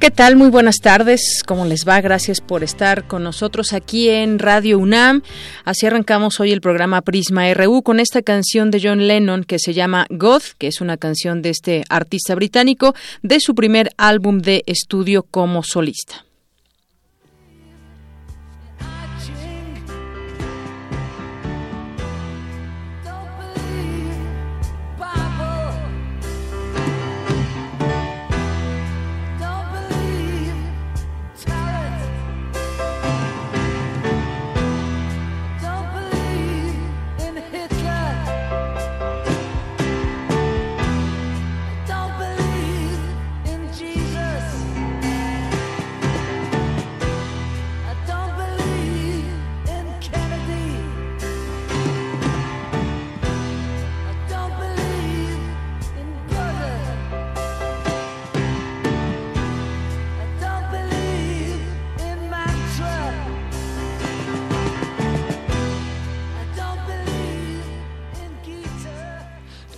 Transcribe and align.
¿Qué 0.00 0.10
tal? 0.10 0.34
Muy 0.36 0.48
buenas 0.48 0.76
tardes. 0.78 1.42
¿Cómo 1.46 1.66
les 1.66 1.86
va? 1.86 2.00
Gracias 2.00 2.40
por 2.40 2.64
estar 2.64 3.06
con 3.06 3.22
nosotros 3.22 3.74
aquí 3.74 4.08
en 4.08 4.38
Radio 4.38 4.78
UNAM. 4.78 5.20
Así 5.66 5.84
arrancamos 5.84 6.40
hoy 6.40 6.52
el 6.52 6.62
programa 6.62 7.02
Prisma 7.02 7.52
RU 7.52 7.82
con 7.82 8.00
esta 8.00 8.22
canción 8.22 8.70
de 8.70 8.80
John 8.82 9.06
Lennon 9.06 9.44
que 9.44 9.58
se 9.58 9.74
llama 9.74 10.06
God, 10.08 10.40
que 10.56 10.68
es 10.68 10.80
una 10.80 10.96
canción 10.96 11.42
de 11.42 11.50
este 11.50 11.84
artista 11.90 12.34
británico 12.34 12.94
de 13.22 13.40
su 13.40 13.54
primer 13.54 13.90
álbum 13.98 14.38
de 14.38 14.62
estudio 14.66 15.22
como 15.22 15.62
solista. 15.62 16.24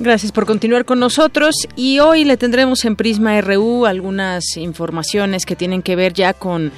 Gracias 0.03 0.33
por 0.33 0.47
continuar 0.47 0.85
con 0.85 0.99
nosotros 0.99 1.55
y 1.77 2.01
hoy 2.01 2.25
le 2.25 2.37
tendremos 2.37 2.85
en 2.85 2.97
Prisma 2.97 3.41
RU 3.41 3.87
algunas 3.87 4.57
informaciones 4.57 5.47
que 5.47 5.55
tienen 5.55 5.81
que 5.81 5.95
ver 5.95 6.13
ya 6.13 6.35
con 6.35 6.73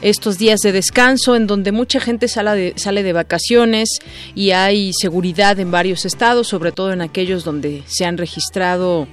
estos 0.00 0.38
días 0.38 0.60
de 0.60 0.70
descanso 0.70 1.34
en 1.34 1.48
donde 1.48 1.72
mucha 1.72 1.98
gente 1.98 2.28
sale 2.28 2.54
de, 2.54 2.74
sale 2.76 3.02
de 3.02 3.12
vacaciones 3.12 3.88
y 4.36 4.52
hay 4.52 4.92
seguridad 4.92 5.58
en 5.58 5.72
varios 5.72 6.04
estados, 6.04 6.46
sobre 6.46 6.70
todo 6.70 6.92
en 6.92 7.00
aquellos 7.00 7.42
donde 7.42 7.82
se 7.88 8.04
han 8.04 8.16
registrado 8.16 9.08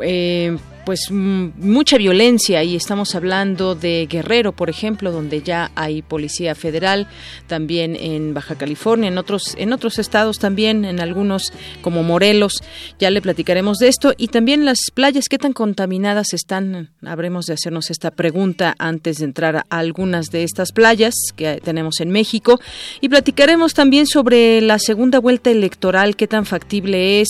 eh, 0.00 0.56
pues 0.88 1.10
mucha 1.10 1.98
violencia 1.98 2.64
y 2.64 2.74
estamos 2.74 3.14
hablando 3.14 3.74
de 3.74 4.08
Guerrero, 4.10 4.52
por 4.52 4.70
ejemplo, 4.70 5.12
donde 5.12 5.42
ya 5.42 5.70
hay 5.74 6.00
policía 6.00 6.54
federal, 6.54 7.08
también 7.46 7.94
en 7.94 8.32
Baja 8.32 8.54
California, 8.54 9.08
en 9.08 9.18
otros 9.18 9.54
en 9.58 9.74
otros 9.74 9.98
estados 9.98 10.38
también, 10.38 10.86
en 10.86 11.00
algunos 11.00 11.52
como 11.82 12.02
Morelos, 12.02 12.62
ya 12.98 13.10
le 13.10 13.20
platicaremos 13.20 13.76
de 13.76 13.88
esto. 13.88 14.14
Y 14.16 14.28
también 14.28 14.64
las 14.64 14.78
playas 14.94 15.28
qué 15.28 15.36
tan 15.36 15.52
contaminadas 15.52 16.32
están, 16.32 16.88
habremos 17.04 17.44
de 17.44 17.52
hacernos 17.52 17.90
esta 17.90 18.10
pregunta 18.10 18.74
antes 18.78 19.18
de 19.18 19.26
entrar 19.26 19.56
a 19.56 19.64
algunas 19.68 20.30
de 20.30 20.42
estas 20.42 20.72
playas 20.72 21.14
que 21.36 21.60
tenemos 21.62 22.00
en 22.00 22.10
México. 22.12 22.60
Y 23.02 23.10
platicaremos 23.10 23.74
también 23.74 24.06
sobre 24.06 24.62
la 24.62 24.78
segunda 24.78 25.18
vuelta 25.18 25.50
electoral, 25.50 26.16
qué 26.16 26.26
tan 26.26 26.46
factible 26.46 27.20
es, 27.20 27.28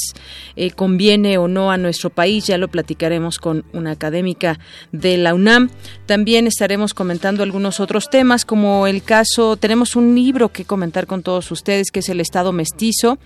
eh, 0.54 0.70
conviene 0.70 1.38
o 1.38 1.48
no 1.48 1.72
a 1.72 1.76
nuestro 1.76 2.10
país, 2.10 2.46
ya 2.46 2.56
lo 2.56 2.68
platicaremos 2.68 3.40
con 3.40 3.47
con 3.48 3.64
una 3.72 3.92
académica 3.92 4.58
de 4.92 5.16
la 5.16 5.32
UNAM. 5.32 5.70
También 6.04 6.46
estaremos 6.46 6.92
comentando 6.92 7.42
algunos 7.42 7.80
otros 7.80 8.10
temas, 8.10 8.44
como 8.44 8.86
el 8.86 9.02
caso, 9.02 9.56
tenemos 9.56 9.96
un 9.96 10.14
libro 10.14 10.50
que 10.50 10.66
comentar 10.66 11.06
con 11.06 11.22
todos 11.22 11.50
ustedes, 11.50 11.90
que 11.90 12.00
es 12.00 12.10
El 12.10 12.20
Estado 12.20 12.52
Mestizo, 12.52 13.16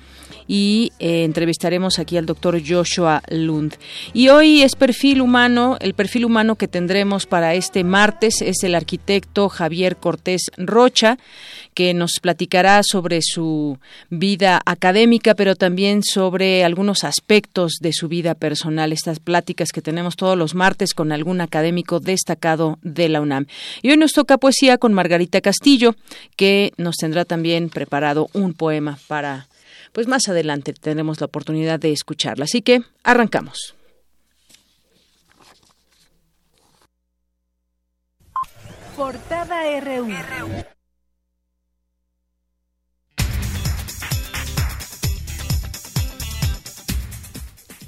y 0.47 0.93
eh, 1.01 1.25
entrevistaremos 1.25 1.99
aquí 1.99 2.17
al 2.17 2.27
doctor 2.27 2.61
Joshua 2.65 3.21
Lund. 3.31 3.75
Y 4.13 4.29
hoy 4.29 4.63
es 4.63 4.77
perfil 4.77 5.21
humano, 5.21 5.77
el 5.81 5.95
perfil 5.95 6.25
humano 6.25 6.55
que 6.55 6.69
tendremos 6.69 7.27
para 7.27 7.55
este 7.55 7.83
martes 7.83 8.43
es 8.43 8.63
el 8.63 8.77
arquitecto 8.77 9.49
Javier 9.49 9.97
Cortés 9.97 10.53
Rocha 10.57 11.19
que 11.75 11.95
nos 11.95 12.21
platicará 12.21 12.83
sobre 12.83 13.21
su 13.23 13.79
vida 14.11 14.61
académica, 14.67 15.35
pero 15.35 15.57
también 15.57 16.03
sobre 16.03 16.65
algunos 16.65 17.05
aspectos 17.05 17.79
de 17.81 17.93
su 17.93 18.09
vida 18.09 18.35
personal. 18.35 18.93
Estas 18.93 19.21
pláticas 19.21 19.71
que 19.73 19.81
tenemos 19.81 20.12
todos 20.17 20.37
los 20.37 20.55
martes 20.55 20.95
con 20.95 21.13
algún 21.13 21.41
académico 21.41 22.01
destacado 22.01 22.79
de 22.83 23.09
la 23.09 23.21
UNAM. 23.21 23.47
Y 23.83 23.91
hoy 23.91 23.97
nos 23.97 24.13
toca 24.13 24.39
poesía 24.39 24.79
con 24.79 24.93
Margarita 24.93 25.41
Castillo, 25.41 25.95
que 26.37 26.73
nos 26.77 26.97
tendrá 26.97 27.25
también 27.25 27.69
preparado 27.69 28.29
un 28.33 28.55
poema 28.55 28.99
para, 29.09 29.49
pues 29.93 30.07
más 30.07 30.29
adelante 30.29 30.73
tendremos 30.73 31.21
la 31.21 31.27
oportunidad 31.27 31.81
de 31.81 31.93
escucharla. 31.93 32.45
Así 32.45 32.63
que 32.63 32.83
arrancamos. 33.03 33.75
Portada 38.97 39.81
RU. 39.81 40.07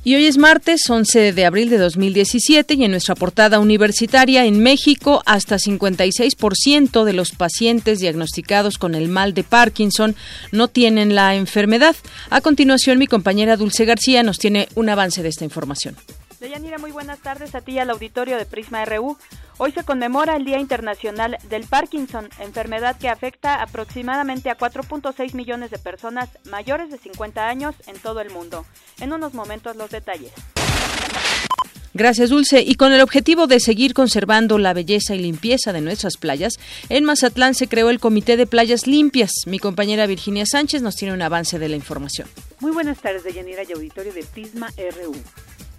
Y 0.06 0.14
hoy 0.14 0.26
es 0.26 0.36
martes 0.36 0.82
11 0.86 1.32
de 1.32 1.46
abril 1.46 1.70
de 1.70 1.78
2017 1.78 2.74
y 2.74 2.84
en 2.84 2.90
nuestra 2.90 3.14
portada 3.14 3.58
universitaria 3.58 4.44
en 4.44 4.62
México 4.62 5.22
hasta 5.24 5.56
56% 5.56 7.04
de 7.04 7.12
los 7.14 7.30
pacientes 7.30 8.00
diagnosticados 8.00 8.76
con 8.76 8.94
el 8.94 9.08
mal 9.08 9.32
de 9.32 9.44
Parkinson 9.44 10.14
no 10.52 10.68
tienen 10.68 11.14
la 11.14 11.34
enfermedad. 11.34 11.96
A 12.28 12.42
continuación 12.42 12.98
mi 12.98 13.06
compañera 13.06 13.56
Dulce 13.56 13.86
García 13.86 14.22
nos 14.22 14.36
tiene 14.36 14.68
un 14.74 14.90
avance 14.90 15.22
de 15.22 15.30
esta 15.30 15.44
información. 15.44 15.96
Deyanira, 16.44 16.76
muy 16.76 16.92
buenas 16.92 17.20
tardes 17.20 17.54
a 17.54 17.62
ti 17.62 17.72
y 17.72 17.78
al 17.78 17.88
auditorio 17.88 18.36
de 18.36 18.44
Prisma 18.44 18.84
RU. 18.84 19.16
Hoy 19.56 19.72
se 19.72 19.82
conmemora 19.82 20.36
el 20.36 20.44
Día 20.44 20.58
Internacional 20.58 21.38
del 21.48 21.64
Parkinson, 21.64 22.28
enfermedad 22.38 22.98
que 22.98 23.08
afecta 23.08 23.62
aproximadamente 23.62 24.50
a 24.50 24.58
4.6 24.58 25.32
millones 25.32 25.70
de 25.70 25.78
personas 25.78 26.28
mayores 26.50 26.90
de 26.90 26.98
50 26.98 27.48
años 27.48 27.74
en 27.86 27.98
todo 27.98 28.20
el 28.20 28.28
mundo. 28.28 28.66
En 29.00 29.14
unos 29.14 29.32
momentos 29.32 29.74
los 29.76 29.88
detalles. 29.88 30.32
Gracias, 31.94 32.28
Dulce. 32.28 32.60
Y 32.60 32.74
con 32.74 32.92
el 32.92 33.00
objetivo 33.00 33.46
de 33.46 33.58
seguir 33.58 33.94
conservando 33.94 34.58
la 34.58 34.74
belleza 34.74 35.14
y 35.14 35.20
limpieza 35.20 35.72
de 35.72 35.80
nuestras 35.80 36.18
playas, 36.18 36.54
en 36.90 37.04
Mazatlán 37.04 37.54
se 37.54 37.68
creó 37.68 37.88
el 37.88 38.00
Comité 38.00 38.36
de 38.36 38.46
Playas 38.46 38.86
Limpias. 38.86 39.30
Mi 39.46 39.58
compañera 39.58 40.06
Virginia 40.06 40.44
Sánchez 40.44 40.82
nos 40.82 40.96
tiene 40.96 41.14
un 41.14 41.22
avance 41.22 41.58
de 41.58 41.70
la 41.70 41.76
información. 41.76 42.28
Muy 42.60 42.72
buenas 42.72 42.98
tardes, 42.98 43.24
Deyanira 43.24 43.62
y 43.62 43.72
auditorio 43.72 44.12
de 44.12 44.24
Prisma 44.24 44.68
RU. 44.76 45.14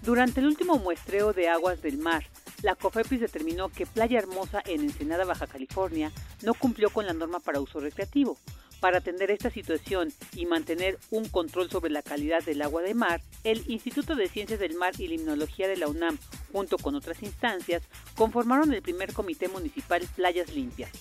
Durante 0.05 0.39
el 0.39 0.45
último 0.45 0.77
muestreo 0.77 1.33
de 1.33 1.49
aguas 1.49 1.81
del 1.81 1.97
mar, 1.97 2.23
la 2.61 2.75
COFEPRIS 2.75 3.21
determinó 3.21 3.69
que 3.69 3.87
Playa 3.87 4.19
Hermosa 4.19 4.61
en 4.63 4.81
Ensenada, 4.81 5.25
Baja 5.25 5.47
California, 5.47 6.11
no 6.43 6.53
cumplió 6.53 6.91
con 6.91 7.07
la 7.07 7.13
norma 7.13 7.39
para 7.39 7.59
uso 7.59 7.79
recreativo. 7.79 8.37
Para 8.79 8.99
atender 8.99 9.31
esta 9.31 9.49
situación 9.49 10.13
y 10.35 10.45
mantener 10.45 10.99
un 11.09 11.27
control 11.27 11.71
sobre 11.71 11.89
la 11.89 12.03
calidad 12.03 12.43
del 12.43 12.61
agua 12.61 12.83
de 12.83 12.93
mar, 12.93 13.23
el 13.43 13.63
Instituto 13.67 14.13
de 14.13 14.29
Ciencias 14.29 14.59
del 14.59 14.75
Mar 14.75 14.93
y 14.99 15.07
Limnología 15.07 15.67
de 15.67 15.77
la 15.77 15.87
UNAM, 15.87 16.19
junto 16.51 16.77
con 16.77 16.93
otras 16.93 17.23
instancias, 17.23 17.81
conformaron 18.15 18.71
el 18.75 18.83
primer 18.83 19.11
Comité 19.11 19.47
Municipal 19.47 20.07
Playas 20.15 20.53
Limpias. 20.53 20.91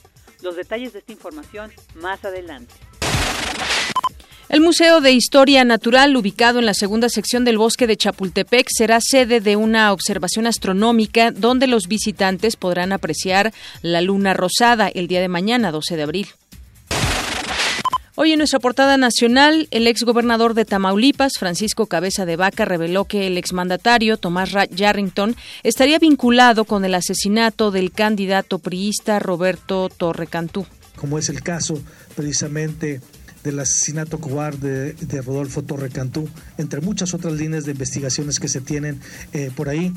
Los 0.40 0.56
detalles 0.56 0.94
de 0.94 1.00
esta 1.00 1.12
información 1.12 1.70
más 1.96 2.24
adelante. 2.24 2.72
El 4.50 4.60
Museo 4.60 5.00
de 5.00 5.12
Historia 5.12 5.64
Natural, 5.64 6.14
ubicado 6.16 6.58
en 6.58 6.66
la 6.66 6.74
segunda 6.74 7.08
sección 7.08 7.44
del 7.44 7.56
bosque 7.56 7.86
de 7.86 7.96
Chapultepec, 7.96 8.68
será 8.70 9.00
sede 9.00 9.40
de 9.40 9.56
una 9.56 9.90
observación 9.90 10.46
astronómica 10.46 11.30
donde 11.30 11.66
los 11.66 11.88
visitantes 11.88 12.56
podrán 12.56 12.92
apreciar 12.92 13.54
la 13.80 14.02
luna 14.02 14.34
rosada 14.34 14.88
el 14.88 15.08
día 15.08 15.22
de 15.22 15.28
mañana, 15.28 15.72
12 15.72 15.96
de 15.96 16.02
abril. 16.02 16.28
Hoy 18.16 18.32
en 18.32 18.38
nuestra 18.38 18.60
portada 18.60 18.96
nacional, 18.96 19.66
el 19.72 19.88
exgobernador 19.88 20.54
de 20.54 20.64
Tamaulipas, 20.64 21.32
Francisco 21.36 21.86
Cabeza 21.86 22.26
de 22.26 22.36
Vaca, 22.36 22.64
reveló 22.64 23.06
que 23.06 23.26
el 23.26 23.38
exmandatario 23.38 24.18
Tomás 24.18 24.50
Yarrington 24.70 25.34
estaría 25.64 25.98
vinculado 25.98 26.64
con 26.64 26.84
el 26.84 26.94
asesinato 26.94 27.72
del 27.72 27.90
candidato 27.90 28.60
priista 28.60 29.18
Roberto 29.18 29.88
Torrecantú. 29.88 30.64
Como 30.94 31.18
es 31.18 31.28
el 31.28 31.42
caso 31.42 31.82
precisamente 32.14 33.00
del 33.44 33.60
asesinato 33.60 34.18
cobarde 34.18 34.94
de, 34.94 35.22
Rodolfo 35.22 35.62
Torrecantú, 35.62 36.28
entre 36.56 36.80
muchas 36.80 37.12
otras 37.12 37.34
líneas 37.34 37.66
de 37.66 37.72
investigaciones 37.72 38.40
que 38.40 38.48
se 38.48 38.62
tienen 38.62 38.98
eh, 39.32 39.50
por 39.54 39.68
ahí, 39.68 39.92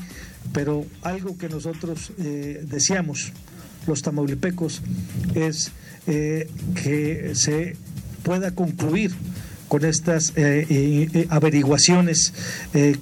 pero 0.52 0.84
algo 1.02 1.36
que 1.38 1.48
nosotros 1.48 2.12
eh, 2.18 2.62
deseamos, 2.68 3.32
los 3.86 4.02
tamaulipecos, 4.02 4.82
es 5.34 5.72
eh, 6.06 6.48
que 6.82 7.32
se 7.34 7.74
pueda 8.22 8.54
concluir 8.54 9.12
con 9.68 9.84
estas 9.84 10.32
averiguaciones, 11.28 12.32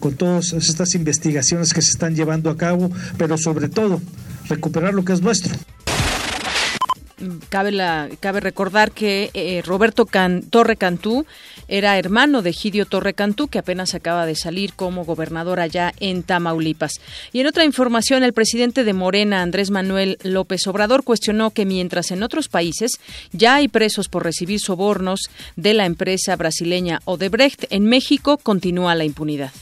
con 0.01 0.17
todas 0.17 0.53
estas 0.53 0.97
investigaciones 0.97 1.73
que 1.73 1.81
se 1.81 1.93
están 1.93 2.17
llevando 2.17 2.51
a 2.51 2.57
cabo, 2.57 2.91
pero 3.17 3.39
sobre 3.39 3.69
todo 3.69 4.03
recuperar 4.49 4.93
lo 4.93 5.05
que 5.05 5.13
es 5.13 5.23
nuestro. 5.23 5.55
Cabe, 7.49 7.73
la, 7.73 8.11
cabe 8.21 8.41
recordar 8.41 8.93
que 8.93 9.31
eh, 9.33 9.63
Roberto 9.65 10.07
Torre 10.51 10.77
Cantú 10.77 11.25
era 11.67 11.99
hermano 11.99 12.43
de 12.43 12.53
Gidio 12.53 12.85
Torre 12.87 13.15
Cantú, 13.15 13.49
que 13.49 13.59
apenas 13.59 13.95
acaba 13.95 14.27
de 14.27 14.37
salir 14.37 14.75
como 14.75 15.05
gobernador 15.05 15.59
allá 15.59 15.95
en 15.99 16.23
Tamaulipas. 16.23 17.01
Y 17.33 17.41
en 17.41 17.47
otra 17.47 17.65
información, 17.65 18.23
el 18.23 18.35
presidente 18.35 18.85
de 18.85 18.93
Morena, 18.93 19.43
Andrés 19.43 19.71
Manuel 19.71 20.19
López 20.23 20.67
Obrador, 20.67 21.05
cuestionó 21.05 21.51
que 21.51 21.65
mientras 21.65 22.11
en 22.11 22.23
otros 22.23 22.49
países 22.49 22.93
ya 23.33 23.57
hay 23.57 23.69
presos 23.69 24.09
por 24.09 24.23
recibir 24.23 24.61
sobornos 24.61 25.21
de 25.57 25.75
la 25.75 25.87
empresa 25.87 26.37
brasileña 26.37 27.01
Odebrecht, 27.05 27.65
en 27.71 27.87
México 27.87 28.39
continúa 28.39 28.95
la 28.95 29.05
impunidad. 29.05 29.53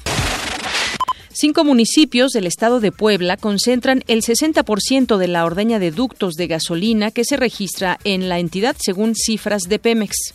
Cinco 1.36 1.64
municipios 1.64 2.30
del 2.30 2.46
estado 2.46 2.78
de 2.78 2.92
Puebla 2.92 3.36
concentran 3.36 4.04
el 4.06 4.22
60% 4.22 5.16
de 5.16 5.26
la 5.26 5.44
ordeña 5.44 5.80
de 5.80 5.90
ductos 5.90 6.34
de 6.34 6.46
gasolina 6.46 7.10
que 7.10 7.24
se 7.24 7.36
registra 7.36 7.98
en 8.04 8.28
la 8.28 8.38
entidad 8.38 8.76
según 8.78 9.16
cifras 9.16 9.64
de 9.64 9.80
Pemex. 9.80 10.32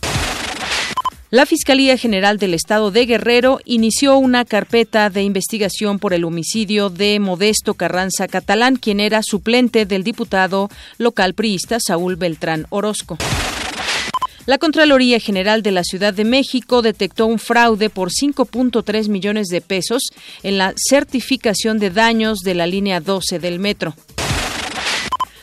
La 1.30 1.46
Fiscalía 1.46 1.96
General 1.96 2.38
del 2.38 2.54
Estado 2.54 2.92
de 2.92 3.06
Guerrero 3.06 3.62
inició 3.64 4.18
una 4.18 4.44
carpeta 4.44 5.10
de 5.10 5.24
investigación 5.24 6.00
por 6.00 6.14
el 6.14 6.26
homicidio 6.26 6.90
de 6.90 7.18
Modesto 7.22 7.76
Carranza 7.76 8.28
Catalán, 8.28 8.76
quien 8.76 9.00
era 9.00 9.24
suplente 9.24 9.86
del 9.86 10.04
diputado 10.04 10.70
local 10.98 11.34
priista 11.34 11.78
Saúl 11.80 12.18
Beltrán 12.18 12.66
Orozco. 12.72 13.18
La 14.50 14.58
Contraloría 14.58 15.20
General 15.20 15.62
de 15.62 15.70
la 15.70 15.84
Ciudad 15.84 16.12
de 16.12 16.26
México 16.26 16.82
detectó 16.82 17.28
un 17.28 17.38
fraude 17.38 17.92
por 17.92 18.10
5.3 18.10 19.08
millones 19.08 19.46
de 19.50 19.62
pesos 19.62 20.10
en 20.42 20.58
la 20.58 20.74
certificación 20.76 21.78
de 21.78 21.92
daños 21.92 22.40
de 22.40 22.56
la 22.56 22.66
línea 22.66 23.00
12 23.00 23.38
del 23.38 23.60
metro. 23.60 23.94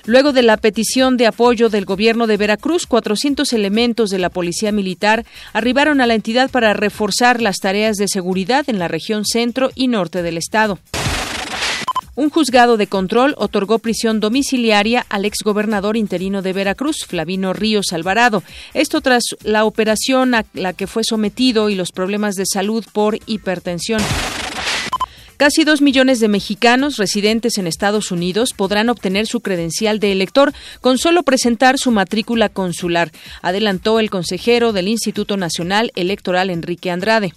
Luego 0.06 0.32
de 0.32 0.43
la 0.43 0.56
petición 0.56 1.17
de 1.17 1.29
apoyo 1.29 1.69
del 1.69 1.85
gobierno 1.85 2.26
de 2.26 2.37
Veracruz, 2.37 2.87
400 2.87 3.53
elementos 3.53 4.11
de 4.11 4.19
la 4.19 4.29
Policía 4.29 4.73
Militar 4.73 5.25
arribaron 5.53 6.00
a 6.00 6.08
la 6.08 6.14
entidad 6.14 6.50
para 6.50 6.73
reforzar 6.73 7.41
las 7.41 7.58
tareas 7.58 7.99
de 7.99 8.08
seguridad 8.08 8.64
en 8.69 8.81
la 8.81 8.88
región 8.88 9.25
centro 9.25 9.70
y 9.76 9.87
norte 9.87 10.23
del 10.23 10.37
estado. 10.37 10.81
Un 12.16 12.30
juzgado 12.30 12.78
de 12.78 12.86
control 12.86 13.34
otorgó 13.36 13.78
prisión 13.78 14.20
domiciliaria 14.20 15.04
al 15.10 15.26
exgobernador 15.26 15.98
interino 15.98 16.40
de 16.40 16.54
Veracruz, 16.54 17.04
Flavino 17.06 17.52
Ríos 17.52 17.92
Alvarado. 17.92 18.42
Esto 18.72 19.02
tras 19.02 19.22
la 19.44 19.66
operación 19.66 20.34
a 20.34 20.46
la 20.54 20.72
que 20.72 20.86
fue 20.86 21.04
sometido 21.04 21.68
y 21.68 21.74
los 21.74 21.92
problemas 21.92 22.34
de 22.34 22.44
salud 22.46 22.86
por 22.90 23.18
hipertensión. 23.26 24.00
Casi 25.36 25.64
dos 25.64 25.82
millones 25.82 26.18
de 26.18 26.28
mexicanos 26.28 26.96
residentes 26.96 27.58
en 27.58 27.66
Estados 27.66 28.10
Unidos 28.10 28.54
podrán 28.56 28.88
obtener 28.88 29.26
su 29.26 29.40
credencial 29.40 30.00
de 30.00 30.12
elector 30.12 30.54
con 30.80 30.96
solo 30.96 31.22
presentar 31.22 31.76
su 31.76 31.90
matrícula 31.90 32.48
consular, 32.48 33.12
adelantó 33.42 34.00
el 34.00 34.08
consejero 34.08 34.72
del 34.72 34.88
Instituto 34.88 35.36
Nacional 35.36 35.92
Electoral 35.94 36.48
Enrique 36.48 36.90
Andrade. 36.90 37.34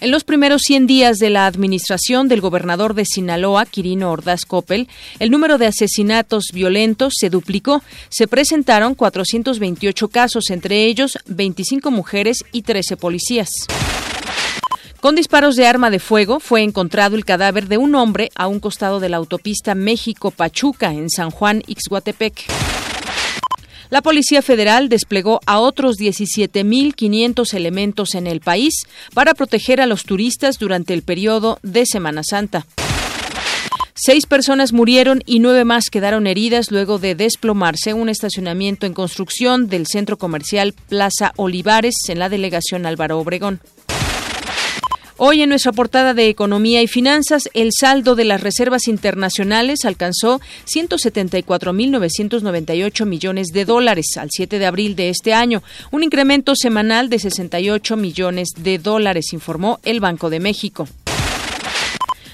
En 0.00 0.12
los 0.12 0.22
primeros 0.22 0.62
100 0.64 0.86
días 0.86 1.18
de 1.18 1.28
la 1.28 1.46
administración 1.46 2.28
del 2.28 2.40
gobernador 2.40 2.94
de 2.94 3.04
Sinaloa, 3.04 3.66
Quirino 3.66 4.12
Ordaz 4.12 4.44
Coppel, 4.44 4.88
el 5.18 5.32
número 5.32 5.58
de 5.58 5.66
asesinatos 5.66 6.50
violentos 6.52 7.14
se 7.18 7.30
duplicó. 7.30 7.82
Se 8.08 8.28
presentaron 8.28 8.94
428 8.94 10.08
casos, 10.08 10.50
entre 10.50 10.84
ellos 10.84 11.18
25 11.26 11.90
mujeres 11.90 12.44
y 12.52 12.62
13 12.62 12.96
policías. 12.96 13.48
Con 15.00 15.16
disparos 15.16 15.56
de 15.56 15.66
arma 15.66 15.90
de 15.90 15.98
fuego 15.98 16.38
fue 16.38 16.62
encontrado 16.62 17.16
el 17.16 17.24
cadáver 17.24 17.66
de 17.66 17.78
un 17.78 17.96
hombre 17.96 18.30
a 18.36 18.46
un 18.46 18.60
costado 18.60 19.00
de 19.00 19.08
la 19.08 19.16
autopista 19.16 19.74
México-Pachuca 19.74 20.92
en 20.92 21.10
San 21.10 21.30
Juan, 21.30 21.62
Ixhuatepec. 21.66 22.46
La 23.90 24.02
Policía 24.02 24.42
Federal 24.42 24.88
desplegó 24.90 25.40
a 25.46 25.60
otros 25.60 25.96
17.500 25.96 27.54
elementos 27.54 28.14
en 28.14 28.26
el 28.26 28.40
país 28.40 28.74
para 29.14 29.32
proteger 29.32 29.80
a 29.80 29.86
los 29.86 30.04
turistas 30.04 30.58
durante 30.58 30.92
el 30.92 31.02
periodo 31.02 31.58
de 31.62 31.86
Semana 31.86 32.22
Santa. 32.22 32.66
Seis 33.94 34.26
personas 34.26 34.72
murieron 34.72 35.22
y 35.26 35.40
nueve 35.40 35.64
más 35.64 35.90
quedaron 35.90 36.26
heridas 36.26 36.70
luego 36.70 36.98
de 36.98 37.14
desplomarse 37.14 37.94
un 37.94 38.08
estacionamiento 38.08 38.86
en 38.86 38.94
construcción 38.94 39.68
del 39.68 39.86
centro 39.86 40.18
comercial 40.18 40.74
Plaza 40.88 41.32
Olivares 41.36 41.94
en 42.08 42.18
la 42.18 42.28
delegación 42.28 42.86
Álvaro 42.86 43.18
Obregón. 43.18 43.60
Hoy 45.20 45.42
en 45.42 45.48
nuestra 45.48 45.72
portada 45.72 46.14
de 46.14 46.28
Economía 46.28 46.80
y 46.80 46.86
Finanzas, 46.86 47.48
el 47.52 47.70
saldo 47.72 48.14
de 48.14 48.24
las 48.24 48.40
reservas 48.40 48.86
internacionales 48.86 49.84
alcanzó 49.84 50.40
174.998 50.72 53.04
millones 53.04 53.48
de 53.48 53.64
dólares 53.64 54.16
al 54.16 54.28
7 54.30 54.60
de 54.60 54.66
abril 54.66 54.94
de 54.94 55.08
este 55.08 55.34
año, 55.34 55.64
un 55.90 56.04
incremento 56.04 56.54
semanal 56.54 57.08
de 57.08 57.18
68 57.18 57.96
millones 57.96 58.50
de 58.58 58.78
dólares, 58.78 59.32
informó 59.32 59.80
el 59.82 59.98
Banco 59.98 60.30
de 60.30 60.38
México. 60.38 60.86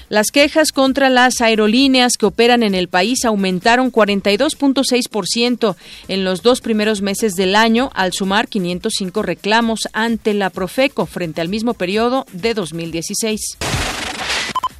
Las 0.07 0.27
quejas 0.31 0.71
contra 0.71 1.09
las 1.09 1.41
aerolíneas 1.41 2.13
que 2.17 2.27
operan 2.27 2.61
en 2.61 2.75
el 2.75 2.87
país 2.87 3.25
aumentaron 3.25 3.91
42.6% 3.91 5.75
en 6.07 6.23
los 6.23 6.43
dos 6.43 6.61
primeros 6.61 7.01
meses 7.01 7.33
del 7.33 7.55
año, 7.55 7.89
al 7.95 8.13
sumar 8.13 8.47
505 8.47 9.23
reclamos 9.23 9.87
ante 9.93 10.35
la 10.35 10.51
Profeco 10.51 11.07
frente 11.07 11.41
al 11.41 11.49
mismo 11.49 11.73
periodo 11.73 12.27
de 12.33 12.53
2016. 12.53 13.57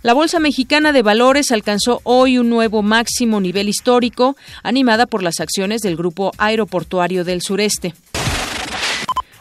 La 0.04 0.14
Bolsa 0.14 0.40
Mexicana 0.40 0.92
de 0.92 1.02
Valores 1.02 1.52
alcanzó 1.52 2.02
hoy 2.04 2.38
un 2.38 2.48
nuevo 2.48 2.84
máximo 2.84 3.42
nivel 3.42 3.68
histórico, 3.68 4.38
animada 4.62 5.08
por 5.08 5.24
las 5.24 5.40
acciones 5.40 5.82
del 5.82 5.96
Grupo 5.96 6.32
Aeroportuario 6.38 7.24
del 7.24 7.42
Sureste. 7.42 7.96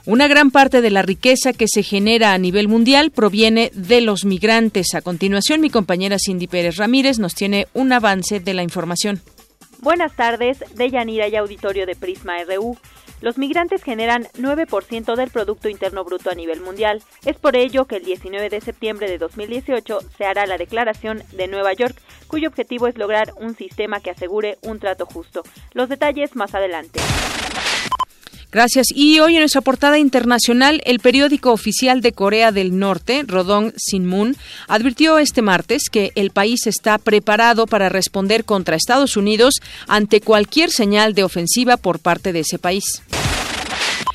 Una 0.07 0.29
gran 0.29 0.51
parte 0.51 0.83
de 0.83 0.91
la 0.91 1.01
riqueza 1.01 1.55
que 1.55 1.67
se 1.67 1.83
genera 1.83 2.35
a 2.35 2.39
nivel 2.39 2.69
mundial 2.69 3.11
proviene 3.11 3.71
de 3.73 4.03
los 4.03 4.27
migrantes. 4.27 4.95
A 4.95 5.01
continuación, 5.01 5.63
mi 5.63 5.71
compañera 5.71 6.19
Cindy 6.19 6.47
Pérez 6.47 6.77
Ramírez 6.77 7.19
nos 7.19 7.35
tiene 7.35 7.69
un 7.73 7.91
avance 7.91 8.39
de 8.39 8.53
la 8.53 8.63
información. 8.63 9.23
Buenas 9.79 10.15
tardes, 10.15 10.63
de 10.75 10.91
Yanira 10.91 11.29
y 11.29 11.37
Auditorio 11.37 11.87
de 11.87 11.97
Prisma 11.97 12.35
RU. 12.45 12.77
Los 13.23 13.39
migrantes 13.39 13.83
generan 13.83 14.25
9% 14.39 15.17
del 15.17 15.31
Producto 15.31 15.71
Interno 15.71 16.05
Bruto 16.05 16.31
a 16.31 16.35
nivel 16.35 16.61
mundial. 16.61 17.03
Es 17.25 17.39
por 17.39 17.57
ello 17.57 17.87
que 17.87 17.97
el 17.97 18.05
19 18.05 18.51
de 18.51 18.61
septiembre 18.61 19.09
de 19.09 19.17
2018 19.17 20.01
se 20.19 20.25
hará 20.27 20.45
la 20.47 20.59
Declaración 20.59 21.23
de 21.33 21.49
Nueva 21.49 21.73
York, 21.73 21.99
cuyo 22.27 22.49
objetivo 22.49 22.89
es 22.89 22.99
lograr 22.99 23.33
un 23.41 23.57
sistema 23.57 24.01
que 24.01 24.11
asegure 24.11 24.59
un 24.61 24.79
trato 24.81 25.07
justo. 25.07 25.45
Los 25.73 25.89
detalles 25.89 26.37
más 26.37 26.55
adelante. 26.55 27.01
Gracias. 28.55 28.87
Y 28.95 29.19
hoy 29.19 29.35
en 29.35 29.41
nuestra 29.41 29.63
portada 29.63 29.99
internacional, 29.99 30.81
el 30.85 31.01
periódico 31.01 31.51
oficial 31.51 32.01
de 32.01 32.13
Corea 32.13 32.53
del 32.53 32.79
Norte, 32.79 33.25
Rodong 33.27 33.73
Sinmun, 33.77 34.37
advirtió 34.69 35.19
este 35.19 35.43
martes 35.43 35.89
que 35.91 36.13
el 36.15 36.31
país 36.31 36.69
está 36.69 36.99
preparado 36.99 37.67
para 37.67 37.89
responder 37.89 38.45
contra 38.45 38.77
Estados 38.77 39.17
Unidos 39.17 39.55
ante 39.89 40.21
cualquier 40.21 40.71
señal 40.71 41.15
de 41.15 41.25
ofensiva 41.25 41.77
por 41.77 41.99
parte 41.99 42.33
de 42.33 42.41
ese 42.41 42.61
país. 42.61 43.03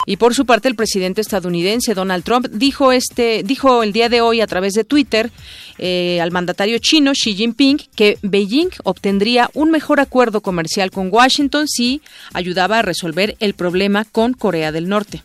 Y 0.05 0.17
por 0.17 0.33
su 0.33 0.45
parte, 0.45 0.67
el 0.67 0.75
presidente 0.75 1.21
estadounidense 1.21 1.93
Donald 1.93 2.23
Trump 2.23 2.47
dijo 2.51 2.91
este, 2.91 3.43
dijo 3.43 3.83
el 3.83 3.93
día 3.93 4.09
de 4.09 4.21
hoy 4.21 4.41
a 4.41 4.47
través 4.47 4.73
de 4.73 4.83
Twitter 4.83 5.29
eh, 5.77 6.19
al 6.21 6.31
mandatario 6.31 6.77
chino 6.79 7.11
Xi 7.11 7.35
Jinping 7.35 7.79
que 7.95 8.17
Beijing 8.21 8.69
obtendría 8.83 9.49
un 9.53 9.71
mejor 9.71 9.99
acuerdo 9.99 10.41
comercial 10.41 10.89
con 10.89 11.09
Washington 11.11 11.67
si 11.67 12.01
ayudaba 12.33 12.79
a 12.79 12.81
resolver 12.81 13.35
el 13.39 13.53
problema 13.53 14.05
con 14.05 14.33
Corea 14.33 14.71
del 14.71 14.89
Norte. 14.89 15.23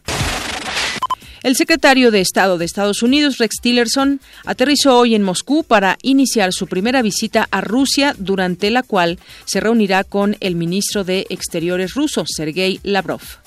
El 1.44 1.56
secretario 1.56 2.10
de 2.10 2.22
Estado 2.22 2.56
de 2.56 2.64
Estados 2.64 3.02
Unidos, 3.02 3.36
Rex 3.36 3.56
Tillerson, 3.60 4.18
aterrizó 4.46 4.98
hoy 4.98 5.14
en 5.14 5.22
Moscú 5.22 5.62
para 5.62 5.98
iniciar 6.00 6.54
su 6.54 6.66
primera 6.66 7.02
visita 7.02 7.48
a 7.50 7.60
Rusia, 7.60 8.14
durante 8.16 8.70
la 8.70 8.82
cual 8.82 9.18
se 9.44 9.60
reunirá 9.60 10.04
con 10.04 10.38
el 10.40 10.56
ministro 10.56 11.04
de 11.04 11.26
Exteriores 11.28 11.92
ruso, 11.92 12.24
Sergei 12.26 12.80
Lavrov. 12.82 13.43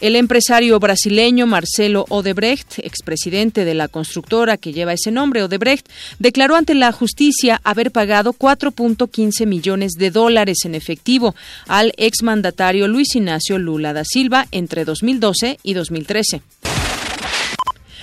El 0.00 0.16
empresario 0.16 0.80
brasileño 0.80 1.46
Marcelo 1.46 2.06
Odebrecht, 2.08 2.78
expresidente 2.78 3.66
de 3.66 3.74
la 3.74 3.86
constructora 3.86 4.56
que 4.56 4.72
lleva 4.72 4.94
ese 4.94 5.10
nombre, 5.10 5.42
Odebrecht, 5.42 5.86
declaró 6.18 6.56
ante 6.56 6.74
la 6.74 6.90
justicia 6.90 7.60
haber 7.64 7.90
pagado 7.90 8.32
4.15 8.32 9.44
millones 9.44 9.92
de 9.98 10.10
dólares 10.10 10.64
en 10.64 10.74
efectivo 10.74 11.34
al 11.68 11.92
exmandatario 11.98 12.88
Luis 12.88 13.14
Ignacio 13.14 13.58
Lula 13.58 13.92
da 13.92 14.04
Silva 14.04 14.46
entre 14.52 14.86
2012 14.86 15.58
y 15.62 15.74
2013. 15.74 16.40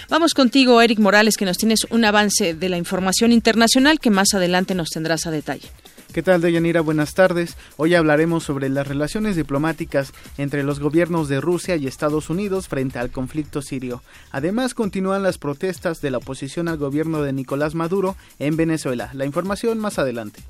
Vamos 0.09 0.35
contigo, 0.35 0.79
Eric 0.83 0.99
Morales, 0.99 1.35
que 1.35 1.45
nos 1.45 1.57
tienes 1.57 1.79
un 1.89 2.05
avance 2.05 2.53
de 2.53 2.69
la 2.69 2.77
información 2.77 3.31
internacional 3.31 3.99
que 3.99 4.11
más 4.11 4.35
adelante 4.35 4.75
nos 4.75 4.89
tendrás 4.89 5.25
a 5.25 5.31
detalle. 5.31 5.67
¿Qué 6.17 6.23
tal, 6.23 6.41
Deyanira? 6.41 6.81
Buenas 6.81 7.13
tardes. 7.13 7.57
Hoy 7.75 7.93
hablaremos 7.93 8.43
sobre 8.43 8.69
las 8.69 8.87
relaciones 8.87 9.35
diplomáticas 9.35 10.13
entre 10.39 10.63
los 10.63 10.79
gobiernos 10.79 11.29
de 11.29 11.39
Rusia 11.39 11.75
y 11.75 11.85
Estados 11.85 12.31
Unidos 12.31 12.67
frente 12.67 12.97
al 12.97 13.11
conflicto 13.11 13.61
sirio. 13.61 14.01
Además, 14.31 14.73
continúan 14.73 15.21
las 15.21 15.37
protestas 15.37 16.01
de 16.01 16.09
la 16.09 16.17
oposición 16.17 16.69
al 16.69 16.77
gobierno 16.77 17.21
de 17.21 17.33
Nicolás 17.33 17.75
Maduro 17.75 18.15
en 18.39 18.57
Venezuela. 18.57 19.11
La 19.13 19.25
información 19.27 19.77
más 19.77 19.99
adelante. 19.99 20.41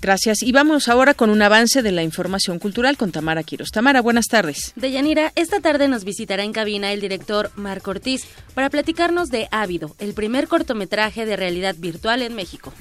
Gracias. 0.00 0.44
Y 0.44 0.52
vamos 0.52 0.86
ahora 0.86 1.14
con 1.14 1.28
un 1.28 1.42
avance 1.42 1.82
de 1.82 1.90
la 1.90 2.04
información 2.04 2.60
cultural 2.60 2.96
con 2.96 3.10
Tamara 3.10 3.42
Quiros. 3.42 3.72
Tamara, 3.72 4.00
buenas 4.02 4.26
tardes. 4.26 4.72
Deyanira, 4.76 5.32
esta 5.34 5.58
tarde 5.58 5.88
nos 5.88 6.04
visitará 6.04 6.44
en 6.44 6.52
cabina 6.52 6.92
el 6.92 7.00
director 7.00 7.50
Marco 7.56 7.90
Ortiz 7.90 8.24
para 8.54 8.70
platicarnos 8.70 9.30
de 9.30 9.48
Ávido, 9.50 9.96
el 9.98 10.14
primer 10.14 10.46
cortometraje 10.46 11.26
de 11.26 11.34
realidad 11.34 11.74
virtual 11.76 12.22
en 12.22 12.36
México. 12.36 12.72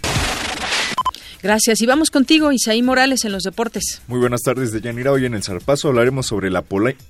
Gracias. 1.41 1.81
Y 1.81 1.85
vamos 1.85 2.11
contigo, 2.11 2.51
Isaí 2.51 2.81
Morales, 2.81 3.23
en 3.25 3.31
los 3.31 3.43
deportes. 3.43 4.01
Muy 4.07 4.19
buenas 4.19 4.41
tardes, 4.41 4.71
Deyanira. 4.71 5.11
Hoy 5.11 5.25
en 5.25 5.33
el 5.33 5.43
Zarpazo 5.43 5.87
hablaremos 5.87 6.27
sobre 6.27 6.49
la, 6.49 6.63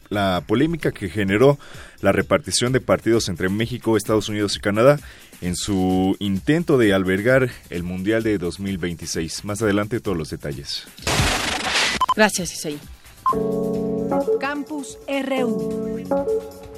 la 0.09 0.43
polémica 0.45 0.91
que 0.91 1.09
generó 1.09 1.57
la 2.01 2.11
repartición 2.11 2.71
de 2.71 2.81
partidos 2.81 3.29
entre 3.29 3.49
México, 3.49 3.97
Estados 3.97 4.29
Unidos 4.29 4.55
y 4.55 4.59
Canadá 4.59 4.99
en 5.41 5.55
su 5.55 6.15
intento 6.19 6.77
de 6.77 6.93
albergar 6.93 7.49
el 7.69 7.83
Mundial 7.83 8.23
de 8.23 8.37
2026. 8.37 9.45
Más 9.45 9.61
adelante 9.61 9.99
todos 9.99 10.17
los 10.17 10.29
detalles. 10.29 10.83
Gracias, 12.15 12.53
Isaí. 12.53 12.79
Campus 14.39 14.97
RU. 15.07 16.68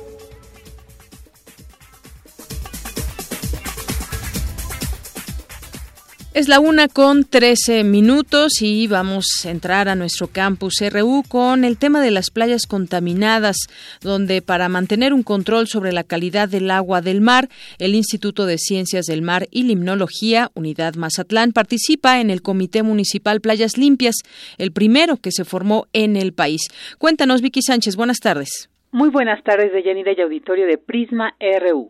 Es 6.34 6.48
la 6.48 6.62
una 6.62 6.88
con 6.88 7.26
13 7.26 7.84
minutos 7.84 8.62
y 8.62 8.88
vamos 8.88 9.26
a 9.46 9.50
entrar 9.52 9.90
a 9.90 9.96
nuestro 9.96 10.28
campus 10.28 10.76
RU 10.80 11.24
con 11.28 11.66
el 11.66 11.78
tema 11.78 12.02
de 12.02 12.10
las 12.10 12.32
playas 12.32 12.68
contaminadas, 12.68 13.58
donde 14.02 14.42
para 14.42 14.70
mantener 14.70 15.14
un 15.14 15.24
control 15.24 15.68
sobre 15.68 15.92
la 15.92 16.06
calidad 16.06 16.48
del 16.48 16.72
agua 16.72 17.02
del 17.02 17.20
mar, 17.20 17.50
el 17.80 17.96
Instituto 17.96 18.46
de 18.46 18.60
Ciencias 18.60 19.08
del 19.08 19.22
Mar 19.22 19.48
y 19.52 19.64
Limnología, 19.64 20.52
Unidad 20.54 20.96
Mazatlán, 20.96 21.52
participa 21.52 22.22
en 22.22 22.30
el 22.30 22.42
Comité 22.42 22.82
Municipal 22.82 23.42
Playas 23.42 23.78
Limpias, 23.78 24.16
el 24.58 24.72
primero 24.72 25.18
que 25.18 25.32
se 25.32 25.44
formó 25.44 25.88
en 25.92 26.16
el 26.16 26.32
país. 26.32 26.62
Cuéntanos, 26.98 27.42
Vicky 27.42 27.62
Sánchez, 27.62 27.98
buenas 27.98 28.22
tardes. 28.22 28.70
Muy 28.94 29.10
buenas 29.10 29.44
tardes, 29.44 29.74
de 29.74 29.84
Yanira 29.84 30.14
y 30.18 30.22
Auditorio 30.22 30.66
de 30.66 30.78
Prisma 30.78 31.36
RU. 31.60 31.90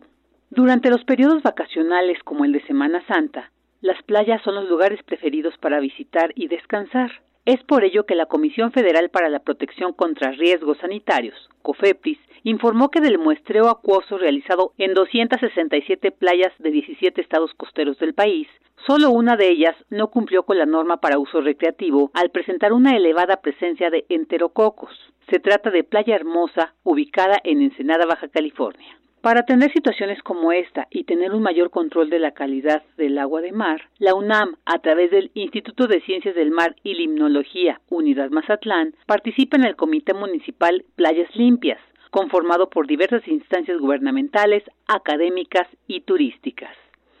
Durante 0.50 0.90
los 0.90 1.04
periodos 1.04 1.44
vacacionales 1.44 2.18
como 2.24 2.44
el 2.44 2.50
de 2.50 2.66
Semana 2.66 3.06
Santa, 3.06 3.52
las 3.82 4.00
playas 4.04 4.40
son 4.42 4.54
los 4.54 4.68
lugares 4.68 5.02
preferidos 5.02 5.58
para 5.58 5.80
visitar 5.80 6.32
y 6.36 6.46
descansar. 6.46 7.10
Es 7.44 7.60
por 7.64 7.82
ello 7.82 8.06
que 8.06 8.14
la 8.14 8.26
Comisión 8.26 8.70
Federal 8.70 9.10
para 9.10 9.28
la 9.28 9.40
Protección 9.40 9.92
contra 9.92 10.30
Riesgos 10.30 10.78
Sanitarios, 10.78 11.34
COFEPRIS, 11.62 12.18
informó 12.44 12.90
que 12.92 13.00
del 13.00 13.18
muestreo 13.18 13.68
acuoso 13.68 14.18
realizado 14.18 14.72
en 14.78 14.94
267 14.94 16.12
playas 16.12 16.52
de 16.60 16.70
17 16.70 17.20
estados 17.20 17.52
costeros 17.54 17.98
del 17.98 18.14
país, 18.14 18.46
solo 18.86 19.10
una 19.10 19.36
de 19.36 19.48
ellas 19.50 19.74
no 19.90 20.12
cumplió 20.12 20.44
con 20.44 20.58
la 20.58 20.66
norma 20.66 20.98
para 20.98 21.18
uso 21.18 21.40
recreativo 21.40 22.12
al 22.14 22.30
presentar 22.30 22.72
una 22.72 22.96
elevada 22.96 23.38
presencia 23.38 23.90
de 23.90 24.06
enterococos. 24.08 24.92
Se 25.28 25.40
trata 25.40 25.70
de 25.70 25.82
Playa 25.82 26.14
Hermosa, 26.14 26.74
ubicada 26.84 27.40
en 27.42 27.62
Ensenada, 27.62 28.06
Baja 28.06 28.28
California. 28.28 29.01
Para 29.22 29.42
atender 29.42 29.72
situaciones 29.72 30.20
como 30.24 30.50
esta 30.50 30.88
y 30.90 31.04
tener 31.04 31.30
un 31.30 31.44
mayor 31.44 31.70
control 31.70 32.10
de 32.10 32.18
la 32.18 32.32
calidad 32.32 32.82
del 32.96 33.16
agua 33.18 33.40
de 33.40 33.52
mar, 33.52 33.88
la 34.00 34.14
UNAM, 34.14 34.56
a 34.66 34.80
través 34.80 35.12
del 35.12 35.30
Instituto 35.34 35.86
de 35.86 36.00
Ciencias 36.00 36.34
del 36.34 36.50
Mar 36.50 36.74
y 36.82 36.94
Limnología 36.94 37.80
Unidad 37.88 38.30
Mazatlán, 38.30 38.96
participa 39.06 39.56
en 39.56 39.62
el 39.62 39.76
Comité 39.76 40.12
Municipal 40.12 40.84
Playas 40.96 41.36
Limpias, 41.36 41.78
conformado 42.10 42.68
por 42.68 42.88
diversas 42.88 43.26
instancias 43.28 43.78
gubernamentales, 43.78 44.64
académicas 44.88 45.68
y 45.86 46.00
turísticas. 46.00 46.76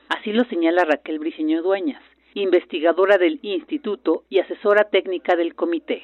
Así 0.08 0.32
lo 0.32 0.42
señala 0.46 0.84
Raquel 0.84 1.20
Briceño 1.20 1.62
Dueñas, 1.62 2.02
investigadora 2.34 3.16
del 3.16 3.38
instituto 3.42 4.24
y 4.28 4.40
asesora 4.40 4.90
técnica 4.90 5.36
del 5.36 5.54
comité 5.54 6.02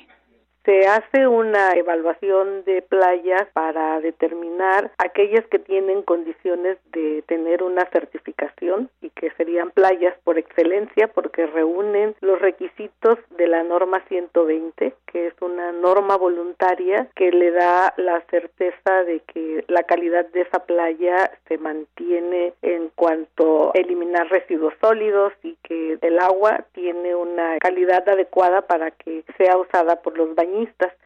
se 0.69 0.87
hace 0.87 1.27
una 1.27 1.73
evaluación 1.77 2.63
de 2.67 2.83
playas 2.83 3.47
para 3.55 4.03
determinar 4.03 4.91
aquellas 4.99 5.47
que 5.47 5.59
tienen 5.59 6.03
condiciones 6.03 6.77
de 6.93 7.23
tener 7.27 7.63
una 7.63 7.87
certificación 7.87 8.91
y 9.01 9.09
que 9.09 9.31
serían 9.39 9.71
playas 9.71 10.15
por 10.25 10.37
excelencia 10.37 11.09
porque 11.09 11.47
reúnen 11.47 12.15
los 12.21 12.39
requisitos 12.39 13.19
de 13.39 13.47
la 13.47 13.63
norma 13.63 14.05
120, 14.09 14.93
que 15.11 15.29
es 15.29 15.35
una 15.41 15.73
norma 15.73 16.19
voluntaria 16.19 17.09
que 17.17 17.33
le 17.33 17.51
da 17.51 17.95
la 17.97 18.21
certeza 18.31 19.05
de 19.05 19.21
que 19.21 19.65
la 19.69 19.85
calidad 19.85 20.27
de 20.27 20.43
esa 20.43 20.67
playa 20.67 21.31
se 21.49 21.57
mantiene 21.57 22.53
en 22.61 22.91
cuanto 22.95 23.71
a 23.75 23.79
eliminar 23.79 24.29
residuos 24.29 24.75
sólidos 24.83 25.33
y 25.43 25.57
que 25.63 25.97
el 26.03 26.19
agua 26.19 26.67
tiene 26.75 27.15
una 27.15 27.57
calidad 27.59 28.07
adecuada 28.07 28.67
para 28.67 28.91
que 28.91 29.25
sea 29.39 29.57
usada 29.57 30.03
por 30.03 30.19
los 30.19 30.35
bañistas 30.35 30.58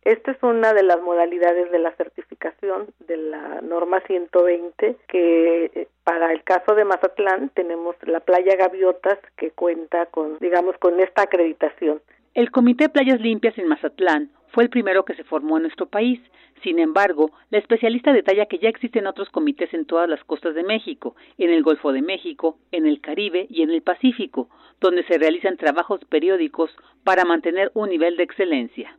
esta 0.04 0.30
es 0.30 0.42
una 0.42 0.72
de 0.72 0.82
las 0.82 1.00
modalidades 1.02 1.70
de 1.70 1.78
la 1.78 1.92
certificación 1.96 2.86
de 3.06 3.16
la 3.16 3.60
norma 3.60 4.00
120 4.06 4.96
que 5.08 5.64
eh, 5.64 5.88
para 6.04 6.32
el 6.32 6.42
caso 6.42 6.74
de 6.74 6.84
Mazatlán 6.84 7.50
tenemos 7.50 7.96
la 8.02 8.20
playa 8.20 8.56
Gaviotas 8.56 9.18
que 9.36 9.50
cuenta 9.50 10.06
con 10.06 10.38
digamos 10.38 10.76
con 10.78 11.00
esta 11.00 11.22
acreditación. 11.22 12.00
El 12.34 12.50
Comité 12.50 12.88
Playas 12.88 13.20
Limpias 13.20 13.56
en 13.58 13.68
Mazatlán 13.68 14.30
fue 14.52 14.64
el 14.64 14.70
primero 14.70 15.04
que 15.04 15.14
se 15.14 15.24
formó 15.24 15.56
en 15.56 15.64
nuestro 15.64 15.86
país. 15.86 16.20
Sin 16.62 16.78
embargo, 16.78 17.30
la 17.50 17.58
especialista 17.58 18.12
detalla 18.12 18.46
que 18.46 18.58
ya 18.58 18.68
existen 18.68 19.06
otros 19.06 19.28
comités 19.30 19.72
en 19.74 19.84
todas 19.84 20.08
las 20.08 20.22
costas 20.24 20.54
de 20.54 20.62
México, 20.62 21.16
en 21.38 21.50
el 21.50 21.62
Golfo 21.62 21.92
de 21.92 22.02
México, 22.02 22.58
en 22.70 22.86
el 22.86 23.00
Caribe 23.00 23.46
y 23.50 23.62
en 23.62 23.70
el 23.70 23.82
Pacífico, 23.82 24.48
donde 24.80 25.04
se 25.04 25.18
realizan 25.18 25.56
trabajos 25.56 26.00
periódicos 26.08 26.70
para 27.02 27.24
mantener 27.24 27.70
un 27.74 27.88
nivel 27.88 28.16
de 28.16 28.22
excelencia. 28.22 28.96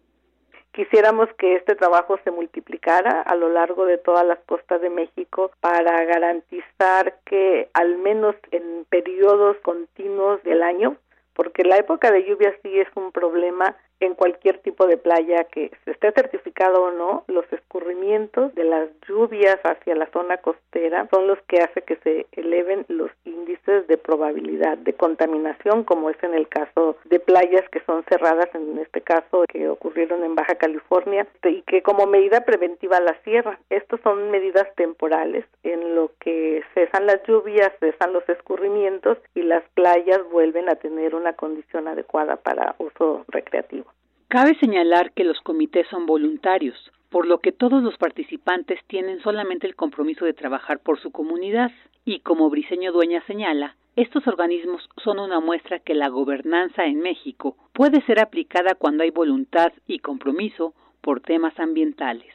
Quisiéramos 0.74 1.30
que 1.38 1.56
este 1.56 1.75
trabajo 1.75 2.20
se 2.24 2.32
multiplicara 2.32 3.22
a 3.22 3.36
lo 3.36 3.48
largo 3.48 3.86
de 3.86 4.00
todas 4.00 4.25
las 4.25 4.39
costas 4.39 4.82
de 4.82 4.89
México 4.89 5.51
para 5.60 6.03
garantizar 6.03 7.20
que 7.25 7.70
al 7.74 7.98
menos 7.98 8.36
en 8.50 8.84
periodos 8.89 9.56
continuos 9.58 10.42
del 10.42 10.63
año, 10.63 10.98
porque 11.36 11.63
la 11.63 11.77
época 11.77 12.12
de 12.12 12.24
lluvia 12.24 12.56
sí 12.63 12.80
es 12.80 12.88
un 12.96 13.12
problema 13.12 13.77
en 14.05 14.15
cualquier 14.15 14.60
tipo 14.60 14.88
de 14.88 14.98
playa 14.98 15.45
que 15.45 15.72
esté 15.86 16.12
certificado 16.12 16.83
o 16.83 16.91
no, 16.91 17.24
los 17.27 17.45
escurrimientos 17.51 18.53
de 18.55 18.63
las 18.63 18.89
lluvias 19.07 19.60
hacia 19.63 19.95
la 19.95 20.07
zona 20.12 20.38
costera 20.38 21.07
son 21.12 21.27
los 21.27 21.39
que 21.48 21.62
hace 21.62 21.81
que 21.81 21.95
se 21.98 22.25
eleven 22.33 22.86
los 22.88 23.12
índices 23.25 23.88
de 23.88 23.98
probabilidad 23.98 24.77
de 24.77 24.93
contaminación, 24.93 25.83
como 25.83 26.10
es 26.10 26.22
en 26.24 26.33
el 26.33 26.48
caso 26.48 26.98
de 27.05 27.19
playas 27.19 27.67
que 27.69 27.81
son 27.81 28.03
cerradas, 28.10 28.50
en 28.53 28.77
este 28.79 29.01
caso 29.01 29.45
que 29.48 29.69
ocurrieron 29.69 30.24
en 30.24 30.36
Baja 30.36 30.55
California, 30.55 31.27
y 31.43 31.62
que 31.63 31.81
como 31.81 32.05
medida 32.05 32.41
preventiva 32.41 33.00
la 33.00 33.15
cierran. 33.24 33.57
Estas 33.69 34.00
son 34.01 34.31
medidas 34.31 34.67
temporales 34.75 35.45
en 35.63 35.95
lo 35.95 36.12
que 36.19 36.63
cesan 36.74 37.05
las 37.05 37.22
lluvias, 37.24 37.72
cesan 37.79 38.13
los 38.13 38.27
escurrimientos 38.27 39.17
y 39.36 39.43
las 39.43 39.63
playas 39.74 40.19
vuelven 40.31 40.69
a 40.69 40.75
tener 40.75 41.15
una 41.15 41.33
condición 41.33 41.88
adecuada 41.88 42.38
para 42.38 42.75
uso 42.79 43.25
recreativo. 43.27 43.93
Cabe 44.34 44.58
señalar 44.60 45.12
que 45.12 45.25
los 45.25 45.40
comités 45.42 45.86
son 45.92 46.08
voluntarios, 46.08 46.75
por 47.12 47.28
lo 47.28 47.38
que 47.38 47.52
todos 47.52 47.84
los 47.84 47.96
participantes 47.98 48.80
tienen 48.88 49.22
solamente 49.22 49.68
el 49.68 49.75
compromiso 49.75 50.25
de 50.25 50.34
trabajar 50.34 50.80
por 50.80 51.00
su 51.00 51.12
comunidad. 51.12 51.70
Y 52.04 52.22
como 52.22 52.50
Briceño 52.50 52.92
Dueña 52.92 53.24
señala, 53.28 53.75
estos 53.96 54.25
organismos 54.25 54.90
son 55.04 55.20
una 55.20 55.40
muestra 55.40 55.78
que 55.78 55.94
la 55.94 56.08
gobernanza 56.08 56.86
en 56.86 57.02
México 57.02 57.56
puede 57.74 58.02
ser 58.08 58.20
aplicada 58.20 58.74
cuando 58.74 59.04
hay 59.04 59.12
voluntad 59.12 59.72
y 59.86 60.00
compromiso 60.00 60.74
por 61.02 61.22
temas 61.22 61.60
ambientales. 61.60 62.34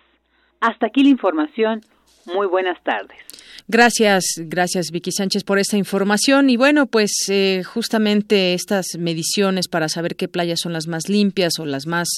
Hasta 0.61 0.87
aquí 0.87 1.03
la 1.03 1.09
información. 1.09 1.81
Muy 2.33 2.47
buenas 2.47 2.81
tardes. 2.85 3.38
Gracias, 3.67 4.25
gracias 4.39 4.91
Vicky 4.91 5.13
Sánchez 5.13 5.45
por 5.45 5.59
esta 5.59 5.77
información. 5.77 6.51
Y 6.51 6.57
bueno, 6.57 6.87
pues 6.87 7.13
eh, 7.29 7.63
justamente 7.65 8.55
estas 8.55 8.87
mediciones 8.99 9.69
para 9.69 9.89
saber 9.89 10.17
qué 10.17 10.29
playas 10.29 10.61
son 10.61 10.73
las 10.73 10.87
más 10.87 11.09
limpias 11.09 11.59
o 11.59 11.67
las 11.67 11.87
más 11.87 12.09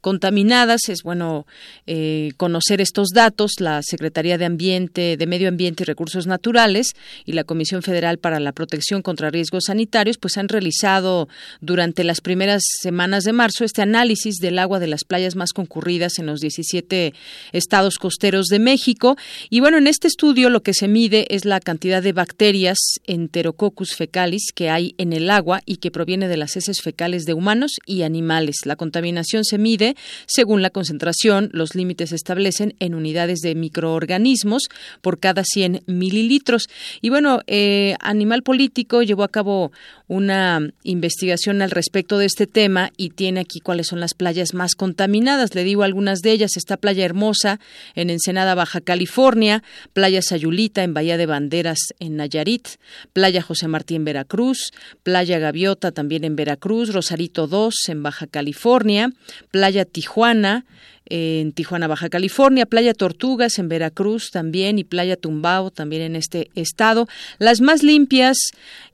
contaminadas, 0.00 0.88
es 0.88 1.02
bueno 1.02 1.46
eh, 1.86 2.30
conocer 2.36 2.80
estos 2.80 3.08
datos. 3.08 3.52
La 3.58 3.82
Secretaría 3.82 4.38
de 4.38 4.44
Ambiente, 4.44 5.16
de 5.16 5.26
Medio 5.26 5.48
Ambiente 5.48 5.82
y 5.82 5.86
Recursos 5.86 6.26
Naturales 6.26 6.92
y 7.24 7.32
la 7.32 7.44
Comisión 7.44 7.82
Federal 7.82 8.18
para 8.18 8.40
la 8.40 8.52
Protección 8.52 9.02
contra 9.02 9.30
Riesgos 9.30 9.64
Sanitarios, 9.66 10.18
pues 10.18 10.36
han 10.36 10.48
realizado 10.48 11.28
durante 11.60 12.04
las 12.04 12.20
primeras 12.20 12.62
semanas 12.80 13.24
de 13.24 13.32
marzo 13.32 13.64
este 13.64 13.82
análisis 13.82 14.36
del 14.36 14.58
agua 14.58 14.78
de 14.78 14.86
las 14.86 15.04
playas 15.04 15.36
más 15.36 15.52
concurridas 15.52 16.18
en 16.18 16.26
los 16.26 16.40
17 16.40 17.14
estados 17.52 17.98
costeros 17.98 18.46
de 18.46 18.58
México. 18.58 19.16
Y 19.48 19.60
bueno, 19.60 19.78
en 19.78 19.86
este 19.86 20.08
estudio 20.08 20.50
lo 20.50 20.62
que 20.62 20.74
se 20.80 20.88
mide 20.88 21.26
es 21.28 21.44
la 21.44 21.60
cantidad 21.60 22.02
de 22.02 22.14
bacterias 22.14 22.78
Enterococcus 23.04 23.94
fecalis 23.94 24.46
que 24.54 24.70
hay 24.70 24.94
en 24.96 25.12
el 25.12 25.28
agua 25.28 25.60
y 25.66 25.76
que 25.76 25.90
proviene 25.90 26.26
de 26.26 26.38
las 26.38 26.56
heces 26.56 26.80
fecales 26.80 27.26
de 27.26 27.34
humanos 27.34 27.72
y 27.84 28.00
animales. 28.00 28.64
La 28.64 28.76
contaminación 28.76 29.44
se 29.44 29.58
mide 29.58 29.94
según 30.26 30.62
la 30.62 30.70
concentración. 30.70 31.50
Los 31.52 31.74
límites 31.74 32.08
se 32.08 32.16
establecen 32.16 32.76
en 32.78 32.94
unidades 32.94 33.40
de 33.40 33.54
microorganismos 33.54 34.70
por 35.02 35.20
cada 35.20 35.44
100 35.44 35.82
mililitros. 35.84 36.70
Y 37.02 37.10
bueno, 37.10 37.40
eh, 37.46 37.94
Animal 38.00 38.42
Político 38.42 39.02
llevó 39.02 39.24
a 39.24 39.28
cabo 39.28 39.72
una 40.10 40.58
investigación 40.82 41.62
al 41.62 41.70
respecto 41.70 42.18
de 42.18 42.26
este 42.26 42.48
tema 42.48 42.90
y 42.96 43.10
tiene 43.10 43.38
aquí 43.38 43.60
cuáles 43.60 43.86
son 43.86 44.00
las 44.00 44.14
playas 44.14 44.54
más 44.54 44.74
contaminadas. 44.74 45.54
Le 45.54 45.62
digo 45.62 45.84
algunas 45.84 46.18
de 46.18 46.32
ellas. 46.32 46.56
Está 46.56 46.76
Playa 46.76 47.04
Hermosa 47.04 47.60
en 47.94 48.10
Ensenada, 48.10 48.56
Baja 48.56 48.80
California, 48.80 49.62
Playa 49.92 50.20
Sayulita 50.20 50.82
en 50.82 50.94
Bahía 50.94 51.16
de 51.16 51.26
Banderas 51.26 51.78
en 52.00 52.16
Nayarit, 52.16 52.66
Playa 53.12 53.40
José 53.40 53.68
Martí 53.68 53.94
en 53.94 54.04
Veracruz, 54.04 54.72
Playa 55.04 55.38
Gaviota 55.38 55.92
también 55.92 56.24
en 56.24 56.34
Veracruz, 56.34 56.92
Rosarito 56.92 57.46
2 57.46 57.72
en 57.86 58.02
Baja 58.02 58.26
California, 58.26 59.12
Playa 59.52 59.84
Tijuana, 59.84 60.64
en 61.10 61.52
Tijuana, 61.52 61.88
Baja 61.88 62.08
California, 62.08 62.64
Playa 62.64 62.94
Tortugas 62.94 63.58
en 63.58 63.68
Veracruz 63.68 64.30
también 64.30 64.78
y 64.78 64.84
Playa 64.84 65.16
Tumbao 65.16 65.70
también 65.70 66.02
en 66.02 66.16
este 66.16 66.50
estado. 66.54 67.06
Las 67.38 67.60
más 67.60 67.82
limpias, 67.82 68.38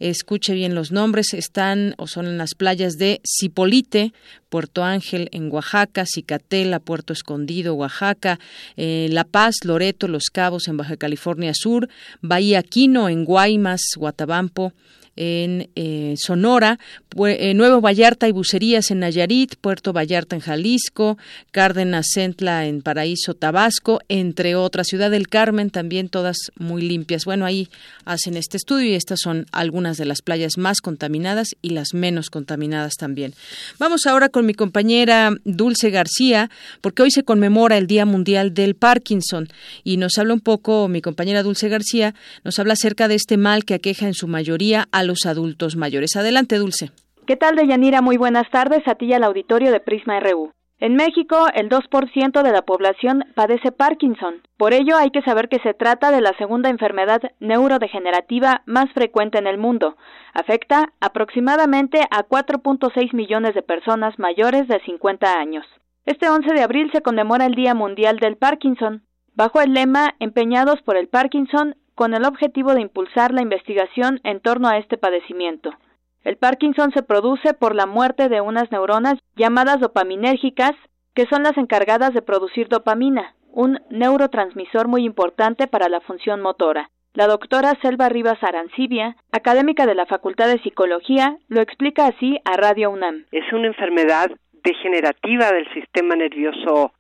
escuche 0.01 0.55
bien 0.55 0.75
los 0.75 0.91
nombres, 0.91 1.35
están 1.35 1.95
o 1.99 2.07
son 2.07 2.27
en 2.27 2.39
las 2.39 2.55
playas 2.55 2.95
de 2.95 3.21
Cipolite, 3.25 4.13
Puerto 4.49 4.83
Ángel 4.83 5.29
en 5.33 5.53
Oaxaca, 5.53 6.05
Cicatela, 6.07 6.81
Puerto 6.81 7.13
Escondido, 7.13 7.75
Oaxaca, 7.75 8.39
eh, 8.77 9.09
La 9.11 9.25
Paz, 9.25 9.57
Loreto, 9.65 10.09
Los 10.09 10.31
Cabos 10.31 10.69
en 10.69 10.77
Baja 10.77 10.97
California 10.97 11.53
Sur, 11.55 11.89
Bahía 12.23 12.63
Quino 12.63 13.09
en 13.09 13.25
Guaymas, 13.25 13.83
Guatabampo, 13.97 14.73
en 15.17 15.71
eh, 15.75 16.15
Sonora, 16.19 16.79
Nuevo 17.17 17.81
Vallarta 17.81 18.29
y 18.29 18.33
Bucerías 18.33 18.91
en 18.91 19.01
Nayarit, 19.01 19.57
Puerto 19.57 19.95
Vallarta 19.95 20.37
en 20.37 20.43
Jalisco, 20.43 21.17
Cárdenas 21.51 22.09
Centla 22.13 22.67
en 22.67 22.83
Paraíso, 22.83 23.33
Tabasco, 23.33 24.01
entre 24.09 24.55
otras. 24.55 24.89
Ciudad 24.89 25.11
del 25.11 25.29
Carmen 25.29 25.71
también 25.71 26.11
todas 26.11 26.37
muy 26.59 26.83
limpias. 26.83 27.25
Bueno, 27.25 27.47
ahí 27.47 27.71
hacen 28.05 28.37
este 28.37 28.59
estudio 28.59 28.91
y 28.91 28.95
estas 28.95 29.21
son 29.23 29.47
algunas 29.51 29.97
de 29.97 30.05
las 30.05 30.21
playas 30.21 30.59
más 30.59 30.83
contaminadas 30.83 31.57
y 31.63 31.71
las 31.71 31.95
menos 31.95 32.29
contaminadas 32.29 32.97
también. 32.99 33.33
Vamos 33.79 34.07
ahora 34.07 34.29
con 34.29 34.45
mi 34.45 34.53
compañera 34.53 35.31
Dulce 35.45 35.89
García, 35.89 36.51
porque 36.83 37.03
hoy 37.03 37.11
se 37.11 37.23
conmemora 37.23 37.79
el 37.79 37.87
Día 37.87 38.05
Mundial 38.05 38.53
del 38.53 38.75
Parkinson 38.75 39.49
y 39.85 39.97
nos 39.97 40.19
habla 40.19 40.35
un 40.35 40.41
poco 40.41 40.87
mi 40.89 41.01
compañera 41.01 41.43
Dulce 41.43 41.71
García, 41.71 42.15
nos 42.45 42.59
habla 42.59 42.75
acerca 42.75 43.09
de 43.09 43.15
este 43.15 43.39
mal 43.39 43.65
que 43.65 43.73
aqueja 43.73 44.07
en 44.07 44.15
su 44.15 44.29
mayoría 44.29 44.87
a 44.93 45.03
los 45.03 45.25
adultos 45.25 45.77
mayores. 45.77 46.15
Adelante, 46.17 46.57
Dulce. 46.57 46.91
¿Qué 47.27 47.35
tal, 47.35 47.57
Deyanira? 47.57 48.03
Muy 48.03 48.19
buenas 48.19 48.49
tardes 48.51 48.87
a 48.87 48.95
ti 48.95 49.07
y 49.07 49.13
al 49.13 49.25
auditorio 49.25 49.73
de 49.73 49.81
Prisma 49.81 50.21
RU. 50.21 50.53
En 50.79 50.95
México, 50.95 51.49
el 51.55 51.69
2% 51.69 52.43
de 52.43 52.53
la 52.53 52.63
población 52.63 53.25
padece 53.35 53.73
Parkinson. 53.73 54.43
Por 54.57 54.73
ello, 54.73 54.97
hay 54.97 55.11
que 55.11 55.23
saber 55.23 55.49
que 55.49 55.59
se 55.59 55.75
trata 55.75 56.13
de 56.13 56.21
la 56.21 56.35
segunda 56.39 56.71
enfermedad 56.71 57.21
neurodegenerativa 57.41 58.63
más 58.67 58.93
frecuente 58.93 59.39
en 59.39 59.49
el 59.49 59.59
mundo. 59.59 59.97
Afecta 60.35 60.93
aproximadamente 61.01 62.03
a 62.13 62.29
4.6 62.29 63.13
millones 63.13 63.57
de 63.57 63.63
personas 63.63 64.17
mayores 64.21 64.69
de 64.69 64.79
50 64.85 65.37
años. 65.37 65.67
Este 66.05 66.29
11 66.29 66.55
de 66.55 66.63
abril 66.63 66.93
se 66.93 67.03
conmemora 67.03 67.47
el 67.47 67.57
Día 67.57 67.75
Mundial 67.75 68.21
del 68.21 68.37
Parkinson. 68.37 69.03
Bajo 69.35 69.61
el 69.61 69.75
lema 69.75 70.15
Empeñados 70.21 70.81
por 70.83 70.97
el 70.97 71.09
Parkinson, 71.09 71.75
con 71.97 72.15
el 72.15 72.25
objetivo 72.25 72.73
de 72.75 72.83
impulsar 72.83 73.35
la 73.35 73.43
investigación 73.43 74.21
en 74.23 74.39
torno 74.39 74.69
a 74.69 74.79
este 74.79 74.97
padecimiento. 74.97 75.73
El 76.27 76.39
Parkinson 76.39 76.91
se 76.91 77.05
produce 77.05 77.55
por 77.55 77.77
la 77.77 77.87
muerte 77.87 78.29
de 78.29 78.41
unas 78.41 78.73
neuronas 78.73 79.15
llamadas 79.37 79.79
dopaminérgicas, 79.79 80.73
que 81.15 81.25
son 81.27 81.45
las 81.45 81.57
encargadas 81.57 82.15
de 82.15 82.21
producir 82.21 82.67
dopamina, 82.67 83.37
un 83.53 83.79
neurotransmisor 83.91 84.89
muy 84.89 85.05
importante 85.05 85.69
para 85.69 85.89
la 85.89 86.01
función 86.01 86.41
motora. 86.41 86.91
La 87.15 87.29
doctora 87.29 87.79
Selva 87.81 88.09
Rivas 88.09 88.43
Arancibia, 88.43 89.15
académica 89.31 89.87
de 89.87 89.95
la 89.95 90.05
Facultad 90.07 90.49
de 90.49 90.61
Psicología, 90.65 91.37
lo 91.47 91.61
explica 91.61 92.09
así 92.09 92.41
a 92.45 92.57
Radio 92.57 92.91
UNAM. 92.91 93.27
Es 93.31 93.45
una 93.53 93.69
enfermedad 93.69 94.33
degenerativa 94.65 95.53
del 95.53 95.73
sistema 95.75 96.17
nervioso 96.17 96.91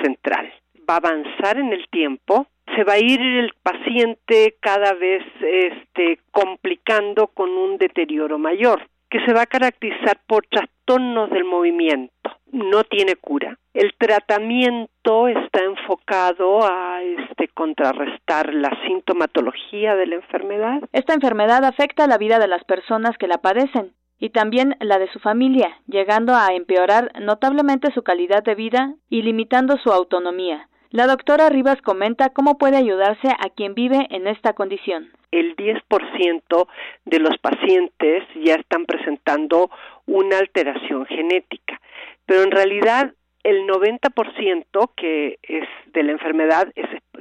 central. 0.00 0.48
Va 0.88 0.94
a 0.94 0.98
avanzar 0.98 1.58
en 1.58 1.72
el 1.72 1.88
tiempo 1.90 2.46
se 2.74 2.84
va 2.84 2.94
a 2.94 2.98
ir 2.98 3.20
el 3.20 3.52
paciente 3.62 4.56
cada 4.60 4.94
vez 4.94 5.22
este, 5.40 6.20
complicando 6.30 7.28
con 7.28 7.50
un 7.50 7.78
deterioro 7.78 8.38
mayor, 8.38 8.88
que 9.10 9.24
se 9.24 9.32
va 9.32 9.42
a 9.42 9.46
caracterizar 9.46 10.20
por 10.26 10.46
trastornos 10.46 11.30
del 11.30 11.44
movimiento. 11.44 12.12
No 12.52 12.84
tiene 12.84 13.16
cura. 13.16 13.58
El 13.74 13.94
tratamiento 13.98 15.28
está 15.28 15.62
enfocado 15.62 16.64
a 16.64 17.02
este, 17.02 17.48
contrarrestar 17.48 18.52
la 18.54 18.70
sintomatología 18.86 19.94
de 19.94 20.06
la 20.06 20.14
enfermedad. 20.16 20.80
Esta 20.92 21.14
enfermedad 21.14 21.64
afecta 21.64 22.06
la 22.06 22.18
vida 22.18 22.38
de 22.38 22.48
las 22.48 22.64
personas 22.64 23.16
que 23.18 23.28
la 23.28 23.38
padecen 23.38 23.92
y 24.18 24.30
también 24.30 24.76
la 24.80 24.98
de 24.98 25.10
su 25.12 25.18
familia, 25.18 25.78
llegando 25.86 26.34
a 26.34 26.54
empeorar 26.54 27.12
notablemente 27.20 27.92
su 27.92 28.02
calidad 28.02 28.42
de 28.42 28.54
vida 28.54 28.94
y 29.10 29.22
limitando 29.22 29.76
su 29.76 29.92
autonomía. 29.92 30.68
La 30.96 31.06
doctora 31.06 31.50
Rivas 31.50 31.82
comenta 31.82 32.30
cómo 32.30 32.56
puede 32.56 32.78
ayudarse 32.78 33.28
a 33.28 33.50
quien 33.50 33.74
vive 33.74 34.06
en 34.08 34.26
esta 34.26 34.54
condición. 34.54 35.10
El 35.30 35.54
10% 35.54 36.68
de 37.04 37.18
los 37.18 37.36
pacientes 37.36 38.24
ya 38.42 38.54
están 38.54 38.86
presentando 38.86 39.68
una 40.06 40.38
alteración 40.38 41.04
genética, 41.04 41.78
pero 42.24 42.44
en 42.44 42.50
realidad 42.50 43.12
el 43.44 43.66
90% 43.66 44.90
que 44.96 45.38
es 45.42 45.68
de 45.92 46.02
la 46.02 46.12
enfermedad 46.12 46.72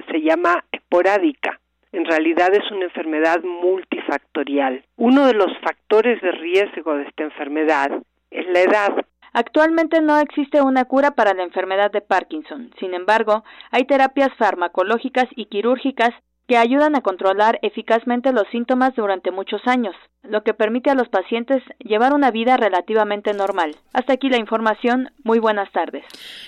se 0.10 0.22
llama 0.22 0.64
esporádica. 0.72 1.60
En 1.92 2.06
realidad 2.06 2.54
es 2.54 2.72
una 2.72 2.86
enfermedad 2.86 3.44
multifactorial. 3.44 4.86
Uno 4.96 5.28
de 5.28 5.34
los 5.34 5.52
factores 5.60 6.22
de 6.22 6.32
riesgo 6.32 6.96
de 6.96 7.04
esta 7.04 7.24
enfermedad 7.24 7.92
es 8.32 8.48
la 8.48 8.62
edad. 8.62 9.06
Actualmente 9.38 10.00
no 10.00 10.18
existe 10.18 10.62
una 10.62 10.86
cura 10.86 11.12
para 11.12 11.34
la 11.34 11.44
enfermedad 11.44 11.92
de 11.92 12.00
Parkinson. 12.00 12.72
Sin 12.80 12.94
embargo, 12.94 13.44
hay 13.70 13.84
terapias 13.84 14.30
farmacológicas 14.38 15.26
y 15.36 15.48
quirúrgicas 15.48 16.12
que 16.48 16.56
ayudan 16.56 16.96
a 16.96 17.02
controlar 17.02 17.60
eficazmente 17.62 18.32
los 18.32 18.48
síntomas 18.48 18.96
durante 18.96 19.32
muchos 19.32 19.60
años, 19.68 19.94
lo 20.30 20.44
que 20.44 20.54
permite 20.54 20.90
a 20.90 20.96
los 20.96 21.10
pacientes 21.10 21.62
llevar 21.80 22.14
una 22.14 22.32
vida 22.32 22.58
relativamente 22.58 23.34
normal. 23.34 23.76
Hasta 23.94 24.14
aquí 24.14 24.30
la 24.30 24.38
información. 24.38 25.10
Muy 25.24 25.40
buenas 25.40 25.72
tardes. 25.72 26.04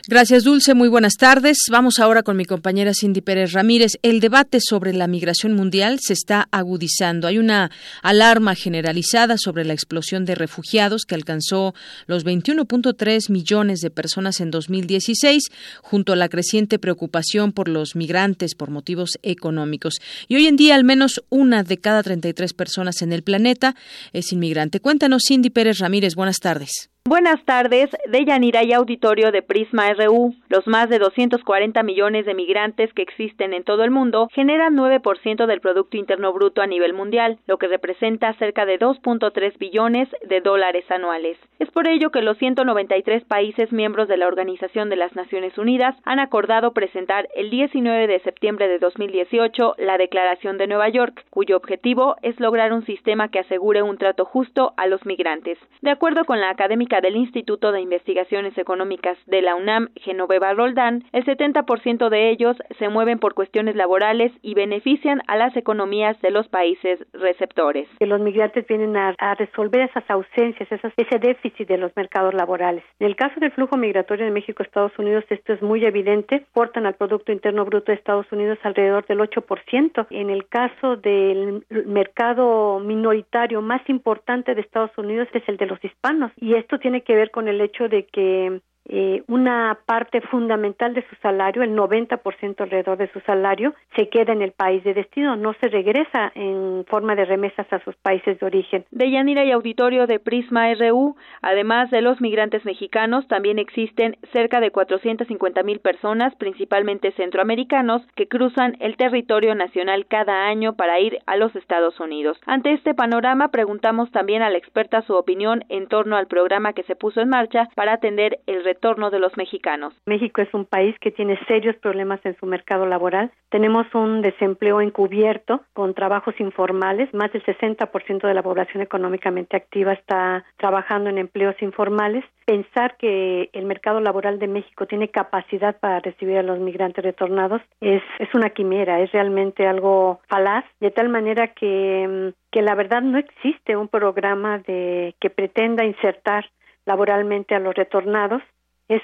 Gracias, 0.07 0.43
Dulce. 0.43 0.73
Muy 0.73 0.89
buenas 0.89 1.15
tardes. 1.15 1.57
Vamos 1.71 1.99
ahora 1.99 2.23
con 2.23 2.37
mi 2.37 2.45
compañera 2.45 2.93
Cindy 2.93 3.21
Pérez 3.21 3.53
Ramírez. 3.53 3.93
El 4.01 4.19
debate 4.19 4.59
sobre 4.61 4.93
la 4.93 5.07
migración 5.07 5.53
mundial 5.53 5.99
se 5.99 6.13
está 6.13 6.47
agudizando. 6.51 7.27
Hay 7.27 7.37
una 7.37 7.71
alarma 8.01 8.55
generalizada 8.55 9.37
sobre 9.37 9.65
la 9.65 9.73
explosión 9.73 10.25
de 10.25 10.35
refugiados 10.35 11.05
que 11.05 11.15
alcanzó 11.15 11.73
los 12.05 12.25
21.3 12.25 13.29
millones 13.31 13.79
de 13.81 13.89
personas 13.89 14.41
en 14.41 14.51
2016, 14.51 15.43
junto 15.81 16.13
a 16.13 16.15
la 16.15 16.29
creciente 16.29 16.79
preocupación 16.79 17.51
por 17.51 17.67
los 17.67 17.95
migrantes 17.95 18.55
por 18.55 18.69
motivos 18.69 19.17
económicos. 19.23 19.95
Y 20.27 20.35
hoy 20.35 20.47
en 20.47 20.55
día 20.55 20.75
al 20.75 20.83
menos 20.83 21.23
una 21.29 21.63
de 21.63 21.77
cada 21.77 22.03
33 22.03 22.53
personas 22.53 23.01
en 23.01 23.13
el 23.13 23.23
planeta 23.23 23.66
es 24.13 24.31
inmigrante. 24.31 24.79
Cuéntanos, 24.79 25.23
Cindy 25.27 25.49
Pérez 25.49 25.79
Ramírez. 25.79 26.15
Buenas 26.15 26.37
tardes. 26.37 26.89
Buenas 27.07 27.41
tardes, 27.45 27.89
de 28.09 28.25
Yanira 28.25 28.65
y 28.65 28.73
Auditorio 28.73 29.31
de 29.31 29.41
Prisma 29.41 29.93
RU. 29.93 30.35
Los 30.49 30.67
más 30.67 30.89
de 30.89 30.99
240 30.99 31.81
millones 31.81 32.25
de 32.25 32.33
migrantes 32.33 32.91
que 32.91 33.01
existen 33.01 33.53
en 33.53 33.63
todo 33.63 33.85
el 33.85 33.91
mundo 33.91 34.27
generan 34.33 34.75
9% 34.75 35.45
del 35.45 35.61
Producto 35.61 35.95
Interno 35.95 36.33
Bruto 36.33 36.61
a 36.61 36.67
nivel 36.67 36.93
mundial, 36.93 37.39
lo 37.47 37.59
que 37.59 37.69
representa 37.69 38.33
cerca 38.33 38.65
de 38.65 38.77
2.3 38.77 39.57
billones 39.57 40.09
de 40.27 40.41
dólares 40.41 40.83
anuales. 40.91 41.37
Es 41.59 41.71
por 41.71 41.87
ello 41.87 42.11
que 42.11 42.21
los 42.21 42.37
193 42.39 43.23
países 43.23 43.71
miembros 43.71 44.09
de 44.09 44.17
la 44.17 44.27
Organización 44.27 44.89
de 44.89 44.97
las 44.97 45.15
Naciones 45.15 45.57
Unidas 45.57 45.95
han 46.03 46.19
acordado 46.19 46.73
presentar 46.73 47.29
el 47.35 47.49
19 47.49 48.07
de 48.07 48.19
septiembre 48.19 48.67
de 48.67 48.79
2018 48.79 49.75
la 49.77 49.97
Declaración 49.97 50.57
de 50.57 50.67
Nueva 50.67 50.89
York, 50.89 51.23
cuyo 51.29 51.55
objetivo 51.55 52.17
es 52.21 52.37
lograr 52.41 52.73
un 52.73 52.85
sistema 52.85 53.29
que 53.29 53.39
asegure 53.39 53.81
un 53.81 53.97
trato 53.97 54.25
justo 54.25 54.73
a 54.75 54.87
los 54.87 55.05
migrantes. 55.05 55.57
De 55.81 55.91
acuerdo 55.91 56.25
con 56.25 56.41
la 56.41 56.49
académica 56.49 56.96
del 57.01 57.15
Instituto 57.15 57.71
de 57.71 57.81
Investigaciones 57.81 58.57
Económicas 58.57 59.17
de 59.25 59.41
la 59.41 59.55
UNAM, 59.55 59.89
Genoveva 59.95 60.53
Roldán, 60.53 61.03
el 61.11 61.25
70% 61.25 62.09
de 62.09 62.29
ellos 62.29 62.57
se 62.79 62.89
mueven 62.89 63.19
por 63.19 63.33
cuestiones 63.33 63.75
laborales 63.75 64.31
y 64.41 64.53
benefician 64.53 65.21
a 65.27 65.37
las 65.37 65.55
economías 65.55 66.19
de 66.21 66.31
los 66.31 66.47
países 66.47 66.99
receptores. 67.13 67.87
Los 67.99 68.21
migrantes 68.21 68.65
vienen 68.67 68.95
a, 68.97 69.15
resolver 69.35 69.81
esas 69.81 70.09
ausencias, 70.09 70.69
ese 70.71 71.19
déficit 71.19 71.67
de 71.67 71.77
los 71.77 71.95
mercados 71.95 72.33
laborales. 72.33 72.83
En 72.99 73.07
el 73.07 73.15
caso 73.15 73.39
del 73.39 73.51
flujo 73.51 73.77
migratorio 73.77 74.25
de 74.25 74.31
México 74.31 74.63
a 74.63 74.65
Estados 74.65 74.97
Unidos, 74.97 75.23
esto 75.29 75.53
es 75.53 75.61
muy 75.61 75.85
evidente. 75.85 76.45
Portan 76.53 76.85
al 76.85 76.95
Producto 76.95 77.31
Interno 77.31 77.65
Bruto 77.65 77.91
de 77.91 77.97
Estados 77.97 78.25
Unidos 78.31 78.57
alrededor 78.63 79.05
del 79.05 79.19
8%. 79.19 80.07
En 80.09 80.29
el 80.29 80.47
caso 80.47 80.95
del 80.95 81.63
mercado 81.69 82.79
minoritario 82.79 83.61
más 83.61 83.87
importante 83.89 84.55
de 84.55 84.61
Estados 84.61 84.97
Unidos 84.97 85.27
es 85.33 85.43
el 85.47 85.57
de 85.57 85.65
los 85.65 85.83
hispanos. 85.83 86.31
Y 86.37 86.55
esto 86.55 86.76
tiene 86.79 87.03
que 87.03 87.15
ver 87.15 87.31
con 87.31 87.47
el 87.47 87.61
hecho 87.61 87.87
de 87.89 88.05
que 88.05 88.61
eh, 88.89 89.23
una 89.27 89.77
parte 89.85 90.21
fundamental 90.21 90.93
de 90.93 91.05
su 91.09 91.15
salario, 91.17 91.61
el 91.61 91.75
90% 91.75 92.61
alrededor 92.61 92.97
de 92.97 93.11
su 93.11 93.19
salario, 93.21 93.73
se 93.95 94.07
queda 94.07 94.31
en 94.31 94.41
el 94.41 94.53
país 94.53 94.83
de 94.85 94.93
destino, 94.93 95.35
no 95.35 95.53
se 95.55 95.67
regresa 95.67 96.31
en 96.35 96.85
forma 96.87 97.15
de 97.15 97.25
remesas 97.25 97.67
a 97.71 97.79
sus 97.83 97.95
países 97.97 98.39
de 98.39 98.45
origen. 98.45 98.85
De 98.91 99.11
Yanira 99.11 99.43
y 99.43 99.51
auditorio 99.51 100.07
de 100.07 100.19
Prisma 100.19 100.73
RU, 100.73 101.17
además 101.41 101.91
de 101.91 102.01
los 102.01 102.21
migrantes 102.21 102.63
mexicanos, 102.63 103.27
también 103.27 103.59
existen 103.59 104.15
cerca 104.31 104.61
de 104.61 104.71
450 104.71 105.63
mil 105.63 105.79
personas, 105.79 106.33
principalmente 106.35 107.11
centroamericanos, 107.11 108.03
que 108.15 108.29
cruzan 108.29 108.77
el 108.79 108.95
territorio 108.95 109.53
nacional 109.53 110.05
cada 110.07 110.47
año 110.47 110.75
para 110.75 110.99
ir 110.99 111.19
a 111.25 111.35
los 111.35 111.53
Estados 111.57 111.99
Unidos. 111.99 112.39
Ante 112.45 112.71
este 112.71 112.93
panorama, 112.93 113.49
preguntamos 113.49 114.11
también 114.11 114.43
a 114.43 114.49
la 114.49 114.57
experta 114.57 115.01
su 115.01 115.13
opinión 115.13 115.65
en 115.67 115.87
torno 115.87 116.15
al 116.15 116.27
programa 116.27 116.71
que 116.71 116.83
se 116.83 116.95
puso 116.95 117.19
en 117.19 117.29
marcha 117.29 117.67
para 117.75 117.93
atender 117.93 118.39
el 118.47 118.63
retorno 118.63 118.76
de 118.81 119.19
los 119.19 119.35
mexicanos. 119.37 119.93
México 120.05 120.41
es 120.41 120.53
un 120.53 120.65
país 120.65 120.95
que 120.99 121.11
tiene 121.11 121.39
serios 121.47 121.75
problemas 121.77 122.19
en 122.25 122.37
su 122.37 122.45
mercado 122.45 122.85
laboral. 122.85 123.31
Tenemos 123.49 123.85
un 123.93 124.21
desempleo 124.21 124.81
encubierto 124.81 125.61
con 125.73 125.93
trabajos 125.93 126.39
informales. 126.39 127.13
Más 127.13 127.31
del 127.33 127.43
60% 127.43 128.27
de 128.27 128.33
la 128.33 128.43
población 128.43 128.81
económicamente 128.81 129.57
activa 129.57 129.93
está 129.93 130.45
trabajando 130.57 131.09
en 131.09 131.17
empleos 131.17 131.55
informales. 131.61 132.23
Pensar 132.45 132.97
que 132.97 133.49
el 133.53 133.65
mercado 133.65 133.99
laboral 133.99 134.39
de 134.39 134.47
México 134.47 134.85
tiene 134.85 135.09
capacidad 135.09 135.77
para 135.79 135.99
recibir 135.99 136.37
a 136.37 136.43
los 136.43 136.59
migrantes 136.59 137.03
retornados 137.03 137.61
es, 137.81 138.01
es 138.19 138.33
una 138.33 138.51
quimera, 138.51 139.01
es 139.01 139.11
realmente 139.11 139.67
algo 139.67 140.21
falaz, 140.27 140.65
de 140.79 140.91
tal 140.91 141.09
manera 141.09 141.47
que, 141.47 142.33
que 142.51 142.61
la 142.61 142.75
verdad 142.75 143.01
no 143.01 143.17
existe 143.17 143.75
un 143.75 143.87
programa 143.87 144.59
de 144.59 145.15
que 145.19 145.29
pretenda 145.29 145.83
insertar 145.83 146.45
laboralmente 146.85 147.53
a 147.53 147.59
los 147.59 147.75
retornados 147.75 148.41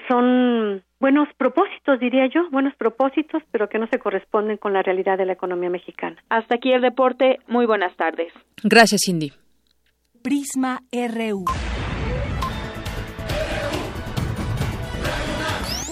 son 0.08 0.82
buenos 0.98 1.28
propósitos, 1.36 2.00
diría 2.00 2.26
yo, 2.32 2.48
buenos 2.50 2.74
propósitos, 2.76 3.42
pero 3.50 3.68
que 3.68 3.78
no 3.78 3.86
se 3.88 3.98
corresponden 3.98 4.56
con 4.56 4.72
la 4.72 4.82
realidad 4.82 5.18
de 5.18 5.26
la 5.26 5.34
economía 5.34 5.70
mexicana. 5.70 6.16
Hasta 6.30 6.56
aquí 6.56 6.72
el 6.72 6.82
deporte. 6.82 7.38
Muy 7.46 7.66
buenas 7.66 7.94
tardes. 7.96 8.32
Gracias, 8.62 9.02
Cindy. 9.04 9.32
Prisma 10.22 10.80
RU. 10.90 11.44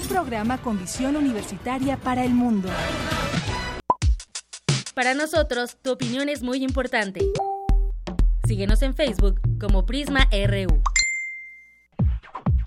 Un 0.00 0.09
programa 0.09 0.59
con 0.59 0.78
visión 0.78 1.16
universitaria 1.16 1.98
para 1.98 2.24
el 2.24 2.33
mundo. 2.33 2.68
Para 4.94 5.14
nosotros, 5.14 5.78
tu 5.83 5.92
opinión 5.92 6.28
es 6.28 6.42
muy 6.42 6.62
importante. 6.64 7.20
Síguenos 8.44 8.83
en 8.83 8.94
Facebook 8.94 9.40
como 9.59 9.85
Prisma 9.87 10.28
RU. 10.31 10.83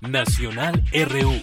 Nacional 0.00 0.82
RU. 0.92 1.40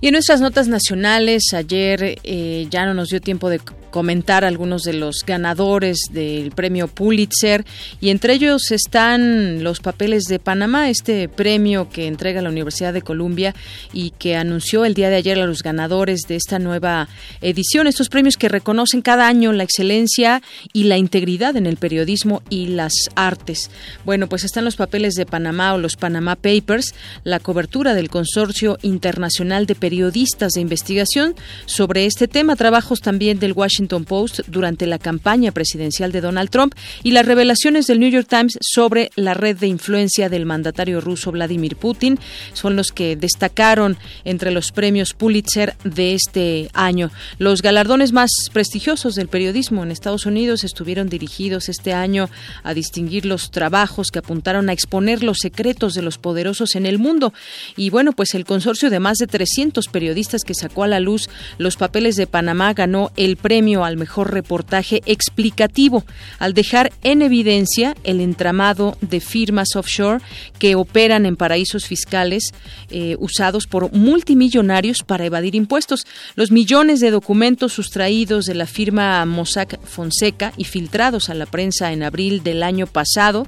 Y 0.00 0.08
en 0.08 0.12
nuestras 0.12 0.40
notas 0.40 0.68
nacionales, 0.68 1.52
ayer 1.54 2.18
eh, 2.22 2.66
ya 2.70 2.86
no 2.86 2.94
nos 2.94 3.08
dio 3.08 3.20
tiempo 3.20 3.50
de 3.50 3.58
comentar 3.90 4.44
algunos 4.44 4.82
de 4.82 4.92
los 4.92 5.24
ganadores 5.26 5.98
del 6.10 6.50
premio 6.50 6.88
Pulitzer 6.88 7.64
y 8.00 8.10
entre 8.10 8.34
ellos 8.34 8.70
están 8.70 9.62
los 9.64 9.80
papeles 9.80 10.24
de 10.24 10.38
Panamá, 10.38 10.90
este 10.90 11.28
premio 11.28 11.88
que 11.88 12.06
entrega 12.06 12.42
la 12.42 12.50
Universidad 12.50 12.92
de 12.92 13.02
Columbia 13.02 13.54
y 13.92 14.10
que 14.10 14.36
anunció 14.36 14.84
el 14.84 14.94
día 14.94 15.08
de 15.10 15.16
ayer 15.16 15.40
a 15.40 15.46
los 15.46 15.62
ganadores 15.62 16.22
de 16.28 16.36
esta 16.36 16.58
nueva 16.58 17.08
edición, 17.40 17.86
estos 17.86 18.08
premios 18.08 18.36
que 18.36 18.48
reconocen 18.48 19.02
cada 19.02 19.26
año 19.26 19.52
la 19.52 19.64
excelencia 19.64 20.42
y 20.72 20.84
la 20.84 20.98
integridad 20.98 21.56
en 21.56 21.66
el 21.66 21.76
periodismo 21.76 22.42
y 22.50 22.68
las 22.68 22.92
artes. 23.14 23.70
Bueno, 24.04 24.28
pues 24.28 24.44
están 24.44 24.64
los 24.64 24.76
papeles 24.76 25.14
de 25.14 25.26
Panamá 25.26 25.74
o 25.74 25.78
los 25.78 25.96
Panama 25.96 26.36
Papers, 26.36 26.94
la 27.24 27.40
cobertura 27.40 27.94
del 27.94 28.10
Consorcio 28.10 28.78
Internacional 28.82 29.66
de 29.66 29.74
Periodistas 29.74 30.52
de 30.52 30.60
Investigación 30.60 31.34
sobre 31.66 32.06
este 32.06 32.28
tema, 32.28 32.56
trabajos 32.56 33.00
también 33.00 33.38
del 33.38 33.52
Washington 33.52 33.77
Washington 33.78 34.04
Post 34.04 34.40
durante 34.48 34.86
la 34.88 34.98
campaña 34.98 35.52
presidencial 35.52 36.10
de 36.10 36.20
Donald 36.20 36.50
Trump 36.50 36.74
y 37.04 37.12
las 37.12 37.24
revelaciones 37.24 37.86
del 37.86 38.00
New 38.00 38.10
York 38.10 38.26
Times 38.28 38.58
sobre 38.60 39.12
la 39.14 39.34
red 39.34 39.56
de 39.56 39.68
influencia 39.68 40.28
del 40.28 40.46
mandatario 40.46 41.00
ruso 41.00 41.30
Vladimir 41.30 41.76
Putin 41.76 42.18
son 42.54 42.74
los 42.74 42.90
que 42.90 43.14
destacaron 43.14 43.96
entre 44.24 44.50
los 44.50 44.72
premios 44.72 45.12
Pulitzer 45.12 45.76
de 45.84 46.14
este 46.14 46.70
año. 46.74 47.12
Los 47.38 47.62
galardones 47.62 48.12
más 48.12 48.30
prestigiosos 48.52 49.14
del 49.14 49.28
periodismo 49.28 49.84
en 49.84 49.92
Estados 49.92 50.26
Unidos 50.26 50.64
estuvieron 50.64 51.08
dirigidos 51.08 51.68
este 51.68 51.92
año 51.92 52.28
a 52.64 52.74
distinguir 52.74 53.26
los 53.26 53.52
trabajos 53.52 54.08
que 54.10 54.18
apuntaron 54.18 54.68
a 54.68 54.72
exponer 54.72 55.22
los 55.22 55.38
secretos 55.38 55.94
de 55.94 56.02
los 56.02 56.18
poderosos 56.18 56.74
en 56.74 56.84
el 56.84 56.98
mundo. 56.98 57.32
Y 57.76 57.90
bueno, 57.90 58.10
pues 58.10 58.34
el 58.34 58.44
consorcio 58.44 58.90
de 58.90 58.98
más 58.98 59.18
de 59.18 59.28
300 59.28 59.86
periodistas 59.86 60.42
que 60.42 60.54
sacó 60.54 60.82
a 60.82 60.88
la 60.88 60.98
luz 60.98 61.30
los 61.58 61.76
papeles 61.76 62.16
de 62.16 62.26
Panamá 62.26 62.74
ganó 62.74 63.12
el 63.16 63.36
premio 63.36 63.67
al 63.76 63.96
mejor 63.96 64.32
reportaje 64.32 65.02
explicativo, 65.06 66.04
al 66.38 66.54
dejar 66.54 66.92
en 67.02 67.22
evidencia 67.22 67.94
el 68.04 68.20
entramado 68.20 68.96
de 69.00 69.20
firmas 69.20 69.76
offshore 69.76 70.22
que 70.58 70.74
operan 70.74 71.26
en 71.26 71.36
paraísos 71.36 71.86
fiscales 71.86 72.52
eh, 72.90 73.16
usados 73.18 73.66
por 73.66 73.92
multimillonarios 73.92 75.02
para 75.04 75.26
evadir 75.26 75.54
impuestos. 75.54 76.06
Los 76.34 76.50
millones 76.50 77.00
de 77.00 77.10
documentos 77.10 77.72
sustraídos 77.72 78.46
de 78.46 78.54
la 78.54 78.66
firma 78.66 79.24
Mossack 79.26 79.80
Fonseca 79.84 80.52
y 80.56 80.64
filtrados 80.64 81.28
a 81.28 81.34
la 81.34 81.46
prensa 81.46 81.92
en 81.92 82.02
abril 82.02 82.42
del 82.42 82.62
año 82.62 82.86
pasado, 82.86 83.46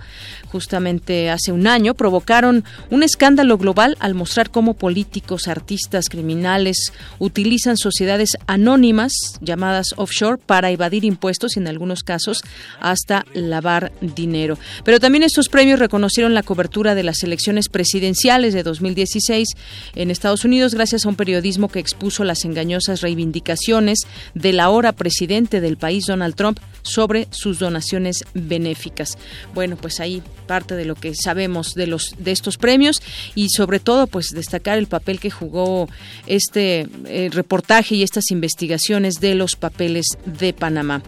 justamente 0.48 1.30
hace 1.30 1.52
un 1.52 1.66
año, 1.66 1.94
provocaron 1.94 2.64
un 2.90 3.02
escándalo 3.02 3.56
global 3.58 3.96
al 4.00 4.14
mostrar 4.14 4.50
cómo 4.50 4.74
políticos, 4.74 5.48
artistas, 5.48 6.08
criminales 6.08 6.92
utilizan 7.18 7.76
sociedades 7.76 8.36
anónimas 8.46 9.12
llamadas 9.40 9.94
offshore 9.96 10.09
para 10.38 10.70
evadir 10.70 11.04
impuestos 11.04 11.56
y 11.56 11.60
en 11.60 11.68
algunos 11.68 12.02
casos 12.02 12.42
hasta 12.80 13.24
lavar 13.32 13.92
dinero. 14.00 14.58
Pero 14.84 15.00
también 15.00 15.22
estos 15.22 15.48
premios 15.48 15.78
reconocieron 15.78 16.34
la 16.34 16.42
cobertura 16.42 16.94
de 16.94 17.02
las 17.02 17.22
elecciones 17.22 17.68
presidenciales 17.68 18.54
de 18.54 18.62
2016 18.62 19.48
en 19.94 20.10
Estados 20.10 20.44
Unidos 20.44 20.74
gracias 20.74 21.06
a 21.06 21.08
un 21.08 21.16
periodismo 21.16 21.68
que 21.68 21.78
expuso 21.78 22.24
las 22.24 22.44
engañosas 22.44 23.00
reivindicaciones 23.00 24.00
del 24.34 24.60
ahora 24.60 24.92
presidente 24.92 25.60
del 25.60 25.76
país, 25.76 26.06
Donald 26.06 26.34
Trump, 26.34 26.58
sobre 26.82 27.28
sus 27.30 27.58
donaciones 27.58 28.24
benéficas. 28.34 29.16
Bueno, 29.54 29.76
pues 29.76 30.00
ahí 30.00 30.22
parte 30.46 30.74
de 30.74 30.84
lo 30.84 30.94
que 30.94 31.14
sabemos 31.14 31.74
de 31.74 31.86
los 31.86 32.14
de 32.18 32.32
estos 32.32 32.56
premios 32.56 33.02
y 33.34 33.48
sobre 33.50 33.80
todo 33.80 34.06
pues 34.06 34.28
destacar 34.30 34.78
el 34.78 34.86
papel 34.86 35.20
que 35.20 35.30
jugó 35.30 35.88
este 36.26 36.88
eh, 37.06 37.30
reportaje 37.32 37.94
y 37.94 38.02
estas 38.02 38.30
investigaciones 38.30 39.20
de 39.20 39.34
los 39.34 39.56
papeles 39.56 39.99
De 40.24 40.52
Panamá. 40.52 41.02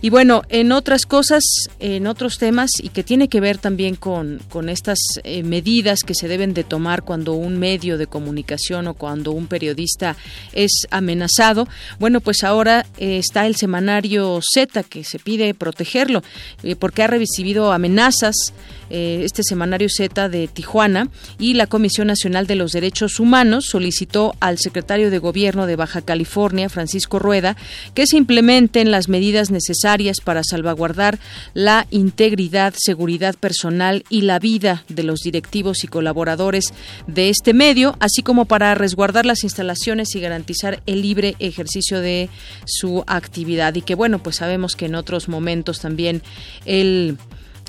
Y 0.00 0.10
bueno, 0.10 0.42
en 0.48 0.72
otras 0.72 1.06
cosas, 1.06 1.42
en 1.78 2.06
otros 2.06 2.38
temas, 2.38 2.70
y 2.82 2.88
que 2.88 3.02
tiene 3.02 3.28
que 3.28 3.40
ver 3.40 3.58
también 3.58 3.96
con, 3.96 4.40
con 4.50 4.68
estas 4.68 4.98
eh, 5.24 5.42
medidas 5.42 6.00
que 6.00 6.14
se 6.14 6.28
deben 6.28 6.54
de 6.54 6.64
tomar 6.64 7.02
cuando 7.02 7.34
un 7.34 7.58
medio 7.58 7.98
de 7.98 8.06
comunicación 8.06 8.86
o 8.86 8.94
cuando 8.94 9.32
un 9.32 9.46
periodista 9.46 10.16
es 10.52 10.86
amenazado, 10.90 11.68
bueno, 11.98 12.20
pues 12.20 12.42
ahora 12.44 12.86
eh, 12.98 13.18
está 13.18 13.46
el 13.46 13.56
semanario 13.56 14.40
Z 14.42 14.82
que 14.84 15.04
se 15.04 15.18
pide 15.18 15.54
protegerlo 15.54 16.22
eh, 16.62 16.76
porque 16.76 17.02
ha 17.02 17.06
recibido 17.06 17.72
amenazas 17.72 18.52
eh, 18.94 19.22
este 19.24 19.42
semanario 19.42 19.88
Z 19.88 20.28
de 20.28 20.48
Tijuana 20.48 21.08
y 21.38 21.54
la 21.54 21.66
Comisión 21.66 22.08
Nacional 22.08 22.46
de 22.46 22.56
los 22.56 22.72
Derechos 22.72 23.20
Humanos 23.20 23.64
solicitó 23.64 24.34
al 24.38 24.58
secretario 24.58 25.10
de 25.10 25.18
Gobierno 25.18 25.64
de 25.64 25.76
Baja 25.76 26.02
California, 26.02 26.68
Francisco 26.68 27.18
Rueda, 27.18 27.56
que 27.94 28.06
se 28.06 28.18
implementen 28.18 28.90
las 28.90 29.08
medidas 29.08 29.50
necesarias 29.50 30.18
para 30.22 30.44
salvaguardar 30.44 31.18
la 31.54 31.86
integridad, 31.90 32.74
seguridad 32.76 33.34
personal 33.34 34.04
y 34.10 34.20
la 34.20 34.38
vida 34.38 34.84
de 34.90 35.04
los 35.04 35.20
directivos 35.20 35.84
y 35.84 35.88
colaboradores 35.88 36.74
de 37.06 37.30
este 37.30 37.54
medio, 37.54 37.96
así 37.98 38.22
como 38.22 38.44
para 38.44 38.74
resguardar 38.74 39.24
las 39.24 39.42
instalaciones 39.42 40.14
y 40.14 40.20
garantizar 40.20 40.82
el 40.84 41.00
libre 41.00 41.34
ejercicio 41.38 42.00
de 42.00 42.28
su 42.66 43.04
actividad. 43.06 43.74
Y 43.74 43.80
que 43.80 43.94
bueno, 43.94 44.22
pues 44.22 44.36
sabemos 44.36 44.76
que 44.76 44.84
en 44.84 44.96
otros 44.96 45.30
momentos 45.30 45.80
también 45.80 46.20
el 46.66 47.16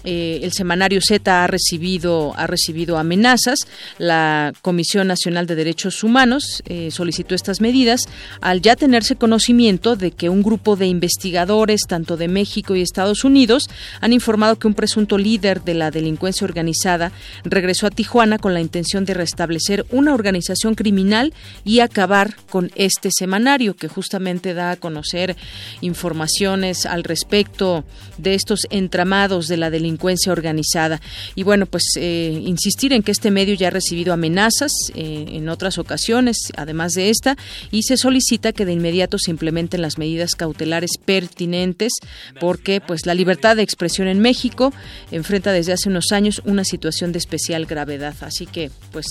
eh, 0.04 0.42
el 0.44 0.52
semanario 0.52 1.00
Z 1.02 1.44
ha 1.44 1.48
recibido, 1.48 2.34
ha 2.36 2.48
recibido 2.48 2.98
amenazas. 2.98 3.60
La 3.98 4.54
Comisión 4.62 5.08
Nacional 5.08 5.48
de 5.48 5.56
Derechos 5.56 6.04
Humanos 6.04 6.62
eh, 6.68 6.90
solicitó 6.92 7.36
estas 7.36 7.62
medidas 7.62 8.08
al 8.42 8.62
ya 8.62 8.76
tenerse 8.76 9.16
conocimiento 9.16 9.96
de 9.96 10.12
que 10.12 10.30
un 10.30 10.44
grupo 10.44 10.76
de 10.76 10.88
investigadores, 10.88 11.82
tanto 11.88 12.18
de 12.18 12.28
México 12.28 12.76
y 12.76 12.82
Estados 12.82 13.24
Unidos, 13.24 13.70
han 14.02 14.14
informado 14.14 14.58
que 14.58 14.68
un 14.68 14.74
presunto 14.74 15.18
líder 15.18 15.64
de 15.64 15.74
la 15.74 15.92
delincuencia 15.92 16.46
organizada 16.46 17.12
regresó 17.44 17.88
a 17.88 17.92
Tijuana 17.92 18.38
con 18.38 18.54
la 18.54 18.62
intención 18.62 19.06
de 19.06 19.14
restablecer 19.14 19.86
una 19.90 20.14
organización 20.14 20.76
criminal 20.76 21.34
y 21.64 21.80
acabar 21.80 22.36
con 22.50 22.72
este 22.76 23.10
semanario 23.12 23.76
que 23.76 23.88
justamente 23.88 24.54
da 24.54 24.72
a 24.72 24.76
conocer 24.76 25.36
informaciones 25.82 26.86
al 26.86 27.04
respecto 27.04 27.84
de 28.18 28.34
estos 28.34 28.62
entramados 28.70 29.48
de 29.48 29.58
la 29.58 29.70
delincuencia 29.70 29.93
delincuencia 29.94 30.32
organizada. 30.32 31.02
Y 31.36 31.44
bueno, 31.44 31.66
pues 31.66 31.84
eh, 31.98 32.42
insistir 32.46 32.94
en 32.94 33.04
que 33.04 33.12
este 33.12 33.32
medio 33.32 33.54
ya 33.54 33.68
ha 33.68 33.72
recibido 33.72 34.14
amenazas 34.14 34.72
eh, 34.96 35.26
en 35.30 35.50
otras 35.50 35.78
ocasiones, 35.78 36.38
además 36.58 36.94
de 36.94 37.10
esta, 37.10 37.38
y 37.72 37.84
se 37.84 37.98
solicita 37.98 38.52
que 38.52 38.66
de 38.66 38.74
inmediato 38.74 39.18
se 39.20 39.32
implementen 39.32 39.82
las 39.82 39.98
medidas 39.98 40.36
cautelares 40.36 40.98
pertinentes, 41.04 41.94
porque 42.40 42.82
pues 42.82 43.06
la 43.06 43.14
libertad 43.14 43.56
de 43.56 43.64
expresión 43.64 44.08
en 44.08 44.20
México 44.20 44.74
enfrenta 45.12 45.52
desde 45.52 45.74
hace 45.74 45.90
unos 45.90 46.12
años 46.12 46.42
una 46.46 46.64
situación 46.64 47.12
de 47.12 47.20
especial 47.20 47.66
gravedad. 47.66 48.16
Así 48.22 48.46
que 48.46 48.72
pues 48.92 49.06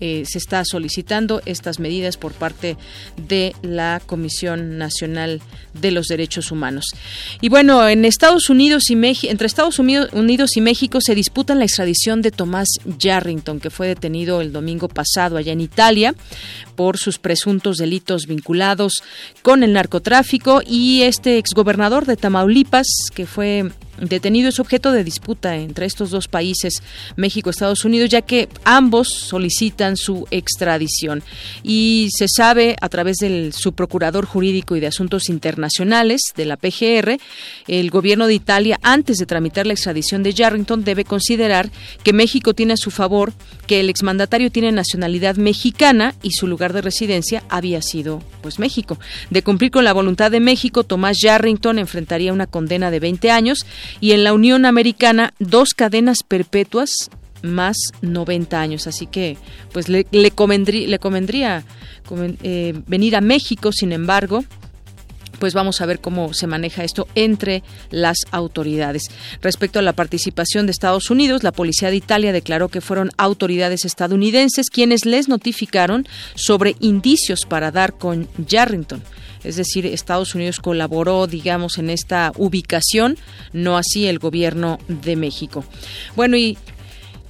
eh, 0.00 0.24
se 0.26 0.38
está 0.38 0.64
solicitando 0.64 1.42
estas 1.44 1.78
medidas 1.78 2.16
por 2.16 2.32
parte 2.32 2.76
de 3.16 3.54
la 3.62 4.00
Comisión 4.04 4.78
Nacional 4.78 5.40
de 5.74 5.90
los 5.90 6.06
Derechos 6.06 6.50
Humanos. 6.50 6.86
Y 7.40 7.48
bueno, 7.48 7.86
en 7.88 8.04
Estados 8.04 8.50
Unidos 8.50 8.90
y 8.90 8.96
México, 8.96 9.30
entre 9.30 9.46
Estados 9.46 9.78
Unidos 9.78 10.56
y 10.56 10.60
México 10.60 11.00
se 11.00 11.14
disputan 11.14 11.58
la 11.58 11.64
extradición 11.64 12.22
de 12.22 12.30
Tomás 12.30 12.68
Yarrington, 12.98 13.60
que 13.60 13.70
fue 13.70 13.88
detenido 13.88 14.40
el 14.40 14.52
domingo 14.52 14.88
pasado 14.88 15.36
allá 15.36 15.52
en 15.52 15.60
Italia 15.60 16.14
por 16.76 16.96
sus 16.96 17.18
presuntos 17.18 17.76
delitos 17.76 18.26
vinculados 18.26 19.02
con 19.42 19.62
el 19.62 19.72
narcotráfico 19.72 20.62
y 20.66 21.02
este 21.02 21.38
exgobernador 21.38 22.06
de 22.06 22.16
Tamaulipas, 22.16 22.86
que 23.14 23.26
fue 23.26 23.70
detenido 24.00 24.48
es 24.48 24.60
objeto 24.60 24.92
de 24.92 25.04
disputa 25.04 25.56
entre 25.56 25.86
estos 25.86 26.10
dos 26.10 26.28
países, 26.28 26.82
México 27.16 27.50
Estados 27.50 27.84
Unidos, 27.84 28.10
ya 28.10 28.22
que 28.22 28.48
ambos 28.64 29.08
solicitan 29.08 29.96
su 29.96 30.26
extradición. 30.30 31.22
Y 31.62 32.08
se 32.16 32.26
sabe 32.28 32.76
a 32.80 32.88
través 32.88 33.18
del 33.18 33.52
subprocurador 33.52 34.26
jurídico 34.26 34.76
y 34.76 34.80
de 34.80 34.86
asuntos 34.86 35.28
internacionales 35.28 36.20
de 36.36 36.46
la 36.46 36.56
PGR, 36.56 37.18
el 37.68 37.90
gobierno 37.90 38.26
de 38.26 38.34
Italia, 38.34 38.78
antes 38.82 39.18
de 39.18 39.26
tramitar 39.26 39.66
la 39.66 39.74
extradición 39.74 40.22
de 40.22 40.32
Yarrington, 40.32 40.84
debe 40.84 41.04
considerar 41.04 41.70
que 42.02 42.12
México 42.12 42.54
tiene 42.54 42.74
a 42.74 42.76
su 42.76 42.90
favor 42.90 43.32
que 43.66 43.80
el 43.80 43.90
exmandatario 43.90 44.50
tiene 44.50 44.72
nacionalidad 44.72 45.36
mexicana 45.36 46.14
y 46.22 46.32
su 46.32 46.46
lugar 46.46 46.72
de 46.72 46.82
residencia 46.82 47.44
había 47.48 47.82
sido 47.82 48.22
pues 48.42 48.58
México. 48.58 48.98
De 49.30 49.42
cumplir 49.42 49.70
con 49.70 49.84
la 49.84 49.92
voluntad 49.92 50.30
de 50.30 50.40
México, 50.40 50.84
Tomás 50.84 51.18
Yarrington 51.22 51.78
enfrentaría 51.78 52.32
una 52.32 52.46
condena 52.46 52.90
de 52.90 53.00
20 53.00 53.30
años 53.30 53.66
y 54.00 54.12
en 54.12 54.24
la 54.24 54.32
Unión 54.32 54.66
Americana 54.66 55.34
dos 55.38 55.70
cadenas 55.74 56.22
perpetuas 56.22 57.10
más 57.42 57.76
90 58.02 58.60
años. 58.60 58.86
Así 58.86 59.06
que, 59.06 59.36
pues 59.72 59.88
le, 59.88 60.06
le 60.10 60.30
convendría, 60.30 61.64
eh, 62.42 62.74
venir 62.86 63.16
a 63.16 63.20
México, 63.20 63.72
sin 63.72 63.92
embargo, 63.92 64.44
pues 65.38 65.54
vamos 65.54 65.80
a 65.80 65.86
ver 65.86 66.00
cómo 66.00 66.34
se 66.34 66.46
maneja 66.46 66.84
esto 66.84 67.08
entre 67.14 67.64
las 67.90 68.18
autoridades. 68.30 69.04
Respecto 69.40 69.78
a 69.78 69.82
la 69.82 69.94
participación 69.94 70.66
de 70.66 70.72
Estados 70.72 71.10
Unidos, 71.10 71.42
la 71.42 71.50
policía 71.52 71.90
de 71.90 71.96
Italia 71.96 72.32
declaró 72.32 72.68
que 72.68 72.82
fueron 72.82 73.10
autoridades 73.16 73.84
estadounidenses 73.84 74.68
quienes 74.68 75.06
les 75.06 75.28
notificaron 75.28 76.06
sobre 76.34 76.76
indicios 76.80 77.46
para 77.46 77.70
dar 77.70 77.94
con 77.94 78.28
Yarrington 78.46 79.02
es 79.44 79.56
decir, 79.56 79.86
Estados 79.86 80.34
Unidos 80.34 80.60
colaboró, 80.60 81.26
digamos, 81.26 81.78
en 81.78 81.90
esta 81.90 82.32
ubicación, 82.36 83.16
no 83.52 83.76
así 83.76 84.06
el 84.06 84.18
gobierno 84.18 84.78
de 84.88 85.16
México. 85.16 85.64
Bueno, 86.16 86.36
y 86.36 86.58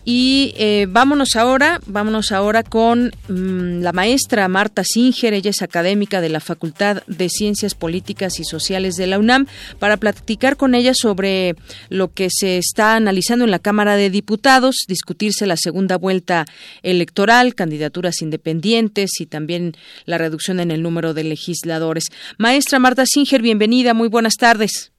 y 0.04 0.54
eh, 0.56 0.86
vámonos 0.88 1.36
ahora, 1.36 1.80
vámonos 1.86 2.32
ahora 2.32 2.62
con 2.62 3.12
mm, 3.28 3.80
la 3.82 3.92
maestra 3.92 4.48
Marta 4.48 4.82
Singer, 4.84 5.34
ella 5.34 5.50
es 5.50 5.62
académica 5.62 6.20
de 6.20 6.28
la 6.30 6.40
Facultad 6.40 7.02
de 7.06 7.28
Ciencias 7.28 7.74
Políticas 7.74 8.40
y 8.40 8.44
Sociales 8.44 8.96
de 8.96 9.06
la 9.06 9.18
UNAM, 9.18 9.46
para 9.78 9.96
platicar 9.98 10.56
con 10.56 10.74
ella 10.74 10.94
sobre 10.94 11.54
lo 11.88 12.12
que 12.12 12.28
se 12.30 12.58
está 12.58 12.96
analizando 12.96 13.44
en 13.44 13.50
la 13.50 13.58
Cámara 13.58 13.96
de 13.96 14.10
Diputados, 14.10 14.76
discutirse 14.88 15.46
la 15.46 15.56
segunda 15.56 15.96
vuelta 15.96 16.46
electoral, 16.82 17.54
candidaturas 17.54 18.22
independientes 18.22 19.20
y 19.20 19.26
también 19.26 19.76
la 20.06 20.18
reducción 20.18 20.60
en 20.60 20.70
el 20.70 20.82
número 20.82 21.14
de 21.14 21.24
legisladores. 21.24 22.04
Maestra 22.38 22.78
Marta 22.78 23.04
Singer, 23.06 23.42
bienvenida, 23.42 23.94
muy 23.94 24.08
buenas 24.08 24.34
tardes. 24.34 24.92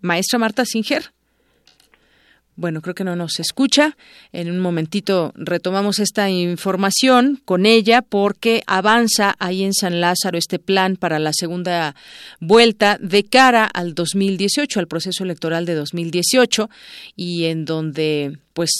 Maestra 0.00 0.38
Marta 0.38 0.64
Singer. 0.64 1.14
Bueno, 2.56 2.82
creo 2.82 2.94
que 2.94 3.02
no 3.02 3.16
nos 3.16 3.40
escucha. 3.40 3.96
En 4.32 4.48
un 4.48 4.60
momentito 4.60 5.32
retomamos 5.34 5.98
esta 5.98 6.30
información 6.30 7.40
con 7.44 7.66
ella 7.66 8.00
porque 8.00 8.62
avanza 8.66 9.34
ahí 9.40 9.64
en 9.64 9.74
San 9.74 10.00
Lázaro 10.00 10.38
este 10.38 10.60
plan 10.60 10.96
para 10.96 11.18
la 11.18 11.32
segunda 11.32 11.96
vuelta 12.38 12.96
de 13.00 13.24
cara 13.24 13.64
al 13.64 13.94
2018, 13.94 14.78
al 14.78 14.86
proceso 14.86 15.24
electoral 15.24 15.66
de 15.66 15.74
2018 15.74 16.70
y 17.16 17.44
en 17.46 17.64
donde 17.64 18.38
pues 18.52 18.70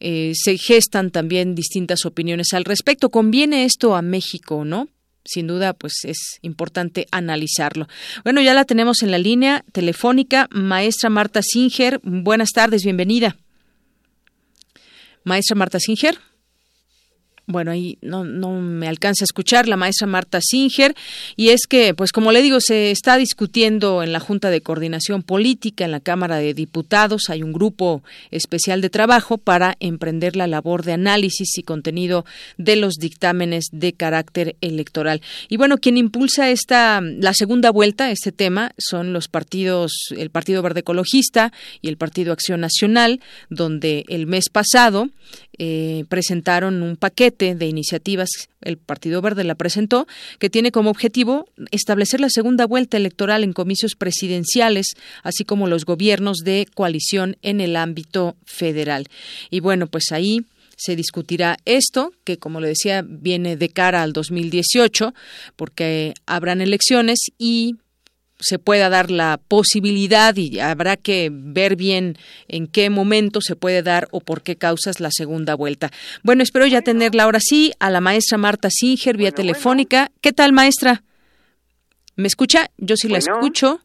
eh, 0.00 0.32
se 0.34 0.58
gestan 0.58 1.12
también 1.12 1.54
distintas 1.54 2.04
opiniones 2.06 2.52
al 2.54 2.64
respecto. 2.64 3.10
¿Conviene 3.10 3.64
esto 3.64 3.94
a 3.94 4.02
México, 4.02 4.64
no? 4.64 4.88
Sin 5.24 5.46
duda, 5.46 5.72
pues 5.72 5.92
es 6.04 6.38
importante 6.42 7.06
analizarlo. 7.10 7.88
Bueno, 8.24 8.40
ya 8.40 8.54
la 8.54 8.64
tenemos 8.64 9.02
en 9.02 9.10
la 9.10 9.18
línea 9.18 9.64
telefónica. 9.72 10.48
Maestra 10.50 11.10
Marta 11.10 11.40
Singer, 11.42 12.00
buenas 12.02 12.50
tardes, 12.50 12.84
bienvenida. 12.84 13.36
Maestra 15.24 15.56
Marta 15.56 15.78
Singer 15.78 16.18
bueno, 17.50 17.70
ahí 17.70 17.98
no, 18.00 18.24
no 18.24 18.60
me 18.60 18.88
alcanza 18.88 19.24
a 19.24 19.26
escuchar 19.26 19.68
la 19.68 19.76
maestra 19.76 20.06
Marta 20.06 20.40
Singer, 20.42 20.94
y 21.36 21.50
es 21.50 21.66
que, 21.68 21.94
pues 21.94 22.12
como 22.12 22.32
le 22.32 22.42
digo, 22.42 22.60
se 22.60 22.90
está 22.90 23.16
discutiendo 23.16 24.02
en 24.02 24.12
la 24.12 24.20
Junta 24.20 24.50
de 24.50 24.60
Coordinación 24.60 25.22
Política, 25.22 25.84
en 25.84 25.90
la 25.90 26.00
Cámara 26.00 26.36
de 26.36 26.54
Diputados, 26.54 27.28
hay 27.28 27.42
un 27.42 27.52
grupo 27.52 28.02
especial 28.30 28.80
de 28.80 28.90
trabajo 28.90 29.38
para 29.38 29.76
emprender 29.80 30.36
la 30.36 30.46
labor 30.46 30.84
de 30.84 30.92
análisis 30.92 31.58
y 31.58 31.62
contenido 31.62 32.24
de 32.56 32.76
los 32.76 32.94
dictámenes 32.94 33.66
de 33.72 33.92
carácter 33.92 34.56
electoral. 34.60 35.20
Y 35.48 35.56
bueno, 35.56 35.78
quien 35.78 35.96
impulsa 35.96 36.50
esta, 36.50 37.00
la 37.00 37.34
segunda 37.34 37.70
vuelta, 37.70 38.10
este 38.10 38.32
tema, 38.32 38.72
son 38.78 39.12
los 39.12 39.28
partidos, 39.28 39.92
el 40.16 40.30
Partido 40.30 40.62
Verde 40.62 40.80
Ecologista 40.80 41.52
y 41.82 41.88
el 41.88 41.96
Partido 41.96 42.32
Acción 42.32 42.60
Nacional, 42.60 43.20
donde 43.48 44.04
el 44.08 44.26
mes 44.26 44.48
pasado 44.50 45.08
eh, 45.58 46.04
presentaron 46.08 46.82
un 46.82 46.96
paquete 46.96 47.39
de 47.40 47.66
iniciativas, 47.66 48.28
el 48.60 48.76
Partido 48.76 49.22
Verde 49.22 49.44
la 49.44 49.54
presentó, 49.54 50.06
que 50.38 50.50
tiene 50.50 50.72
como 50.72 50.90
objetivo 50.90 51.46
establecer 51.70 52.20
la 52.20 52.28
segunda 52.28 52.66
vuelta 52.66 52.96
electoral 52.96 53.42
en 53.42 53.52
comicios 53.52 53.94
presidenciales, 53.94 54.94
así 55.22 55.44
como 55.44 55.66
los 55.66 55.84
gobiernos 55.84 56.38
de 56.38 56.66
coalición 56.74 57.36
en 57.42 57.60
el 57.60 57.76
ámbito 57.76 58.36
federal. 58.44 59.08
Y 59.50 59.60
bueno, 59.60 59.86
pues 59.86 60.12
ahí 60.12 60.44
se 60.76 60.96
discutirá 60.96 61.58
esto, 61.64 62.12
que 62.24 62.38
como 62.38 62.60
le 62.60 62.68
decía, 62.68 63.04
viene 63.06 63.56
de 63.56 63.68
cara 63.68 64.02
al 64.02 64.12
2018, 64.12 65.14
porque 65.56 66.14
habrán 66.26 66.60
elecciones 66.60 67.18
y 67.38 67.76
se 68.40 68.58
pueda 68.58 68.88
dar 68.88 69.10
la 69.10 69.40
posibilidad 69.48 70.36
y 70.36 70.60
habrá 70.60 70.96
que 70.96 71.30
ver 71.32 71.76
bien 71.76 72.16
en 72.48 72.66
qué 72.66 72.90
momento 72.90 73.40
se 73.40 73.56
puede 73.56 73.82
dar 73.82 74.08
o 74.10 74.20
por 74.20 74.42
qué 74.42 74.56
causas 74.56 75.00
la 75.00 75.10
segunda 75.12 75.54
vuelta. 75.54 75.90
Bueno, 76.22 76.42
espero 76.42 76.66
ya 76.66 76.82
tenerla 76.82 77.24
ahora 77.24 77.40
sí 77.40 77.72
a 77.78 77.90
la 77.90 78.00
maestra 78.00 78.38
Marta 78.38 78.68
Singer 78.70 79.16
vía 79.16 79.32
telefónica. 79.32 80.10
¿Qué 80.20 80.32
tal, 80.32 80.52
maestra? 80.52 81.02
¿Me 82.16 82.26
escucha? 82.26 82.70
Yo 82.76 82.96
sí 82.96 83.08
la 83.08 83.18
escucho. 83.18 83.80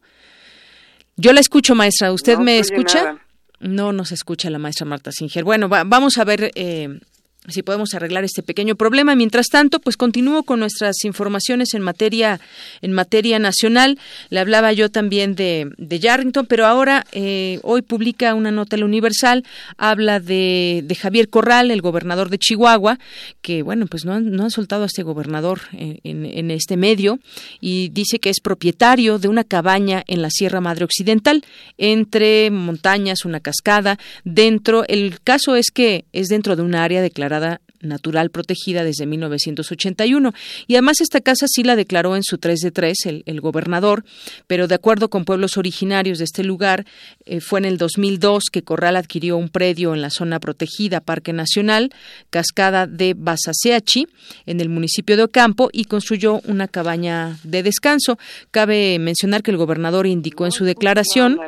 Yo 1.18 1.32
la 1.34 1.40
escucho, 1.40 1.76
maestra. 1.76 2.12
¿Usted 2.12 2.38
me 2.38 2.60
escucha? 2.60 3.18
No 3.60 3.94
nos 3.94 4.12
escucha 4.12 4.50
la 4.50 4.60
maestra 4.60 4.86
Marta 4.86 5.12
Singer. 5.12 5.44
Bueno, 5.44 5.70
vamos 5.70 6.18
a 6.18 6.26
ver 6.26 6.52
eh, 6.56 7.00
si 7.48 7.64
podemos 7.64 7.94
arreglar 7.94 8.24
este 8.24 8.44
pequeño 8.44 8.76
problema. 8.76 9.16
Mientras 9.16 9.48
tanto, 9.48 9.80
pues 9.80 9.98
continúo 9.98 10.44
con 10.44 10.60
nuestras 10.60 11.04
informaciones 11.04 11.74
en 11.74 11.82
materia 11.82 12.40
en 12.82 12.94
materia 12.94 13.40
nacional. 13.40 13.98
Le 14.30 14.40
hablaba 14.40 14.74
yo 14.74 14.90
también 14.90 15.36
de, 15.36 15.72
de 15.78 16.00
Yarrington, 16.00 16.46
pero 16.46 16.66
ahora 16.66 17.06
eh, 17.12 17.60
hoy 17.64 17.82
publica 17.82 18.34
una 18.34 18.52
nota 18.52 18.78
la 18.78 18.86
Universal, 18.86 19.44
habla 19.78 20.20
de, 20.20 20.84
de, 20.86 20.96
Javier 20.96 21.30
Corral, 21.30 21.72
el 21.72 21.82
gobernador 21.82 22.30
de 22.30 22.38
Chihuahua, 22.38 23.00
que 23.42 23.64
bueno, 23.64 23.88
pues 23.88 24.06
no 24.06 24.14
han, 24.14 24.32
no 24.32 24.44
han 24.44 24.52
soltado 24.52 24.84
a 24.84 24.88
este 24.88 25.04
gobernador 25.04 25.62
en, 25.74 26.26
en 26.26 26.52
este 26.52 26.78
medio 26.78 27.20
y 27.62 27.90
dice 27.90 28.20
que 28.20 28.30
es 28.30 28.40
propietario 28.42 29.20
de 29.20 29.28
una 29.28 29.44
cabaña 29.44 30.04
en 30.08 30.22
la 30.22 30.30
Sierra 30.30 30.62
Madre 30.62 30.86
Occidental, 30.86 31.44
entre 31.78 32.50
montañas, 32.52 33.26
una 33.26 33.40
cascada, 33.40 33.98
dentro. 34.24 34.84
El 34.88 35.20
caso 35.22 35.56
es 35.56 35.68
que 35.74 36.06
es 36.14 36.28
dentro 36.28 36.56
de 36.56 36.62
un 36.62 36.76
área 36.76 37.02
declarada 37.02 37.35
natural 37.82 38.30
protegida 38.30 38.84
desde 38.84 39.06
1981. 39.06 40.34
Y 40.68 40.76
además 40.76 41.02
esta 41.02 41.22
casa 41.22 41.46
sí 41.48 41.64
la 41.64 41.76
declaró 41.76 42.16
en 42.16 42.24
su 42.24 42.38
3 42.38 42.60
de 42.60 42.72
3 42.72 42.98
el, 43.26 43.42
gobernador, 43.42 44.06
pero 44.48 44.68
de 44.68 44.76
acuerdo 44.76 45.10
con 45.10 45.26
pueblos 45.26 45.58
originarios 45.58 46.18
de 46.18 46.24
este 46.24 46.44
lugar, 46.44 46.86
eh, 47.26 47.42
fue 47.42 47.60
en 47.60 47.66
el 47.66 47.78
2002 47.78 48.46
que 48.52 48.64
Corral 48.64 48.96
adquirió 48.96 49.38
un 49.38 49.50
predio 49.50 49.94
en 49.94 50.02
la 50.02 50.10
zona 50.10 50.40
protegida 50.40 51.02
Parque 51.02 51.34
Nacional, 51.34 51.92
Cascada 52.30 52.88
de 52.88 53.14
Basaseachi, 53.16 54.08
en 54.46 54.62
el 54.62 54.70
municipio 54.70 55.18
de 55.18 55.24
Ocampo, 55.24 55.70
y 55.72 55.86
construyó 55.86 56.42
una 56.46 56.68
cabaña 56.68 57.38
de 57.44 57.62
descanso. 57.62 58.18
Cabe 58.52 58.98
mencionar 59.00 59.44
que 59.44 59.52
el 59.52 59.58
gobernador 59.58 60.08
indicó 60.08 60.46
en 60.46 60.52
su 60.52 60.66
declaración 60.66 61.40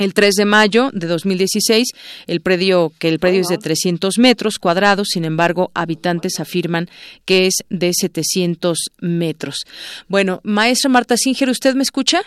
el 0.00 0.14
3 0.14 0.34
de 0.34 0.44
mayo 0.46 0.90
de 0.92 1.06
2016, 1.06 1.92
el 2.26 2.40
predio, 2.40 2.90
que 2.98 3.08
el 3.08 3.18
predio 3.18 3.42
es 3.42 3.48
de 3.48 3.58
300 3.58 4.18
metros 4.18 4.58
cuadrados, 4.58 5.08
sin 5.12 5.24
embargo, 5.24 5.70
habitantes 5.74 6.40
afirman 6.40 6.88
que 7.26 7.46
es 7.46 7.54
de 7.68 7.92
700 7.92 8.78
metros. 9.00 9.60
Bueno, 10.08 10.40
maestra 10.42 10.88
Marta 10.88 11.16
Singer, 11.18 11.50
¿usted 11.50 11.74
me 11.74 11.82
escucha? 11.82 12.22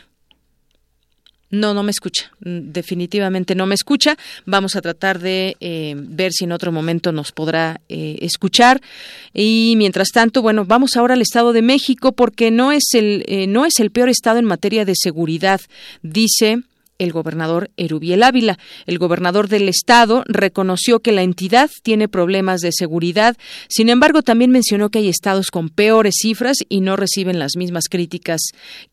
No, 1.50 1.74
no 1.74 1.84
me 1.84 1.92
escucha. 1.92 2.32
Definitivamente 2.40 3.54
no 3.54 3.68
me 3.68 3.76
escucha. 3.76 4.18
Vamos 4.46 4.76
a 4.76 4.82
tratar 4.82 5.20
de 5.20 5.56
eh, 5.60 5.94
ver 5.96 6.32
si 6.32 6.46
en 6.46 6.52
otro 6.52 6.72
momento 6.72 7.12
nos 7.12 7.32
podrá 7.32 7.80
eh, 7.90 8.18
escuchar. 8.22 8.82
Y 9.36 9.76
mientras 9.78 10.10
tanto, 10.10 10.42
bueno, 10.42 10.66
vamos 10.66 10.96
ahora 10.96 11.14
al 11.14 11.22
Estado 11.22 11.54
de 11.54 11.62
México 11.62 12.12
porque 12.12 12.50
no 12.50 12.72
es 12.72 12.86
el 12.94 13.24
eh, 13.28 13.46
no 13.46 13.66
es 13.66 13.80
el 13.80 13.92
peor 13.92 14.10
estado 14.10 14.40
en 14.40 14.46
materia 14.46 14.84
de 14.84 14.96
seguridad, 14.96 15.62
dice 16.02 16.64
el 17.04 17.12
gobernador 17.12 17.70
Erubiel 17.78 18.24
Ávila. 18.24 18.58
El 18.86 18.98
gobernador 18.98 19.48
del 19.48 19.70
estado 19.70 20.24
reconoció 20.28 21.00
que 21.00 21.12
la 21.12 21.24
entidad 21.24 21.70
tiene 21.84 22.08
problemas 22.08 22.62
de 22.62 22.72
seguridad, 22.72 23.38
sin 23.70 23.90
embargo 23.90 24.22
también 24.22 24.52
mencionó 24.52 24.90
que 24.90 25.00
hay 25.00 25.10
estados 25.10 25.52
con 25.52 25.70
peores 25.70 26.16
cifras 26.22 26.58
y 26.70 26.82
no 26.82 26.96
reciben 26.96 27.40
las 27.40 27.56
mismas 27.56 27.86
críticas 27.90 28.42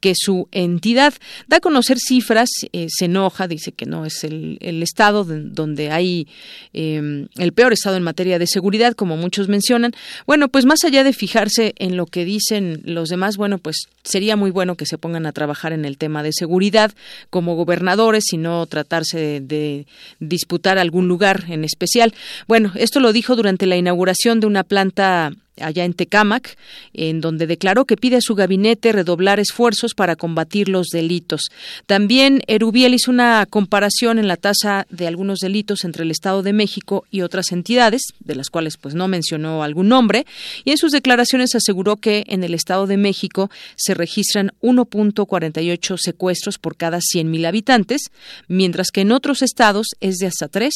que 0.00 0.14
su 0.16 0.48
entidad. 0.52 1.14
Da 1.46 1.58
a 1.58 1.60
conocer 1.60 1.98
cifras, 1.98 2.48
eh, 2.72 2.86
se 2.88 3.06
enoja, 3.06 3.48
dice 3.48 3.72
que 3.72 3.86
no 3.86 4.04
es 4.04 4.24
el, 4.24 4.58
estado 4.82 5.24
donde 5.24 5.90
hay 5.90 6.26
em, 6.72 7.28
el 7.36 7.52
peor 7.52 7.72
estado 7.72 7.96
en 7.96 8.02
materia 8.02 8.38
de 8.38 8.46
seguridad, 8.46 8.94
como 8.94 9.16
muchos 9.16 9.48
mencionan. 9.48 9.92
Bueno, 10.26 10.48
pues 10.48 10.64
más 10.64 10.84
allá 10.84 11.04
de 11.04 11.12
fijarse 11.12 11.74
en 11.78 11.96
lo 11.96 12.06
que 12.06 12.24
dicen 12.24 12.80
los 12.84 13.08
demás, 13.08 13.36
bueno, 13.36 13.58
pues 13.58 13.88
sería 14.02 14.36
muy 14.36 14.50
bueno 14.50 14.76
que 14.76 14.86
se 14.86 14.98
pongan 14.98 15.26
a 15.26 15.32
trabajar 15.32 15.72
en 15.72 15.84
el 15.84 15.98
tema 15.98 16.22
de 16.22 16.32
seguridad 16.32 16.92
como 17.28 17.54
gobernador 17.54 17.99
sino 18.20 18.66
tratarse 18.66 19.40
de, 19.40 19.86
disputar 20.18 20.78
algún 20.78 21.08
lugar 21.08 21.44
en 21.48 21.64
especial. 21.64 22.14
Bueno, 22.46 22.72
esto 22.74 23.00
lo 23.00 23.12
dijo 23.12 23.36
durante 23.36 23.66
la 23.66 23.76
inauguración 23.76 24.40
de 24.40 24.46
una 24.46 24.64
planta 24.64 25.32
allá 25.60 25.84
en 25.84 25.94
Tecámac, 25.94 26.56
en 26.92 27.20
donde 27.20 27.46
declaró 27.46 27.84
que 27.84 27.96
pide 27.96 28.16
a 28.16 28.20
su 28.20 28.34
gabinete 28.34 28.92
redoblar 28.92 29.40
esfuerzos 29.40 29.94
para 29.94 30.16
combatir 30.16 30.68
los 30.68 30.88
delitos. 30.88 31.50
También 31.86 32.42
Erubiel 32.46 32.94
hizo 32.94 33.10
una 33.10 33.46
comparación 33.48 34.18
en 34.18 34.28
la 34.28 34.36
tasa 34.36 34.86
de 34.90 35.06
algunos 35.06 35.40
delitos 35.40 35.84
entre 35.84 36.04
el 36.04 36.10
Estado 36.10 36.42
de 36.42 36.52
México 36.52 37.04
y 37.10 37.22
otras 37.22 37.52
entidades, 37.52 38.02
de 38.20 38.34
las 38.34 38.50
cuales 38.50 38.76
pues 38.76 38.94
no 38.94 39.08
mencionó 39.08 39.62
algún 39.62 39.88
nombre, 39.88 40.26
y 40.64 40.70
en 40.70 40.78
sus 40.78 40.92
declaraciones 40.92 41.54
aseguró 41.54 41.96
que 41.96 42.24
en 42.26 42.44
el 42.44 42.54
Estado 42.54 42.86
de 42.86 42.96
México 42.96 43.50
se 43.76 43.94
registran 43.94 44.52
1.48 44.62 45.96
secuestros 45.98 46.58
por 46.58 46.76
cada 46.76 46.98
100.000 46.98 47.46
habitantes, 47.46 48.10
mientras 48.48 48.90
que 48.90 49.02
en 49.02 49.12
otros 49.12 49.42
estados 49.42 49.88
es 50.00 50.16
de 50.16 50.26
hasta 50.26 50.48
3 50.48 50.72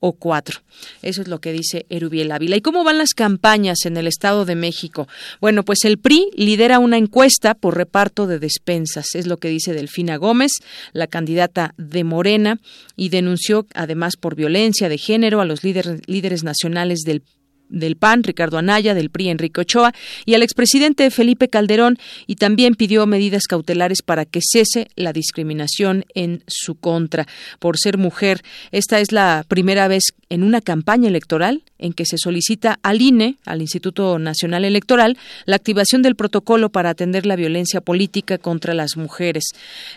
o 0.00 0.12
cuatro. 0.12 0.60
Eso 1.02 1.22
es 1.22 1.28
lo 1.28 1.40
que 1.40 1.52
dice 1.52 1.86
Erubiel 1.88 2.32
Ávila. 2.32 2.56
¿Y 2.56 2.60
cómo 2.60 2.84
van 2.84 2.98
las 2.98 3.14
campañas 3.14 3.78
en 3.84 3.96
el 3.96 4.06
Estado 4.06 4.44
de 4.44 4.54
México? 4.54 5.08
Bueno, 5.40 5.64
pues 5.64 5.84
el 5.84 5.98
PRI 5.98 6.30
lidera 6.34 6.78
una 6.78 6.98
encuesta 6.98 7.54
por 7.54 7.76
reparto 7.76 8.26
de 8.26 8.38
despensas, 8.38 9.14
es 9.14 9.26
lo 9.26 9.38
que 9.38 9.48
dice 9.48 9.72
Delfina 9.72 10.16
Gómez, 10.16 10.52
la 10.92 11.06
candidata 11.06 11.74
de 11.76 12.04
Morena, 12.04 12.60
y 12.96 13.08
denunció 13.08 13.66
además 13.74 14.16
por 14.16 14.34
violencia 14.34 14.88
de 14.88 14.98
género 14.98 15.40
a 15.40 15.44
los 15.44 15.64
líderes, 15.64 16.00
líderes 16.06 16.44
nacionales 16.44 17.00
del 17.00 17.22
del 17.68 17.96
PAN, 17.96 18.22
Ricardo 18.22 18.58
Anaya, 18.58 18.94
del 18.94 19.10
PRI, 19.10 19.30
Enrique 19.30 19.60
Ochoa, 19.60 19.94
y 20.24 20.34
al 20.34 20.42
expresidente 20.42 21.10
Felipe 21.10 21.48
Calderón, 21.48 21.98
y 22.26 22.36
también 22.36 22.74
pidió 22.74 23.06
medidas 23.06 23.44
cautelares 23.48 24.02
para 24.02 24.24
que 24.24 24.40
cese 24.42 24.88
la 24.96 25.12
discriminación 25.12 26.04
en 26.14 26.42
su 26.46 26.74
contra 26.74 27.26
por 27.58 27.78
ser 27.78 27.98
mujer. 27.98 28.42
Esta 28.72 29.00
es 29.00 29.12
la 29.12 29.44
primera 29.48 29.88
vez 29.88 30.04
en 30.28 30.42
una 30.42 30.60
campaña 30.60 31.08
electoral 31.08 31.62
en 31.78 31.92
que 31.92 32.06
se 32.06 32.18
solicita 32.18 32.78
al 32.82 33.00
INE, 33.00 33.36
al 33.44 33.60
Instituto 33.60 34.18
Nacional 34.18 34.64
Electoral, 34.64 35.18
la 35.44 35.56
activación 35.56 36.02
del 36.02 36.16
protocolo 36.16 36.70
para 36.70 36.90
atender 36.90 37.26
la 37.26 37.36
violencia 37.36 37.80
política 37.80 38.38
contra 38.38 38.74
las 38.74 38.96
mujeres. 38.96 39.44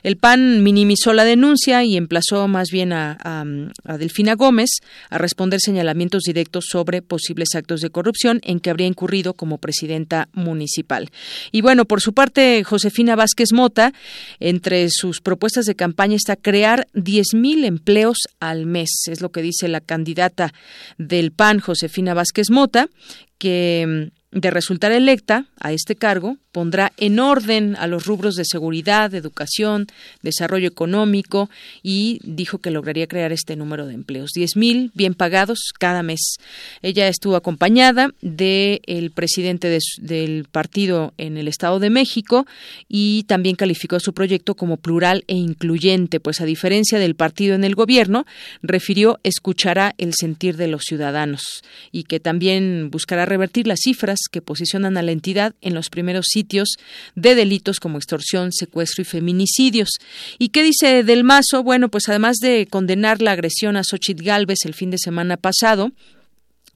El 0.04 0.18
PAN 0.18 0.62
minimizó 0.62 1.14
la 1.14 1.24
denuncia 1.24 1.84
y 1.84 1.98
emplazó 1.98 2.48
más 2.48 2.70
bien 2.72 2.94
a, 2.94 3.18
a 3.24 3.98
Delfina 3.98 4.36
Gómez 4.36 4.70
a 5.10 5.18
responder 5.18 5.60
señalamientos 5.62 6.24
directos 6.24 6.66
sobre 6.70 7.02
posibles 7.02 7.56
actos 7.60 7.82
de 7.82 7.90
corrupción 7.90 8.42
en 8.44 8.60
que 8.60 8.70
habría 8.70 8.88
incurrido 8.88 9.34
como 9.34 9.58
presidenta 9.58 10.30
municipal. 10.34 11.10
Y 11.52 11.62
bueno, 11.62 11.86
por 11.86 12.02
su 12.02 12.14
parte, 12.14 12.64
Josefina 12.64 13.16
Vázquez 13.16 13.54
Mota, 13.54 13.94
entre 14.40 14.90
sus 14.90 15.22
propuestas 15.22 15.66
de 15.66 15.76
campaña 15.76 16.16
está 16.16 16.36
crear 16.36 16.88
10.000 16.94 17.66
empleos 17.66 18.18
al 18.40 18.66
mes, 18.66 18.90
es 19.08 19.22
lo 19.22 19.32
que 19.32 19.42
dice 19.42 19.68
la 19.68 19.82
candidata 19.82 20.54
del 20.98 21.32
PAN, 21.32 21.60
Josefina 21.60 22.14
Vázquez 22.14 22.50
Mota, 22.50 22.90
que 23.38 24.12
de 24.32 24.52
resultar 24.52 24.92
electa 24.92 25.46
a 25.60 25.74
este 25.74 25.96
cargo, 25.96 26.38
pondrá 26.52 26.94
en 26.98 27.20
orden 27.20 27.76
a 27.78 27.88
los 27.88 28.06
rubros 28.06 28.36
de 28.36 28.46
seguridad, 28.46 29.14
educación, 29.14 29.88
desarrollo 30.22 30.68
económico 30.68 31.50
y 31.84 32.20
dijo 32.24 32.60
que 32.60 32.72
lograría 32.72 33.08
crear 33.08 33.32
este 33.32 33.56
número 33.56 33.88
de 33.88 33.96
empleos, 33.96 34.32
10.000 34.36 34.92
bien 34.94 35.14
pagados 35.16 35.72
cada 35.78 36.04
mes. 36.04 36.38
Ella 36.82 37.08
estuvo 37.08 37.36
acompañada 37.36 38.10
del 38.22 39.12
presidente 39.14 39.80
del 40.00 40.46
partido 40.52 41.14
en 41.18 41.38
el 41.38 41.48
Estado 41.48 41.80
de 41.80 41.90
México 41.90 42.46
y 42.88 43.24
también 43.24 43.56
calificó 43.56 44.00
su 44.00 44.14
proyecto 44.14 44.56
como 44.56 44.78
plural 44.78 45.24
e 45.28 45.36
incluyente, 45.36 46.20
pues 46.20 46.42
a 46.42 46.46
diferencia 46.46 47.00
del 47.00 47.16
partido 47.16 47.56
en 47.56 47.64
el 47.64 47.76
gobierno, 47.76 48.26
refirió 48.62 49.20
escuchará 49.24 49.96
el 49.98 50.14
sentir 50.14 50.56
de 50.58 50.68
los 50.68 50.84
ciudadanos 50.84 51.64
y 51.92 52.04
que 52.04 52.20
también 52.20 52.90
buscará 52.92 53.26
revertir 53.26 53.68
las 53.68 53.80
cifras 53.82 54.19
que 54.32 54.42
posicionan 54.42 54.98
a 54.98 55.02
la 55.02 55.12
entidad 55.12 55.54
en 55.62 55.74
los 55.74 55.90
primeros 55.90 56.26
sitios 56.30 56.78
de 57.16 57.36
delitos 57.36 57.80
como 57.80 57.98
extorsión, 57.98 58.52
secuestro 58.52 59.02
y 59.02 59.06
feminicidios. 59.06 59.90
¿Y 60.38 60.50
qué 60.50 60.64
dice 60.64 61.04
Del 61.04 61.24
Mazo? 61.24 61.64
Bueno, 61.64 61.90
pues 61.90 62.10
además 62.10 62.38
de 62.38 62.68
condenar 62.70 63.22
la 63.22 63.32
agresión 63.32 63.78
a 63.78 63.84
Xochitl 63.84 64.24
Galvez 64.24 64.60
el 64.66 64.74
fin 64.74 64.92
de 64.92 64.98
semana 64.98 65.38
pasado, 65.38 65.92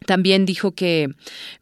también 0.03 0.45
dijo 0.45 0.71
que, 0.71 1.03
eh, 1.03 1.09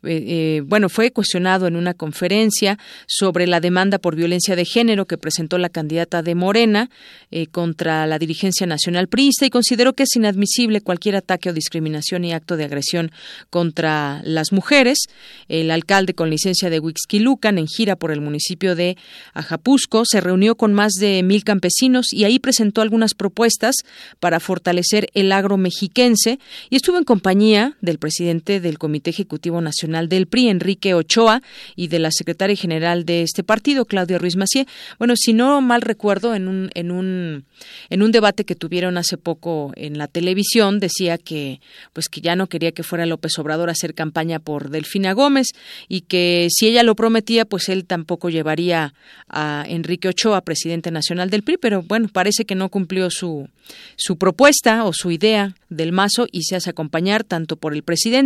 eh, 0.03 0.61
bueno, 0.65 0.89
fue 0.89 1.11
cuestionado 1.11 1.67
en 1.67 1.75
una 1.75 1.93
conferencia 1.93 2.77
sobre 3.07 3.47
la 3.47 3.59
demanda 3.59 3.99
por 3.99 4.15
violencia 4.15 4.55
de 4.55 4.65
género 4.65 5.05
que 5.05 5.17
presentó 5.17 5.57
la 5.57 5.69
candidata 5.69 6.21
de 6.21 6.35
Morena 6.35 6.89
eh, 7.31 7.47
contra 7.47 8.07
la 8.07 8.19
dirigencia 8.19 8.67
nacional 8.67 9.07
priista 9.07 9.45
y 9.45 9.49
consideró 9.49 9.93
que 9.93 10.03
es 10.03 10.15
inadmisible 10.15 10.81
cualquier 10.81 11.15
ataque 11.15 11.49
o 11.49 11.53
discriminación 11.53 12.25
y 12.25 12.33
acto 12.33 12.57
de 12.57 12.65
agresión 12.65 13.11
contra 13.49 14.21
las 14.23 14.51
mujeres. 14.51 14.99
El 15.47 15.71
alcalde 15.71 16.13
con 16.13 16.29
licencia 16.29 16.69
de 16.69 16.79
Huixquilucan 16.79 17.57
en 17.57 17.67
gira 17.67 17.95
por 17.95 18.11
el 18.11 18.21
municipio 18.21 18.75
de 18.75 18.97
Ajapusco 19.33 20.03
se 20.05 20.21
reunió 20.21 20.55
con 20.55 20.73
más 20.73 20.93
de 20.93 21.23
mil 21.23 21.43
campesinos 21.43 22.07
y 22.11 22.23
ahí 22.23 22.39
presentó 22.39 22.81
algunas 22.81 23.13
propuestas 23.13 23.75
para 24.19 24.39
fortalecer 24.39 25.09
el 25.13 25.31
agro 25.31 25.57
mexiquense 25.57 26.39
y 26.69 26.75
estuvo 26.75 26.97
en 26.97 27.03
compañía 27.03 27.77
del 27.81 27.99
presidente 27.99 28.30
del 28.31 28.77
Comité 28.77 29.09
Ejecutivo 29.09 29.59
Nacional 29.59 30.07
del 30.07 30.25
PRI, 30.25 30.49
Enrique 30.49 30.93
Ochoa, 30.93 31.41
y 31.75 31.89
de 31.89 31.99
la 31.99 32.09
secretaria 32.11 32.55
general 32.55 33.05
de 33.05 33.23
este 33.23 33.43
partido, 33.43 33.85
Claudia 33.85 34.17
Ruiz 34.17 34.37
Macié. 34.37 34.67
Bueno, 34.97 35.15
si 35.17 35.33
no 35.33 35.59
mal 35.61 35.81
recuerdo, 35.81 36.33
en 36.33 36.47
un, 36.47 36.69
en 36.73 36.91
un, 36.91 37.43
en 37.89 38.01
un 38.01 38.11
debate 38.11 38.45
que 38.45 38.55
tuvieron 38.55 38.97
hace 38.97 39.17
poco 39.17 39.73
en 39.75 39.97
la 39.97 40.07
televisión, 40.07 40.79
decía 40.79 41.17
que, 41.17 41.59
pues 41.91 42.07
que 42.07 42.21
ya 42.21 42.35
no 42.35 42.47
quería 42.47 42.71
que 42.71 42.83
fuera 42.83 43.05
López 43.05 43.37
Obrador 43.37 43.69
a 43.69 43.73
hacer 43.73 43.93
campaña 43.93 44.39
por 44.39 44.69
Delfina 44.69 45.11
Gómez 45.13 45.47
y 45.89 46.01
que 46.01 46.47
si 46.49 46.67
ella 46.67 46.83
lo 46.83 46.95
prometía, 46.95 47.45
pues 47.45 47.67
él 47.67 47.85
tampoco 47.85 48.29
llevaría 48.29 48.93
a 49.27 49.65
Enrique 49.67 50.07
Ochoa, 50.07 50.41
presidente 50.41 50.89
nacional 50.89 51.29
del 51.29 51.43
PRI, 51.43 51.57
pero 51.57 51.83
bueno, 51.83 52.07
parece 52.07 52.45
que 52.45 52.55
no 52.55 52.69
cumplió 52.69 53.09
su, 53.09 53.49
su 53.97 54.17
propuesta 54.17 54.85
o 54.85 54.93
su 54.93 55.11
idea 55.11 55.55
del 55.69 55.91
mazo 55.91 56.27
y 56.31 56.43
se 56.43 56.55
hace 56.55 56.69
acompañar 56.69 57.23
tanto 57.23 57.55
por 57.55 57.73
el 57.73 57.83
presidente 57.83 58.20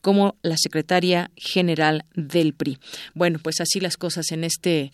como 0.00 0.36
la 0.42 0.56
secretaria 0.56 1.30
general 1.36 2.04
del 2.14 2.54
PRI. 2.54 2.78
Bueno, 3.14 3.38
pues 3.42 3.60
así 3.60 3.80
las 3.80 3.96
cosas 3.96 4.30
en 4.32 4.44
este 4.44 4.92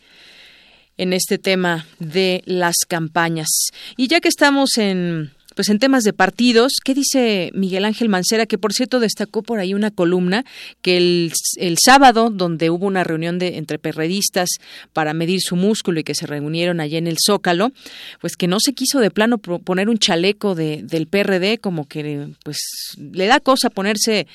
en 0.97 1.13
este 1.13 1.39
tema 1.39 1.87
de 2.01 2.43
las 2.45 2.75
campañas. 2.87 3.49
Y 3.97 4.09
ya 4.09 4.21
que 4.21 4.29
estamos 4.29 4.77
en 4.79 5.31
pues 5.59 5.71
en 5.71 5.81
temas 5.81 6.05
de 6.05 6.13
partidos, 6.13 6.75
¿qué 6.85 6.95
dice 6.95 7.51
Miguel 7.53 7.85
Ángel 7.85 8.09
Mancera? 8.09 8.47
Que 8.47 8.59
por 8.59 8.73
cierto 8.73 9.01
destacó 9.01 9.43
por 9.43 9.59
ahí 9.59 9.75
una 9.75 9.91
columna 9.91 10.45
que 10.83 10.97
el, 10.97 11.33
el 11.57 11.79
sábado, 11.85 12.31
donde 12.31 12.71
hubo 12.71 12.87
una 12.87 13.03
reunión 13.03 13.41
de, 13.41 13.57
entre 13.57 13.81
perredistas 13.81 14.51
para 14.93 15.15
medir 15.15 15.41
su 15.41 15.57
músculo 15.57 15.99
y 15.99 16.05
que 16.05 16.15
se 16.15 16.29
reunieron 16.29 16.79
allí 16.79 16.97
en 16.97 17.09
el 17.09 17.17
Zócalo, 17.19 17.73
pues 18.21 18.37
que 18.37 18.47
no 18.47 18.61
se 18.61 18.73
quiso 18.73 19.01
de 19.01 19.11
plano 19.11 19.39
poner 19.39 19.89
un 19.89 19.99
chaleco 19.99 20.55
de, 20.55 20.85
del 20.85 21.09
PRD, 21.09 21.59
como 21.59 21.89
que 21.89 22.29
pues 22.45 22.61
le 22.97 23.27
da 23.27 23.41
cosa 23.41 23.69
ponerse, 23.69 24.29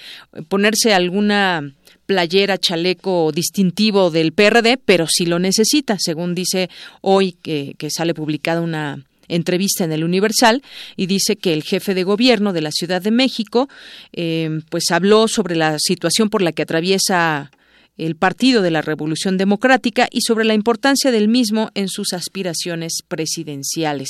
ponerse 0.50 0.94
alguna 0.94 1.74
playera, 2.06 2.58
chaleco 2.58 3.32
distintivo 3.32 4.12
del 4.12 4.34
PRD, 4.34 4.76
pero 4.76 5.08
sí 5.08 5.26
lo 5.26 5.40
necesita, 5.40 5.96
según 6.02 6.36
dice 6.36 6.70
hoy 7.00 7.32
que, 7.32 7.76
que 7.78 7.90
sale 7.90 8.14
publicada 8.14 8.60
una 8.60 9.06
entrevista 9.28 9.84
en 9.84 9.92
el 9.92 10.04
Universal 10.04 10.62
y 10.96 11.08
dice 11.08 11.36
que 11.36 11.54
el 11.54 11.64
jefe 11.64 11.94
de 11.94 12.04
gobierno 12.04 12.54
de 12.54 12.62
la 12.62 12.72
Ciudad 12.72 13.02
de 13.02 13.12
México 13.12 13.70
eh, 14.12 14.62
pues 14.70 14.86
habló 14.92 15.28
sobre 15.28 15.56
la 15.56 15.78
situación 15.80 16.30
por 16.30 16.42
la 16.42 16.52
que 16.52 16.64
atraviesa 16.64 17.52
el 17.98 18.16
Partido 18.16 18.62
de 18.62 18.72
la 18.72 18.82
Revolución 18.82 19.38
Democrática 19.38 20.08
y 20.12 20.22
sobre 20.22 20.46
la 20.46 20.54
importancia 20.54 21.12
del 21.12 21.28
mismo 21.28 21.70
en 21.76 21.90
sus 21.90 22.14
aspiraciones 22.14 23.00
presidenciales. 23.08 24.10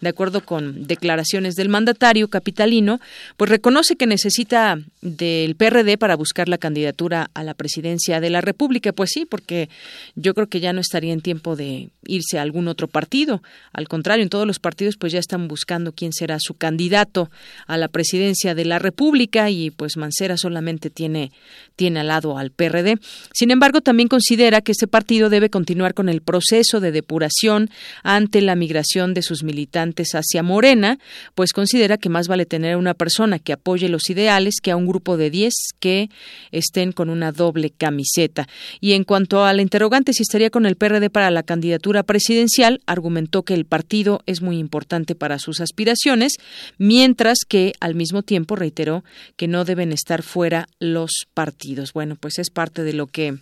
De 0.00 0.08
acuerdo 0.08 0.44
con 0.44 0.86
declaraciones 0.86 1.54
del 1.54 1.68
mandatario 1.68 2.28
capitalino, 2.28 3.00
pues 3.36 3.50
reconoce 3.50 3.96
que 3.96 4.06
necesita 4.06 4.78
del 5.00 5.54
PRD 5.54 5.96
para 5.96 6.16
buscar 6.16 6.48
la 6.48 6.58
candidatura 6.58 7.30
a 7.34 7.44
la 7.44 7.54
presidencia 7.54 8.20
de 8.20 8.30
la 8.30 8.40
República. 8.40 8.92
Pues 8.92 9.10
sí, 9.10 9.26
porque 9.26 9.68
yo 10.16 10.34
creo 10.34 10.48
que 10.48 10.60
ya 10.60 10.72
no 10.72 10.80
estaría 10.80 11.12
en 11.12 11.20
tiempo 11.20 11.54
de 11.54 11.90
irse 12.06 12.38
a 12.38 12.42
algún 12.42 12.66
otro 12.66 12.88
partido. 12.88 13.42
Al 13.72 13.86
contrario, 13.88 14.24
en 14.24 14.28
todos 14.28 14.46
los 14.46 14.58
partidos 14.58 14.96
pues 14.96 15.12
ya 15.12 15.20
están 15.20 15.46
buscando 15.46 15.92
quién 15.92 16.12
será 16.12 16.38
su 16.40 16.54
candidato 16.54 17.30
a 17.66 17.76
la 17.76 17.88
presidencia 17.88 18.54
de 18.54 18.64
la 18.64 18.78
República 18.78 19.50
y 19.50 19.70
pues 19.70 19.96
Mancera 19.96 20.36
solamente 20.36 20.90
tiene 20.90 21.30
tiene 21.76 22.00
al 22.00 22.08
lado 22.08 22.36
al 22.36 22.50
PRD. 22.50 22.98
Sin 23.32 23.50
embargo, 23.50 23.80
también 23.80 24.08
considera 24.08 24.60
que 24.60 24.72
este 24.72 24.86
partido 24.86 25.30
debe 25.30 25.50
continuar 25.50 25.94
con 25.94 26.08
el 26.08 26.20
proceso 26.20 26.80
de 26.80 26.92
depuración 26.92 27.70
ante 28.02 28.40
la 28.40 28.56
migración 28.56 29.14
de 29.14 29.22
sus 29.22 29.42
militantes 29.42 30.14
hacia 30.14 30.42
Morena, 30.42 30.98
pues 31.34 31.52
considera 31.52 31.96
que 31.96 32.08
más 32.08 32.28
vale 32.28 32.46
tener 32.46 32.74
a 32.74 32.78
una 32.78 32.94
persona 32.94 33.38
que 33.38 33.52
apoye 33.52 33.88
los 33.88 34.10
ideales 34.10 34.56
que 34.62 34.70
a 34.70 34.76
un 34.76 34.86
grupo 34.86 35.16
de 35.16 35.30
10 35.30 35.54
que 35.78 36.10
estén 36.50 36.92
con 36.92 37.10
una 37.10 37.32
doble 37.32 37.70
camiseta. 37.70 38.48
Y 38.80 38.92
en 38.92 39.04
cuanto 39.04 39.44
a 39.44 39.52
la 39.52 39.62
interrogante 39.62 40.12
si 40.12 40.22
estaría 40.22 40.50
con 40.50 40.66
el 40.66 40.76
PRD 40.76 41.10
para 41.10 41.30
la 41.30 41.42
candidatura 41.42 42.02
presidencial, 42.02 42.80
argumentó 42.86 43.42
que 43.42 43.54
el 43.54 43.64
partido 43.64 44.22
es 44.26 44.42
muy 44.42 44.58
importante 44.58 45.14
para 45.14 45.38
sus 45.38 45.60
aspiraciones, 45.60 46.34
mientras 46.78 47.38
que 47.48 47.72
al 47.80 47.94
mismo 47.94 48.22
tiempo 48.22 48.56
reiteró 48.56 49.04
que 49.36 49.48
no 49.48 49.64
deben 49.64 49.92
estar 49.92 50.22
fuera 50.22 50.68
los 50.78 51.26
partidos. 51.34 51.92
Bueno, 51.92 52.16
pues 52.18 52.38
es 52.38 52.50
parte 52.50 52.82
de 52.82 52.92
lo 52.92 53.06
que 53.10 53.38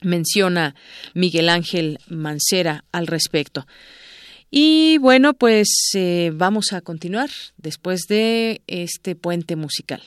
menciona 0.00 0.74
Miguel 1.14 1.48
Ángel 1.48 1.98
Mancera 2.08 2.84
al 2.92 3.06
respecto. 3.06 3.66
Y 4.50 4.98
bueno, 4.98 5.34
pues 5.34 5.68
eh, 5.94 6.30
vamos 6.32 6.72
a 6.72 6.80
continuar 6.80 7.30
después 7.56 8.02
de 8.08 8.62
este 8.66 9.16
puente 9.16 9.56
musical. 9.56 10.02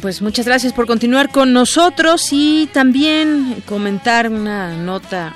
Pues 0.00 0.20
muchas 0.20 0.46
gracias 0.46 0.72
por 0.72 0.86
continuar 0.86 1.30
con 1.30 1.52
nosotros 1.52 2.28
y 2.32 2.68
también 2.72 3.62
comentar 3.66 4.30
una 4.30 4.76
nota 4.76 5.34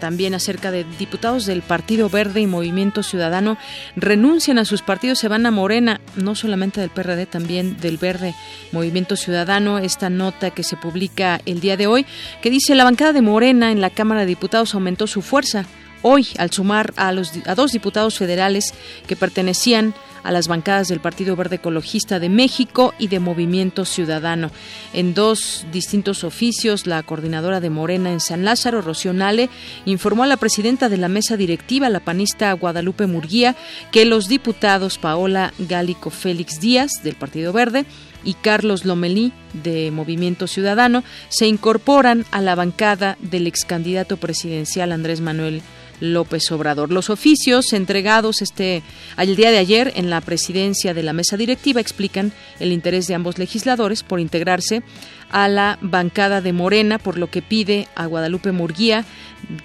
también 0.00 0.34
acerca 0.34 0.72
de 0.72 0.84
diputados 0.98 1.46
del 1.46 1.62
Partido 1.62 2.08
Verde 2.08 2.40
y 2.40 2.48
Movimiento 2.48 3.04
Ciudadano 3.04 3.56
renuncian 3.94 4.58
a 4.58 4.64
sus 4.64 4.82
partidos, 4.82 5.20
se 5.20 5.28
van 5.28 5.46
a 5.46 5.52
Morena, 5.52 6.00
no 6.16 6.34
solamente 6.34 6.80
del 6.80 6.90
PRD, 6.90 7.26
también 7.26 7.76
del 7.80 7.98
Verde 7.98 8.34
Movimiento 8.72 9.14
Ciudadano. 9.14 9.78
Esta 9.78 10.10
nota 10.10 10.50
que 10.50 10.64
se 10.64 10.76
publica 10.76 11.40
el 11.46 11.60
día 11.60 11.76
de 11.76 11.86
hoy, 11.86 12.04
que 12.42 12.50
dice 12.50 12.74
la 12.74 12.82
bancada 12.82 13.12
de 13.12 13.22
Morena 13.22 13.70
en 13.70 13.80
la 13.80 13.90
Cámara 13.90 14.22
de 14.22 14.26
Diputados 14.26 14.74
aumentó 14.74 15.06
su 15.06 15.22
fuerza 15.22 15.66
hoy 16.02 16.26
al 16.36 16.50
sumar 16.50 16.92
a, 16.96 17.12
los, 17.12 17.32
a 17.46 17.54
dos 17.54 17.70
diputados 17.70 18.18
federales 18.18 18.74
que 19.06 19.14
pertenecían 19.14 19.94
a 19.94 20.11
las 20.30 20.46
bancadas 20.46 20.88
del 20.88 21.00
Partido 21.00 21.34
Verde 21.34 21.56
Ecologista 21.56 22.20
de 22.20 22.28
México 22.28 22.94
y 22.98 23.08
de 23.08 23.18
Movimiento 23.18 23.84
Ciudadano. 23.84 24.50
En 24.92 25.14
dos 25.14 25.66
distintos 25.72 26.22
oficios, 26.24 26.86
la 26.86 27.02
coordinadora 27.02 27.60
de 27.60 27.70
Morena 27.70 28.12
en 28.12 28.20
San 28.20 28.44
Lázaro, 28.44 28.82
Rocío 28.82 29.12
Nale, 29.12 29.50
informó 29.84 30.22
a 30.22 30.28
la 30.28 30.36
presidenta 30.36 30.88
de 30.88 30.98
la 30.98 31.08
mesa 31.08 31.36
directiva, 31.36 31.88
la 31.88 32.00
panista 32.00 32.52
Guadalupe 32.52 33.06
Murguía, 33.06 33.56
que 33.90 34.04
los 34.04 34.28
diputados 34.28 34.98
Paola 34.98 35.52
Gálico 35.58 36.10
Félix 36.10 36.60
Díaz, 36.60 37.02
del 37.02 37.16
Partido 37.16 37.52
Verde, 37.52 37.84
y 38.24 38.34
Carlos 38.34 38.84
Lomelí, 38.84 39.32
de 39.52 39.90
Movimiento 39.90 40.46
Ciudadano, 40.46 41.02
se 41.28 41.46
incorporan 41.46 42.24
a 42.30 42.40
la 42.40 42.54
bancada 42.54 43.18
del 43.20 43.46
ex 43.46 43.64
candidato 43.64 44.16
presidencial 44.16 44.92
Andrés 44.92 45.20
Manuel 45.20 45.62
López 46.02 46.50
Obrador. 46.50 46.90
Los 46.90 47.10
oficios 47.10 47.72
entregados 47.72 48.42
este 48.42 48.82
al 49.16 49.36
día 49.36 49.52
de 49.52 49.58
ayer 49.58 49.92
en 49.94 50.10
la 50.10 50.20
presidencia 50.20 50.94
de 50.94 51.04
la 51.04 51.12
mesa 51.12 51.36
directiva 51.36 51.80
explican 51.80 52.32
el 52.58 52.72
interés 52.72 53.06
de 53.06 53.14
ambos 53.14 53.38
legisladores 53.38 54.02
por 54.02 54.18
integrarse 54.18 54.82
a 55.30 55.46
la 55.48 55.78
bancada 55.80 56.40
de 56.40 56.52
Morena, 56.52 56.98
por 56.98 57.18
lo 57.18 57.30
que 57.30 57.40
pide 57.40 57.86
a 57.94 58.06
Guadalupe 58.06 58.50
Murguía 58.50 59.04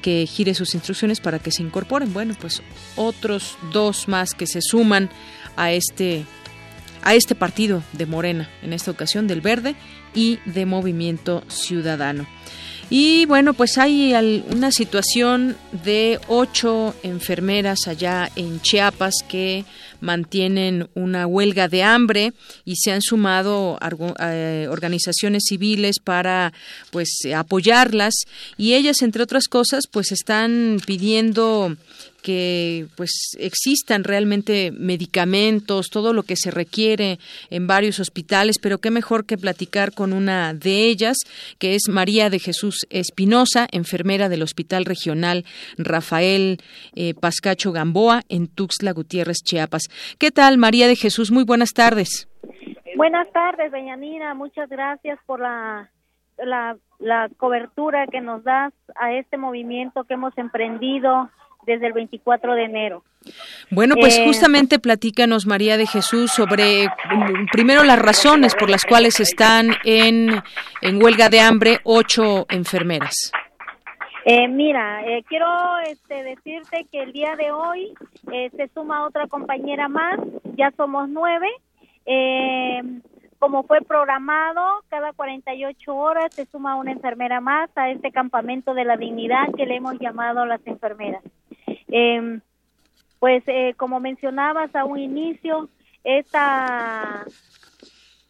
que 0.01 0.27
gire 0.27 0.53
sus 0.53 0.75
instrucciones 0.75 1.19
para 1.19 1.39
que 1.39 1.51
se 1.51 1.63
incorporen. 1.63 2.13
Bueno, 2.13 2.35
pues 2.39 2.61
otros 2.95 3.57
dos 3.73 4.07
más 4.07 4.35
que 4.35 4.45
se 4.45 4.61
suman 4.61 5.09
a 5.55 5.71
este 5.71 6.23
a 7.03 7.15
este 7.15 7.35
partido 7.35 7.83
de 7.93 8.05
Morena, 8.05 8.49
en 8.61 8.73
esta 8.73 8.91
ocasión 8.91 9.27
del 9.27 9.41
Verde 9.41 9.75
y 10.13 10.39
de 10.45 10.65
Movimiento 10.65 11.43
Ciudadano. 11.47 12.27
Y 12.89 13.25
bueno, 13.25 13.53
pues 13.53 13.77
hay 13.77 14.13
una 14.49 14.71
situación 14.71 15.57
de 15.83 16.19
ocho 16.27 16.95
enfermeras 17.03 17.87
allá 17.87 18.31
en 18.37 18.61
Chiapas 18.61 19.15
que 19.27 19.65
mantienen 19.99 20.87
una 20.93 21.27
huelga 21.27 21.67
de 21.67 21.83
hambre 21.83 22.33
y 22.63 22.75
se 22.77 22.91
han 22.91 23.01
sumado 23.01 23.77
eh, 24.19 24.67
organizaciones 24.69 25.43
civiles 25.49 25.99
para 25.99 26.53
pues 26.91 27.09
apoyarlas. 27.35 28.13
Y 28.57 28.73
ellas 28.73 29.01
entre 29.01 29.23
otras 29.23 29.47
cosas 29.49 29.85
pues 29.91 30.13
están 30.13 30.79
pidiendo 30.85 31.75
que 32.27 32.87
pues 32.97 33.37
existan 33.39 34.03
realmente 34.03 34.73
medicamentos, 34.77 35.89
todo 35.89 36.11
lo 36.11 36.23
que 36.23 36.35
se 36.35 36.51
requiere 36.51 37.19
en 37.49 37.67
varios 37.67 38.01
hospitales, 38.01 38.57
pero 38.61 38.79
qué 38.79 38.91
mejor 38.91 39.25
que 39.25 39.37
platicar 39.37 39.93
con 39.93 40.11
una 40.11 40.53
de 40.53 40.87
ellas, 40.87 41.15
que 41.57 41.75
es 41.75 41.87
María 41.87 42.29
de 42.29 42.39
Jesús 42.39 42.85
Espinosa, 42.89 43.65
enfermera 43.71 44.27
del 44.27 44.41
Hospital 44.41 44.83
Regional 44.83 45.45
Rafael 45.77 46.57
eh, 46.97 47.13
Pascacho 47.13 47.71
Gamboa 47.71 48.23
en 48.27 48.49
Tuxtla 48.49 48.91
Gutiérrez, 48.91 49.37
Chiapas. 49.45 49.83
¿Qué 50.19 50.29
tal, 50.29 50.57
María 50.57 50.89
de 50.89 50.97
Jesús? 50.97 51.31
Muy 51.31 51.45
buenas 51.45 51.71
tardes. 51.71 52.27
Buenas 52.97 53.31
tardes, 53.31 53.71
Nina. 53.71 54.33
Muchas 54.33 54.67
gracias 54.67 55.17
por 55.25 55.39
la, 55.39 55.89
la 56.99 57.29
cobertura 57.37 58.05
que 58.07 58.19
nos 58.19 58.43
das 58.43 58.73
a 58.97 59.13
este 59.13 59.37
movimiento 59.37 60.03
que 60.03 60.15
hemos 60.15 60.37
emprendido 60.37 61.29
desde 61.67 61.87
el 61.87 61.93
24 61.93 62.55
de 62.55 62.63
enero. 62.63 63.03
Bueno, 63.69 63.95
pues 63.99 64.17
eh, 64.17 64.25
justamente 64.25 64.79
platícanos, 64.79 65.45
María 65.45 65.77
de 65.77 65.85
Jesús, 65.85 66.31
sobre 66.31 66.87
mm, 66.87 67.47
primero 67.51 67.83
las 67.83 67.99
razones 67.99 68.55
por 68.55 68.69
las 68.69 68.85
cuales 68.85 69.19
están 69.19 69.71
en, 69.83 70.29
en 70.81 71.03
huelga 71.03 71.29
de 71.29 71.41
hambre 71.41 71.79
ocho 71.83 72.45
enfermeras. 72.49 73.31
Eh, 74.25 74.47
mira, 74.47 75.05
eh, 75.05 75.23
quiero 75.27 75.47
este, 75.89 76.23
decirte 76.23 76.85
que 76.89 77.03
el 77.03 77.11
día 77.11 77.35
de 77.35 77.51
hoy 77.51 77.93
se 78.55 78.67
suma 78.73 79.05
otra 79.05 79.27
compañera 79.27 79.87
más, 79.89 80.19
ya 80.55 80.71
somos 80.77 81.09
nueve. 81.09 81.47
como 83.39 83.63
fue 83.63 83.81
programado, 83.81 84.61
cada 84.89 85.11
48 85.11 85.95
horas 85.95 86.33
se 86.33 86.45
suma 86.45 86.75
una 86.75 86.91
enfermera 86.91 87.41
más 87.41 87.69
a 87.75 87.89
este 87.89 88.11
campamento 88.11 88.73
de 88.73 88.85
la 88.85 88.95
dignidad 88.95 89.53
que 89.55 89.65
le 89.65 89.75
hemos 89.75 89.99
llamado 89.99 90.45
las 90.45 90.65
enfermeras. 90.65 91.23
Eh, 91.89 92.39
pues 93.19 93.43
eh, 93.47 93.73
como 93.77 93.99
mencionabas 93.99 94.75
a 94.75 94.85
un 94.85 94.99
inicio, 94.99 95.69
esta, 96.03 97.25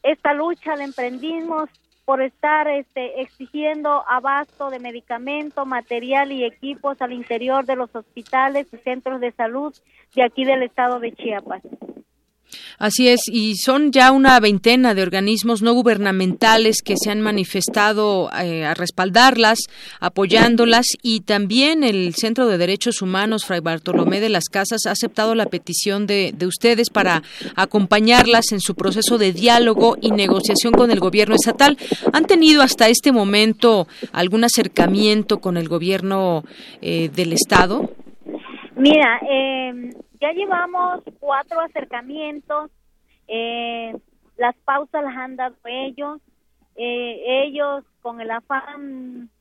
esta 0.04 0.34
lucha 0.34 0.76
la 0.76 0.86
emprendimos 0.86 1.70
por 2.06 2.22
estar 2.22 2.70
este, 2.70 3.22
exigiendo 3.22 4.04
abasto 4.08 4.70
de 4.70 4.80
medicamento, 4.80 5.66
material 5.66 6.32
y 6.32 6.46
equipos 6.46 7.02
al 7.02 7.12
interior 7.12 7.66
de 7.66 7.76
los 7.76 7.94
hospitales 7.94 8.68
y 8.72 8.78
centros 8.78 9.20
de 9.20 9.34
salud 9.34 9.76
de 10.16 10.24
aquí 10.24 10.46
del 10.46 10.64
estado 10.64 11.02
de 11.02 11.12
Chiapas. 11.12 11.62
Así 12.80 13.08
es, 13.08 13.22
y 13.32 13.56
son 13.56 13.92
ya 13.92 14.12
una 14.12 14.40
veintena 14.40 14.94
de 14.94 15.02
organismos 15.02 15.62
no 15.62 15.74
gubernamentales 15.74 16.82
que 16.84 16.96
se 16.96 17.10
han 17.10 17.22
manifestado 17.22 18.30
eh, 18.40 18.66
a 18.66 18.74
respaldarlas, 18.76 19.60
apoyándolas, 20.00 20.86
y 21.02 21.22
también 21.22 21.84
el 21.84 22.14
Centro 22.16 22.48
de 22.48 22.58
Derechos 22.58 23.02
Humanos, 23.02 23.46
Fray 23.46 23.62
Bartolomé 23.62 24.20
de 24.20 24.30
las 24.30 24.46
Casas, 24.46 24.86
ha 24.86 24.92
aceptado 24.92 25.34
la 25.34 25.48
petición 25.48 26.06
de, 26.06 26.34
de 26.38 26.46
ustedes 26.46 26.90
para 26.90 27.24
acompañarlas 27.56 28.52
en 28.52 28.62
su 28.62 28.76
proceso 28.76 29.18
de 29.18 29.34
diálogo 29.34 29.98
y 30.00 30.12
negociación 30.12 30.74
con 30.74 30.92
el 30.92 31.00
gobierno 31.00 31.36
estatal. 31.36 31.78
¿Han 32.14 32.26
tenido 32.26 32.62
hasta 32.62 32.90
este 32.90 33.12
momento 33.12 33.88
algún 34.12 34.44
acercamiento 34.44 35.40
con 35.40 35.58
el 35.58 35.68
gobierno 35.68 36.44
eh, 36.82 37.10
del 37.14 37.34
Estado? 37.34 37.90
Mira, 38.78 39.20
eh, 39.28 39.92
ya 40.22 40.34
llevamos 40.34 41.02
cuatro 41.20 41.60
acercamientos, 41.62 42.70
eh, 43.28 43.98
las 44.38 44.56
pausas 44.66 45.04
las 45.04 45.18
han 45.18 45.36
dado 45.36 45.56
ellos, 45.66 46.22
eh, 46.76 47.44
ellos 47.44 47.84
con 48.04 48.22
el 48.22 48.30
afán 48.30 49.32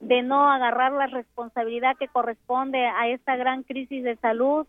de 0.00 0.22
no 0.22 0.50
agarrar 0.50 0.92
la 0.92 1.06
responsabilidad 1.06 1.98
que 1.98 2.08
corresponde 2.08 2.86
a 2.86 3.08
esta 3.08 3.36
gran 3.36 3.62
crisis 3.62 4.02
de 4.02 4.16
salud, 4.16 4.66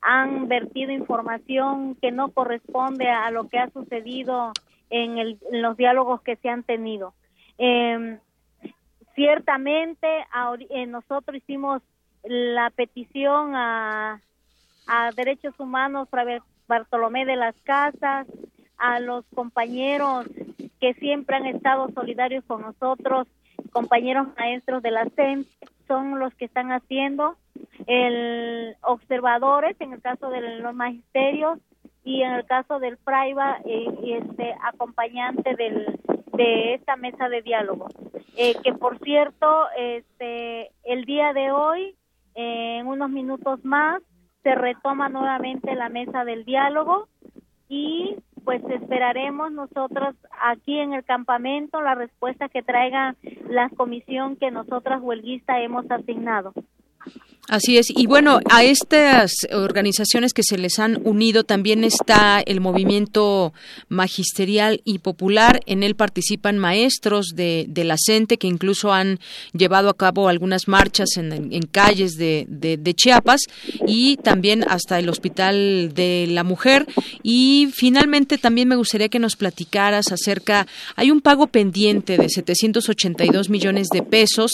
han 0.00 0.48
vertido 0.48 0.90
información 0.90 1.94
que 1.94 2.10
no 2.10 2.30
corresponde 2.32 3.08
a 3.08 3.30
lo 3.30 3.48
que 3.48 3.60
ha 3.60 3.70
sucedido 3.70 4.52
en, 4.88 5.18
el, 5.18 5.38
en 5.52 5.62
los 5.62 5.76
diálogos 5.76 6.22
que 6.22 6.34
se 6.36 6.48
han 6.48 6.64
tenido. 6.64 7.14
Eh, 7.56 8.18
ciertamente 9.14 10.08
nosotros 10.88 11.36
hicimos 11.36 11.82
la 12.24 12.70
petición 12.70 13.52
a 13.54 14.20
Derechos 15.16 15.54
Humanos 15.58 16.08
Bartolomé 16.66 17.24
de 17.26 17.36
las 17.36 17.54
Casas, 17.62 18.26
a 18.78 19.00
los 19.00 19.24
compañeros 19.34 20.26
que 20.80 20.94
siempre 20.94 21.36
han 21.36 21.46
estado 21.46 21.90
solidarios 21.92 22.44
con 22.44 22.62
nosotros, 22.62 23.28
compañeros 23.72 24.28
maestros 24.38 24.82
de 24.82 24.90
la 24.90 25.06
CEN, 25.14 25.46
son 25.86 26.18
los 26.18 26.34
que 26.34 26.46
están 26.46 26.72
haciendo 26.72 27.36
el 27.86 28.76
observadores 28.82 29.76
en 29.80 29.92
el 29.92 30.00
caso 30.00 30.30
de 30.30 30.60
los 30.60 30.74
magisterios 30.74 31.58
y 32.04 32.22
en 32.22 32.32
el 32.32 32.46
caso 32.46 32.78
del 32.78 32.96
Fraiba 32.98 33.58
eh, 33.64 33.86
este 34.22 34.54
acompañante 34.62 35.54
del, 35.56 35.98
de 36.32 36.74
esta 36.74 36.96
mesa 36.96 37.28
de 37.28 37.42
diálogo. 37.42 37.88
Eh, 38.36 38.54
que 38.62 38.72
por 38.72 38.98
cierto 39.00 39.66
este 39.76 40.70
el 40.84 41.04
día 41.04 41.32
de 41.32 41.50
hoy 41.50 41.96
en 42.34 42.86
unos 42.86 43.10
minutos 43.10 43.64
más 43.64 44.02
se 44.42 44.54
retoma 44.54 45.08
nuevamente 45.08 45.74
la 45.74 45.88
mesa 45.88 46.24
del 46.24 46.44
diálogo 46.44 47.08
y 47.68 48.16
pues 48.44 48.62
esperaremos 48.70 49.52
nosotros 49.52 50.14
aquí 50.40 50.78
en 50.78 50.94
el 50.94 51.04
campamento 51.04 51.80
la 51.80 51.94
respuesta 51.94 52.48
que 52.48 52.62
traiga 52.62 53.14
la 53.48 53.68
comisión 53.70 54.36
que 54.36 54.50
nosotras 54.50 55.00
huelguistas 55.02 55.58
hemos 55.60 55.90
asignado. 55.90 56.52
Así 57.50 57.78
es. 57.78 57.88
Y 57.90 58.06
bueno, 58.06 58.38
a 58.48 58.62
estas 58.62 59.32
organizaciones 59.52 60.32
que 60.32 60.44
se 60.44 60.56
les 60.56 60.78
han 60.78 61.00
unido 61.02 61.42
también 61.42 61.82
está 61.82 62.40
el 62.46 62.60
movimiento 62.60 63.52
magisterial 63.88 64.82
y 64.84 65.00
popular. 65.00 65.60
En 65.66 65.82
él 65.82 65.96
participan 65.96 66.58
maestros 66.58 67.30
de, 67.34 67.66
la 67.74 67.96
CENTE 67.98 68.36
que 68.36 68.46
incluso 68.46 68.92
han 68.92 69.18
llevado 69.52 69.88
a 69.88 69.96
cabo 69.96 70.28
algunas 70.28 70.68
marchas 70.68 71.16
en, 71.16 71.62
calles 71.72 72.12
de, 72.16 72.46
de, 72.48 72.94
Chiapas 72.94 73.40
y 73.84 74.16
también 74.18 74.64
hasta 74.68 75.00
el 75.00 75.08
Hospital 75.08 75.92
de 75.92 76.28
la 76.30 76.44
Mujer. 76.44 76.86
Y 77.24 77.70
finalmente 77.74 78.38
también 78.38 78.68
me 78.68 78.76
gustaría 78.76 79.08
que 79.08 79.18
nos 79.18 79.34
platicaras 79.34 80.12
acerca, 80.12 80.68
hay 80.94 81.10
un 81.10 81.20
pago 81.20 81.48
pendiente 81.48 82.16
de 82.16 82.28
782 82.28 83.50
millones 83.50 83.88
de 83.92 84.02
pesos 84.02 84.52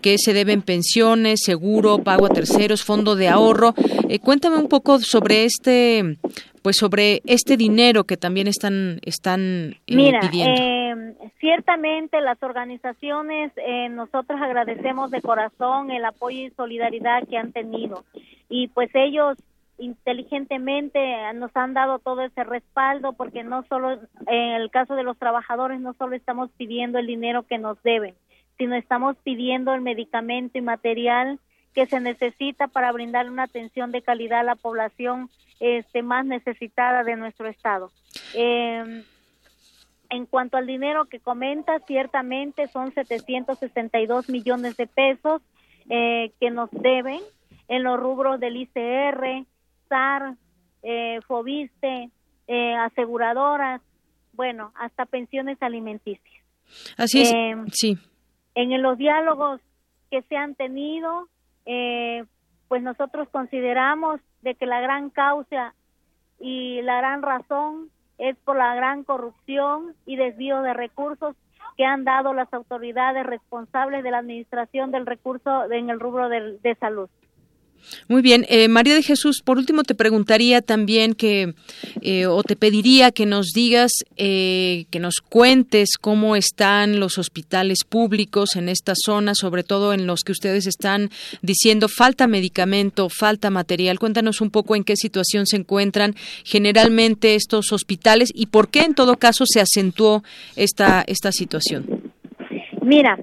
que 0.00 0.16
se 0.16 0.32
deben 0.32 0.62
pensiones, 0.62 1.40
seguro, 1.86 2.04
pago 2.04 2.26
a 2.26 2.30
terceros, 2.30 2.84
fondo 2.84 3.14
de 3.14 3.28
ahorro. 3.28 3.74
Eh, 4.08 4.18
cuéntame 4.18 4.56
un 4.56 4.68
poco 4.68 4.98
sobre 4.98 5.44
este, 5.44 6.16
pues 6.62 6.76
sobre 6.76 7.22
este 7.26 7.56
dinero 7.56 8.04
que 8.04 8.16
también 8.16 8.48
están 8.48 8.98
están 9.02 9.76
eh, 9.86 9.96
Mira, 9.96 10.20
eh, 10.32 11.14
ciertamente 11.38 12.20
las 12.20 12.42
organizaciones 12.42 13.52
nosotros 13.90 14.40
agradecemos 14.40 15.10
de 15.10 15.22
corazón 15.22 15.90
el 15.90 16.04
apoyo 16.04 16.46
y 16.46 16.50
solidaridad 16.50 17.26
que 17.28 17.36
han 17.36 17.52
tenido 17.52 18.04
y 18.48 18.68
pues 18.68 18.90
ellos 18.94 19.36
inteligentemente 19.78 20.98
nos 21.34 21.54
han 21.54 21.74
dado 21.74 21.98
todo 21.98 22.22
ese 22.22 22.42
respaldo 22.44 23.12
porque 23.12 23.44
no 23.44 23.62
solo 23.68 23.92
en 24.26 24.52
el 24.54 24.70
caso 24.70 24.94
de 24.94 25.02
los 25.02 25.18
trabajadores 25.18 25.80
no 25.80 25.92
solo 25.94 26.16
estamos 26.16 26.50
pidiendo 26.56 26.98
el 26.98 27.06
dinero 27.06 27.42
que 27.42 27.58
nos 27.58 27.80
deben 27.82 28.14
sino 28.58 28.74
estamos 28.74 29.16
pidiendo 29.22 29.74
el 29.74 29.82
medicamento 29.82 30.58
y 30.58 30.62
material 30.62 31.38
que 31.76 31.84
se 31.84 32.00
necesita 32.00 32.68
para 32.68 32.90
brindar 32.90 33.28
una 33.28 33.42
atención 33.42 33.92
de 33.92 34.00
calidad 34.00 34.40
a 34.40 34.44
la 34.44 34.56
población 34.56 35.28
este, 35.60 36.02
más 36.02 36.24
necesitada 36.24 37.04
de 37.04 37.16
nuestro 37.16 37.48
estado. 37.48 37.92
Em, 38.32 39.04
en 40.08 40.24
cuanto 40.24 40.56
al 40.56 40.66
dinero 40.66 41.04
que 41.04 41.20
comenta, 41.20 41.78
ciertamente 41.80 42.66
son 42.68 42.94
762 42.94 44.30
millones 44.30 44.78
de 44.78 44.86
pesos 44.86 45.42
eh, 45.90 46.32
que 46.40 46.50
nos 46.50 46.70
deben 46.70 47.20
en 47.68 47.82
los 47.82 48.00
rubros 48.00 48.40
del 48.40 48.56
ICR, 48.56 49.44
SAR, 49.90 50.34
eh, 50.82 51.20
FOBISTE, 51.26 52.08
eh, 52.48 52.74
aseguradoras, 52.74 53.82
bueno, 54.32 54.72
hasta 54.76 55.04
pensiones 55.04 55.60
alimenticias. 55.60 56.42
Así 56.96 57.20
es, 57.20 57.34
em, 57.34 57.66
sí. 57.68 57.98
En 58.54 58.80
los 58.80 58.96
diálogos 58.96 59.60
que 60.10 60.22
se 60.22 60.38
han 60.38 60.54
tenido, 60.54 61.28
eh, 61.66 62.24
pues 62.68 62.82
nosotros 62.82 63.28
consideramos 63.28 64.20
de 64.42 64.54
que 64.54 64.66
la 64.66 64.80
gran 64.80 65.10
causa 65.10 65.74
y 66.40 66.80
la 66.82 66.98
gran 66.98 67.22
razón 67.22 67.90
es 68.18 68.36
por 68.38 68.56
la 68.56 68.74
gran 68.74 69.04
corrupción 69.04 69.94
y 70.06 70.16
desvío 70.16 70.62
de 70.62 70.74
recursos 70.74 71.36
que 71.76 71.84
han 71.84 72.04
dado 72.04 72.32
las 72.32 72.52
autoridades 72.54 73.26
responsables 73.26 74.02
de 74.02 74.10
la 74.10 74.18
administración 74.18 74.90
del 74.90 75.04
recurso 75.04 75.70
en 75.70 75.90
el 75.90 76.00
rubro 76.00 76.28
de 76.28 76.76
salud. 76.80 77.10
Muy 78.08 78.22
bien, 78.22 78.46
eh, 78.48 78.68
María 78.68 78.94
de 78.94 79.02
Jesús, 79.02 79.42
por 79.44 79.58
último 79.58 79.82
te 79.82 79.94
preguntaría 79.94 80.62
también 80.62 81.14
que, 81.14 81.54
eh, 82.02 82.26
o 82.26 82.42
te 82.42 82.56
pediría 82.56 83.10
que 83.10 83.26
nos 83.26 83.48
digas, 83.48 83.92
eh, 84.16 84.86
que 84.90 85.00
nos 85.00 85.16
cuentes 85.20 85.96
cómo 86.00 86.36
están 86.36 87.00
los 87.00 87.18
hospitales 87.18 87.84
públicos 87.88 88.56
en 88.56 88.68
esta 88.68 88.94
zona, 88.94 89.34
sobre 89.34 89.64
todo 89.64 89.92
en 89.92 90.06
los 90.06 90.20
que 90.20 90.32
ustedes 90.32 90.66
están 90.66 91.10
diciendo 91.42 91.88
falta 91.88 92.26
medicamento, 92.26 93.08
falta 93.08 93.50
material. 93.50 93.98
Cuéntanos 93.98 94.40
un 94.40 94.50
poco 94.50 94.76
en 94.76 94.84
qué 94.84 94.96
situación 94.96 95.46
se 95.46 95.56
encuentran 95.56 96.14
generalmente 96.44 97.34
estos 97.34 97.72
hospitales 97.72 98.30
y 98.34 98.46
por 98.46 98.68
qué 98.68 98.80
en 98.80 98.94
todo 98.94 99.16
caso 99.16 99.44
se 99.46 99.60
acentuó 99.60 100.22
esta, 100.54 101.04
esta 101.06 101.32
situación. 101.32 102.12
Mira, 102.82 103.18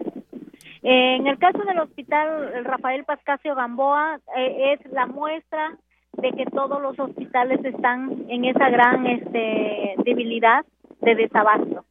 eh, 0.84 1.16
en 1.16 1.28
el 1.28 1.38
caso 1.38 1.60
del 1.60 1.80
hospital 1.80 2.66
Rafael 2.66 3.06
Pascasio 3.06 3.56
Gamboa, 3.56 4.20
eh, 4.36 4.74
es 4.74 4.92
la 4.92 5.06
muestra 5.06 5.78
de 6.14 6.32
que 6.32 6.46
todos 6.46 6.82
los 6.82 7.00
hospitales 7.00 7.64
están 7.64 8.26
en 8.30 8.46
esa 8.46 8.70
gran 8.70 9.08
este, 9.08 9.96
debilidad 10.04 10.66
de 11.02 11.16
desabasto. 11.16 11.86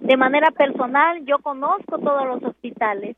De 0.00 0.16
manera 0.16 0.50
personal, 0.52 1.24
yo 1.26 1.38
conozco 1.40 1.98
todos 1.98 2.26
los 2.26 2.42
hospitales 2.42 3.16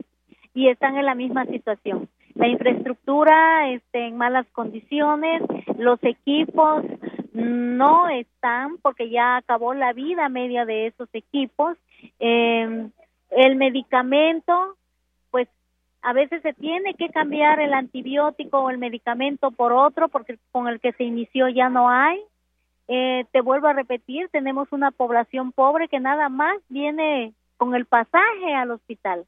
y 0.55 0.69
están 0.69 0.97
en 0.97 1.07
la 1.07 1.15
misma 1.15 1.45
situación. 1.47 2.09
La 2.35 2.49
infraestructura 2.49 3.71
está 3.71 3.99
en 3.99 4.17
malas 4.17 4.47
condiciones, 4.53 5.43
los 5.77 6.03
equipos 6.03 6.85
no 7.33 8.09
están 8.09 8.79
porque 8.83 9.11
ya 9.11 9.37
acabó 9.37 9.75
la 9.75 9.93
vida 9.93 10.29
media 10.29 10.65
de 10.65 10.87
esos 10.87 11.09
equipos. 11.13 11.77
Eh, 12.19 12.89
el 13.31 13.57
medicamento, 13.57 14.77
pues 15.31 15.49
a 16.03 16.13
veces 16.13 16.43
se 16.43 16.53
tiene 16.55 16.95
que 16.95 17.11
cambiar 17.11 17.61
el 17.61 17.75
antibiótico 17.75 18.61
o 18.61 18.71
el 18.71 18.79
medicamento 18.79 19.51
por 19.51 19.73
otro 19.73 20.09
porque 20.09 20.39
con 20.53 20.69
el 20.69 20.81
que 20.81 20.93
se 20.93 21.05
inició 21.05 21.49
ya 21.49 21.69
no 21.69 21.89
hay. 21.89 22.21
Eh, 22.89 23.25
te 23.31 23.41
vuelvo 23.41 23.69
a 23.69 23.73
repetir, 23.73 24.29
tenemos 24.31 24.73
una 24.73 24.91
población 24.91 25.53
pobre 25.53 25.89
que 25.89 26.01
nada 26.01 26.29
más 26.29 26.57
viene 26.69 27.35
con 27.57 27.75
el 27.75 27.87
pasaje 27.87 28.55
al 28.55 28.73
hospital. 28.73 29.25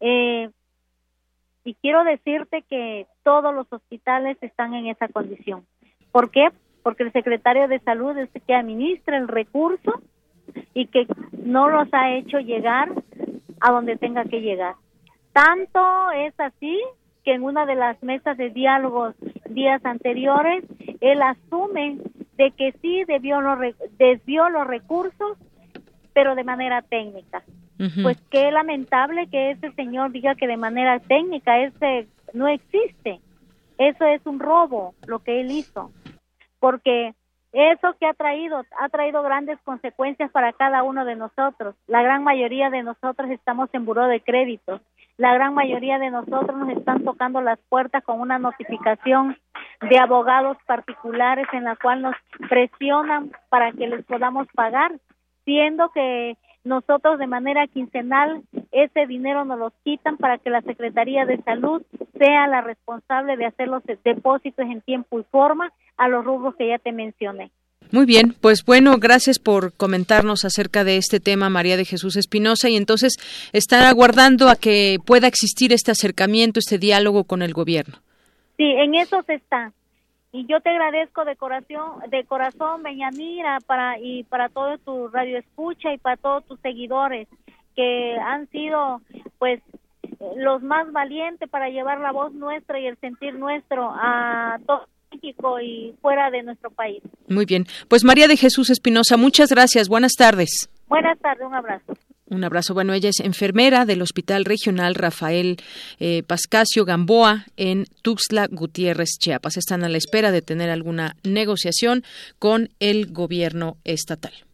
Eh, 0.00 0.50
y 1.64 1.74
quiero 1.74 2.04
decirte 2.04 2.62
que 2.62 3.06
todos 3.22 3.54
los 3.54 3.66
hospitales 3.72 4.36
están 4.40 4.74
en 4.74 4.86
esa 4.86 5.08
condición. 5.08 5.66
¿Por 6.12 6.30
qué? 6.30 6.48
Porque 6.82 7.02
el 7.02 7.12
secretario 7.12 7.68
de 7.68 7.78
salud 7.80 8.16
es 8.16 8.28
el 8.34 8.42
que 8.42 8.54
administra 8.54 9.16
el 9.16 9.28
recurso 9.28 10.00
y 10.74 10.86
que 10.86 11.06
no 11.32 11.68
los 11.68 11.88
ha 11.92 12.12
hecho 12.12 12.38
llegar 12.38 12.90
a 13.60 13.72
donde 13.72 13.96
tenga 13.96 14.24
que 14.24 14.40
llegar. 14.40 14.74
Tanto 15.32 16.10
es 16.12 16.38
así 16.38 16.80
que 17.24 17.34
en 17.34 17.42
una 17.42 17.66
de 17.66 17.74
las 17.74 18.02
mesas 18.02 18.36
de 18.36 18.50
diálogos 18.50 19.14
días 19.50 19.84
anteriores, 19.84 20.64
él 21.00 21.22
asume 21.22 21.98
de 22.36 22.50
que 22.52 22.72
sí 22.80 23.04
debió 23.04 23.38
desvió 23.98 24.48
los 24.48 24.66
recursos, 24.66 25.36
pero 26.14 26.34
de 26.34 26.44
manera 26.44 26.82
técnica. 26.82 27.42
Pues 28.02 28.20
qué 28.30 28.50
lamentable 28.50 29.28
que 29.28 29.52
ese 29.52 29.70
señor 29.72 30.10
diga 30.10 30.34
que 30.34 30.48
de 30.48 30.56
manera 30.56 30.98
técnica 30.98 31.60
ese 31.60 32.08
no 32.32 32.48
existe. 32.48 33.20
Eso 33.78 34.04
es 34.04 34.26
un 34.26 34.40
robo, 34.40 34.94
lo 35.06 35.20
que 35.20 35.40
él 35.40 35.52
hizo. 35.52 35.92
Porque 36.58 37.14
eso 37.52 37.94
que 37.98 38.06
ha 38.06 38.14
traído, 38.14 38.62
ha 38.78 38.88
traído 38.88 39.22
grandes 39.22 39.58
consecuencias 39.64 40.30
para 40.30 40.52
cada 40.52 40.82
uno 40.82 41.04
de 41.04 41.16
nosotros. 41.16 41.74
La 41.86 42.02
gran 42.02 42.22
mayoría 42.22 42.70
de 42.70 42.82
nosotros 42.82 43.30
estamos 43.30 43.68
en 43.72 43.84
buró 43.84 44.06
de 44.06 44.20
crédito. 44.20 44.80
La 45.16 45.34
gran 45.34 45.54
mayoría 45.54 45.98
de 45.98 46.10
nosotros 46.10 46.56
nos 46.56 46.68
están 46.70 47.04
tocando 47.04 47.40
las 47.40 47.58
puertas 47.68 48.04
con 48.04 48.20
una 48.20 48.38
notificación 48.38 49.36
de 49.80 49.98
abogados 49.98 50.56
particulares 50.66 51.46
en 51.52 51.64
la 51.64 51.76
cual 51.76 52.02
nos 52.02 52.14
presionan 52.48 53.32
para 53.48 53.72
que 53.72 53.88
les 53.88 54.04
podamos 54.04 54.46
pagar, 54.54 54.92
siendo 55.44 55.90
que 55.90 56.36
nosotros 56.64 57.18
de 57.18 57.26
manera 57.26 57.66
quincenal 57.66 58.42
ese 58.72 59.06
dinero 59.06 59.44
nos 59.44 59.58
lo 59.58 59.72
quitan 59.84 60.16
para 60.16 60.38
que 60.38 60.50
la 60.50 60.62
Secretaría 60.62 61.24
de 61.24 61.42
Salud 61.42 61.82
sea 62.18 62.46
la 62.46 62.60
responsable 62.60 63.36
de 63.36 63.46
hacer 63.46 63.68
los 63.68 63.82
depósitos 64.04 64.66
en 64.66 64.80
tiempo 64.82 65.20
y 65.20 65.24
forma 65.24 65.72
a 65.96 66.08
los 66.08 66.24
rubros 66.24 66.54
que 66.56 66.68
ya 66.68 66.78
te 66.78 66.92
mencioné. 66.92 67.50
Muy 67.90 68.04
bien, 68.04 68.34
pues 68.38 68.64
bueno, 68.66 68.98
gracias 68.98 69.38
por 69.38 69.72
comentarnos 69.74 70.44
acerca 70.44 70.84
de 70.84 70.98
este 70.98 71.20
tema, 71.20 71.48
María 71.48 71.78
de 71.78 71.86
Jesús 71.86 72.16
Espinosa, 72.16 72.68
y 72.68 72.76
entonces 72.76 73.14
están 73.52 73.84
aguardando 73.84 74.50
a 74.50 74.56
que 74.56 74.98
pueda 75.06 75.26
existir 75.26 75.72
este 75.72 75.92
acercamiento, 75.92 76.58
este 76.58 76.78
diálogo 76.78 77.24
con 77.24 77.40
el 77.40 77.54
gobierno. 77.54 77.96
Sí, 78.58 78.64
en 78.64 78.94
eso 78.94 79.22
se 79.22 79.34
está. 79.34 79.72
Y 80.32 80.44
yo 80.46 80.60
te 80.60 80.68
agradezco 80.68 81.24
de 81.24 81.36
corazón, 81.36 82.00
de 82.10 82.24
corazón, 82.24 82.82
Beñamira, 82.82 83.58
para 83.66 83.98
y 83.98 84.24
para 84.24 84.50
todo 84.50 84.76
tu 84.78 85.08
radio 85.08 85.38
escucha 85.38 85.94
y 85.94 85.98
para 85.98 86.18
todos 86.18 86.44
tus 86.44 86.60
seguidores 86.60 87.26
que 87.78 88.16
han 88.18 88.48
sido, 88.48 89.00
pues, 89.38 89.62
los 90.36 90.60
más 90.64 90.90
valientes 90.90 91.48
para 91.48 91.68
llevar 91.68 92.00
la 92.00 92.10
voz 92.10 92.34
nuestra 92.34 92.80
y 92.80 92.88
el 92.88 92.98
sentir 92.98 93.34
nuestro 93.34 93.88
a 93.94 94.58
todo 94.66 94.88
México 95.12 95.60
y 95.60 95.94
fuera 96.02 96.28
de 96.32 96.42
nuestro 96.42 96.72
país. 96.72 97.00
Muy 97.28 97.44
bien. 97.44 97.66
Pues 97.86 98.02
María 98.02 98.26
de 98.26 98.36
Jesús 98.36 98.68
Espinosa, 98.70 99.16
muchas 99.16 99.50
gracias. 99.50 99.88
Buenas 99.88 100.14
tardes. 100.14 100.68
Buenas 100.88 101.20
tardes, 101.20 101.46
un 101.46 101.54
abrazo. 101.54 101.94
Un 102.26 102.42
abrazo. 102.42 102.74
Bueno, 102.74 102.94
ella 102.94 103.10
es 103.10 103.20
enfermera 103.20 103.86
del 103.86 104.02
Hospital 104.02 104.44
Regional 104.44 104.96
Rafael 104.96 105.58
eh, 106.00 106.24
Pascasio 106.24 106.84
Gamboa 106.84 107.46
en 107.56 107.84
Tuxtla 108.02 108.48
Gutiérrez, 108.50 109.10
Chiapas. 109.20 109.56
Están 109.56 109.84
a 109.84 109.88
la 109.88 109.98
espera 109.98 110.32
de 110.32 110.42
tener 110.42 110.68
alguna 110.68 111.14
negociación 111.22 112.02
con 112.40 112.70
el 112.80 113.12
gobierno 113.12 113.76
estatal. 113.84 114.47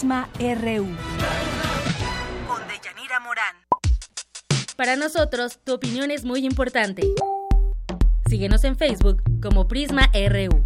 Prisma 0.00 0.30
RU 0.38 0.96
Para 4.76 4.96
nosotros, 4.96 5.58
tu 5.62 5.74
opinión 5.74 6.10
es 6.10 6.24
muy 6.24 6.46
importante. 6.46 7.02
Síguenos 8.26 8.64
en 8.64 8.78
Facebook 8.78 9.22
como 9.42 9.68
Prisma 9.68 10.10
RU. 10.14 10.64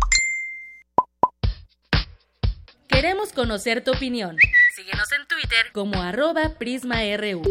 Queremos 2.87 3.33
conocer 3.33 3.83
tu 3.83 3.91
opinión. 3.91 4.37
Síguenos 4.77 5.11
en 5.11 5.27
Twitter 5.27 5.73
como 5.73 6.01
arroba 6.01 6.51
PrismaRU. 6.57 7.43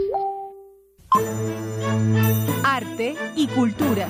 Arte 2.64 3.18
y 3.36 3.48
cultura. 3.48 4.08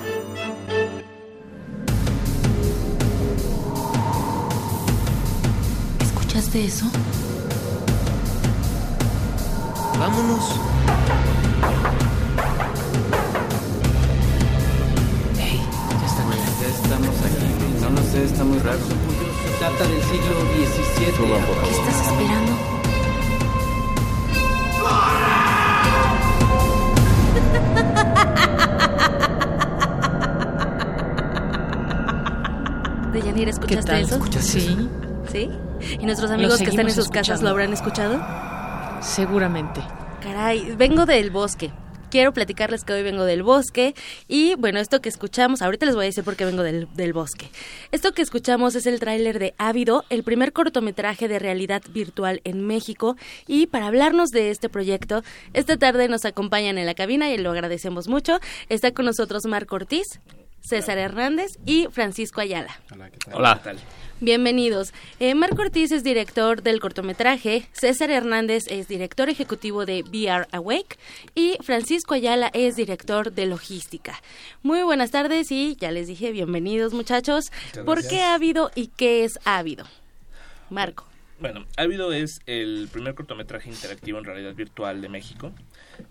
¿Escuchaste 6.00 6.64
eso? 6.66 6.86
Vámonos. 9.98 10.60
Hey, 15.38 15.60
ya 16.00 16.06
estamos, 16.06 16.36
ya 16.60 16.68
estamos 16.68 17.16
aquí. 17.22 17.46
No 17.80 17.90
lo 17.90 18.02
sé, 18.02 18.24
está 18.24 18.44
muy 18.44 18.58
raro. 18.58 18.78
Data 19.60 19.84
del 19.84 20.02
siglo 20.02 20.34
XVII. 20.52 21.06
¿Qué 21.62 21.70
estás 21.70 22.00
esperando? 22.08 22.52
Deyanira, 33.12 33.50
¿escuchaste 33.50 34.00
eso? 34.00 34.14
¿Escuchaste 34.16 34.60
sí. 34.60 34.90
¿Sí? 35.30 35.50
¿Y 36.00 36.06
nuestros 36.06 36.30
amigos 36.30 36.58
que 36.58 36.64
están 36.64 36.88
en 36.88 36.94
sus 36.94 37.08
casas 37.08 37.42
lo 37.42 37.50
habrán 37.50 37.72
escuchado? 37.72 38.20
Seguramente. 39.04 39.80
Caray, 40.22 40.74
vengo 40.76 41.04
del 41.04 41.30
bosque. 41.30 41.70
Quiero 42.10 42.32
platicarles 42.32 42.84
que 42.84 42.92
hoy 42.92 43.02
vengo 43.02 43.24
del 43.24 43.42
bosque 43.42 43.94
y 44.28 44.54
bueno, 44.54 44.78
esto 44.78 45.00
que 45.00 45.08
escuchamos, 45.08 45.62
ahorita 45.62 45.84
les 45.84 45.94
voy 45.94 46.04
a 46.04 46.06
decir 46.06 46.24
por 46.24 46.36
qué 46.36 46.44
vengo 46.44 46.62
del, 46.62 46.88
del 46.94 47.12
bosque. 47.12 47.50
Esto 47.92 48.12
que 48.12 48.22
escuchamos 48.22 48.76
es 48.76 48.86
el 48.86 49.00
tráiler 49.00 49.38
de 49.38 49.54
Ávido, 49.58 50.04
el 50.10 50.22
primer 50.22 50.52
cortometraje 50.52 51.28
de 51.28 51.38
realidad 51.38 51.82
virtual 51.92 52.40
en 52.44 52.66
México 52.66 53.16
y 53.46 53.66
para 53.66 53.88
hablarnos 53.88 54.30
de 54.30 54.50
este 54.50 54.68
proyecto, 54.68 55.22
esta 55.52 55.76
tarde 55.76 56.08
nos 56.08 56.24
acompañan 56.24 56.78
en 56.78 56.86
la 56.86 56.94
cabina 56.94 57.30
y 57.30 57.36
lo 57.36 57.50
agradecemos 57.50 58.08
mucho. 58.08 58.38
Está 58.68 58.92
con 58.92 59.04
nosotros 59.04 59.44
Marco 59.46 59.74
Ortiz, 59.74 60.20
César 60.64 60.96
Hernández 60.96 61.58
y 61.66 61.88
Francisco 61.90 62.40
Ayala. 62.40 62.80
Hola, 62.90 63.10
¿qué 63.10 63.18
tal? 63.18 63.34
Hola. 63.34 63.54
¿Qué 63.58 63.64
tal? 63.64 63.78
Bienvenidos. 64.20 64.94
Eh, 65.20 65.34
Marco 65.34 65.60
Ortiz 65.60 65.92
es 65.92 66.02
director 66.02 66.62
del 66.62 66.80
cortometraje, 66.80 67.68
César 67.72 68.10
Hernández 68.10 68.64
es 68.68 68.88
director 68.88 69.28
ejecutivo 69.28 69.84
de 69.84 70.02
VR 70.02 70.46
Awake 70.52 70.96
y 71.34 71.58
Francisco 71.62 72.14
Ayala 72.14 72.50
es 72.54 72.76
director 72.76 73.32
de 73.32 73.44
logística. 73.44 74.22
Muy 74.62 74.82
buenas 74.82 75.10
tardes 75.10 75.52
y 75.52 75.76
ya 75.76 75.90
les 75.90 76.06
dije 76.06 76.32
bienvenidos 76.32 76.94
muchachos. 76.94 77.52
¿Por 77.84 78.06
qué 78.06 78.22
ha 78.22 78.34
habido 78.34 78.70
y 78.74 78.86
qué 78.86 79.24
es 79.24 79.38
Ávido? 79.44 79.84
Marco. 80.70 81.04
Bueno, 81.40 81.66
Ávido 81.76 82.10
es 82.14 82.40
el 82.46 82.88
primer 82.90 83.14
cortometraje 83.14 83.68
interactivo 83.68 84.18
en 84.18 84.24
realidad 84.24 84.54
virtual 84.54 85.02
de 85.02 85.10
México. 85.10 85.52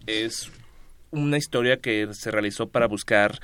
Es 0.05 0.51
una 1.09 1.37
historia 1.37 1.77
que 1.77 2.07
se 2.13 2.29
realizó 2.29 2.67
para 2.67 2.87
buscar 2.87 3.39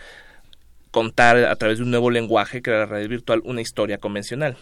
contar 0.91 1.37
a 1.37 1.55
través 1.55 1.77
de 1.77 1.83
un 1.83 1.91
nuevo 1.91 2.09
lenguaje, 2.09 2.61
que 2.61 2.71
era 2.71 2.79
la 2.79 2.85
realidad 2.85 3.09
virtual, 3.09 3.41
una 3.45 3.61
historia 3.61 3.99
convencional, 3.99 4.57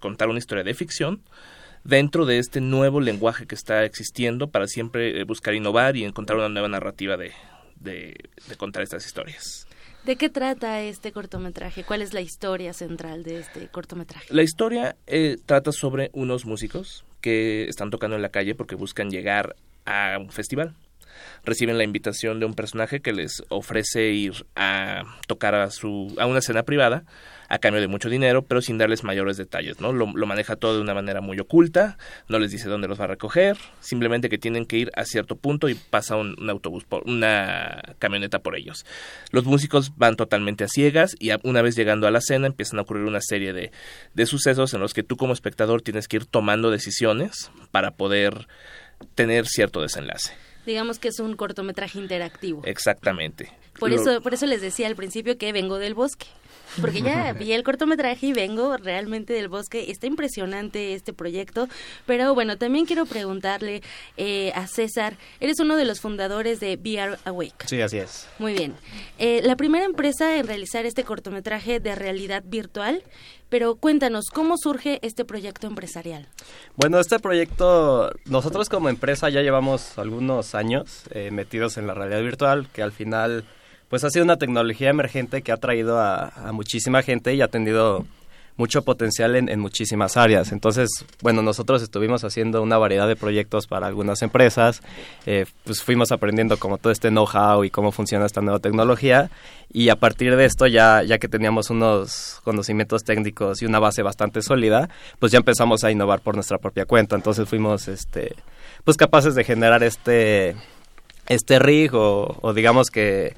contar 0.00 0.28
una 0.28 0.38
historia 0.38 0.64
de 0.64 0.74
ficción 0.74 1.22
dentro 1.84 2.26
de 2.26 2.38
este 2.38 2.60
nuevo 2.60 3.00
lenguaje 3.00 3.46
que 3.46 3.54
está 3.54 3.84
existiendo 3.84 4.48
para 4.48 4.66
siempre 4.66 5.20
eh, 5.20 5.24
buscar 5.24 5.54
innovar 5.54 5.96
y 5.96 6.04
encontrar 6.04 6.38
una 6.38 6.48
nueva 6.48 6.68
narrativa 6.68 7.16
de, 7.16 7.32
de, 7.80 8.16
contar 8.56 8.82
estas 8.82 9.06
historias. 9.06 9.66
¿De 10.04 10.16
qué 10.16 10.28
trata 10.28 10.82
este 10.82 11.12
cortometraje? 11.12 11.84
¿Cuál 11.84 12.02
es 12.02 12.12
la 12.12 12.20
historia 12.20 12.72
central 12.72 13.24
de 13.24 13.40
este 13.40 13.68
cortometraje? 13.68 14.32
La 14.32 14.42
historia 14.42 14.96
eh, 15.06 15.36
trata 15.46 15.72
sobre 15.72 16.10
unos 16.12 16.44
músicos 16.44 17.04
que 17.20 17.64
están 17.64 17.90
tocando 17.90 18.14
en 18.14 18.22
la 18.22 18.28
calle 18.28 18.54
porque 18.54 18.76
buscan 18.76 19.10
llegar 19.10 19.56
a 19.84 20.18
un 20.18 20.30
festival 20.30 20.74
reciben 21.46 21.78
la 21.78 21.84
invitación 21.84 22.40
de 22.40 22.46
un 22.46 22.54
personaje 22.54 23.00
que 23.00 23.12
les 23.12 23.42
ofrece 23.48 24.10
ir 24.10 24.46
a 24.56 25.04
tocar 25.26 25.54
a, 25.54 25.70
su, 25.70 26.14
a 26.18 26.26
una 26.26 26.40
escena 26.40 26.64
privada 26.64 27.04
a 27.48 27.58
cambio 27.58 27.80
de 27.80 27.86
mucho 27.86 28.08
dinero, 28.08 28.44
pero 28.44 28.60
sin 28.60 28.76
darles 28.76 29.04
mayores 29.04 29.36
detalles, 29.36 29.80
¿no? 29.80 29.92
Lo, 29.92 30.06
maneja 30.06 30.56
todo 30.56 30.74
de 30.74 30.80
una 30.80 30.94
manera 30.94 31.20
muy 31.20 31.38
oculta, 31.38 31.96
no 32.28 32.40
les 32.40 32.50
dice 32.50 32.68
dónde 32.68 32.88
los 32.88 32.98
va 33.00 33.04
a 33.04 33.08
recoger, 33.08 33.56
simplemente 33.78 34.28
que 34.28 34.38
tienen 34.38 34.66
que 34.66 34.78
ir 34.78 34.90
a 34.96 35.04
cierto 35.04 35.36
punto 35.36 35.68
y 35.68 35.74
pasa 35.74 36.16
un, 36.16 36.34
autobús, 36.50 36.84
por, 36.84 37.04
una 37.08 37.94
camioneta 38.00 38.40
por 38.40 38.56
ellos. 38.56 38.84
Los 39.30 39.44
músicos 39.44 39.96
van 39.96 40.16
totalmente 40.16 40.64
a 40.64 40.68
ciegas 40.68 41.14
y 41.20 41.30
una 41.44 41.62
vez 41.62 41.76
llegando 41.76 42.08
a 42.08 42.10
la 42.10 42.18
escena 42.18 42.48
empiezan 42.48 42.80
a 42.80 42.82
ocurrir 42.82 43.04
una 43.04 43.20
serie 43.20 43.52
de, 43.52 43.70
de 44.14 44.26
sucesos 44.26 44.74
en 44.74 44.80
los 44.80 44.92
que 44.92 45.04
tú 45.04 45.16
como 45.16 45.32
espectador 45.32 45.82
tienes 45.82 46.08
que 46.08 46.16
ir 46.16 46.26
tomando 46.26 46.70
decisiones 46.70 47.50
para 47.70 47.92
poder 47.92 48.48
tener 49.14 49.46
cierto 49.46 49.80
desenlace. 49.82 50.32
Digamos 50.66 50.98
que 50.98 51.08
es 51.08 51.20
un 51.20 51.36
cortometraje 51.36 51.98
interactivo. 51.98 52.62
Exactamente. 52.64 53.52
Por 53.78 53.92
eso, 53.92 54.20
por 54.20 54.34
eso 54.34 54.46
les 54.46 54.60
decía 54.60 54.86
al 54.86 54.96
principio 54.96 55.38
que 55.38 55.52
vengo 55.52 55.78
del 55.78 55.94
bosque. 55.94 56.26
Porque 56.80 57.02
ya 57.02 57.32
vi 57.38 57.52
el 57.52 57.62
cortometraje 57.62 58.26
y 58.26 58.32
vengo 58.32 58.76
realmente 58.76 59.32
del 59.32 59.48
bosque. 59.48 59.90
Está 59.90 60.06
impresionante 60.06 60.94
este 60.94 61.12
proyecto. 61.12 61.68
Pero 62.06 62.34
bueno, 62.34 62.58
también 62.58 62.86
quiero 62.86 63.06
preguntarle 63.06 63.82
eh, 64.16 64.52
a 64.54 64.66
César, 64.66 65.16
eres 65.40 65.60
uno 65.60 65.76
de 65.76 65.84
los 65.84 66.00
fundadores 66.00 66.60
de 66.60 66.76
VR 66.76 67.18
Awake. 67.24 67.66
Sí, 67.66 67.80
así 67.80 67.98
es. 67.98 68.28
Muy 68.38 68.54
bien. 68.54 68.74
Eh, 69.18 69.40
la 69.44 69.56
primera 69.56 69.84
empresa 69.84 70.36
en 70.36 70.46
realizar 70.46 70.86
este 70.86 71.04
cortometraje 71.04 71.80
de 71.80 71.94
realidad 71.94 72.42
virtual 72.44 73.02
pero 73.48 73.76
cuéntanos, 73.76 74.26
¿cómo 74.32 74.56
surge 74.56 74.98
este 75.02 75.24
proyecto 75.24 75.66
empresarial? 75.66 76.26
Bueno, 76.76 76.98
este 76.98 77.18
proyecto, 77.18 78.10
nosotros 78.26 78.68
como 78.68 78.88
empresa 78.88 79.28
ya 79.28 79.42
llevamos 79.42 79.98
algunos 79.98 80.54
años 80.54 81.04
eh, 81.10 81.30
metidos 81.30 81.78
en 81.78 81.86
la 81.86 81.94
realidad 81.94 82.22
virtual, 82.22 82.68
que 82.72 82.82
al 82.82 82.92
final, 82.92 83.44
pues 83.88 84.04
ha 84.04 84.10
sido 84.10 84.24
una 84.24 84.36
tecnología 84.36 84.90
emergente 84.90 85.42
que 85.42 85.52
ha 85.52 85.56
traído 85.56 85.98
a, 85.98 86.28
a 86.28 86.52
muchísima 86.52 87.02
gente 87.02 87.34
y 87.34 87.42
ha 87.42 87.48
tenido 87.48 88.04
mucho 88.56 88.82
potencial 88.82 89.36
en, 89.36 89.60
muchísimas 89.60 90.16
áreas. 90.16 90.52
Entonces, 90.52 90.88
bueno, 91.22 91.42
nosotros 91.42 91.82
estuvimos 91.82 92.24
haciendo 92.24 92.62
una 92.62 92.78
variedad 92.78 93.06
de 93.06 93.16
proyectos 93.16 93.66
para 93.66 93.86
algunas 93.86 94.22
empresas, 94.22 94.82
eh, 95.26 95.46
pues 95.64 95.82
fuimos 95.82 96.12
aprendiendo 96.12 96.58
como 96.58 96.78
todo 96.78 96.92
este 96.92 97.10
know-how 97.10 97.64
y 97.64 97.70
cómo 97.70 97.92
funciona 97.92 98.26
esta 98.26 98.40
nueva 98.40 98.58
tecnología 98.58 99.30
y 99.72 99.88
a 99.90 99.96
partir 99.96 100.36
de 100.36 100.44
esto 100.44 100.66
ya, 100.66 101.02
ya 101.02 101.18
que 101.18 101.28
teníamos 101.28 101.70
unos 101.70 102.40
conocimientos 102.44 103.04
técnicos 103.04 103.62
y 103.62 103.66
una 103.66 103.78
base 103.78 104.02
bastante 104.02 104.40
sólida, 104.40 104.88
pues 105.18 105.32
ya 105.32 105.38
empezamos 105.38 105.84
a 105.84 105.90
innovar 105.90 106.20
por 106.20 106.34
nuestra 106.34 106.58
propia 106.58 106.86
cuenta. 106.86 107.16
Entonces 107.16 107.48
fuimos, 107.48 107.88
este, 107.88 108.36
pues 108.84 108.96
capaces 108.96 109.34
de 109.34 109.44
generar 109.44 109.82
este, 109.82 110.56
este 111.28 111.58
rig 111.58 111.90
o 111.94 112.52
digamos 112.54 112.88
que 112.90 113.34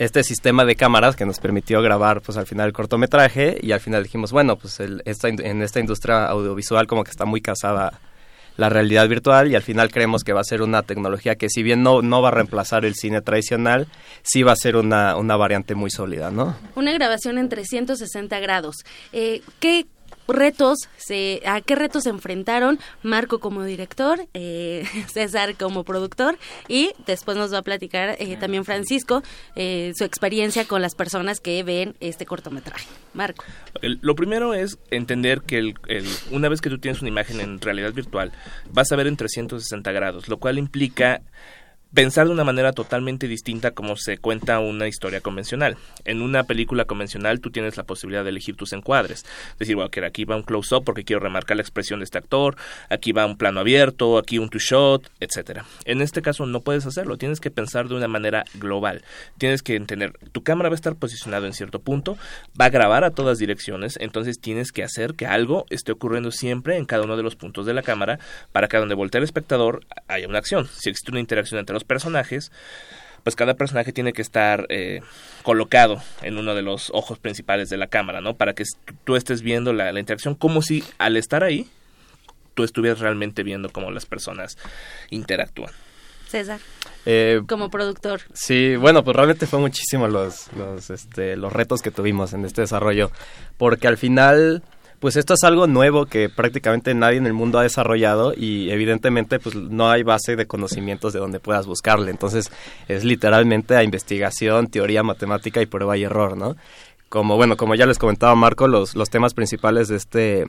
este 0.00 0.24
sistema 0.24 0.64
de 0.64 0.76
cámaras 0.76 1.14
que 1.14 1.26
nos 1.26 1.40
permitió 1.40 1.82
grabar 1.82 2.22
pues 2.22 2.38
al 2.38 2.46
final 2.46 2.68
el 2.68 2.72
cortometraje 2.72 3.58
y 3.60 3.72
al 3.72 3.80
final 3.80 4.02
dijimos, 4.02 4.32
bueno, 4.32 4.56
pues 4.56 4.80
el, 4.80 5.02
esta, 5.04 5.28
en 5.28 5.60
esta 5.60 5.78
industria 5.78 6.24
audiovisual 6.24 6.86
como 6.86 7.04
que 7.04 7.10
está 7.10 7.26
muy 7.26 7.42
casada 7.42 8.00
la 8.56 8.70
realidad 8.70 9.06
virtual 9.08 9.50
y 9.50 9.56
al 9.56 9.62
final 9.62 9.90
creemos 9.90 10.24
que 10.24 10.32
va 10.32 10.40
a 10.40 10.44
ser 10.44 10.62
una 10.62 10.82
tecnología 10.82 11.36
que 11.36 11.50
si 11.50 11.62
bien 11.62 11.82
no, 11.82 12.00
no 12.00 12.22
va 12.22 12.28
a 12.28 12.32
reemplazar 12.32 12.86
el 12.86 12.94
cine 12.94 13.20
tradicional, 13.20 13.88
sí 14.22 14.42
va 14.42 14.52
a 14.52 14.56
ser 14.56 14.76
una, 14.76 15.16
una 15.16 15.36
variante 15.36 15.74
muy 15.74 15.90
sólida, 15.90 16.30
¿no? 16.30 16.56
Una 16.76 16.92
grabación 16.92 17.36
en 17.36 17.50
360 17.50 18.40
grados. 18.40 18.76
Eh, 19.12 19.42
¿qué, 19.60 19.86
retos, 20.32 20.78
se, 20.96 21.42
a 21.44 21.60
qué 21.60 21.74
retos 21.74 22.04
se 22.04 22.10
enfrentaron 22.10 22.78
Marco 23.02 23.38
como 23.40 23.64
director, 23.64 24.26
eh, 24.34 24.84
César 25.12 25.56
como 25.56 25.84
productor 25.84 26.38
y 26.68 26.92
después 27.06 27.36
nos 27.36 27.52
va 27.52 27.58
a 27.58 27.62
platicar 27.62 28.16
eh, 28.18 28.36
también 28.38 28.64
Francisco 28.64 29.22
eh, 29.56 29.92
su 29.96 30.04
experiencia 30.04 30.66
con 30.66 30.82
las 30.82 30.94
personas 30.94 31.40
que 31.40 31.62
ven 31.62 31.96
este 32.00 32.26
cortometraje. 32.26 32.86
Marco. 33.12 33.44
lo 33.82 34.14
primero 34.14 34.54
es 34.54 34.78
entender 34.90 35.42
que 35.42 35.58
el, 35.58 35.74
una 36.30 36.48
vez 36.48 36.60
que 36.60 36.70
tú 36.70 36.78
tienes 36.78 37.00
una 37.00 37.08
imagen 37.08 37.40
en 37.40 37.60
realidad 37.60 37.92
virtual, 37.92 38.32
vas 38.70 38.92
a 38.92 38.96
ver 38.96 39.08
en 39.08 39.16
360 39.16 39.90
grados, 39.92 40.28
lo 40.28 40.38
cual 40.38 40.58
implica 40.58 41.22
pensar 41.92 42.26
de 42.26 42.32
una 42.32 42.44
manera 42.44 42.72
totalmente 42.72 43.26
distinta 43.26 43.72
como 43.72 43.96
se 43.96 44.18
cuenta 44.18 44.60
una 44.60 44.86
historia 44.86 45.20
convencional. 45.20 45.76
En 46.04 46.22
una 46.22 46.44
película 46.44 46.84
convencional 46.84 47.40
tú 47.40 47.50
tienes 47.50 47.76
la 47.76 47.82
posibilidad 47.82 48.22
de 48.22 48.30
elegir 48.30 48.56
tus 48.56 48.72
encuadres. 48.72 49.26
Decir, 49.58 49.74
bueno, 49.74 49.90
aquí 50.06 50.24
va 50.24 50.36
un 50.36 50.42
close-up 50.42 50.84
porque 50.84 51.04
quiero 51.04 51.20
remarcar 51.20 51.56
la 51.56 51.62
expresión 51.62 52.00
de 52.00 52.04
este 52.04 52.18
actor, 52.18 52.56
aquí 52.88 53.12
va 53.12 53.26
un 53.26 53.36
plano 53.36 53.60
abierto, 53.60 54.18
aquí 54.18 54.38
un 54.38 54.48
two-shot, 54.48 55.10
etcétera. 55.18 55.64
En 55.84 56.00
este 56.00 56.22
caso 56.22 56.46
no 56.46 56.60
puedes 56.60 56.86
hacerlo, 56.86 57.16
tienes 57.16 57.40
que 57.40 57.50
pensar 57.50 57.88
de 57.88 57.96
una 57.96 58.08
manera 58.08 58.44
global. 58.54 59.02
Tienes 59.38 59.62
que 59.62 59.74
entender, 59.74 60.12
tu 60.32 60.42
cámara 60.42 60.68
va 60.68 60.74
a 60.74 60.76
estar 60.76 60.94
posicionado 60.94 61.46
en 61.46 61.52
cierto 61.54 61.80
punto, 61.80 62.16
va 62.58 62.66
a 62.66 62.70
grabar 62.70 63.04
a 63.04 63.10
todas 63.10 63.38
direcciones, 63.38 63.96
entonces 64.00 64.40
tienes 64.40 64.70
que 64.70 64.84
hacer 64.84 65.14
que 65.14 65.26
algo 65.26 65.66
esté 65.70 65.92
ocurriendo 65.92 66.30
siempre 66.30 66.76
en 66.76 66.84
cada 66.84 67.04
uno 67.04 67.16
de 67.16 67.22
los 67.22 67.36
puntos 67.36 67.66
de 67.66 67.74
la 67.74 67.82
cámara 67.82 68.18
para 68.52 68.68
que 68.68 68.76
donde 68.76 68.94
voltee 68.94 69.18
el 69.18 69.24
espectador 69.24 69.84
haya 70.06 70.28
una 70.28 70.38
acción. 70.38 70.66
Si 70.66 70.90
existe 70.90 71.10
una 71.10 71.20
interacción 71.20 71.58
entre 71.58 71.74
los 71.74 71.79
personajes, 71.84 72.52
pues 73.22 73.36
cada 73.36 73.54
personaje 73.54 73.92
tiene 73.92 74.12
que 74.12 74.22
estar 74.22 74.66
eh, 74.70 75.00
colocado 75.42 76.02
en 76.22 76.38
uno 76.38 76.54
de 76.54 76.62
los 76.62 76.90
ojos 76.94 77.18
principales 77.18 77.68
de 77.68 77.76
la 77.76 77.86
cámara, 77.86 78.20
¿no? 78.20 78.36
Para 78.36 78.54
que 78.54 78.64
tú 79.04 79.16
estés 79.16 79.42
viendo 79.42 79.72
la, 79.72 79.92
la 79.92 80.00
interacción 80.00 80.34
como 80.34 80.62
si 80.62 80.84
al 80.98 81.16
estar 81.16 81.44
ahí 81.44 81.68
tú 82.54 82.64
estuvieras 82.64 83.00
realmente 83.00 83.42
viendo 83.42 83.70
cómo 83.70 83.90
las 83.90 84.06
personas 84.06 84.58
interactúan. 85.10 85.72
César. 86.28 86.60
Eh, 87.06 87.40
como 87.48 87.70
productor. 87.70 88.20
Sí, 88.32 88.76
bueno, 88.76 89.02
pues 89.02 89.16
realmente 89.16 89.46
fue 89.46 89.58
muchísimo 89.58 90.06
los, 90.06 90.46
los, 90.56 90.90
este, 90.90 91.36
los 91.36 91.52
retos 91.52 91.82
que 91.82 91.90
tuvimos 91.90 92.32
en 92.34 92.44
este 92.44 92.60
desarrollo, 92.60 93.10
porque 93.58 93.88
al 93.88 93.98
final, 93.98 94.62
pues 95.00 95.16
esto 95.16 95.34
es 95.34 95.42
algo 95.44 95.66
nuevo 95.66 96.06
que 96.06 96.28
prácticamente 96.28 96.94
nadie 96.94 97.16
en 97.16 97.26
el 97.26 97.32
mundo 97.32 97.58
ha 97.58 97.62
desarrollado 97.62 98.34
y 98.36 98.70
evidentemente 98.70 99.40
pues 99.40 99.56
no 99.56 99.90
hay 99.90 100.02
base 100.02 100.36
de 100.36 100.46
conocimientos 100.46 101.12
de 101.12 101.18
donde 101.18 101.40
puedas 101.40 101.66
buscarle, 101.66 102.10
entonces 102.10 102.52
es 102.86 103.04
literalmente 103.04 103.74
a 103.76 103.82
investigación, 103.82 104.68
teoría, 104.68 105.02
matemática 105.02 105.62
y 105.62 105.66
prueba 105.66 105.96
y 105.96 106.04
error, 106.04 106.36
¿no? 106.36 106.56
Como 107.08 107.36
bueno, 107.36 107.56
como 107.56 107.74
ya 107.74 107.86
les 107.86 107.98
comentaba 107.98 108.34
Marco, 108.36 108.68
los, 108.68 108.94
los 108.94 109.10
temas 109.10 109.34
principales 109.34 109.88
de 109.88 109.96
este 109.96 110.46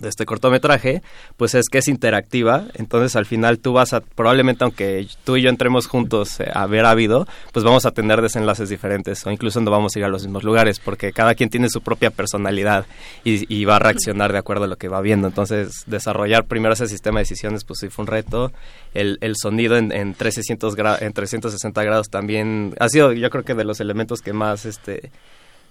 de 0.00 0.08
este 0.08 0.26
cortometraje, 0.26 1.02
pues 1.36 1.54
es 1.54 1.68
que 1.68 1.78
es 1.78 1.88
interactiva, 1.88 2.64
entonces 2.74 3.14
al 3.14 3.26
final 3.26 3.58
tú 3.58 3.72
vas 3.72 3.92
a, 3.92 4.00
probablemente 4.00 4.64
aunque 4.64 5.06
tú 5.24 5.36
y 5.36 5.42
yo 5.42 5.50
entremos 5.50 5.86
juntos 5.86 6.40
eh, 6.40 6.50
a 6.52 6.66
ver 6.66 6.84
Ávido, 6.84 7.28
pues 7.52 7.64
vamos 7.64 7.86
a 7.86 7.92
tener 7.92 8.20
desenlaces 8.20 8.68
diferentes 8.68 9.24
o 9.24 9.30
incluso 9.30 9.60
no 9.60 9.70
vamos 9.70 9.94
a 9.94 9.98
ir 10.00 10.04
a 10.04 10.08
los 10.08 10.22
mismos 10.22 10.42
lugares 10.42 10.80
porque 10.80 11.12
cada 11.12 11.34
quien 11.34 11.48
tiene 11.48 11.68
su 11.68 11.80
propia 11.80 12.10
personalidad 12.10 12.86
y, 13.24 13.64
va 13.64 13.76
a 13.76 13.78
reaccionar 13.78 14.30
de 14.30 14.38
acuerdo 14.38 14.64
a 14.64 14.66
lo 14.66 14.76
que 14.76 14.88
va 14.88 15.00
viendo, 15.00 15.26
entonces 15.26 15.84
desarrollar 15.86 16.44
primero 16.44 16.74
ese 16.74 16.86
sistema 16.86 17.20
de 17.20 17.22
decisiones 17.22 17.64
pues 17.64 17.78
sí 17.80 17.88
fue 17.88 18.02
un 18.02 18.08
reto, 18.08 18.52
el, 18.92 19.16
el 19.22 19.36
sonido 19.36 19.78
en, 19.78 19.90
en, 19.90 20.12
300 20.12 20.74
en 21.00 21.12
360 21.12 21.82
grados 21.82 22.10
también 22.10 22.74
ha 22.78 22.88
sido 22.90 23.12
yo 23.12 23.30
creo 23.30 23.44
que 23.44 23.54
de 23.54 23.64
los 23.64 23.80
elementos 23.80 24.20
que 24.20 24.34
más 24.34 24.66
este 24.66 25.10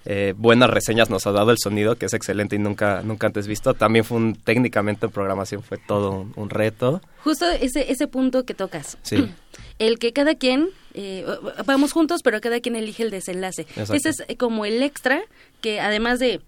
eh, 0.05 0.33
buenas 0.37 0.69
reseñas 0.69 1.09
nos 1.09 1.25
ha 1.27 1.31
dado 1.31 1.51
el 1.51 1.57
sonido, 1.57 1.95
que 1.95 2.07
es 2.07 2.13
excelente 2.13 2.55
y 2.55 2.59
nunca, 2.59 3.01
nunca 3.03 3.27
antes 3.27 3.47
visto. 3.47 3.73
También 3.73 4.03
fue 4.03 4.17
un, 4.17 4.35
técnicamente 4.35 5.05
en 5.05 5.11
programación 5.11 5.63
fue 5.63 5.77
todo 5.77 6.27
un, 6.35 6.49
reto. 6.49 7.01
Justo 7.23 7.49
ese, 7.49 7.91
ese 7.91 8.07
punto 8.07 8.45
que 8.45 8.53
tocas. 8.53 8.97
Sí. 9.03 9.29
El 9.79 9.97
que 9.99 10.13
cada 10.13 10.35
quien, 10.35 10.69
eh, 10.93 11.25
vamos 11.65 11.93
juntos, 11.93 12.21
pero 12.23 12.41
cada 12.41 12.59
quien 12.59 12.75
elige 12.75 13.03
el 13.03 13.09
desenlace. 13.09 13.65
Ese 13.75 14.09
es 14.09 14.23
eh, 14.27 14.37
como 14.37 14.65
el 14.65 14.83
extra 14.83 15.21
que 15.61 15.79
además 15.79 16.19
de... 16.19 16.41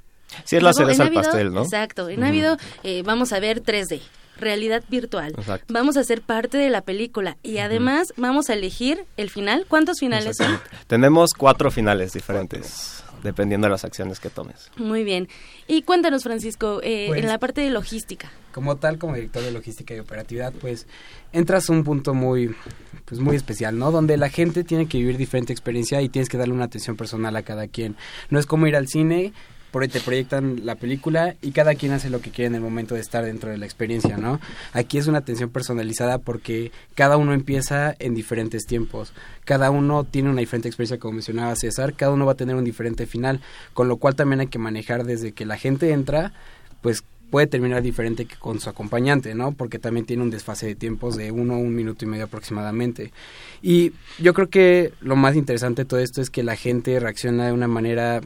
Sí, 0.44 0.58
es 0.58 0.64
la 0.64 0.74
cereza 0.74 1.04
al 1.04 1.12
pastel, 1.12 1.52
¿no? 1.52 1.64
Exacto. 1.64 2.08
En 2.08 2.24
Ávido 2.24 2.58
vamos 3.04 3.34
a 3.34 3.40
ver 3.40 3.64
3D 3.64 4.02
realidad 4.38 4.84
virtual. 4.90 5.34
Vamos 5.70 5.98
a 5.98 6.04
ser 6.04 6.22
parte 6.22 6.58
de 6.58 6.70
la 6.70 6.82
película 6.82 7.38
y 7.42 7.58
además 7.58 8.14
vamos 8.16 8.50
a 8.50 8.54
elegir 8.54 9.06
el 9.18 9.30
final. 9.30 9.66
¿Cuántos 9.68 10.00
finales 10.00 10.38
son? 10.38 10.60
Tenemos 10.88 11.32
cuatro 11.34 11.72
finales 11.72 12.14
diferentes 12.14 13.05
dependiendo 13.26 13.68
de 13.68 13.72
las 13.72 13.84
acciones 13.84 14.20
que 14.20 14.30
tomes. 14.30 14.72
Muy 14.78 15.04
bien. 15.04 15.28
Y 15.68 15.82
cuéntanos, 15.82 16.24
Francisco, 16.24 16.80
eh, 16.84 17.10
en 17.14 17.28
la 17.28 17.38
parte 17.38 17.62
de 17.62 17.70
logística. 17.70 18.32
Como 18.54 18.78
tal, 18.78 18.98
como 18.98 19.16
director 19.16 19.44
de 19.44 19.52
logística 19.52 19.94
y 19.94 20.00
operatividad, 20.00 20.54
pues 20.54 20.88
entras 21.34 21.70
a 21.70 21.74
un 21.74 21.84
punto 21.84 22.14
muy, 22.14 22.56
pues 23.04 23.20
muy 23.20 23.36
especial, 23.36 23.78
¿no? 23.78 23.92
Donde 23.92 24.16
la 24.16 24.30
gente 24.30 24.64
tiene 24.64 24.88
que 24.88 24.98
vivir 24.98 25.18
diferente 25.18 25.52
experiencia 25.52 26.02
y 26.02 26.08
tienes 26.08 26.30
que 26.30 26.38
darle 26.38 26.54
una 26.54 26.66
atención 26.66 26.96
personal 26.96 27.36
a 27.36 27.42
cada 27.42 27.68
quien. 27.68 27.98
No 28.30 28.40
es 28.40 28.46
como 28.46 28.68
ir 28.68 28.78
al 28.78 28.88
cine 28.88 29.34
por 29.76 29.84
ahí 29.84 29.90
te 29.90 30.00
proyectan 30.00 30.62
la 30.66 30.76
película 30.76 31.36
y 31.42 31.52
cada 31.52 31.76
quien 31.76 31.92
hace 31.92 32.10
lo 32.10 32.22
que 32.22 32.32
quiere 32.32 32.48
en 32.48 32.56
el 32.56 32.62
momento 32.62 32.96
de 32.96 33.02
estar 33.02 33.26
dentro 33.26 33.50
de 33.50 33.58
la 33.58 33.66
experiencia, 33.66 34.16
¿no? 34.16 34.40
Aquí 34.72 34.98
es 34.98 35.08
una 35.08 35.18
atención 35.18 35.50
personalizada 35.50 36.18
porque 36.18 36.72
cada 36.94 37.18
uno 37.18 37.34
empieza 37.34 37.94
en 38.00 38.16
diferentes 38.16 38.68
tiempos, 38.68 39.12
cada 39.44 39.72
uno 39.72 40.06
tiene 40.06 40.30
una 40.30 40.40
diferente 40.40 40.70
experiencia, 40.70 40.98
como 40.98 41.16
mencionaba 41.16 41.58
César, 41.58 41.94
cada 41.94 42.14
uno 42.14 42.26
va 42.26 42.32
a 42.32 42.36
tener 42.36 42.56
un 42.56 42.64
diferente 42.64 43.06
final, 43.06 43.42
con 43.74 43.90
lo 43.90 43.98
cual 43.98 44.16
también 44.16 44.40
hay 44.40 44.48
que 44.48 44.60
manejar 44.60 45.04
desde 45.04 45.34
que 45.34 45.46
la 45.46 45.58
gente 45.58 45.92
entra, 45.92 46.32
pues 46.82 47.04
puede 47.30 47.48
terminar 47.48 47.82
diferente 47.82 48.24
que 48.24 48.38
con 48.38 48.62
su 48.62 48.70
acompañante, 48.70 49.36
¿no? 49.36 49.52
Porque 49.52 49.78
también 49.78 50.06
tiene 50.06 50.24
un 50.24 50.30
desfase 50.30 50.68
de 50.68 50.76
tiempos 50.76 51.18
de 51.18 51.34
uno, 51.34 51.60
un 51.60 51.76
minuto 51.76 52.06
y 52.06 52.08
medio 52.08 52.24
aproximadamente. 52.24 53.12
Y 53.62 53.92
yo 54.20 54.34
creo 54.34 54.48
que 54.48 54.94
lo 55.02 55.18
más 55.18 55.36
interesante 55.36 55.82
de 55.82 55.90
todo 55.90 56.00
esto 56.00 56.22
es 56.22 56.30
que 56.30 56.44
la 56.44 56.56
gente 56.56 56.98
reacciona 56.98 57.48
de 57.48 57.52
una 57.52 57.68
manera 57.68 58.22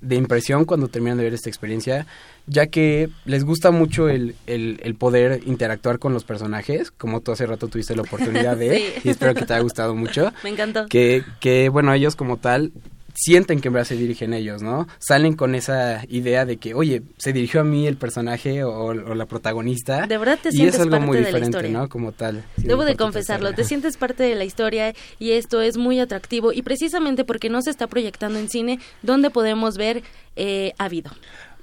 de 0.00 0.16
impresión 0.16 0.64
cuando 0.64 0.88
terminan 0.88 1.18
de 1.18 1.24
ver 1.24 1.34
esta 1.34 1.48
experiencia, 1.48 2.06
ya 2.46 2.66
que 2.66 3.08
les 3.24 3.44
gusta 3.44 3.70
mucho 3.70 4.08
el, 4.08 4.36
el, 4.46 4.94
poder 4.96 5.40
interactuar 5.46 5.98
con 5.98 6.12
los 6.12 6.24
personajes, 6.24 6.90
como 6.90 7.20
tú 7.20 7.32
hace 7.32 7.46
rato 7.46 7.68
tuviste 7.68 7.96
la 7.96 8.02
oportunidad 8.02 8.56
de, 8.56 8.94
y 9.04 9.08
espero 9.08 9.34
que 9.34 9.44
te 9.44 9.54
haya 9.54 9.62
gustado 9.62 9.94
mucho. 9.94 10.32
Me 10.44 10.50
encantó. 10.50 10.86
Que, 10.86 11.24
que, 11.40 11.68
bueno, 11.68 11.92
ellos 11.92 12.16
como 12.16 12.36
tal 12.36 12.72
sienten 13.14 13.60
que 13.60 13.68
en 13.68 13.74
verdad 13.74 13.88
se 13.88 13.96
dirigen 13.96 14.34
ellos, 14.34 14.62
¿no? 14.62 14.86
Salen 14.98 15.34
con 15.34 15.54
esa 15.54 16.02
idea 16.08 16.44
de 16.44 16.56
que, 16.56 16.74
oye, 16.74 17.02
se 17.16 17.32
dirigió 17.32 17.60
a 17.60 17.64
mí 17.64 17.86
el 17.86 17.96
personaje 17.96 18.64
o, 18.64 18.92
la 18.92 19.26
protagonista. 19.26 20.06
De 20.06 20.18
verdad 20.18 20.38
te 20.42 20.50
y 20.52 20.62
es 20.66 20.78
algo 20.78 21.00
muy 21.00 21.18
diferente, 21.18 21.68
¿no? 21.68 21.88
Como 21.88 22.12
tal. 22.12 22.44
Debo 22.56 22.84
de 22.84 22.96
confesarlo, 22.96 23.52
te 23.54 23.64
sientes 23.64 23.96
parte 23.96 24.22
de 24.24 24.34
la 24.34 24.44
historia 24.44 24.94
y 25.18 25.32
esto 25.32 25.62
es 25.62 25.76
muy 25.76 26.00
atractivo 26.00 26.52
y 26.52 26.62
precisamente 26.62 27.24
porque 27.24 27.48
no 27.48 27.62
se 27.62 27.70
está 27.70 27.86
proyectando 27.86 28.38
en 28.38 28.48
cine, 28.48 28.80
¿dónde 29.02 29.30
podemos 29.30 29.76
ver 29.76 30.02
eh, 30.36 30.72
Ávido? 30.78 31.12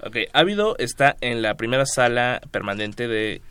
Ok, 0.03 0.17
Ávido 0.33 0.75
está 0.79 1.15
en 1.21 1.41
la 1.41 1.55
primera 1.55 1.85
sala 1.85 2.41
permanente 2.51 3.07
de 3.07 3.41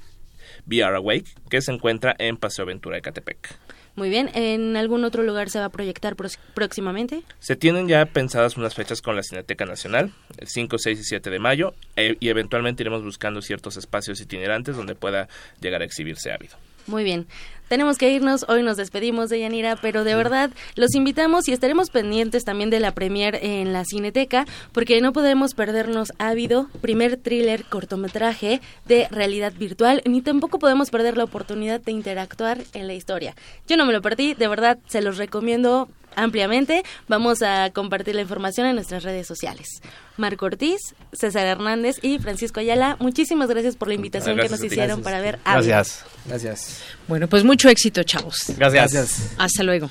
VR 0.67 0.97
Awake, 0.97 1.27
que 1.49 1.61
se 1.61 1.73
encuentra 1.73 2.15
en 2.19 2.37
Paseo 2.37 2.65
Aventura 2.65 2.97
de 2.97 3.03
Catepec. 3.03 3.57
Muy 3.97 4.09
bien, 4.09 4.31
¿en 4.35 4.77
algún 4.77 5.05
otro 5.05 5.23
lugar 5.23 5.51
se 5.51 5.59
va 5.59 5.67
a 5.67 5.69
proyectar 5.71 6.17
próximamente? 6.55 7.23
Se 7.39 7.57
tienen 7.57 7.89
ya 7.89 8.07
pensadas 8.07 8.57
unas 8.57 8.75
fechas 8.75 9.03
con 9.03 9.17
la 9.17 9.23
Cineteca 9.23 9.67
Nacional, 9.67 10.13
el 10.39 10.49
5, 10.49 10.79
6 10.79 11.01
y 11.01 11.05
7 11.05 11.31
de 11.31 11.39
mayo, 11.39 11.75
e, 11.97 12.17
y 12.21 12.29
eventualmente 12.29 12.83
iremos 12.83 13.03
buscando 13.03 13.43
ciertos 13.43 13.77
espacios 13.77 14.21
itinerantes 14.21 14.77
donde 14.77 14.95
pueda 14.95 15.29
llegar 15.61 15.83
a 15.83 15.85
exhibirse 15.85 16.33
ávido. 16.33 16.57
Muy 16.87 17.05
bien. 17.05 17.27
Tenemos 17.71 17.99
que 17.99 18.11
irnos, 18.11 18.45
hoy 18.49 18.65
nos 18.65 18.77
despedimos 18.77 19.29
de 19.31 19.39
Yanira, 19.39 19.77
pero 19.77 20.03
de 20.03 20.17
verdad 20.17 20.51
los 20.75 20.93
invitamos 20.97 21.47
y 21.47 21.53
estaremos 21.53 21.89
pendientes 21.91 22.45
también 22.45 22.69
de 22.69 22.81
la 22.81 22.95
premier 22.95 23.39
en 23.43 23.73
la 23.73 23.85
Cineteca, 23.85 24.45
porque 24.73 25.01
no 25.01 25.13
podemos 25.13 25.55
perdernos 25.55 26.09
Ávido, 26.19 26.69
primer 26.81 27.17
thriller 27.17 27.63
cortometraje 27.63 28.61
de 28.87 29.07
realidad 29.13 29.53
virtual, 29.53 30.03
ni 30.05 30.21
tampoco 30.21 30.59
podemos 30.59 30.91
perder 30.91 31.17
la 31.17 31.23
oportunidad 31.23 31.81
de 31.81 31.93
interactuar 31.93 32.59
en 32.73 32.89
la 32.89 32.95
historia. 32.95 33.37
Yo 33.69 33.77
no 33.77 33.87
me 33.87 33.93
lo 33.93 34.03
perdí, 34.03 34.35
de 34.35 34.49
verdad 34.49 34.81
se 34.89 35.01
los 35.01 35.17
recomiendo 35.17 35.89
ampliamente. 36.17 36.83
Vamos 37.07 37.41
a 37.43 37.71
compartir 37.71 38.17
la 38.17 38.23
información 38.23 38.67
en 38.67 38.75
nuestras 38.75 39.05
redes 39.05 39.29
sociales. 39.29 39.81
Marco 40.17 40.47
Ortiz, 40.47 40.81
César 41.13 41.47
Hernández 41.47 41.99
y 42.03 42.19
Francisco 42.19 42.59
Ayala, 42.59 42.97
muchísimas 42.99 43.49
gracias 43.49 43.77
por 43.77 43.87
la 43.87 43.95
invitación 43.95 44.37
que 44.37 44.49
nos 44.49 44.63
hicieron 44.63 45.03
para 45.03 45.21
ver 45.21 45.39
Gracias. 45.45 46.05
Gracias. 46.27 46.83
Bueno, 47.11 47.27
pues 47.27 47.43
mucho 47.43 47.69
éxito, 47.69 48.05
chavos. 48.05 48.53
Gracias. 48.57 49.33
Hasta 49.37 49.65
luego. 49.65 49.91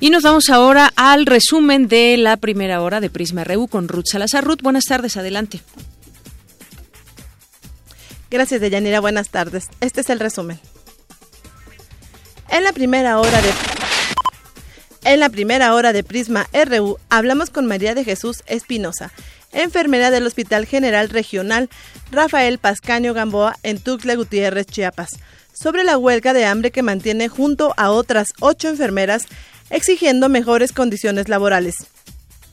Y 0.00 0.10
nos 0.10 0.24
vamos 0.24 0.48
ahora 0.48 0.92
al 0.96 1.24
resumen 1.24 1.86
de 1.86 2.16
la 2.16 2.36
primera 2.36 2.82
hora 2.82 3.00
de 3.00 3.10
Prisma 3.10 3.44
RU 3.44 3.68
con 3.68 3.86
Ruth 3.86 4.06
Salazar. 4.06 4.42
Ruth, 4.42 4.60
buenas 4.60 4.86
tardes, 4.86 5.16
adelante. 5.16 5.60
Gracias, 8.28 8.60
Deyanira. 8.60 8.98
Buenas 8.98 9.28
tardes. 9.28 9.68
Este 9.80 10.00
es 10.00 10.10
el 10.10 10.18
resumen. 10.18 10.58
En 12.50 12.64
la 12.64 12.72
primera 12.72 13.20
hora 13.20 13.40
de 13.40 13.52
en 15.04 15.20
la 15.20 15.30
primera 15.30 15.74
hora 15.74 15.92
de 15.92 16.02
Prisma 16.02 16.48
RU 16.52 16.98
hablamos 17.08 17.50
con 17.50 17.66
María 17.66 17.94
de 17.94 18.04
Jesús 18.04 18.42
Espinosa, 18.46 19.12
enfermera 19.52 20.10
del 20.10 20.26
Hospital 20.26 20.66
General 20.66 21.08
Regional 21.08 21.68
Rafael 22.10 22.58
Pascaño 22.58 23.14
Gamboa 23.14 23.56
en 23.62 23.78
Tuxtla 23.78 24.14
Gutiérrez, 24.14 24.66
Chiapas, 24.66 25.10
sobre 25.52 25.84
la 25.84 25.98
huelga 25.98 26.32
de 26.32 26.44
hambre 26.44 26.70
que 26.70 26.82
mantiene 26.82 27.28
junto 27.28 27.74
a 27.76 27.90
otras 27.90 28.28
ocho 28.40 28.68
enfermeras 28.68 29.24
exigiendo 29.70 30.28
mejores 30.28 30.72
condiciones 30.72 31.28
laborales. 31.28 31.74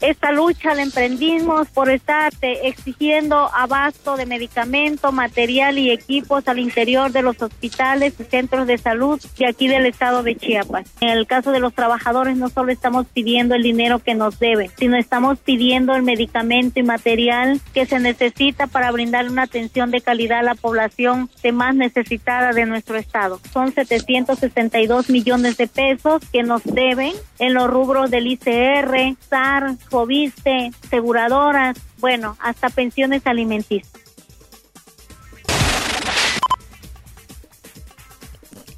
Esta 0.01 0.31
lucha 0.31 0.73
la 0.73 0.83
emprendimos 0.83 1.67
por 1.69 1.89
estar 1.89 2.31
exigiendo 2.41 3.49
abasto 3.53 4.17
de 4.17 4.25
medicamento, 4.25 5.11
material 5.11 5.77
y 5.77 5.91
equipos 5.91 6.47
al 6.47 6.59
interior 6.59 7.11
de 7.11 7.21
los 7.21 7.41
hospitales 7.41 8.13
y 8.19 8.23
centros 8.23 8.67
de 8.67 8.77
salud 8.77 9.19
de 9.37 9.47
aquí 9.47 9.67
del 9.67 9.85
estado 9.85 10.23
de 10.23 10.35
Chiapas. 10.35 10.91
En 11.01 11.09
el 11.09 11.27
caso 11.27 11.51
de 11.51 11.59
los 11.59 11.73
trabajadores 11.73 12.37
no 12.37 12.49
solo 12.49 12.71
estamos 12.71 13.07
pidiendo 13.07 13.55
el 13.55 13.63
dinero 13.63 13.99
que 13.99 14.15
nos 14.15 14.39
deben, 14.39 14.69
sino 14.77 14.97
estamos 14.97 15.39
pidiendo 15.39 15.95
el 15.95 16.03
medicamento 16.03 16.79
y 16.79 16.83
material 16.83 17.61
que 17.73 17.85
se 17.85 17.99
necesita 17.99 18.67
para 18.67 18.91
brindar 18.91 19.29
una 19.29 19.43
atención 19.43 19.91
de 19.91 20.01
calidad 20.01 20.39
a 20.39 20.43
la 20.43 20.55
población 20.55 21.29
de 21.41 21.51
más 21.51 21.75
necesitada 21.75 22.51
de 22.51 22.65
nuestro 22.65 22.97
estado. 22.97 23.39
Son 23.51 23.73
762 23.73 25.09
millones 25.09 25.57
de 25.57 25.67
pesos 25.67 26.21
que 26.31 26.43
nos 26.43 26.63
deben 26.63 27.13
en 27.39 27.53
los 27.53 27.69
rubros 27.69 28.11
del 28.11 28.27
ICR, 28.27 29.15
SAR, 29.29 29.75
Fobiste, 29.89 30.71
aseguradoras, 30.85 31.77
bueno, 31.99 32.37
hasta 32.39 32.69
pensiones 32.69 33.25
alimenticias. 33.25 33.89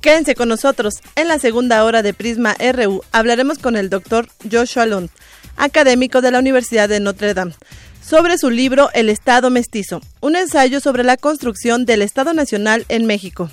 Quédense 0.02 0.36
con 0.36 0.48
nosotros. 0.48 0.96
En 1.16 1.28
la 1.28 1.38
segunda 1.38 1.84
hora 1.84 2.02
de 2.02 2.14
Prisma 2.14 2.56
RU 2.74 3.04
hablaremos 3.12 3.58
con 3.58 3.76
el 3.76 3.90
doctor 3.90 4.28
Joshua 4.50 4.86
Lund, 4.86 5.10
académico 5.58 6.22
de 6.22 6.32
la 6.32 6.40
Universidad 6.40 6.88
de 6.88 7.02
Notre 7.02 7.34
Dame, 7.34 7.56
sobre 8.02 8.38
su 8.38 8.50
libro 8.50 8.90
El 8.94 9.10
Estado 9.10 9.50
Mestizo, 9.50 10.02
un 10.22 10.38
ensayo 10.38 10.80
sobre 10.80 11.04
la 11.04 11.18
construcción 11.18 11.86
del 11.86 12.02
Estado 12.02 12.34
Nacional 12.34 12.86
en 12.88 13.06
México. 13.06 13.50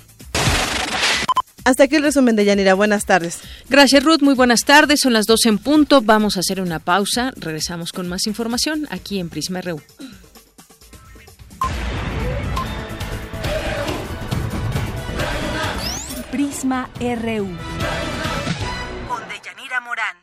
Hasta 1.65 1.85
aquí 1.85 1.95
el 1.95 2.03
resumen 2.03 2.35
de 2.35 2.45
Yanira. 2.45 2.75
Buenas 2.75 3.05
tardes. 3.05 3.39
Gracias, 3.69 4.03
Ruth. 4.03 4.21
Muy 4.21 4.35
buenas 4.35 4.61
tardes. 4.65 4.99
Son 5.01 5.13
las 5.13 5.25
12 5.25 5.49
en 5.49 5.57
punto. 5.57 6.01
Vamos 6.01 6.37
a 6.37 6.41
hacer 6.41 6.61
una 6.61 6.77
pausa. 6.77 7.33
Regresamos 7.35 7.91
con 7.91 8.07
más 8.07 8.27
información 8.27 8.87
aquí 8.91 9.19
en 9.19 9.29
Prisma 9.29 9.61
RU. 9.61 9.81
Prisma 16.31 16.87
RU. 16.99 17.47
Con 19.07 19.23
Deyanira 19.27 19.81
Morán. 19.81 20.17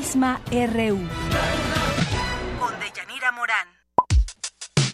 Prisma 0.00 0.40
RU. 0.50 0.98
Con 2.58 2.72
Deyanira 2.80 3.32
Morán. 3.32 3.68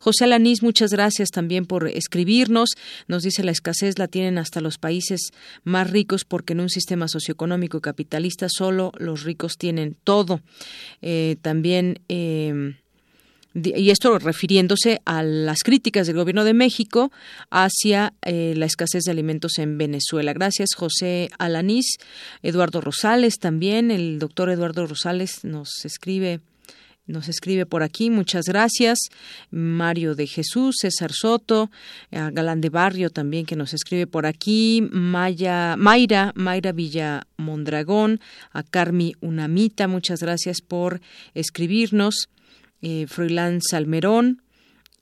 José 0.00 0.24
Alanís, 0.24 0.62
muchas 0.62 0.90
gracias 0.90 1.30
también 1.30 1.66
por 1.66 1.88
escribirnos. 1.88 2.70
Nos 3.08 3.22
dice 3.22 3.44
la 3.44 3.52
escasez 3.52 3.98
la 3.98 4.08
tienen 4.08 4.38
hasta 4.38 4.60
los 4.60 4.78
países 4.78 5.30
más 5.64 5.90
ricos 5.90 6.24
porque 6.24 6.52
en 6.52 6.60
un 6.60 6.70
sistema 6.70 7.08
socioeconómico 7.08 7.80
capitalista 7.80 8.48
solo 8.48 8.92
los 8.98 9.24
ricos 9.24 9.56
tienen 9.58 9.96
todo. 10.04 10.40
Eh, 11.00 11.36
también. 11.42 12.00
Eh, 12.08 12.74
y 13.54 13.90
esto 13.90 14.18
refiriéndose 14.18 15.02
a 15.04 15.22
las 15.22 15.62
críticas 15.62 16.06
del 16.06 16.16
gobierno 16.16 16.44
de 16.44 16.54
México 16.54 17.12
hacia 17.50 18.14
eh, 18.22 18.54
la 18.56 18.66
escasez 18.66 19.04
de 19.04 19.10
alimentos 19.10 19.58
en 19.58 19.76
Venezuela. 19.76 20.32
Gracias, 20.32 20.70
José 20.74 21.28
Alanís. 21.38 21.98
Eduardo 22.42 22.80
Rosales 22.80 23.38
también, 23.38 23.90
el 23.90 24.18
doctor 24.18 24.48
Eduardo 24.48 24.86
Rosales 24.86 25.44
nos 25.44 25.84
escribe 25.84 26.40
nos 27.06 27.28
escribe 27.28 27.66
por 27.66 27.82
aquí, 27.82 28.10
muchas 28.10 28.46
gracias. 28.46 28.98
Mario 29.50 30.14
de 30.14 30.26
Jesús, 30.26 30.76
César 30.80 31.12
Soto, 31.12 31.70
Galán 32.10 32.60
de 32.60 32.68
Barrio 32.68 33.10
también 33.10 33.44
que 33.44 33.56
nos 33.56 33.74
escribe 33.74 34.06
por 34.06 34.26
aquí, 34.26 34.88
Maya, 34.92 35.76
Mayra, 35.76 36.32
Mayra 36.36 36.72
Villa 36.72 37.26
Mondragón, 37.36 38.20
a 38.52 38.62
Carmi 38.62 39.14
Unamita, 39.20 39.88
muchas 39.88 40.20
gracias 40.20 40.60
por 40.60 41.00
escribirnos. 41.34 42.28
Eh, 42.84 43.06
Froilán 43.06 43.60
Salmerón 43.62 44.42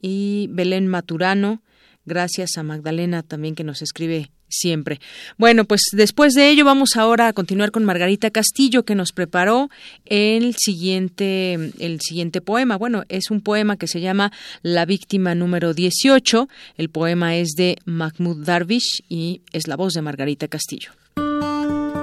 y 0.03 0.49
Belén 0.51 0.87
Maturano, 0.87 1.63
gracias 2.05 2.59
a 2.59 2.63
Magdalena 2.63 3.23
también 3.23 3.55
que 3.55 3.65
nos 3.65 3.81
escribe 3.81 4.31
siempre. 4.51 5.01
Bueno, 5.39 5.65
pues 5.65 5.83
después 5.93 6.35
de 6.35 6.51
ello 6.51 6.65
vamos 6.65 6.97
ahora 6.97 7.29
a 7.29 7.33
continuar 7.33 7.71
con 7.71 7.85
Margarita 7.85 8.31
Castillo 8.31 8.85
que 8.85 8.95
nos 8.95 9.13
preparó 9.13 9.71
el 10.05 10.57
siguiente 10.57 11.55
el 11.79 12.01
siguiente 12.01 12.41
poema. 12.41 12.77
Bueno, 12.77 13.05
es 13.09 13.31
un 13.31 13.41
poema 13.41 13.77
que 13.77 13.87
se 13.87 14.01
llama 14.01 14.33
La 14.63 14.85
víctima 14.85 15.35
número 15.35 15.75
18. 15.75 16.49
El 16.77 16.91
poema 16.91 17.37
es 17.37 17.51
de 17.57 17.77
Mahmoud 17.85 18.45
Darwish 18.45 19.03
y 19.09 19.43
es 19.53 19.67
la 19.67 19.77
voz 19.77 19.95
de 19.95 20.03
Margarita 20.03 20.49
Castillo. 20.49 20.93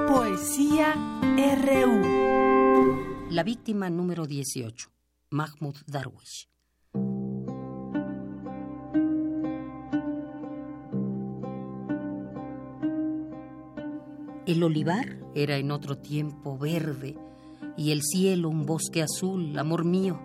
Poesía 0.08 0.96
RU. 1.64 3.28
La 3.30 3.44
víctima 3.44 3.90
número 3.90 4.26
18. 4.26 4.90
Mahmoud 5.30 5.76
Darwish. 5.86 6.48
El 14.48 14.64
olivar 14.64 15.18
era 15.36 15.58
en 15.58 15.72
otro 15.72 15.98
tiempo 15.98 16.58
verde 16.58 17.18
y 17.76 17.92
el 17.92 18.02
cielo 18.02 18.48
un 18.48 18.66
bosque 18.66 19.04
azul, 19.04 19.60
amor 19.60 19.84
mío. 19.84 20.22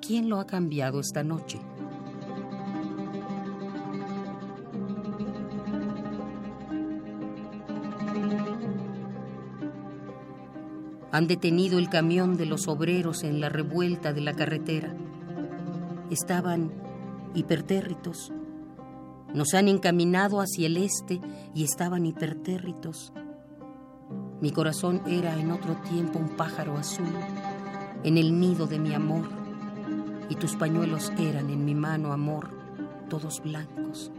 ¿Quién 0.00 0.30
lo 0.30 0.40
ha 0.40 0.46
cambiado 0.46 0.98
esta 0.98 1.22
noche? 1.22 1.60
Han 11.12 11.26
detenido 11.26 11.78
el 11.78 11.90
camión 11.90 12.38
de 12.38 12.46
los 12.46 12.68
obreros 12.68 13.22
en 13.22 13.42
la 13.42 13.50
revuelta 13.50 14.14
de 14.14 14.22
la 14.22 14.32
carretera. 14.32 14.96
Estaban 16.08 16.72
hipertérritos. 17.34 18.32
Nos 19.34 19.54
han 19.54 19.68
encaminado 19.68 20.40
hacia 20.40 20.66
el 20.66 20.76
este 20.76 21.20
y 21.54 21.64
estaban 21.64 22.06
hipertérritos. 22.06 23.12
Mi 24.40 24.52
corazón 24.52 25.02
era 25.06 25.38
en 25.38 25.50
otro 25.50 25.74
tiempo 25.88 26.18
un 26.18 26.30
pájaro 26.36 26.76
azul, 26.76 27.12
en 28.04 28.16
el 28.16 28.38
nido 28.38 28.66
de 28.66 28.78
mi 28.78 28.94
amor, 28.94 29.28
y 30.28 30.36
tus 30.36 30.56
pañuelos 30.56 31.12
eran 31.18 31.50
en 31.50 31.64
mi 31.64 31.74
mano, 31.74 32.12
amor, 32.12 32.50
todos 33.08 33.42
blancos. 33.42 34.12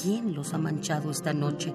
¿Quién 0.00 0.34
los 0.34 0.52
ha 0.54 0.58
manchado 0.58 1.10
esta 1.10 1.32
noche? 1.32 1.72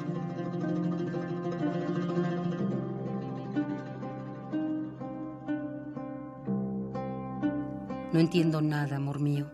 No 8.11 8.19
entiendo 8.19 8.61
nada, 8.61 8.97
amor 8.97 9.19
mío. 9.19 9.45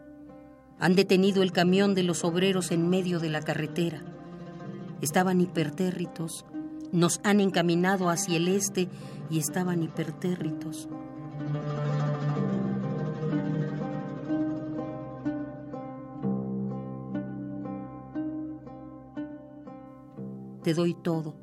Han 0.80 0.96
detenido 0.96 1.42
el 1.42 1.52
camión 1.52 1.96
de 1.96 2.04
los 2.04 2.24
obreros 2.24 2.72
en 2.72 2.90
medio 2.90 3.20
de 3.20 3.30
la 3.30 3.42
carretera. 3.42 4.02
Estaban 5.02 5.40
hipertérritos. 5.40 6.46
Nos 6.92 7.20
han 7.24 7.40
encaminado 7.40 8.10
hacia 8.10 8.38
el 8.38 8.48
este 8.48 8.90
y 9.30 9.40
estaban 9.40 9.84
hipertérritos. 9.84 10.90
Te 20.64 20.74
doy 20.74 20.96
todo. 20.96 21.36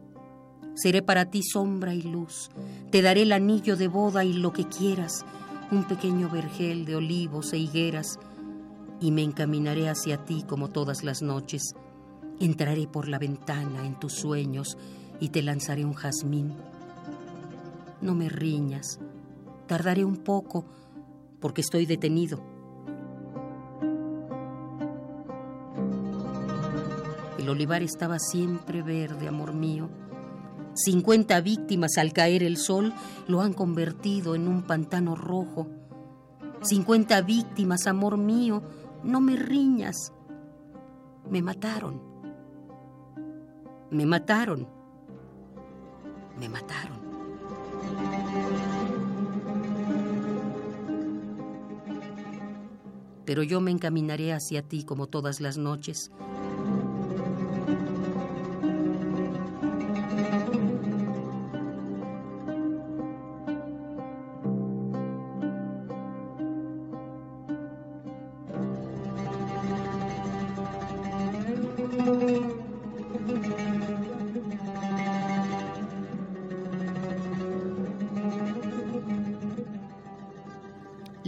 Seré 0.74 1.00
para 1.00 1.26
ti 1.26 1.42
sombra 1.42 1.94
y 1.94 2.02
luz. 2.02 2.50
Te 2.90 3.02
daré 3.02 3.22
el 3.22 3.32
anillo 3.32 3.76
de 3.76 3.86
boda 3.86 4.24
y 4.24 4.32
lo 4.32 4.52
que 4.52 4.66
quieras, 4.66 5.24
un 5.70 5.84
pequeño 5.84 6.28
vergel 6.28 6.84
de 6.84 6.96
olivos 6.96 7.52
e 7.52 7.58
higueras, 7.58 8.18
y 9.02 9.10
me 9.10 9.22
encaminaré 9.22 9.88
hacia 9.88 10.24
ti 10.24 10.44
como 10.46 10.68
todas 10.68 11.02
las 11.02 11.22
noches. 11.22 11.74
Entraré 12.38 12.86
por 12.86 13.08
la 13.08 13.18
ventana 13.18 13.84
en 13.84 13.98
tus 13.98 14.14
sueños 14.14 14.78
y 15.18 15.30
te 15.30 15.42
lanzaré 15.42 15.84
un 15.84 15.92
jazmín. 15.92 16.54
No 18.00 18.14
me 18.14 18.28
riñas. 18.28 19.00
Tardaré 19.66 20.04
un 20.04 20.18
poco 20.18 20.64
porque 21.40 21.62
estoy 21.62 21.84
detenido. 21.84 22.40
El 27.38 27.48
olivar 27.48 27.82
estaba 27.82 28.20
siempre 28.20 28.82
verde, 28.82 29.26
amor 29.26 29.52
mío. 29.52 29.88
Cincuenta 30.74 31.40
víctimas 31.40 31.98
al 31.98 32.12
caer 32.12 32.44
el 32.44 32.56
sol 32.56 32.92
lo 33.26 33.40
han 33.40 33.52
convertido 33.52 34.36
en 34.36 34.46
un 34.46 34.62
pantano 34.62 35.16
rojo. 35.16 35.66
Cincuenta 36.62 37.20
víctimas, 37.20 37.88
amor 37.88 38.16
mío, 38.16 38.62
no 39.02 39.20
me 39.20 39.36
riñas. 39.36 40.12
Me 41.30 41.42
mataron. 41.42 42.00
Me 43.90 44.06
mataron. 44.06 44.68
Me 46.38 46.48
mataron. 46.48 47.02
Pero 53.24 53.42
yo 53.42 53.60
me 53.60 53.70
encaminaré 53.70 54.32
hacia 54.32 54.62
ti 54.62 54.84
como 54.84 55.06
todas 55.06 55.40
las 55.40 55.56
noches. 55.56 56.10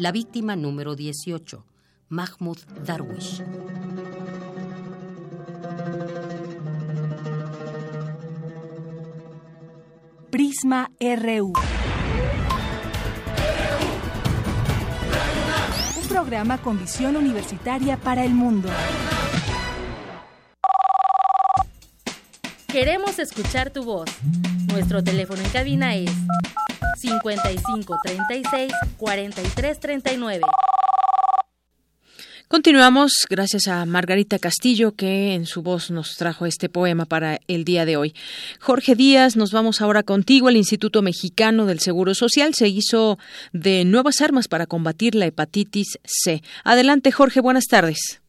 La 0.05 0.13
víctima 0.13 0.55
número 0.55 0.97
18, 0.97 1.65
Mahmoud 2.11 2.59
Darwish. 2.85 3.43
Prisma 10.31 10.91
RU. 11.01 11.55
Un 15.97 16.09
programa 16.11 16.59
con 16.59 16.79
visión 16.79 17.17
universitaria 17.17 17.97
para 17.97 18.27
el 18.27 18.35
mundo. 18.35 18.69
Queremos 22.71 23.19
escuchar 23.19 23.71
tu 23.71 23.85
voz. 23.85 24.11
Nuestro 24.67 25.03
teléfono 25.03 25.41
en 25.41 25.49
cabina 25.49 25.95
es 25.95 26.11
55 27.05 27.97
36 28.03 28.73
43 28.97 29.81
39. 29.81 30.41
Continuamos 32.49 33.27
gracias 33.29 33.69
a 33.69 33.85
Margarita 33.85 34.39
Castillo 34.39 34.93
que 34.97 35.35
en 35.35 35.45
su 35.45 35.63
voz 35.63 35.91
nos 35.91 36.17
trajo 36.17 36.47
este 36.47 36.71
poema 36.71 37.05
para 37.05 37.41
el 37.47 37.65
día 37.65 37.85
de 37.85 37.99
hoy. 37.99 38.15
Jorge 38.59 38.95
Díaz, 38.95 39.37
nos 39.37 39.53
vamos 39.53 39.83
ahora 39.83 40.03
contigo. 40.03 40.49
El 40.49 40.57
Instituto 40.57 41.03
Mexicano 41.03 41.67
del 41.67 41.81
Seguro 41.81 42.15
Social 42.15 42.55
se 42.55 42.69
hizo 42.69 43.19
de 43.53 43.85
nuevas 43.85 44.23
armas 44.23 44.49
para 44.49 44.67
combatir 44.67 45.15
la 45.15 45.27
hepatitis 45.27 45.99
C. 46.05 46.41
Adelante, 46.65 47.13
Jorge, 47.13 47.41
buenas 47.41 47.67
tardes. 47.67 48.23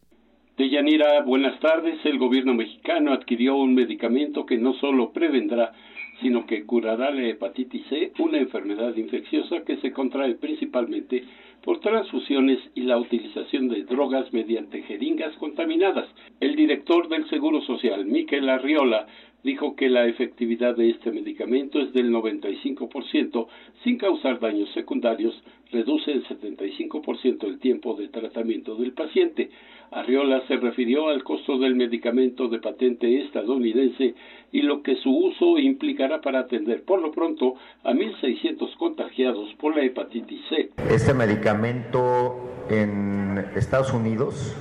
Deyanira, 0.58 1.22
buenas 1.22 1.60
tardes. 1.62 2.00
El 2.04 2.18
gobierno 2.18 2.54
mexicano 2.54 3.14
adquirió 3.14 3.56
un 3.56 3.74
medicamento 3.74 4.46
que 4.46 4.58
no 4.58 4.74
solo 4.80 5.12
prevendrá 5.12 5.74
sino 6.22 6.46
que 6.46 6.66
curará 6.66 7.12
la 7.12 7.28
hepatitis 7.28 7.84
C, 7.90 8.12
una 8.20 8.38
enfermedad 8.38 8.96
infecciosa 8.96 9.64
que 9.66 9.78
se 9.78 9.92
contrae 9.92 10.36
principalmente 10.36 11.24
por 11.64 11.80
transfusiones 11.80 12.60
y 12.76 12.82
la 12.82 12.98
utilización 12.98 13.68
de 13.70 13.84
drogas 13.84 14.32
mediante 14.32 14.84
jeringas 14.84 15.36
contaminadas. 15.38 16.08
El 16.40 16.56
director 16.56 17.10
del 17.10 17.28
Seguro 17.28 17.62
Social, 17.62 18.06
Miquel 18.06 18.48
Arriola, 18.50 19.08
dijo 19.46 19.76
que 19.76 19.90
la 19.90 20.08
efectividad 20.08 20.76
de 20.76 20.90
este 20.90 21.12
medicamento 21.12 21.80
es 21.80 21.94
del 21.94 22.12
95% 22.12 23.48
sin 23.84 23.98
causar 23.98 24.40
daños 24.40 24.68
secundarios, 24.74 25.36
reduce 25.72 26.12
el 26.12 26.26
75% 26.28 27.44
el 27.44 27.60
tiempo 27.60 27.94
de 27.94 28.08
tratamiento 28.08 28.76
del 28.76 28.94
paciente. 28.94 29.52
Arriola 29.92 30.42
se 30.48 30.58
refirió 30.58 31.10
al 31.10 31.24
costo 31.24 31.60
del 31.60 31.76
medicamento 31.76 32.48
de 32.48 32.60
patente 32.60 33.22
estadounidense 33.22 34.16
y 34.52 34.64
lo 34.64 34.82
que 34.82 34.96
su 34.96 35.16
uso 35.16 35.60
implicará 35.60 36.22
para 36.22 36.40
atender 36.40 36.84
por 36.84 37.00
lo 37.00 37.12
pronto 37.12 37.54
a 37.84 37.94
1.600 37.94 38.76
contagiados 38.78 39.54
por 39.60 39.76
la 39.76 39.84
hepatitis 39.84 40.42
C. 40.50 40.72
Este 40.90 41.14
medicamento 41.14 42.36
en 42.72 43.46
Estados 43.56 43.94
Unidos, 43.94 44.56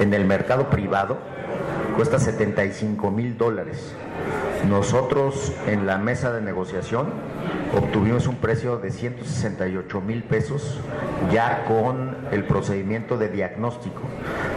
en 0.00 0.14
el 0.14 0.24
mercado 0.24 0.70
privado, 0.70 1.18
cuesta 1.96 2.18
75 2.18 3.10
mil 3.10 3.36
dólares. 3.38 3.94
Nosotros 4.68 5.52
en 5.66 5.86
la 5.86 5.98
mesa 5.98 6.32
de 6.32 6.40
negociación 6.40 7.08
obtuvimos 7.76 8.26
un 8.26 8.36
precio 8.36 8.78
de 8.78 8.90
168 8.90 10.00
mil 10.00 10.22
pesos 10.24 10.80
ya 11.32 11.64
con 11.66 12.16
el 12.32 12.44
procedimiento 12.44 13.18
de 13.18 13.28
diagnóstico. 13.28 14.00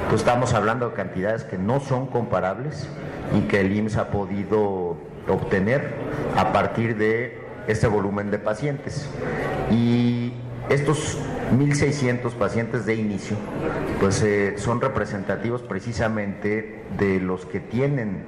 Entonces 0.03 0.21
estamos 0.21 0.53
hablando 0.53 0.89
de 0.89 0.95
cantidades 0.95 1.43
que 1.43 1.57
no 1.57 1.79
son 1.79 2.07
comparables 2.07 2.87
y 3.37 3.41
que 3.41 3.61
el 3.61 3.75
IMSS 3.75 3.97
ha 3.97 4.09
podido 4.09 4.97
obtener 5.27 5.93
a 6.35 6.51
partir 6.51 6.97
de 6.97 7.39
este 7.67 7.87
volumen 7.87 8.31
de 8.31 8.39
pacientes. 8.39 9.09
Y 9.71 10.33
estos 10.69 11.17
1.600 11.51 12.33
pacientes 12.33 12.85
de 12.85 12.95
inicio, 12.95 13.35
pues 13.99 14.21
eh, 14.23 14.55
son 14.57 14.81
representativos 14.81 15.61
precisamente 15.61 16.83
de 16.97 17.19
los 17.19 17.45
que 17.45 17.59
tienen 17.59 18.23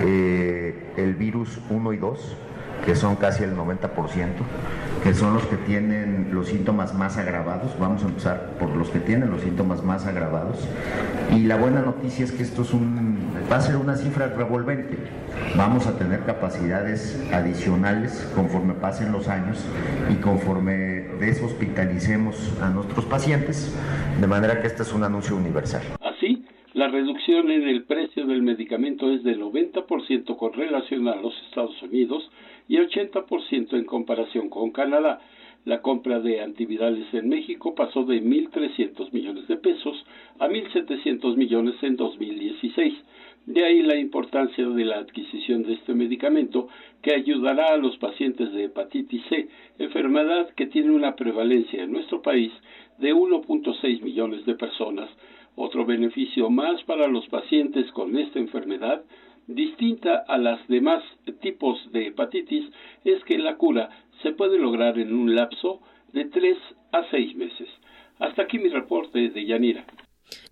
eh, 0.00 0.92
el 0.96 1.14
virus 1.14 1.60
1 1.70 1.92
y 1.92 1.96
2, 1.98 2.36
que 2.84 2.94
son 2.94 3.16
casi 3.16 3.44
el 3.44 3.56
90%, 3.56 3.88
que 5.02 5.14
son 5.14 5.34
los 5.34 5.44
que 5.44 5.56
tienen 5.56 6.30
los 6.32 6.48
síntomas 6.48 6.94
más 6.94 7.16
agravados. 7.16 7.78
Vamos 7.78 8.02
a 8.02 8.06
empezar 8.06 8.50
por 8.58 8.70
los 8.70 8.90
que 8.90 9.00
tienen 9.00 9.30
los 9.30 9.42
síntomas 9.42 9.82
más 9.82 10.06
agravados. 10.06 10.68
Y 11.30 11.44
la 11.44 11.56
buena 11.56 11.80
noticia 11.80 12.24
es 12.24 12.32
que 12.32 12.42
esto 12.42 12.62
es 12.62 12.72
un, 12.74 13.13
va 13.50 13.56
a 13.56 13.60
ser 13.60 13.76
una 13.76 13.96
cifra 13.96 14.28
revolvente. 14.28 14.96
Vamos 15.56 15.86
a 15.86 15.98
tener 15.98 16.24
capacidades 16.24 17.20
adicionales 17.32 18.30
conforme 18.34 18.74
pasen 18.74 19.12
los 19.12 19.28
años 19.28 19.64
y 20.10 20.20
conforme 20.20 20.74
deshospitalicemos 21.20 22.60
a 22.60 22.70
nuestros 22.70 23.04
pacientes, 23.04 23.74
de 24.20 24.26
manera 24.26 24.60
que 24.60 24.66
este 24.66 24.82
es 24.82 24.92
un 24.92 25.04
anuncio 25.04 25.36
universal. 25.36 25.82
Así, 26.00 26.44
la 26.74 26.88
reducción 26.88 27.50
en 27.50 27.68
el 27.68 27.84
precio 27.84 28.26
del 28.26 28.42
medicamento 28.42 29.10
es 29.10 29.22
del 29.22 29.40
90% 29.40 30.36
con 30.36 30.52
relación 30.52 31.08
a 31.08 31.16
los 31.16 31.34
Estados 31.48 31.80
Unidos 31.82 32.30
y 32.68 32.78
80% 32.78 33.74
en 33.74 33.84
comparación 33.84 34.48
con 34.48 34.70
Canadá. 34.70 35.20
La 35.64 35.80
compra 35.80 36.20
de 36.20 36.42
antivirales 36.42 37.06
en 37.14 37.28
México 37.28 37.74
pasó 37.74 38.04
de 38.04 38.22
1.300 38.22 39.12
millones 39.12 39.48
de 39.48 39.56
pesos 39.56 40.04
a 40.38 40.48
1.700 40.48 41.36
millones 41.36 41.76
en 41.82 41.96
2016. 41.96 42.94
De 43.46 43.62
ahí 43.62 43.82
la 43.82 43.96
importancia 43.96 44.66
de 44.66 44.84
la 44.86 44.96
adquisición 44.96 45.64
de 45.64 45.74
este 45.74 45.92
medicamento 45.92 46.68
que 47.02 47.14
ayudará 47.14 47.74
a 47.74 47.76
los 47.76 47.98
pacientes 47.98 48.50
de 48.52 48.64
hepatitis 48.64 49.22
C, 49.28 49.48
enfermedad 49.78 50.48
que 50.54 50.66
tiene 50.66 50.92
una 50.92 51.14
prevalencia 51.14 51.82
en 51.82 51.92
nuestro 51.92 52.22
país 52.22 52.50
de 52.98 53.14
1.6 53.14 54.00
millones 54.00 54.46
de 54.46 54.54
personas. 54.54 55.10
Otro 55.56 55.84
beneficio 55.84 56.48
más 56.48 56.82
para 56.84 57.06
los 57.06 57.28
pacientes 57.28 57.90
con 57.92 58.16
esta 58.16 58.38
enfermedad, 58.38 59.04
distinta 59.46 60.24
a 60.26 60.38
las 60.38 60.66
demás 60.68 61.04
tipos 61.42 61.78
de 61.92 62.06
hepatitis, 62.06 62.64
es 63.04 63.22
que 63.24 63.36
la 63.36 63.56
cura 63.56 63.90
se 64.22 64.32
puede 64.32 64.58
lograr 64.58 64.98
en 64.98 65.12
un 65.12 65.34
lapso 65.34 65.82
de 66.14 66.24
3 66.24 66.56
a 66.92 67.04
6 67.10 67.36
meses. 67.36 67.68
Hasta 68.18 68.42
aquí 68.42 68.58
mi 68.58 68.70
reporte 68.70 69.28
de 69.28 69.44
Yanira. 69.44 69.84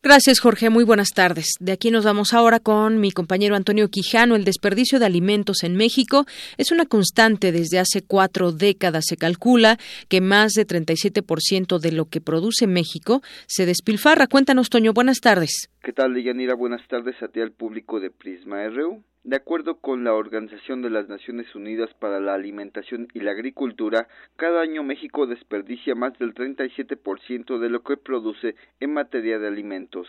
Gracias, 0.02 0.40
Jorge. 0.40 0.68
Muy 0.68 0.84
buenas 0.84 1.10
tardes. 1.10 1.54
De 1.60 1.72
aquí 1.72 1.90
nos 1.90 2.04
vamos 2.04 2.32
ahora 2.34 2.58
con 2.58 2.98
mi 2.98 3.12
compañero 3.12 3.54
Antonio 3.54 3.88
Quijano. 3.88 4.34
El 4.34 4.44
desperdicio 4.44 4.98
de 4.98 5.06
alimentos 5.06 5.62
en 5.62 5.76
México 5.76 6.26
es 6.56 6.72
una 6.72 6.86
constante 6.86 7.52
desde 7.52 7.78
hace 7.78 8.02
cuatro 8.02 8.50
décadas. 8.50 9.04
Se 9.06 9.16
calcula 9.16 9.78
que 10.08 10.20
más 10.20 10.52
de 10.54 10.66
37% 10.66 11.78
de 11.78 11.92
lo 11.92 12.06
que 12.06 12.20
produce 12.20 12.66
México 12.66 13.22
se 13.46 13.64
despilfarra. 13.64 14.26
Cuéntanos, 14.26 14.70
Toño. 14.70 14.92
Buenas 14.92 15.20
tardes. 15.20 15.68
¿Qué 15.82 15.92
tal, 15.92 16.14
Deyanira? 16.14 16.54
Buenas 16.54 16.86
tardes 16.88 17.14
a 17.22 17.28
ti 17.28 17.40
al 17.40 17.52
público 17.52 18.00
de 18.00 18.10
Prisma 18.10 18.66
RU. 18.68 19.04
De 19.24 19.36
acuerdo 19.36 19.76
con 19.76 20.02
la 20.02 20.14
Organización 20.14 20.82
de 20.82 20.90
las 20.90 21.08
Naciones 21.08 21.54
Unidas 21.54 21.94
para 21.94 22.18
la 22.18 22.34
Alimentación 22.34 23.06
y 23.14 23.20
la 23.20 23.30
Agricultura, 23.30 24.08
cada 24.34 24.60
año 24.62 24.82
México 24.82 25.28
desperdicia 25.28 25.94
más 25.94 26.18
del 26.18 26.34
37% 26.34 27.60
de 27.60 27.70
lo 27.70 27.84
que 27.84 27.96
produce 27.96 28.56
en 28.80 28.92
materia 28.92 29.38
de 29.38 29.46
alimentos. 29.46 30.08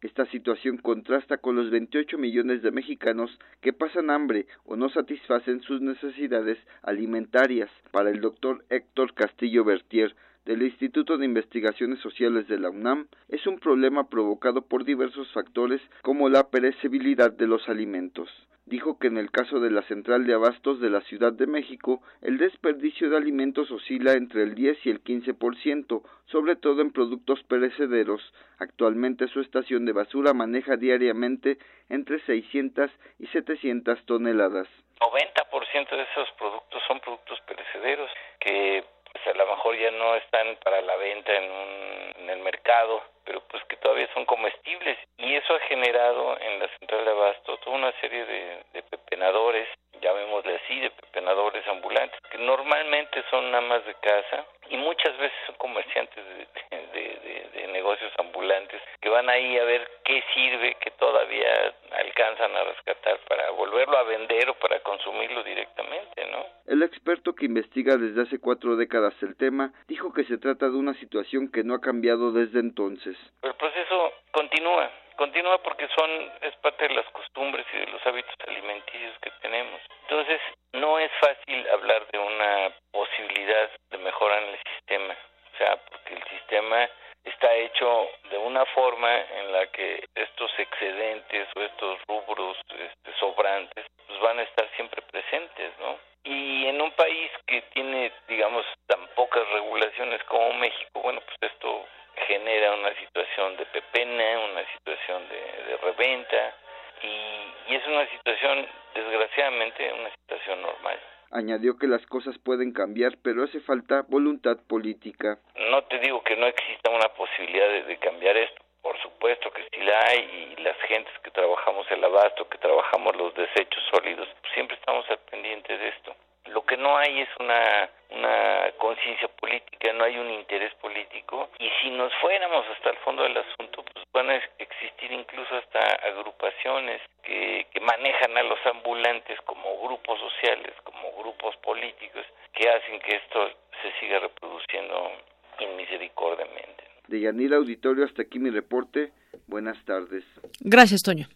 Esta 0.00 0.24
situación 0.26 0.78
contrasta 0.78 1.36
con 1.36 1.56
los 1.56 1.70
28 1.70 2.16
millones 2.16 2.62
de 2.62 2.70
mexicanos 2.70 3.38
que 3.60 3.74
pasan 3.74 4.08
hambre 4.08 4.46
o 4.64 4.76
no 4.76 4.88
satisfacen 4.88 5.60
sus 5.60 5.82
necesidades 5.82 6.56
alimentarias. 6.82 7.70
Para 7.90 8.08
el 8.08 8.22
doctor 8.22 8.64
Héctor 8.70 9.12
Castillo 9.12 9.64
Bertier, 9.64 10.16
del 10.44 10.62
Instituto 10.62 11.16
de 11.16 11.24
Investigaciones 11.24 12.00
Sociales 12.00 12.46
de 12.48 12.58
la 12.58 12.70
UNAM 12.70 13.08
es 13.28 13.46
un 13.46 13.58
problema 13.58 14.08
provocado 14.08 14.62
por 14.62 14.84
diversos 14.84 15.30
factores 15.32 15.80
como 16.02 16.28
la 16.28 16.48
perecibilidad 16.50 17.32
de 17.32 17.46
los 17.46 17.68
alimentos. 17.68 18.28
Dijo 18.66 18.98
que 18.98 19.08
en 19.08 19.18
el 19.18 19.30
caso 19.30 19.60
de 19.60 19.70
la 19.70 19.82
central 19.82 20.26
de 20.26 20.32
abastos 20.32 20.80
de 20.80 20.88
la 20.88 21.02
Ciudad 21.02 21.34
de 21.34 21.46
México, 21.46 22.02
el 22.22 22.38
desperdicio 22.38 23.10
de 23.10 23.16
alimentos 23.18 23.70
oscila 23.70 24.14
entre 24.14 24.42
el 24.42 24.54
10 24.54 24.86
y 24.86 24.90
el 24.90 25.04
15%, 25.04 26.02
sobre 26.26 26.56
todo 26.56 26.80
en 26.80 26.90
productos 26.90 27.42
perecederos. 27.44 28.22
Actualmente 28.58 29.28
su 29.28 29.40
estación 29.40 29.84
de 29.84 29.92
basura 29.92 30.32
maneja 30.32 30.76
diariamente 30.76 31.58
entre 31.90 32.20
600 32.24 32.90
y 33.18 33.26
700 33.26 34.02
toneladas. 34.06 34.68
90% 34.98 35.96
de 35.96 36.02
esos 36.02 36.30
productos 36.38 36.82
son 36.88 37.00
productos 37.00 37.38
perecederos 37.42 38.10
que 38.40 38.82
pues 39.14 39.26
a 39.28 39.38
lo 39.38 39.46
mejor 39.46 39.78
ya 39.78 39.92
no 39.92 40.16
están 40.16 40.56
para 40.56 40.80
la 40.82 40.96
venta 40.96 41.32
en, 41.32 41.50
un, 41.50 42.14
en 42.18 42.30
el 42.30 42.40
mercado, 42.40 43.00
pero 43.24 43.40
pues 43.48 43.62
que 43.64 43.76
todavía 43.76 44.12
son 44.12 44.24
comestibles. 44.26 44.98
Y 45.18 45.34
eso 45.34 45.54
ha 45.54 45.60
generado 45.60 46.36
en 46.40 46.58
la 46.58 46.68
central 46.78 47.04
de 47.04 47.10
abasto 47.12 47.56
toda 47.58 47.76
una 47.76 47.92
serie 48.00 48.24
de, 48.26 48.64
de 48.72 48.82
pepenadores, 48.82 49.68
llamémosle 50.00 50.56
así, 50.56 50.80
de 50.80 50.90
pepenadores 50.90 51.66
ambulantes, 51.68 52.18
que 52.28 52.38
normalmente 52.38 53.22
son 53.30 53.50
más 53.68 53.84
de 53.86 53.94
casa 53.94 54.44
y 54.68 54.76
muchas 54.76 55.16
veces 55.16 55.38
son 55.46 55.54
comerciantes 55.56 56.24
de, 56.26 56.78
de, 56.92 57.48
de 57.52 57.66
negocios 57.68 58.12
ambulantes 58.18 58.82
que 59.00 59.08
van 59.08 59.28
ahí 59.30 59.58
a 59.58 59.64
ver 59.64 59.88
qué 60.04 60.24
sirve, 60.34 60.74
que 60.80 60.90
todavía 60.92 61.72
alcanzan 61.96 62.56
a 62.56 62.64
rescatar 62.64 63.18
para 63.28 63.50
volverlo 63.50 63.96
a 63.96 64.02
vender 64.04 64.48
o 64.50 64.54
para 64.54 64.80
consumirlo 64.80 65.42
directamente, 65.42 66.26
¿no? 66.30 66.46
El 66.66 66.82
experto 66.82 67.34
que 67.34 67.46
investiga 67.46 67.96
desde 67.96 68.22
hace 68.22 68.40
cuatro 68.40 68.76
décadas 68.76 69.14
el 69.22 69.36
tema 69.36 69.72
dijo 69.86 70.12
que 70.12 70.24
se 70.24 70.38
trata 70.38 70.66
de 70.66 70.76
una 70.76 70.94
situación 70.94 71.50
que 71.50 71.64
no 71.64 71.74
ha 71.74 71.80
cambiado 71.80 72.32
desde 72.32 72.60
entonces. 72.60 73.16
El 73.42 73.54
proceso 73.54 74.12
continúa, 74.30 74.90
continúa 75.16 75.58
porque 75.62 75.88
son 75.96 76.10
es 76.42 76.54
parte 76.56 76.88
de 76.88 76.94
las 76.94 77.06
costumbres 77.10 77.66
y 77.72 77.78
de 77.78 77.86
los 77.86 78.06
hábitos 78.06 78.34
alimenticios 78.46 79.14
que 79.20 79.30
tenemos. 79.42 79.80
Entonces, 80.08 80.40
no 80.72 80.98
es 80.98 81.10
fácil 81.20 81.68
hablar 81.70 82.06
de 82.10 82.18
una 82.18 82.72
posibilidad 82.90 83.70
de 83.90 83.98
mejora 83.98 84.38
en 84.38 84.48
el 84.48 84.58
sistema, 84.74 85.14
o 85.52 85.56
sea, 85.56 85.76
porque 85.90 86.14
el 86.14 86.24
sistema 86.24 86.88
está 87.24 87.54
hecho 87.54 88.08
de 88.30 88.38
una 88.38 88.64
forma 88.66 89.20
en 89.20 89.52
la 89.52 89.66
que 89.68 90.04
estos 90.14 90.50
excedentes 90.58 91.48
o 91.56 91.62
estos 91.62 91.98
rubros 92.06 92.56
este, 92.68 93.12
sobrantes 93.18 93.86
pues 94.06 94.20
van 94.20 94.38
a 94.38 94.42
estar 94.42 94.68
siempre 94.76 95.02
presentes, 95.02 95.72
¿no? 95.78 95.98
Y 96.24 96.66
en 96.66 96.80
un 96.80 96.90
país 96.92 97.30
que 97.46 97.60
tiene, 97.72 98.12
digamos, 98.28 98.64
tan 98.86 99.06
pocas 99.08 99.46
regulaciones 99.50 100.22
como 100.24 100.54
México, 100.54 101.00
bueno, 101.02 101.20
pues 101.20 101.52
esto 101.52 101.86
genera 102.26 102.72
una 102.72 102.94
situación 102.94 103.56
de 103.56 103.66
pepena, 103.66 104.38
una 104.40 104.64
situación 104.72 105.28
de, 105.28 105.64
de 105.64 105.76
reventa, 105.78 106.54
y, 107.02 107.72
y 107.72 107.76
es 107.76 107.86
una 107.86 108.06
situación, 108.08 108.66
desgraciadamente, 108.94 109.92
una 109.92 110.10
situación 110.10 110.62
normal. 110.62 110.98
Añadió 111.34 111.76
que 111.76 111.88
las 111.88 112.06
cosas 112.06 112.38
pueden 112.38 112.72
cambiar, 112.72 113.18
pero 113.20 113.42
hace 113.42 113.58
falta 113.58 114.06
voluntad 114.06 114.56
política. 114.68 115.40
No 115.68 115.82
te 115.82 115.98
digo 115.98 116.22
que 116.22 116.36
no 116.36 116.46
exista 116.46 116.90
una 116.90 117.08
posibilidad 117.08 117.86
de, 117.88 117.96
cambiar 117.96 118.36
esto, 118.36 118.62
por 118.80 118.96
supuesto 119.02 119.50
que 119.50 119.64
sí 119.64 119.82
la 119.82 119.98
hay 120.06 120.54
y 120.56 120.62
las 120.62 120.76
gentes 120.82 121.12
que 121.24 121.32
trabajamos 121.32 121.90
el 121.90 122.04
abasto, 122.04 122.48
que 122.48 122.58
trabajamos 122.58 123.16
los 123.16 123.34
desechos 123.34 123.82
sólidos, 123.90 124.28
siempre 124.54 124.76
estamos 124.76 125.04
al 125.10 125.18
pendiente 125.28 125.76
de 125.76 125.88
esto. 125.88 126.14
Lo 126.52 126.64
que 126.64 126.76
no 126.76 126.96
hay 126.96 127.20
es 127.20 127.28
una, 127.40 127.88
una 128.10 128.72
conciencia 128.78 129.28
política, 129.28 129.92
no 129.94 130.04
hay 130.04 130.18
un 130.18 130.30
interés 130.30 130.74
político 130.74 131.50
y 131.58 131.68
si 131.80 131.90
nos 131.90 132.12
fuéramos 132.20 132.64
hasta 132.68 132.90
el 132.90 132.96
fondo 132.98 133.22
del 133.22 133.36
asunto, 133.36 133.84
pues 133.92 134.04
van 134.12 134.30
a 134.30 134.36
existir 134.58 135.10
incluso 135.10 135.56
hasta 135.56 135.80
agrupaciones 136.06 137.00
que, 137.22 137.66
que 137.72 137.80
manejan 137.80 138.36
a 138.36 138.42
los 138.42 138.58
ambulantes 138.66 139.40
como 139.46 139.80
grupos 139.82 140.20
sociales, 140.20 140.74
como 140.84 141.12
grupos 141.18 141.56
políticos, 141.56 142.24
que 142.52 142.68
hacen 142.68 143.00
que 143.00 143.16
esto 143.16 143.50
se 143.82 143.92
siga 144.00 144.20
reproduciendo 144.20 145.12
inmisericordiamente. 145.60 146.84
De 147.08 147.20
Yanira 147.20 147.56
Auditorio, 147.56 148.04
hasta 148.04 148.22
aquí 148.22 148.38
mi 148.38 148.50
reporte. 148.50 149.12
Buenas 149.46 149.82
tardes. 149.84 150.24
Gracias, 150.60 151.02
Toño. 151.02 151.26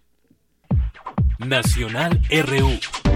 Nacional 1.39 2.19
RU. 2.31 3.08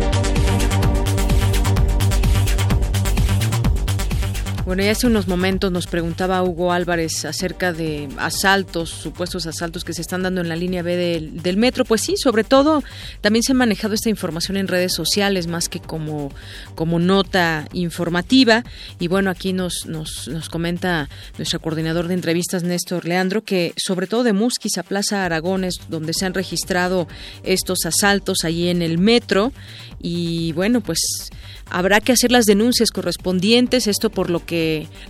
Bueno, 4.73 4.85
ya 4.85 4.93
hace 4.93 5.07
unos 5.07 5.29
momentos 5.29 5.71
nos 5.71 5.87
preguntaba 5.87 6.43
Hugo 6.43 6.73
Álvarez 6.73 7.27
acerca 7.27 7.75
de 7.75 8.09
asaltos, 8.17 8.89
supuestos 8.89 9.47
asaltos 9.47 9.85
que 9.85 9.93
se 9.93 10.01
están 10.01 10.23
dando 10.23 10.41
en 10.41 10.49
la 10.49 10.57
línea 10.57 10.83
B 10.83 10.97
del, 10.97 11.57
metro. 11.59 11.85
Pues 11.85 12.01
sí, 12.01 12.15
sobre 12.17 12.43
todo 12.43 12.83
también 13.21 13.43
se 13.43 13.53
ha 13.53 13.55
manejado 13.55 13.93
esta 13.93 14.09
información 14.09 14.57
en 14.57 14.69
redes 14.69 14.95
sociales 14.95 15.47
más 15.47 15.69
que 15.69 15.79
como, 15.79 16.33
como 16.75 16.99
nota 16.99 17.69
informativa. 17.75 18.65
Y 18.99 19.09
bueno, 19.09 19.29
aquí 19.29 19.53
nos, 19.53 19.85
nos, 19.85 20.27
nos 20.29 20.49
comenta 20.49 21.11
nuestro 21.37 21.61
coordinador 21.61 22.09
de 22.09 22.15
entrevistas, 22.15 22.63
Néstor 22.63 23.05
Leandro, 23.05 23.45
que 23.45 23.75
sobre 23.77 24.07
todo 24.07 24.23
de 24.23 24.33
Musquis 24.33 24.79
a 24.79 24.85
Plaza 24.85 25.27
Aragones, 25.27 25.81
donde 25.91 26.15
se 26.15 26.25
han 26.25 26.33
registrado 26.33 27.09
estos 27.43 27.85
asaltos 27.85 28.39
allí 28.45 28.69
en 28.69 28.81
el 28.81 28.97
metro. 28.97 29.53
Y 30.01 30.53
bueno, 30.53 30.81
pues 30.81 31.29
habrá 31.73 32.01
que 32.01 32.13
hacer 32.13 32.31
las 32.33 32.45
denuncias 32.45 32.91
correspondientes, 32.91 33.87
esto 33.87 34.11
por 34.11 34.31
lo 34.31 34.45
que 34.45 34.62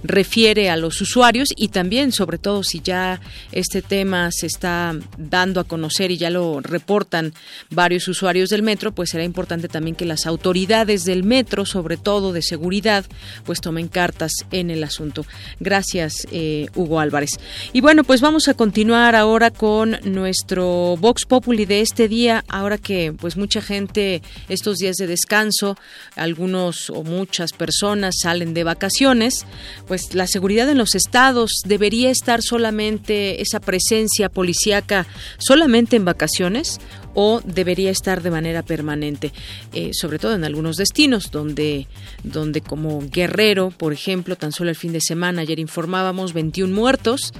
refiere 0.02 0.70
a 0.70 0.76
los 0.76 1.00
usuarios 1.00 1.48
y 1.56 1.68
también, 1.68 2.12
sobre 2.12 2.38
todo, 2.38 2.62
si 2.62 2.80
ya 2.80 3.20
este 3.52 3.82
tema 3.82 4.30
se 4.30 4.46
está 4.46 4.94
dando 5.16 5.60
a 5.60 5.64
conocer 5.64 6.10
y 6.10 6.18
ya 6.18 6.30
lo 6.30 6.60
reportan 6.60 7.34
varios 7.70 8.08
usuarios 8.08 8.50
del 8.50 8.62
metro, 8.62 8.92
pues 8.92 9.10
será 9.10 9.24
importante 9.24 9.68
también 9.68 9.96
que 9.96 10.04
las 10.04 10.26
autoridades 10.26 11.04
del 11.04 11.24
metro, 11.24 11.64
sobre 11.66 11.96
todo 11.96 12.32
de 12.32 12.42
seguridad, 12.42 13.04
pues 13.44 13.60
tomen 13.60 13.88
cartas 13.88 14.32
en 14.50 14.70
el 14.70 14.84
asunto. 14.84 15.24
Gracias, 15.60 16.26
eh, 16.32 16.68
Hugo 16.74 17.00
Álvarez. 17.00 17.30
Y 17.72 17.80
bueno, 17.80 18.04
pues 18.04 18.20
vamos 18.20 18.48
a 18.48 18.54
continuar 18.54 19.14
ahora 19.14 19.50
con 19.50 19.98
nuestro 20.04 20.96
Vox 20.98 21.24
Populi 21.24 21.66
de 21.66 21.80
este 21.80 22.08
día, 22.08 22.44
ahora 22.48 22.78
que 22.78 23.12
pues 23.12 23.36
mucha 23.36 23.60
gente 23.60 24.22
estos 24.48 24.78
días 24.78 24.96
de 24.96 25.06
descanso, 25.06 25.76
algunos 26.16 26.90
o 26.90 27.02
muchas 27.02 27.52
personas 27.52 28.16
salen 28.20 28.54
de 28.54 28.64
vacaciones, 28.64 29.41
pues 29.86 30.14
la 30.14 30.26
seguridad 30.26 30.68
en 30.68 30.78
los 30.78 30.94
estados. 30.94 31.50
Debería 31.64 32.10
estar 32.10 32.42
solamente 32.42 33.42
esa 33.42 33.60
presencia 33.60 34.28
policíaca 34.28 35.06
solamente 35.38 35.96
en 35.96 36.04
vacaciones 36.04 36.80
o 37.14 37.40
debería 37.44 37.90
estar 37.90 38.22
de 38.22 38.30
manera 38.30 38.62
permanente, 38.62 39.32
eh, 39.72 39.90
sobre 39.92 40.18
todo 40.18 40.34
en 40.34 40.44
algunos 40.44 40.76
destinos 40.76 41.30
donde, 41.30 41.86
donde 42.22 42.60
como 42.60 43.00
Guerrero, 43.08 43.70
por 43.70 43.92
ejemplo, 43.92 44.36
tan 44.36 44.52
solo 44.52 44.70
el 44.70 44.76
fin 44.76 44.92
de 44.92 45.00
semana, 45.00 45.42
ayer 45.42 45.58
informábamos 45.58 46.32
21 46.32 46.74
muertos 46.74 47.32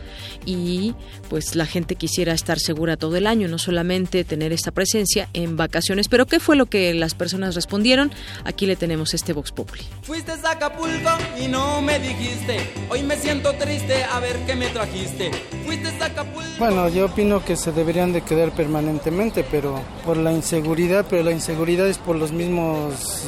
y 0.46 0.94
pues 1.28 1.54
la 1.54 1.66
gente 1.66 1.94
quisiera 1.94 2.32
estar 2.32 2.58
segura 2.58 2.96
todo 2.96 3.16
el 3.16 3.26
año, 3.26 3.48
no 3.48 3.58
solamente 3.58 4.24
tener 4.24 4.52
esta 4.52 4.70
presencia 4.70 5.28
en 5.32 5.56
vacaciones. 5.56 6.08
Pero 6.08 6.26
¿qué 6.26 6.40
fue 6.40 6.56
lo 6.56 6.66
que 6.66 6.92
las 6.94 7.14
personas 7.14 7.54
respondieron? 7.54 8.12
Aquí 8.44 8.66
le 8.66 8.76
tenemos 8.76 9.14
este 9.14 9.32
Vox 9.32 9.52
Populi. 9.52 9.82
Fuiste 10.02 10.32
a 10.32 10.50
Acapulco 10.50 11.10
y 11.42 11.48
no 11.48 11.80
me 11.80 11.98
dijiste, 11.98 12.58
hoy 12.90 13.02
me 13.02 13.16
siento 13.16 13.54
triste, 13.54 14.04
a 14.04 14.20
ver 14.20 14.36
qué 14.46 14.54
me 14.54 14.68
trajiste. 14.68 15.30
Fuiste 15.64 15.88
a 15.88 16.06
Acapulco. 16.06 16.50
Bueno, 16.58 16.88
yo 16.88 17.06
opino 17.06 17.44
que 17.44 17.56
se 17.56 17.72
deberían 17.72 18.12
de 18.12 18.22
quedar 18.22 18.52
permanentemente, 18.52 19.44
pero 19.50 19.61
por 20.04 20.16
la 20.16 20.32
inseguridad, 20.32 21.06
pero 21.08 21.22
la 21.22 21.32
inseguridad 21.32 21.86
es 21.88 21.98
por 21.98 22.16
los 22.16 22.32
mismos 22.32 23.24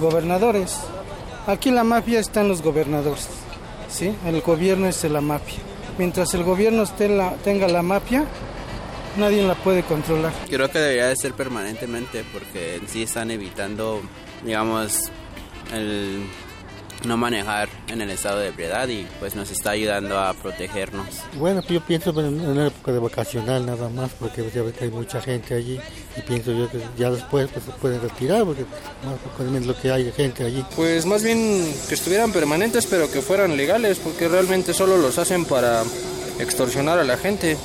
gobernadores. 0.00 0.78
Aquí 1.46 1.70
la 1.70 1.84
mafia 1.84 2.20
está 2.20 2.40
en 2.40 2.48
los 2.48 2.62
gobernadores, 2.62 3.28
¿sí? 3.88 4.14
El 4.26 4.40
gobierno 4.40 4.86
es 4.86 5.04
la 5.04 5.20
mafia. 5.20 5.58
Mientras 5.98 6.34
el 6.34 6.42
gobierno 6.42 6.82
esté 6.82 7.08
la, 7.08 7.34
tenga 7.36 7.68
la 7.68 7.82
mafia, 7.82 8.24
nadie 9.16 9.46
la 9.46 9.54
puede 9.54 9.82
controlar. 9.82 10.32
Creo 10.48 10.70
que 10.70 10.78
debería 10.78 11.08
de 11.08 11.16
ser 11.16 11.34
permanentemente 11.34 12.24
porque 12.32 12.76
en 12.76 12.88
sí 12.88 13.02
están 13.02 13.30
evitando, 13.30 14.00
digamos, 14.44 15.10
el 15.72 16.24
no 17.06 17.16
manejar 17.16 17.68
en 17.88 18.00
el 18.00 18.10
estado 18.10 18.40
de 18.40 18.48
ebriedad 18.48 18.88
y 18.88 19.06
pues 19.20 19.34
nos 19.34 19.50
está 19.50 19.70
ayudando 19.70 20.18
a 20.18 20.32
protegernos. 20.34 21.06
Bueno, 21.38 21.62
yo 21.68 21.80
pienso 21.80 22.10
en 22.20 22.40
una 22.40 22.68
época 22.68 22.92
de 22.92 22.98
vacacional 22.98 23.66
nada 23.66 23.88
más 23.88 24.10
porque 24.18 24.48
ya 24.54 24.62
ves 24.62 24.74
que 24.74 24.84
hay 24.84 24.90
mucha 24.90 25.20
gente 25.20 25.54
allí 25.54 25.78
y 26.16 26.20
pienso 26.22 26.52
yo 26.52 26.70
que 26.70 26.80
ya 26.96 27.10
después 27.10 27.48
pues, 27.52 27.64
se 27.64 27.70
pueden 27.72 28.00
retirar 28.00 28.44
porque 28.44 28.64
más 29.04 29.54
es 29.54 29.66
lo 29.66 29.76
que 29.80 29.90
hay 29.90 30.04
de 30.04 30.12
gente 30.12 30.44
allí. 30.44 30.64
Pues 30.76 31.06
más 31.06 31.22
bien 31.22 31.72
que 31.88 31.94
estuvieran 31.94 32.32
permanentes 32.32 32.86
pero 32.86 33.10
que 33.10 33.20
fueran 33.20 33.56
legales 33.56 33.98
porque 33.98 34.28
realmente 34.28 34.74
solo 34.74 34.96
los 34.96 35.18
hacen 35.18 35.44
para 35.44 35.82
extorsionar 36.38 36.98
a 36.98 37.04
la 37.04 37.16
gente. 37.16 37.56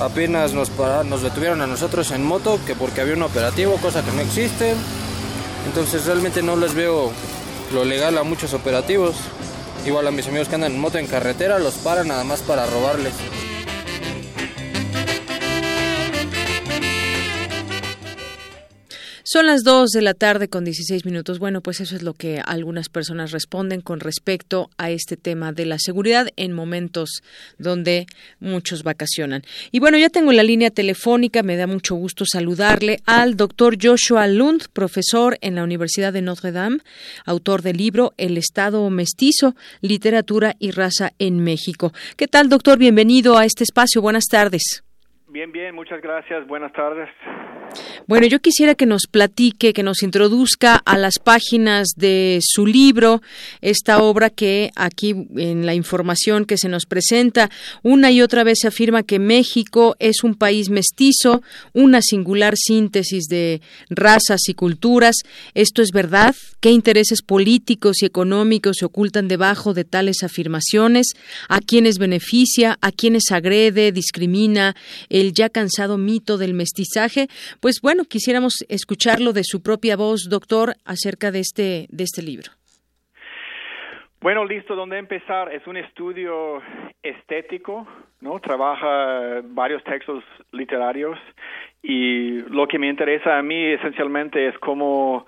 Apenas 0.00 0.52
nos, 0.52 0.70
para, 0.70 1.04
nos 1.04 1.22
detuvieron 1.22 1.60
a 1.60 1.66
nosotros 1.66 2.10
en 2.10 2.24
moto 2.24 2.58
que 2.66 2.74
porque 2.74 3.00
había 3.00 3.14
un 3.14 3.22
operativo, 3.22 3.76
cosa 3.76 4.04
que 4.04 4.10
no 4.12 4.20
existe. 4.22 4.74
Entonces 5.66 6.04
realmente 6.04 6.42
no 6.42 6.56
les 6.56 6.74
veo 6.74 7.12
lo 7.74 7.84
legal 7.84 8.16
a 8.16 8.22
muchos 8.22 8.54
operativos. 8.54 9.16
Igual 9.84 10.06
a 10.06 10.10
mis 10.10 10.26
amigos 10.28 10.48
que 10.48 10.54
andan 10.54 10.72
en 10.72 10.80
moto 10.80 10.98
en 10.98 11.06
carretera 11.06 11.58
los 11.58 11.74
paran 11.74 12.08
nada 12.08 12.24
más 12.24 12.40
para 12.40 12.64
robarles. 12.66 13.12
Son 19.34 19.46
las 19.46 19.64
2 19.64 19.90
de 19.90 20.00
la 20.00 20.14
tarde 20.14 20.46
con 20.46 20.64
16 20.64 21.04
minutos. 21.04 21.40
Bueno, 21.40 21.60
pues 21.60 21.80
eso 21.80 21.96
es 21.96 22.04
lo 22.04 22.14
que 22.14 22.40
algunas 22.46 22.88
personas 22.88 23.32
responden 23.32 23.80
con 23.80 23.98
respecto 23.98 24.70
a 24.78 24.90
este 24.90 25.16
tema 25.16 25.50
de 25.50 25.66
la 25.66 25.80
seguridad 25.80 26.28
en 26.36 26.52
momentos 26.52 27.20
donde 27.58 28.06
muchos 28.38 28.84
vacacionan. 28.84 29.42
Y 29.72 29.80
bueno, 29.80 29.98
ya 29.98 30.08
tengo 30.08 30.30
la 30.30 30.44
línea 30.44 30.70
telefónica, 30.70 31.42
me 31.42 31.56
da 31.56 31.66
mucho 31.66 31.96
gusto 31.96 32.24
saludarle 32.24 32.98
al 33.06 33.36
doctor 33.36 33.74
Joshua 33.76 34.28
Lund, 34.28 34.68
profesor 34.72 35.36
en 35.40 35.56
la 35.56 35.64
Universidad 35.64 36.12
de 36.12 36.22
Notre 36.22 36.52
Dame, 36.52 36.78
autor 37.26 37.62
del 37.62 37.78
libro 37.78 38.12
El 38.16 38.38
Estado 38.38 38.88
Mestizo, 38.88 39.56
Literatura 39.80 40.54
y 40.60 40.70
Raza 40.70 41.10
en 41.18 41.42
México. 41.42 41.90
¿Qué 42.16 42.28
tal, 42.28 42.48
doctor? 42.48 42.78
Bienvenido 42.78 43.36
a 43.36 43.44
este 43.46 43.64
espacio. 43.64 44.00
Buenas 44.00 44.26
tardes. 44.26 44.84
Bien, 45.26 45.50
bien, 45.50 45.74
muchas 45.74 46.00
gracias. 46.00 46.46
Buenas 46.46 46.72
tardes. 46.72 47.08
Bueno, 48.06 48.26
yo 48.26 48.40
quisiera 48.40 48.74
que 48.74 48.84
nos 48.84 49.06
platique, 49.10 49.72
que 49.72 49.82
nos 49.82 50.02
introduzca 50.02 50.76
a 50.76 50.98
las 50.98 51.18
páginas 51.18 51.88
de 51.96 52.38
su 52.42 52.66
libro, 52.66 53.22
esta 53.62 54.02
obra 54.02 54.28
que 54.28 54.70
aquí 54.76 55.14
en 55.36 55.64
la 55.64 55.74
información 55.74 56.44
que 56.44 56.58
se 56.58 56.68
nos 56.68 56.84
presenta, 56.84 57.50
una 57.82 58.10
y 58.10 58.20
otra 58.20 58.44
vez 58.44 58.58
se 58.60 58.68
afirma 58.68 59.04
que 59.04 59.18
México 59.18 59.96
es 60.00 60.22
un 60.22 60.34
país 60.34 60.68
mestizo, 60.68 61.42
una 61.72 62.02
singular 62.02 62.56
síntesis 62.56 63.24
de 63.24 63.62
razas 63.88 64.48
y 64.48 64.54
culturas. 64.54 65.16
¿Esto 65.54 65.80
es 65.80 65.88
verdad? 65.90 66.34
¿Qué 66.60 66.70
intereses 66.70 67.22
políticos 67.22 68.02
y 68.02 68.06
económicos 68.06 68.76
se 68.80 68.84
ocultan 68.84 69.28
debajo 69.28 69.72
de 69.72 69.84
tales 69.84 70.22
afirmaciones? 70.22 71.08
¿A 71.48 71.60
quiénes 71.60 71.96
beneficia? 71.96 72.78
¿A 72.82 72.92
quiénes 72.92 73.30
agrede, 73.30 73.92
discrimina 73.92 74.76
el 75.08 75.32
ya 75.32 75.48
cansado 75.48 75.96
mito 75.96 76.36
del 76.36 76.52
mestizaje? 76.52 77.28
Pues 77.60 77.80
bueno, 77.82 78.04
quisiéramos 78.04 78.64
escucharlo 78.68 79.32
de 79.32 79.42
su 79.44 79.62
propia 79.62 79.96
voz, 79.96 80.28
doctor, 80.28 80.74
acerca 80.84 81.30
de 81.30 81.40
este, 81.40 81.86
de 81.88 82.04
este 82.04 82.22
libro. 82.22 82.50
Bueno, 84.20 84.44
listo, 84.46 84.74
¿dónde 84.74 84.96
empezar? 84.96 85.52
Es 85.52 85.66
un 85.66 85.76
estudio 85.76 86.62
estético, 87.02 87.86
¿no? 88.22 88.40
Trabaja 88.40 89.42
varios 89.44 89.84
textos 89.84 90.24
literarios 90.50 91.18
y 91.82 92.40
lo 92.48 92.66
que 92.66 92.78
me 92.78 92.88
interesa 92.88 93.36
a 93.36 93.42
mí 93.42 93.72
esencialmente 93.72 94.48
es 94.48 94.58
cómo, 94.60 95.26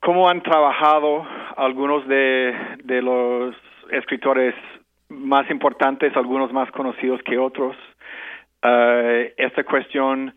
cómo 0.00 0.26
han 0.26 0.42
trabajado 0.42 1.26
algunos 1.56 2.08
de, 2.08 2.54
de 2.82 3.02
los 3.02 3.54
escritores 3.90 4.54
más 5.10 5.50
importantes, 5.50 6.16
algunos 6.16 6.50
más 6.50 6.70
conocidos 6.70 7.20
que 7.22 7.36
otros. 7.36 7.76
Uh, 8.64 9.28
esta 9.36 9.64
cuestión 9.64 10.34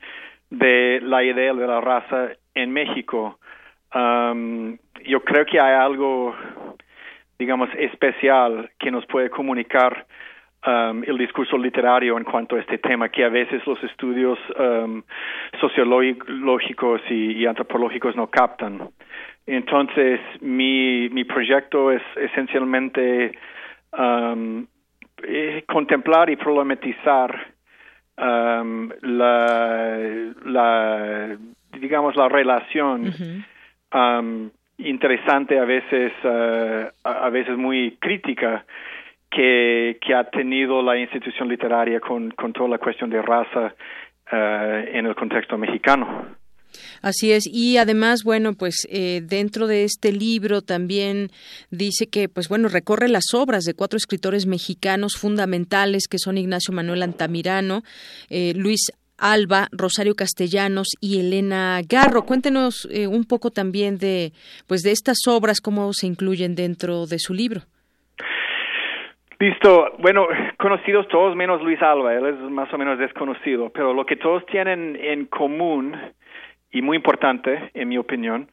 de 0.49 0.99
la 1.01 1.23
idea 1.23 1.53
de 1.53 1.67
la 1.67 1.81
raza 1.81 2.29
en 2.53 2.71
México. 2.71 3.39
Um, 3.93 4.77
yo 5.05 5.21
creo 5.21 5.45
que 5.45 5.59
hay 5.59 5.75
algo, 5.75 6.35
digamos, 7.37 7.69
especial 7.77 8.69
que 8.79 8.91
nos 8.91 9.05
puede 9.05 9.29
comunicar 9.29 10.05
um, 10.65 11.03
el 11.03 11.17
discurso 11.17 11.57
literario 11.57 12.17
en 12.17 12.23
cuanto 12.23 12.55
a 12.55 12.59
este 12.59 12.77
tema, 12.77 13.09
que 13.09 13.23
a 13.23 13.29
veces 13.29 13.65
los 13.65 13.81
estudios 13.83 14.39
um, 14.59 15.03
sociológicos 15.59 17.01
y, 17.09 17.45
antropológicos 17.45 18.15
no 18.15 18.27
captan. 18.27 18.89
Entonces, 19.45 20.19
mi, 20.41 21.09
mi 21.09 21.23
proyecto 21.23 21.91
es 21.91 22.01
esencialmente 22.15 23.37
eh, 25.23 25.63
contemplar 25.67 26.29
y 26.29 26.35
problematizar 26.35 27.54
um, 28.17 28.89
la, 29.01 29.97
la, 30.45 31.37
digamos, 31.79 32.15
la 32.15 32.29
relación 32.29 33.13
um, 33.93 34.49
interesante, 34.77 35.59
a 35.59 35.65
veces, 35.65 36.11
uh, 36.23 36.89
a 37.03 37.29
veces 37.29 37.57
muy 37.57 37.97
crítica, 37.99 38.65
que, 39.29 39.97
que, 40.01 40.13
ha 40.13 40.23
tenido 40.25 40.81
la 40.81 40.97
institución 40.97 41.49
literaria 41.49 41.99
con, 41.99 42.31
con 42.31 42.53
toda 42.53 42.69
la 42.69 42.77
cuestión 42.77 43.09
de 43.09 43.21
raza 43.21 43.73
uh, 44.31 44.35
en 44.35 45.05
el 45.05 45.15
contexto 45.15 45.57
mexicano. 45.57 46.35
Así 47.01 47.31
es, 47.31 47.47
y 47.47 47.77
además, 47.77 48.23
bueno, 48.23 48.53
pues 48.53 48.87
eh, 48.89 49.21
dentro 49.23 49.67
de 49.67 49.83
este 49.83 50.11
libro 50.11 50.61
también 50.61 51.29
dice 51.69 52.07
que, 52.07 52.29
pues 52.29 52.49
bueno, 52.49 52.67
recorre 52.67 53.09
las 53.09 53.33
obras 53.33 53.63
de 53.63 53.73
cuatro 53.73 53.97
escritores 53.97 54.45
mexicanos 54.45 55.15
fundamentales 55.15 56.07
que 56.07 56.19
son 56.19 56.37
Ignacio 56.37 56.73
Manuel 56.73 57.03
Antamirano, 57.03 57.83
eh, 58.29 58.53
Luis 58.55 58.91
Alba, 59.17 59.67
Rosario 59.71 60.15
Castellanos 60.15 60.87
y 60.99 61.19
Elena 61.19 61.79
Garro. 61.87 62.23
Cuéntenos 62.23 62.87
eh, 62.91 63.07
un 63.07 63.23
poco 63.25 63.51
también 63.51 63.97
de, 63.97 64.33
pues, 64.67 64.81
de 64.81 64.91
estas 64.91 65.19
obras, 65.27 65.61
cómo 65.61 65.93
se 65.93 66.07
incluyen 66.07 66.55
dentro 66.55 67.05
de 67.05 67.19
su 67.19 67.33
libro. 67.33 67.61
Listo. 69.39 69.91
Bueno, 69.99 70.27
conocidos 70.57 71.07
todos 71.09 71.35
menos 71.35 71.61
Luis 71.61 71.81
Alba, 71.81 72.13
él 72.13 72.25
es 72.25 72.39
más 72.49 72.73
o 72.73 72.77
menos 72.77 72.97
desconocido, 72.97 73.69
pero 73.69 73.93
lo 73.93 74.05
que 74.05 74.15
todos 74.15 74.45
tienen 74.45 74.95
en 74.95 75.25
común 75.25 75.93
y 76.75 76.81
muy 76.81 76.97
importante, 76.97 77.71
en 77.73 77.87
mi 77.87 77.97
opinión, 77.97 78.49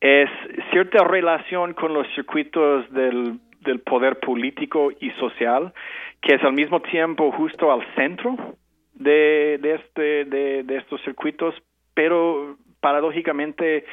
es 0.00 0.30
cierta 0.70 1.02
relación 1.02 1.74
con 1.74 1.92
los 1.92 2.06
circuitos 2.14 2.88
del, 2.92 3.40
del 3.62 3.80
poder 3.80 4.20
político 4.20 4.92
y 5.00 5.10
social, 5.18 5.74
que 6.22 6.36
es 6.36 6.44
al 6.44 6.52
mismo 6.52 6.80
tiempo 6.80 7.32
justo 7.32 7.72
al 7.72 7.84
centro 7.96 8.36
de, 8.94 9.58
de, 9.60 9.74
este, 9.74 10.24
de, 10.26 10.62
de 10.62 10.76
estos 10.76 11.02
circuitos, 11.02 11.56
pero 11.92 12.56
paradójicamente 12.80 13.84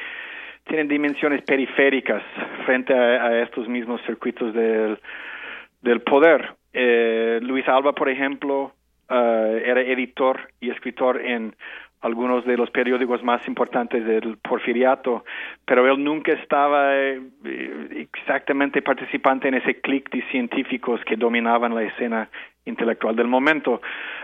tienen 0.68 0.86
dimensiones 0.86 1.42
periféricas 1.42 2.22
frente 2.66 2.94
a, 2.94 3.42
estos 3.42 3.68
mismos 3.68 4.00
circuitos 4.06 4.54
del, 4.54 5.00
del 5.82 6.00
poder. 6.02 6.54
Eh, 6.72 7.40
Luis 7.42 7.66
Alba, 7.66 7.92
por 7.92 8.08
ejemplo, 8.08 8.72
uh, 9.10 9.14
era 9.64 9.80
editor 9.80 10.48
y 10.60 10.70
escritor 10.70 11.20
en 11.20 11.54
algunos 12.04 12.44
de 12.44 12.58
los 12.58 12.70
periódicos 12.70 13.22
más 13.22 13.46
importantes 13.48 14.04
del 14.04 14.36
porfiriato, 14.36 15.24
pero 15.64 15.90
él 15.90 16.04
nunca 16.04 16.32
estaba 16.32 16.94
eh, 16.94 17.18
exactamente 18.12 18.82
participante 18.82 19.48
en 19.48 19.54
ese 19.54 19.80
clic 19.80 20.10
de 20.10 20.22
científicos 20.30 21.00
que 21.06 21.16
dominaban 21.16 21.74
la 21.74 21.82
escena 21.82 22.28
intelectual 22.66 23.16
del 23.16 23.26
momento. 23.26 23.80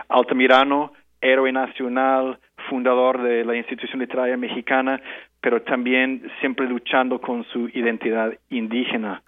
Altamirano, 0.09 0.93
héroe 1.21 1.51
nacional, 1.51 2.37
fundador 2.69 3.23
de 3.23 3.43
la 3.43 3.55
institución 3.55 3.99
literaria 3.99 4.37
mexicana, 4.37 5.01
pero 5.41 5.63
también 5.63 6.29
siempre 6.39 6.67
luchando 6.67 7.19
con 7.19 7.43
su 7.45 7.67
identidad 7.69 8.31
indígena. 8.51 9.23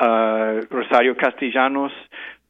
Uh, 0.00 0.64
Rosario 0.70 1.14
Castellanos, 1.18 1.92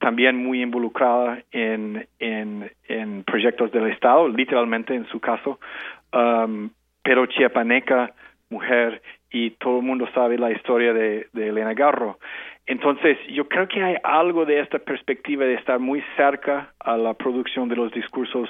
también 0.00 0.36
muy 0.36 0.62
involucrada 0.62 1.42
en, 1.52 2.08
en, 2.18 2.72
en, 2.88 3.22
proyectos 3.22 3.70
del 3.70 3.86
Estado, 3.86 4.28
literalmente 4.28 4.94
en 4.94 5.06
su 5.06 5.20
caso, 5.20 5.60
um, 6.12 6.70
pero 7.02 7.26
chiapaneca, 7.26 8.12
mujer, 8.48 9.02
y 9.30 9.50
todo 9.52 9.78
el 9.78 9.84
mundo 9.84 10.08
sabe 10.12 10.38
la 10.38 10.50
historia 10.50 10.92
de, 10.92 11.28
de 11.32 11.48
Elena 11.48 11.74
Garro. 11.74 12.18
Entonces, 12.70 13.18
yo 13.26 13.48
creo 13.48 13.66
que 13.66 13.82
hay 13.82 13.96
algo 14.04 14.46
de 14.46 14.60
esta 14.60 14.78
perspectiva 14.78 15.44
de 15.44 15.54
estar 15.54 15.80
muy 15.80 16.04
cerca 16.16 16.72
a 16.78 16.96
la 16.96 17.14
producción 17.14 17.68
de 17.68 17.74
los 17.74 17.90
discursos 17.90 18.48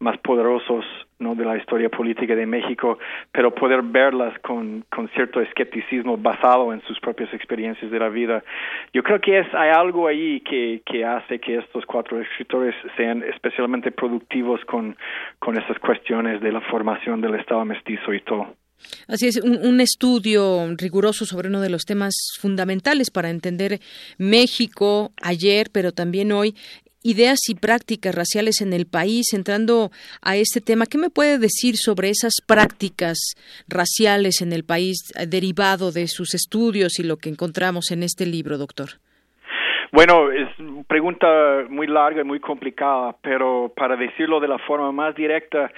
más 0.00 0.18
poderosos 0.18 0.84
¿no? 1.18 1.34
de 1.34 1.46
la 1.46 1.56
historia 1.56 1.88
política 1.88 2.36
de 2.36 2.44
México, 2.44 2.98
pero 3.32 3.54
poder 3.54 3.80
verlas 3.80 4.38
con, 4.40 4.84
con 4.90 5.08
cierto 5.14 5.40
escepticismo 5.40 6.18
basado 6.18 6.74
en 6.74 6.82
sus 6.82 7.00
propias 7.00 7.32
experiencias 7.32 7.90
de 7.90 7.98
la 7.98 8.10
vida. 8.10 8.44
Yo 8.92 9.02
creo 9.02 9.18
que 9.22 9.38
es, 9.38 9.46
hay 9.54 9.70
algo 9.70 10.08
ahí 10.08 10.40
que, 10.40 10.82
que 10.84 11.02
hace 11.06 11.38
que 11.38 11.56
estos 11.56 11.86
cuatro 11.86 12.20
escritores 12.20 12.74
sean 12.98 13.22
especialmente 13.22 13.90
productivos 13.92 14.62
con, 14.66 14.94
con 15.38 15.56
esas 15.56 15.78
cuestiones 15.78 16.42
de 16.42 16.52
la 16.52 16.60
formación 16.60 17.22
del 17.22 17.36
Estado 17.36 17.64
mestizo 17.64 18.12
y 18.12 18.20
todo. 18.20 18.46
Así 19.08 19.26
es, 19.26 19.36
un, 19.36 19.80
estudio 19.80 20.66
riguroso 20.76 21.26
sobre 21.26 21.48
uno 21.48 21.60
de 21.60 21.70
los 21.70 21.84
temas 21.84 22.14
fundamentales 22.40 23.10
para 23.10 23.30
entender 23.30 23.80
México 24.18 25.12
ayer, 25.22 25.68
pero 25.72 25.92
también 25.92 26.32
hoy, 26.32 26.54
ideas 27.02 27.38
y 27.48 27.54
prácticas 27.54 28.14
raciales 28.14 28.60
en 28.60 28.72
el 28.72 28.86
país. 28.86 29.32
Entrando 29.32 29.90
a 30.22 30.36
este 30.36 30.60
tema, 30.60 30.86
¿qué 30.86 30.98
me 30.98 31.10
puede 31.10 31.38
decir 31.38 31.76
sobre 31.76 32.08
esas 32.10 32.34
prácticas 32.46 33.18
raciales 33.68 34.40
en 34.40 34.52
el 34.52 34.64
país 34.64 35.12
derivado 35.28 35.92
de 35.92 36.08
sus 36.08 36.34
estudios 36.34 36.98
y 36.98 37.04
lo 37.04 37.18
que 37.18 37.28
encontramos 37.28 37.90
en 37.90 38.02
este 38.02 38.26
libro, 38.26 38.58
doctor? 38.58 38.90
Bueno, 39.94 40.32
es 40.32 40.48
una 40.58 40.82
pregunta 40.82 41.26
muy 41.68 41.86
larga 41.86 42.22
y 42.22 42.24
muy 42.24 42.40
complicada, 42.40 43.14
pero 43.22 43.72
para 43.76 43.94
decirlo 43.94 44.40
de 44.40 44.48
la 44.48 44.58
forma 44.58 44.90
más 44.90 45.14
directa, 45.14 45.70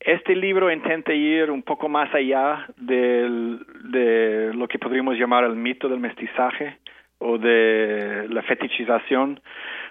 este 0.00 0.34
libro 0.36 0.70
intenta 0.70 1.12
ir 1.12 1.50
un 1.50 1.62
poco 1.62 1.88
más 1.88 2.12
allá 2.14 2.66
del, 2.76 3.60
de 3.90 4.52
lo 4.54 4.68
que 4.68 4.78
podríamos 4.78 5.16
llamar 5.16 5.44
el 5.44 5.56
mito 5.56 5.88
del 5.88 6.00
mestizaje 6.00 6.78
o 7.18 7.38
de 7.38 8.26
la 8.30 8.42
fetichización 8.42 9.40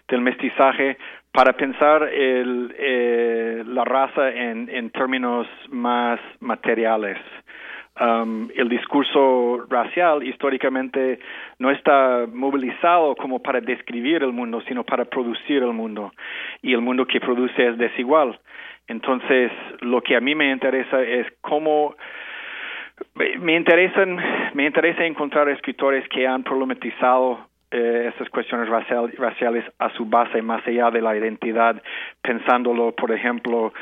del 0.08 0.22
mestizaje 0.22 0.98
para 1.32 1.54
pensar 1.54 2.04
el, 2.04 2.74
eh, 2.78 3.64
la 3.68 3.84
raza 3.84 4.30
en, 4.32 4.70
en 4.70 4.90
términos 4.92 5.48
más 5.70 6.20
materiales. 6.40 7.18
Um, 8.00 8.50
el 8.56 8.70
discurso 8.70 9.66
racial 9.70 10.24
históricamente 10.24 11.20
no 11.58 11.72
está 11.72 12.28
movilizado 12.32 13.16
como 13.16 13.42
para 13.42 13.60
describir 13.60 14.22
el 14.22 14.34
mundo, 14.34 14.62
sino 14.68 14.84
para 14.84 15.06
producir 15.06 15.64
el 15.64 15.74
mundo. 15.74 16.12
Y 16.62 16.74
el 16.74 16.82
mundo 16.82 17.08
que 17.08 17.20
produce 17.20 17.70
es 17.70 17.78
desigual. 17.78 18.40
Entonces, 18.88 19.52
lo 19.82 20.02
que 20.02 20.16
a 20.16 20.22
mí 20.22 20.34
me 20.36 20.52
interesa 20.52 21.02
es 21.02 21.28
cómo 21.42 21.96
me 23.16 23.56
interesan, 23.56 24.18
me 24.54 24.66
interesa 24.66 25.06
encontrar 25.06 25.50
escritores 25.50 26.08
que 26.10 26.28
han 26.28 26.44
problematizado 26.44 27.48
eh, 27.70 28.06
estas 28.10 28.30
cuestiones 28.30 28.70
raciales 28.70 29.66
a 29.78 29.90
su 29.92 30.06
base, 30.06 30.42
más 30.42 30.66
allá 30.66 30.90
de 30.90 31.02
la 31.02 31.16
identidad, 31.18 31.82
pensándolo, 32.22 32.94
por 32.94 33.12
ejemplo, 33.12 33.74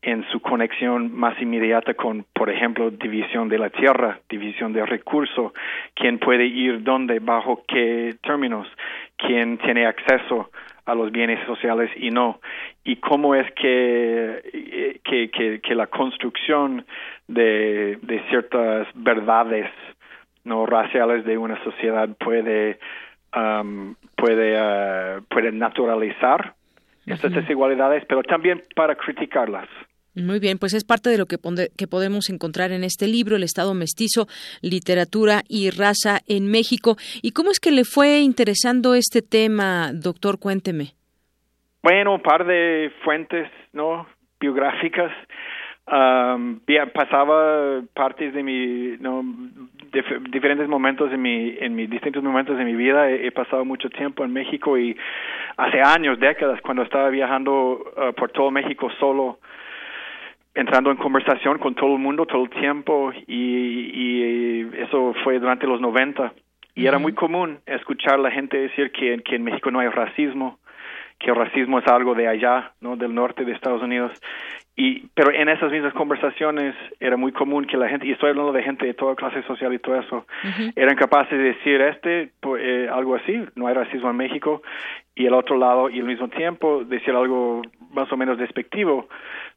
en 0.00 0.24
su 0.30 0.40
conexión 0.40 1.12
más 1.12 1.40
inmediata 1.40 1.94
con, 1.94 2.24
por 2.32 2.50
ejemplo, 2.50 2.90
división 2.90 3.48
de 3.48 3.58
la 3.58 3.70
tierra, 3.70 4.20
división 4.28 4.72
de 4.72 4.86
recursos, 4.86 5.52
quién 5.94 6.18
puede 6.18 6.46
ir 6.46 6.82
dónde, 6.82 7.18
bajo 7.20 7.62
qué 7.68 8.14
términos, 8.22 8.66
quién 9.16 9.58
tiene 9.58 9.86
acceso 9.86 10.50
a 10.84 10.94
los 10.94 11.12
bienes 11.12 11.44
sociales 11.46 11.90
y 11.96 12.10
no, 12.10 12.40
y 12.84 12.96
cómo 12.96 13.34
es 13.34 13.50
que, 13.52 15.00
que, 15.04 15.60
que, 15.60 15.74
la 15.74 15.86
construcción 15.86 16.84
de, 17.28 17.98
de 18.02 18.22
ciertas 18.28 18.88
verdades 18.94 19.70
no 20.44 20.66
raciales 20.66 21.24
de 21.24 21.38
una 21.38 21.62
sociedad 21.62 22.08
puede 22.18 22.80
um, 23.34 23.94
puede 24.16 24.56
uh, 24.60 25.22
puede 25.28 25.52
naturalizar 25.52 26.54
estas 27.06 27.32
desigualdades, 27.32 28.04
pero 28.06 28.22
también 28.22 28.62
para 28.76 28.94
criticarlas. 28.94 29.68
Muy 30.14 30.40
bien, 30.40 30.58
pues 30.58 30.74
es 30.74 30.84
parte 30.84 31.08
de 31.08 31.16
lo 31.16 31.24
que, 31.24 31.36
que, 31.78 31.86
podemos 31.86 32.28
encontrar 32.28 32.70
en 32.70 32.84
este 32.84 33.06
libro, 33.06 33.36
El 33.36 33.44
Estado 33.44 33.72
Mestizo, 33.72 34.26
Literatura 34.60 35.40
y 35.48 35.70
Raza 35.70 36.20
en 36.28 36.50
México. 36.50 36.96
¿Y 37.22 37.32
cómo 37.32 37.50
es 37.50 37.58
que 37.58 37.70
le 37.70 37.84
fue 37.84 38.20
interesando 38.20 38.94
este 38.94 39.22
tema, 39.22 39.90
doctor? 39.94 40.38
Cuénteme. 40.38 40.92
Bueno, 41.82 42.14
un 42.14 42.22
par 42.22 42.46
de 42.46 42.92
fuentes 43.04 43.50
no 43.72 44.06
biográficas. 44.38 45.12
Um, 45.84 46.60
pasaba 46.94 47.82
partes 47.92 48.32
de 48.34 48.42
mi, 48.42 48.96
no, 49.00 49.24
diferentes 50.30 50.68
momentos 50.68 51.12
en 51.12 51.20
mi, 51.20 51.56
en 51.58 51.74
mis 51.74 51.90
distintos 51.90 52.22
momentos 52.22 52.56
de 52.56 52.64
mi 52.64 52.76
vida. 52.76 53.10
He, 53.10 53.32
pasado 53.32 53.64
mucho 53.64 53.88
tiempo 53.88 54.24
en 54.24 54.32
México 54.32 54.78
y 54.78 54.96
hace 55.56 55.80
años, 55.80 56.20
décadas, 56.20 56.60
cuando 56.60 56.82
estaba 56.82 57.08
viajando 57.08 57.52
uh, 57.52 58.12
por 58.14 58.30
todo 58.30 58.50
México 58.50 58.90
solo, 59.00 59.38
entrando 60.54 60.90
en 60.90 60.96
conversación 60.96 61.58
con 61.58 61.74
todo 61.74 61.94
el 61.94 61.98
mundo 62.00 62.26
todo 62.26 62.44
el 62.44 62.50
tiempo 62.50 63.12
y, 63.26 64.62
eso 64.82 65.14
fue 65.24 65.38
durante 65.38 65.66
los 65.66 65.80
90 65.80 66.32
y 66.74 66.86
era 66.86 66.98
muy 66.98 67.12
común 67.12 67.60
escuchar 67.66 68.14
a 68.14 68.18
la 68.18 68.30
gente 68.30 68.56
decir 68.56 68.90
que, 68.92 69.22
que 69.22 69.36
en 69.36 69.44
México 69.44 69.70
no 69.70 69.80
hay 69.80 69.88
racismo, 69.88 70.58
que 71.18 71.30
el 71.30 71.36
racismo 71.36 71.78
es 71.78 71.86
algo 71.86 72.14
de 72.14 72.28
allá, 72.28 72.72
¿no? 72.80 72.96
del 72.96 73.14
norte 73.14 73.44
de 73.44 73.52
Estados 73.52 73.82
Unidos. 73.82 74.12
Y, 74.74 75.08
pero 75.14 75.30
en 75.32 75.50
esas 75.50 75.70
mismas 75.70 75.92
conversaciones 75.92 76.74
era 76.98 77.18
muy 77.18 77.32
común 77.32 77.66
que 77.66 77.76
la 77.76 77.88
gente, 77.88 78.06
y 78.06 78.12
estoy 78.12 78.30
hablando 78.30 78.52
de 78.52 78.62
gente 78.62 78.86
de 78.86 78.94
toda 78.94 79.14
clase 79.14 79.42
social 79.42 79.72
y 79.74 79.78
todo 79.78 80.00
eso, 80.00 80.26
eran 80.74 80.96
capaces 80.96 81.36
de 81.36 81.44
decir 81.44 81.80
este, 81.82 82.30
pues, 82.40 82.62
eh, 82.64 82.88
algo 82.90 83.14
así, 83.14 83.44
no 83.54 83.66
hay 83.66 83.74
racismo 83.74 84.08
en 84.08 84.16
México, 84.16 84.62
y 85.14 85.26
el 85.26 85.34
otro 85.34 85.58
lado, 85.58 85.90
y 85.90 86.00
al 86.00 86.06
mismo 86.06 86.28
tiempo 86.28 86.84
decir 86.84 87.14
algo 87.14 87.60
más 87.90 88.10
o 88.10 88.16
menos 88.16 88.38
despectivo 88.38 89.08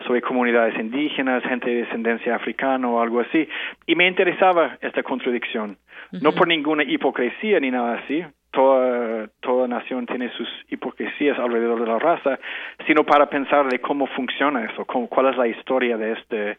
sobre 0.06 0.22
comunidades 0.22 0.78
indígenas, 0.78 1.44
gente 1.44 1.70
de 1.70 1.84
descendencia 1.84 2.36
africana 2.36 2.90
o 2.90 3.02
algo 3.02 3.22
así. 3.22 3.48
Y 3.86 3.96
me 3.96 4.08
interesaba 4.08 4.78
esta 4.82 5.02
contradicción, 5.02 5.78
no 6.12 6.34
por 6.34 6.48
ninguna 6.48 6.84
hipocresía 6.84 7.62
ni 7.62 7.72
nada 7.72 8.00
así, 8.00 8.22
toda, 8.56 9.28
toda 9.42 9.68
nación 9.68 10.06
tiene 10.06 10.32
sus 10.32 10.48
hipocresías 10.70 11.38
alrededor 11.38 11.80
de 11.82 11.88
la 11.88 12.00
raza, 12.00 12.40
sino 12.88 13.04
para 13.04 13.30
pensar 13.30 13.68
de 13.68 13.80
cómo 13.80 14.08
funciona 14.08 14.64
eso, 14.64 14.86
cómo, 14.86 15.08
cuál 15.08 15.28
es 15.28 15.38
la 15.38 15.48
historia 15.48 15.98
de 15.98 16.14
este 16.14 16.58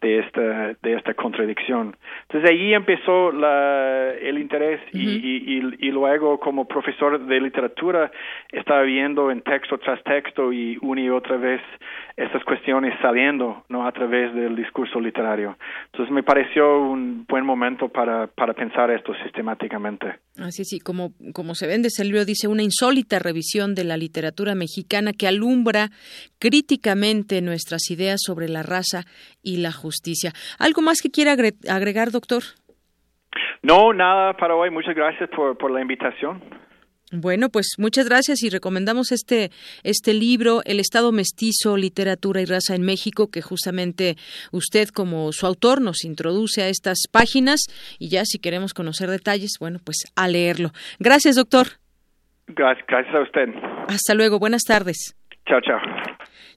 de 0.00 0.20
esta 0.20 0.74
de 0.80 0.94
esta 0.94 1.14
contradicción. 1.14 1.96
Entonces 2.22 2.50
ahí 2.50 2.72
empezó 2.72 3.32
la, 3.32 4.10
el 4.20 4.38
interés 4.38 4.80
y, 4.92 5.00
y, 5.00 5.76
y, 5.78 5.90
luego 5.90 6.38
como 6.38 6.66
profesor 6.66 7.18
de 7.18 7.40
literatura 7.40 8.10
estaba 8.52 8.82
viendo 8.82 9.30
en 9.30 9.42
texto 9.42 9.78
tras 9.78 10.02
texto 10.04 10.52
y 10.52 10.78
una 10.82 11.00
y 11.00 11.10
otra 11.10 11.36
vez 11.36 11.60
estas 12.16 12.44
cuestiones 12.44 12.94
saliendo 13.00 13.64
no 13.68 13.86
a 13.86 13.92
través 13.92 14.32
del 14.34 14.54
discurso 14.54 15.00
literario. 15.00 15.56
Entonces 15.86 16.12
me 16.14 16.22
pareció 16.22 16.78
un 16.78 17.24
buen 17.28 17.44
momento 17.44 17.88
para, 17.88 18.28
para 18.28 18.54
pensar 18.54 18.90
esto 18.90 19.14
sistemáticamente. 19.24 20.16
Así 20.38 20.64
sí, 20.64 20.78
como, 20.78 21.12
como 21.32 21.54
se 21.54 21.66
vende 21.66 21.88
ese 21.88 22.04
libro, 22.04 22.24
dice 22.24 22.46
una 22.46 22.62
insólita 22.62 23.18
revisión 23.18 23.74
de 23.74 23.84
la 23.84 23.96
literatura 23.96 24.54
mexicana 24.54 25.12
que 25.12 25.26
alumbra 25.26 25.88
críticamente 26.38 27.42
nuestras 27.42 27.90
ideas 27.90 28.20
sobre 28.24 28.48
la 28.48 28.62
raza 28.62 29.02
y 29.42 29.56
la 29.56 29.72
justicia. 29.72 30.32
¿Algo 30.58 30.80
más 30.82 31.00
que 31.02 31.10
quiera 31.10 31.32
agregar, 31.32 32.10
doctor? 32.12 32.42
No, 33.62 33.92
nada 33.92 34.34
para 34.34 34.54
hoy. 34.54 34.70
Muchas 34.70 34.94
gracias 34.94 35.28
por, 35.30 35.58
por 35.58 35.70
la 35.70 35.80
invitación. 35.80 36.40
Bueno, 37.10 37.48
pues 37.48 37.76
muchas 37.78 38.06
gracias 38.06 38.42
y 38.42 38.50
recomendamos 38.50 39.12
este 39.12 39.50
este 39.82 40.12
libro 40.12 40.60
El 40.66 40.78
Estado 40.78 41.10
mestizo, 41.10 41.78
literatura 41.78 42.42
y 42.42 42.44
raza 42.44 42.74
en 42.74 42.82
México 42.82 43.30
que 43.30 43.40
justamente 43.40 44.16
usted 44.52 44.88
como 44.88 45.32
su 45.32 45.46
autor 45.46 45.80
nos 45.80 46.04
introduce 46.04 46.62
a 46.62 46.68
estas 46.68 46.98
páginas 47.10 47.60
y 47.98 48.10
ya 48.10 48.24
si 48.26 48.38
queremos 48.38 48.74
conocer 48.74 49.08
detalles, 49.08 49.52
bueno, 49.58 49.78
pues 49.82 50.04
a 50.16 50.28
leerlo. 50.28 50.72
Gracias, 50.98 51.36
doctor. 51.36 51.66
Gracias, 52.48 52.86
gracias 52.86 53.14
a 53.14 53.22
usted. 53.22 53.48
Hasta 53.88 54.14
luego, 54.14 54.38
buenas 54.38 54.64
tardes. 54.64 55.16
Chao, 55.46 55.60
chao. 55.62 55.78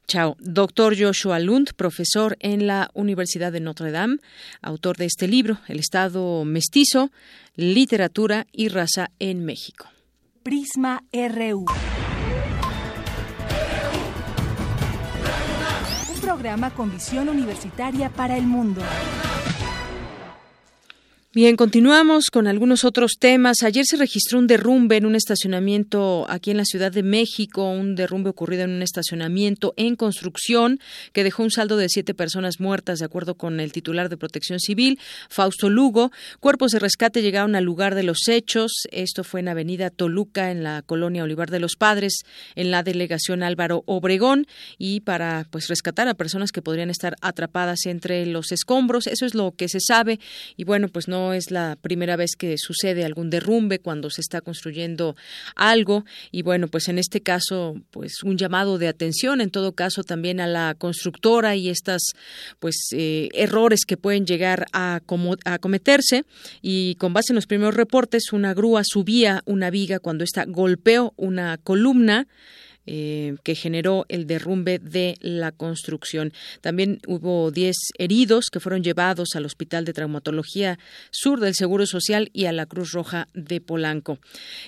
Chao. 0.08 0.36
Doctor 0.40 0.96
Joshua 1.00 1.40
Lund, 1.40 1.74
profesor 1.78 2.36
en 2.42 2.68
la 2.68 2.90
Universidad 2.94 3.54
de 3.54 3.62
Notre 3.62 3.92
Dame, 3.92 4.18
autor 4.62 4.98
de 4.98 5.06
este 5.06 5.30
libro, 5.30 5.60
El 5.70 5.80
Estado 5.80 6.44
mestizo, 6.44 7.10
literatura 7.56 8.48
y 8.52 8.68
raza 8.68 9.12
en 9.20 9.46
México. 9.46 9.88
Prisma 10.44 11.04
RU. 11.14 11.66
programa 16.20 16.72
con 16.72 16.92
visión 16.92 17.30
universitaria 17.30 18.10
para 18.10 18.38
el 18.38 18.46
mundo. 18.46 18.82
Bien, 21.34 21.56
continuamos 21.56 22.26
con 22.30 22.46
algunos 22.46 22.84
otros 22.84 23.14
temas. 23.18 23.64
Ayer 23.64 23.86
se 23.86 23.96
registró 23.96 24.38
un 24.38 24.48
derrumbe 24.48 24.98
en 24.98 25.06
un 25.06 25.16
estacionamiento 25.16 26.26
aquí 26.28 26.52
en 26.52 26.58
la 26.58 26.66
Ciudad 26.66 26.92
de 26.92 27.04
México, 27.04 27.70
un 27.70 27.96
derrumbe 27.96 28.30
ocurrido 28.30 28.66
en 28.66 28.72
un 28.72 28.82
estacionamiento 28.82 29.74
en 29.78 29.96
construcción 29.96 30.82
que 31.14 31.24
dejó 31.24 31.44
un 31.44 31.50
saldo 31.50 31.78
de 31.78 31.88
siete 31.88 32.14
personas 32.14 32.60
muertas, 32.60 33.00
de 33.00 33.06
acuerdo 33.06 33.36
con 33.36 33.62
el 33.62 33.72
titular 33.72 34.10
de 34.10 34.18
Protección 34.18 34.60
Civil, 34.60 35.00
Fausto 35.30 35.70
Lugo. 35.70 36.12
Cuerpos 36.42 36.72
de 36.72 36.80
rescate 36.80 37.22
llegaron 37.22 37.56
al 37.56 37.64
lugar 37.64 37.96
de 37.96 38.04
los 38.04 38.28
hechos. 38.28 38.74
Esto 38.92 39.24
fue 39.24 39.40
en 39.40 39.48
Avenida 39.48 39.90
Toluca, 39.90 40.52
en 40.52 40.64
la 40.64 40.82
colonia 40.82 41.24
Olivar 41.24 41.50
de 41.50 41.62
los 41.62 41.78
Padres, 41.78 42.24
en 42.56 42.72
la 42.72 42.84
delegación 42.84 43.42
Álvaro 43.42 43.84
Obregón, 43.86 44.48
y 44.78 45.00
para 45.00 45.48
pues 45.50 45.70
rescatar 45.70 46.10
a 46.10 46.14
personas 46.14 46.52
que 46.52 46.62
podrían 46.62 46.90
estar 46.90 47.16
atrapadas 47.22 47.86
entre 47.86 48.26
los 48.26 48.52
escombros. 48.52 49.08
Eso 49.08 49.26
es 49.26 49.34
lo 49.34 49.54
que 49.54 49.70
se 49.70 49.80
sabe. 49.80 50.20
Y 50.58 50.66
bueno, 50.66 50.90
pues 50.90 51.08
no 51.08 51.21
es 51.34 51.52
la 51.52 51.78
primera 51.82 52.16
vez 52.16 52.32
que 52.38 52.56
sucede 52.58 53.06
algún 53.06 53.30
derrumbe 53.30 53.80
cuando 53.80 54.10
se 54.10 54.22
está 54.22 54.42
construyendo 54.42 55.16
algo. 55.56 56.06
Y 56.32 56.42
bueno, 56.42 56.68
pues 56.68 56.88
en 56.90 56.98
este 56.98 57.22
caso, 57.22 57.76
pues 57.92 58.24
un 58.24 58.38
llamado 58.38 58.78
de 58.78 58.88
atención 58.88 59.42
en 59.42 59.52
todo 59.52 59.74
caso 59.74 60.04
también 60.04 60.40
a 60.40 60.48
la 60.48 60.76
constructora 60.78 61.56
y 61.56 61.70
estas 61.70 62.02
pues 62.60 62.76
eh, 62.92 63.30
errores 63.34 63.86
que 63.86 63.98
pueden 63.98 64.26
llegar 64.26 64.66
a, 64.74 65.02
a 65.46 65.60
cometerse. 65.60 66.24
Y 66.62 66.96
con 66.96 67.14
base 67.14 67.34
en 67.34 67.36
los 67.36 67.48
primeros 67.48 67.76
reportes, 67.76 68.34
una 68.34 68.54
grúa 68.54 68.82
subía 68.84 69.44
una 69.46 69.70
viga 69.70 70.00
cuando 70.00 70.24
esta 70.24 70.46
golpeó 70.46 71.14
una 71.18 71.58
columna 71.58 72.28
eh, 72.86 73.36
que 73.44 73.56
generó 73.56 74.06
el 74.10 74.28
derrumbe 74.28 74.80
de 74.80 75.16
la 75.22 75.52
construcción. 75.52 76.34
También 76.62 77.00
hubo 77.08 77.52
10 77.52 77.76
heridos 77.98 78.50
que 78.52 78.60
fueron 78.60 78.84
llevados 78.84 79.36
al 79.36 79.46
Hospital 79.46 79.86
de 79.86 79.94
Traumatología 79.94 80.80
Sur 81.12 81.40
del 81.40 81.56
Seguro 81.56 81.86
Social 81.86 82.30
y 82.34 82.46
a 82.46 82.52
la 82.52 82.66
Cruz 82.66 82.92
Roja 82.92 83.28
de 83.34 83.62
Polanco. 83.62 84.20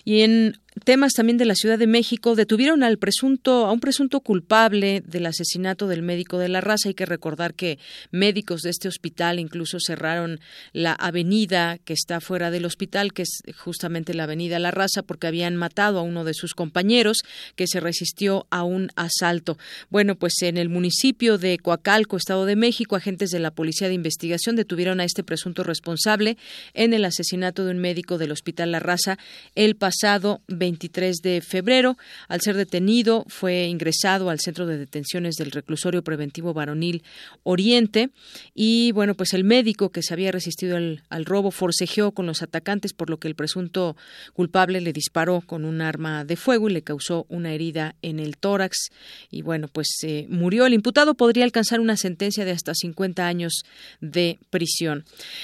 Y 0.05 0.21
en 0.21 0.57
temas 0.83 1.13
también 1.13 1.37
de 1.37 1.45
la 1.45 1.55
Ciudad 1.55 1.77
de 1.77 1.87
México 1.87 2.35
detuvieron 2.35 2.83
al 2.83 2.97
presunto 2.97 3.65
a 3.65 3.71
un 3.71 3.79
presunto 3.79 4.19
culpable 4.21 5.01
del 5.05 5.25
asesinato 5.25 5.87
del 5.87 6.01
médico 6.01 6.37
de 6.37 6.49
la 6.49 6.61
raza. 6.61 6.89
Hay 6.89 6.93
que 6.93 7.05
recordar 7.05 7.53
que 7.53 7.79
médicos 8.11 8.61
de 8.61 8.69
este 8.69 8.87
hospital 8.87 9.39
incluso 9.39 9.77
cerraron 9.79 10.39
la 10.71 10.93
avenida 10.93 11.77
que 11.85 11.93
está 11.93 12.19
fuera 12.21 12.51
del 12.51 12.65
hospital 12.65 13.13
que 13.13 13.23
es 13.23 13.41
justamente 13.57 14.13
la 14.13 14.23
avenida 14.23 14.59
La 14.59 14.71
Raza 14.71 15.03
porque 15.03 15.27
habían 15.27 15.55
matado 15.55 15.99
a 15.99 16.03
uno 16.03 16.23
de 16.23 16.33
sus 16.33 16.53
compañeros 16.53 17.17
que 17.55 17.67
se 17.67 17.79
resistió 17.79 18.47
a 18.49 18.63
un 18.63 18.89
asalto. 18.95 19.57
Bueno 19.89 20.15
pues 20.15 20.41
en 20.41 20.57
el 20.57 20.69
municipio 20.69 21.37
de 21.37 21.57
Coacalco 21.57 22.17
Estado 22.17 22.45
de 22.45 22.55
México 22.55 22.95
agentes 22.95 23.29
de 23.29 23.39
la 23.39 23.51
Policía 23.51 23.87
de 23.87 23.93
Investigación 23.93 24.55
detuvieron 24.55 24.99
a 24.99 25.05
este 25.05 25.23
presunto 25.23 25.63
responsable 25.63 26.37
en 26.73 26.93
el 26.93 27.05
asesinato 27.05 27.65
de 27.65 27.71
un 27.71 27.79
médico 27.79 28.17
del 28.17 28.31
hospital 28.31 28.71
La 28.71 28.79
Raza 28.79 29.17
el 29.55 29.75
pasado 29.75 30.41
23 30.63 31.17
de 31.17 31.41
febrero. 31.41 31.97
Al 32.29 32.39
ser 32.39 32.55
detenido, 32.55 33.25
fue 33.27 33.65
ingresado 33.65 34.29
al 34.29 34.39
centro 34.39 34.65
de 34.65 34.77
detenciones 34.77 35.35
del 35.35 35.51
reclusorio 35.51 36.05
preventivo 36.05 36.53
varonil 36.53 37.03
Oriente. 37.43 38.11
Y 38.55 38.93
bueno, 38.93 39.13
pues 39.13 39.33
el 39.33 39.43
médico 39.43 39.89
que 39.89 40.01
se 40.01 40.13
había 40.13 40.31
resistido 40.31 40.77
al, 40.77 41.25
robo 41.25 41.51
forcejeó 41.51 42.11
con 42.13 42.25
los 42.27 42.41
atacantes, 42.41 42.93
por 42.93 43.09
lo 43.09 43.17
que 43.17 43.27
el 43.27 43.35
presunto 43.35 43.97
culpable 44.33 44.79
le 44.79 44.93
disparó 44.93 45.41
con 45.41 45.65
un 45.65 45.81
arma 45.81 46.23
de 46.23 46.37
fuego 46.37 46.69
y 46.69 46.73
le 46.73 46.81
causó 46.81 47.25
una 47.27 47.51
herida 47.53 47.95
en 48.01 48.19
el 48.19 48.37
tórax. 48.37 48.89
Y 49.29 49.41
bueno, 49.41 49.67
pues 49.67 49.87
eh, 50.03 50.27
murió. 50.29 50.65
El 50.65 50.73
imputado 50.73 51.15
podría 51.15 51.43
alcanzar 51.43 51.81
una 51.81 51.97
sentencia 51.97 52.45
de 52.45 52.51
hasta 52.51 52.73
50 52.73 53.27
años 53.27 53.63
de 53.99 54.39
prisión. 54.49 55.03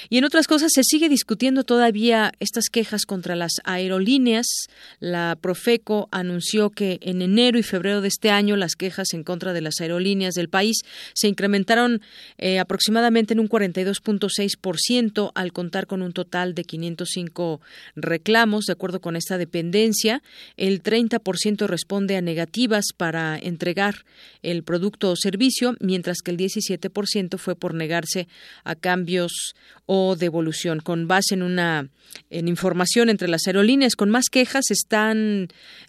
Y 0.09 0.17
en 0.17 0.23
otras 0.23 0.47
cosas, 0.47 0.71
se 0.73 0.83
sigue 0.85 1.09
discutiendo 1.09 1.65
todavía 1.65 2.31
estas 2.39 2.69
quejas 2.71 3.05
contra 3.05 3.35
las 3.35 3.51
aerolíneas 3.65 4.47
la 5.11 5.37
Profeco 5.39 6.07
anunció 6.11 6.69
que 6.69 6.99
en 7.01 7.21
enero 7.21 7.59
y 7.59 7.63
febrero 7.63 8.01
de 8.01 8.07
este 8.07 8.29
año 8.29 8.55
las 8.55 8.75
quejas 8.75 9.13
en 9.13 9.23
contra 9.23 9.53
de 9.53 9.61
las 9.61 9.81
aerolíneas 9.81 10.33
del 10.33 10.49
país 10.49 10.81
se 11.13 11.27
incrementaron 11.27 12.01
eh, 12.37 12.59
aproximadamente 12.59 13.33
en 13.33 13.39
un 13.39 13.49
42.6% 13.49 15.31
al 15.35 15.51
contar 15.51 15.87
con 15.87 16.01
un 16.01 16.13
total 16.13 16.53
de 16.53 16.63
505 16.63 17.61
reclamos. 17.95 18.65
De 18.65 18.73
acuerdo 18.73 19.01
con 19.01 19.15
esta 19.15 19.37
dependencia, 19.37 20.21
el 20.57 20.81
30% 20.81 21.67
responde 21.67 22.15
a 22.15 22.21
negativas 22.21 22.85
para 22.95 23.37
entregar 23.37 24.05
el 24.41 24.63
producto 24.63 25.11
o 25.11 25.15
servicio, 25.15 25.75
mientras 25.79 26.19
que 26.23 26.31
el 26.31 26.37
17% 26.37 27.37
fue 27.37 27.55
por 27.55 27.73
negarse 27.73 28.27
a 28.63 28.75
cambios 28.75 29.55
o 29.85 30.15
devolución. 30.15 30.79
Con 30.79 31.07
base 31.07 31.33
en 31.33 31.43
una 31.43 31.89
en 32.29 32.47
información 32.47 33.09
entre 33.09 33.27
las 33.27 33.47
aerolíneas 33.47 33.95
con 33.95 34.09
más 34.09 34.25
quejas 34.31 34.71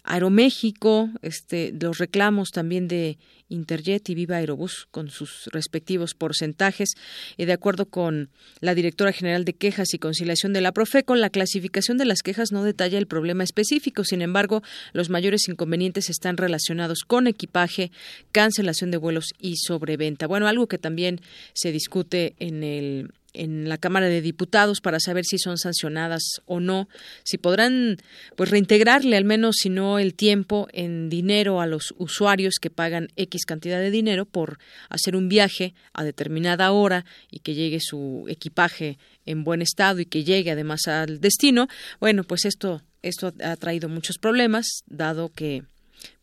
Aeroméxico, 0.03 1.09
este, 1.21 1.73
los 1.79 1.97
reclamos 1.97 2.51
también 2.51 2.87
de 2.87 3.17
Interjet 3.51 4.09
y 4.09 4.15
Viva 4.15 4.37
Aerobús 4.37 4.87
con 4.91 5.09
sus 5.09 5.49
respectivos 5.51 6.13
porcentajes. 6.13 6.91
Y 7.37 7.45
de 7.45 7.53
acuerdo 7.53 7.85
con 7.85 8.29
la 8.59 8.73
directora 8.73 9.11
general 9.11 9.45
de 9.45 9.53
quejas 9.53 9.93
y 9.93 9.99
conciliación 9.99 10.53
de 10.53 10.61
la 10.61 10.71
Profeco, 10.71 11.15
la 11.15 11.29
clasificación 11.29 11.97
de 11.97 12.05
las 12.05 12.21
quejas 12.21 12.51
no 12.51 12.63
detalla 12.63 12.97
el 12.97 13.07
problema 13.07 13.43
específico. 13.43 14.03
Sin 14.03 14.21
embargo, 14.21 14.63
los 14.93 15.09
mayores 15.09 15.47
inconvenientes 15.47 16.09
están 16.09 16.37
relacionados 16.37 17.03
con 17.05 17.27
equipaje, 17.27 17.91
cancelación 18.31 18.91
de 18.91 18.97
vuelos 18.97 19.25
y 19.39 19.57
sobreventa. 19.57 20.27
Bueno, 20.27 20.47
algo 20.47 20.67
que 20.67 20.77
también 20.77 21.19
se 21.53 21.71
discute 21.71 22.35
en 22.39 22.63
el 22.63 23.11
en 23.33 23.69
la 23.69 23.77
Cámara 23.77 24.07
de 24.07 24.21
Diputados 24.21 24.81
para 24.81 24.99
saber 24.99 25.25
si 25.25 25.37
son 25.37 25.57
sancionadas 25.57 26.41
o 26.45 26.59
no, 26.59 26.87
si 27.23 27.37
podrán 27.37 27.97
pues 28.35 28.49
reintegrarle 28.49 29.17
al 29.17 29.25
menos 29.25 29.57
si 29.59 29.69
no 29.69 29.99
el 29.99 30.13
tiempo 30.13 30.67
en 30.73 31.09
dinero 31.09 31.61
a 31.61 31.65
los 31.65 31.93
usuarios 31.97 32.55
que 32.61 32.69
pagan 32.69 33.09
X 33.15 33.45
cantidad 33.45 33.79
de 33.79 33.91
dinero 33.91 34.25
por 34.25 34.59
hacer 34.89 35.15
un 35.15 35.29
viaje 35.29 35.73
a 35.93 36.03
determinada 36.03 36.71
hora 36.71 37.05
y 37.29 37.39
que 37.39 37.53
llegue 37.53 37.79
su 37.79 38.25
equipaje 38.27 38.97
en 39.25 39.43
buen 39.43 39.61
estado 39.61 39.99
y 39.99 40.05
que 40.05 40.23
llegue 40.23 40.51
además 40.51 40.87
al 40.87 41.21
destino. 41.21 41.67
Bueno, 41.99 42.23
pues 42.23 42.45
esto 42.45 42.81
esto 43.01 43.33
ha 43.43 43.55
traído 43.55 43.89
muchos 43.89 44.17
problemas 44.17 44.83
dado 44.85 45.29
que 45.29 45.63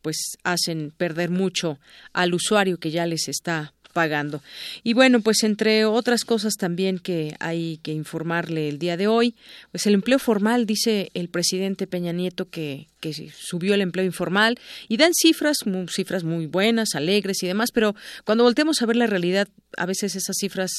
pues 0.02 0.36
hacen 0.44 0.92
perder 0.96 1.30
mucho 1.30 1.78
al 2.12 2.34
usuario 2.34 2.78
que 2.78 2.90
ya 2.90 3.06
les 3.06 3.28
está 3.28 3.74
pagando. 3.92 4.42
Y 4.82 4.94
bueno, 4.94 5.20
pues 5.20 5.42
entre 5.42 5.84
otras 5.84 6.24
cosas 6.24 6.54
también 6.54 6.98
que 6.98 7.34
hay 7.40 7.78
que 7.82 7.92
informarle 7.92 8.68
el 8.68 8.78
día 8.78 8.96
de 8.96 9.06
hoy, 9.06 9.34
pues 9.70 9.86
el 9.86 9.94
empleo 9.94 10.18
formal, 10.18 10.66
dice 10.66 11.10
el 11.14 11.28
presidente 11.28 11.86
Peña 11.86 12.12
Nieto 12.12 12.48
que, 12.48 12.86
que 13.00 13.12
subió 13.36 13.74
el 13.74 13.80
empleo 13.80 14.04
informal 14.04 14.58
y 14.88 14.96
dan 14.96 15.12
cifras, 15.14 15.58
cifras 15.88 16.24
muy 16.24 16.46
buenas, 16.46 16.94
alegres 16.94 17.42
y 17.42 17.46
demás, 17.46 17.70
pero 17.72 17.94
cuando 18.24 18.44
volteamos 18.44 18.82
a 18.82 18.86
ver 18.86 18.96
la 18.96 19.06
realidad, 19.06 19.48
a 19.76 19.84
veces 19.86 20.16
esas 20.16 20.36
cifras 20.38 20.70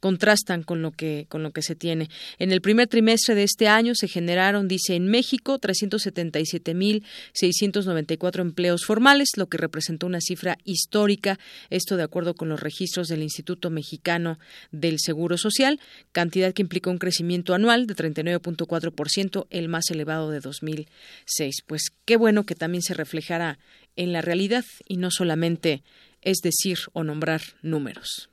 contrastan 0.00 0.62
con 0.62 0.82
lo 0.82 0.92
que 0.92 1.26
con 1.28 1.42
lo 1.42 1.50
que 1.52 1.62
se 1.62 1.74
tiene. 1.74 2.10
En 2.38 2.52
el 2.52 2.60
primer 2.60 2.88
trimestre 2.88 3.34
de 3.34 3.44
este 3.44 3.68
año 3.68 3.94
se 3.94 4.08
generaron, 4.08 4.68
dice, 4.68 4.94
en 4.94 5.08
México 5.08 5.58
377.694 5.60 8.40
empleos 8.40 8.84
formales, 8.84 9.30
lo 9.36 9.48
que 9.48 9.56
representó 9.58 10.06
una 10.06 10.20
cifra 10.20 10.58
histórica, 10.64 11.38
esto 11.70 11.96
de 11.96 12.02
acuerdo 12.02 12.34
con 12.34 12.48
los 12.48 12.58
registros 12.60 13.06
del 13.08 13.22
Instituto 13.22 13.70
Mexicano 13.70 14.40
del 14.72 14.98
Seguro 14.98 15.38
Social, 15.38 15.78
cantidad 16.12 16.52
que 16.52 16.62
implicó 16.62 16.90
un 16.90 16.98
crecimiento 16.98 17.54
anual 17.54 17.86
de 17.86 17.94
39.4%, 17.94 19.46
el 19.50 19.68
más 19.68 19.88
elevado 19.90 20.30
de 20.30 20.40
2006 20.40 21.62
pues 21.68 21.92
qué 22.06 22.16
bueno 22.16 22.44
que 22.44 22.56
también 22.56 22.82
se 22.82 22.94
reflejara 22.94 23.58
en 23.94 24.12
la 24.12 24.22
realidad 24.22 24.64
y 24.86 24.96
no 24.96 25.10
solamente 25.10 25.84
es 26.22 26.38
decir 26.38 26.78
o 26.94 27.04
nombrar 27.04 27.42
números. 27.62 28.30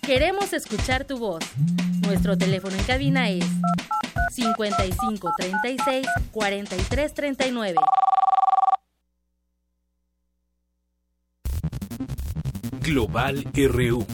Queremos 0.00 0.52
escuchar 0.52 1.04
tu 1.04 1.18
voz. 1.18 1.44
Nuestro 2.06 2.38
teléfono 2.38 2.76
en 2.76 2.84
cabina 2.84 3.28
es 3.28 3.44
55 4.34 5.32
36 5.36 6.06
43 6.30 7.14
39. 7.14 7.74
Global 12.82 13.44
RU 13.52 14.06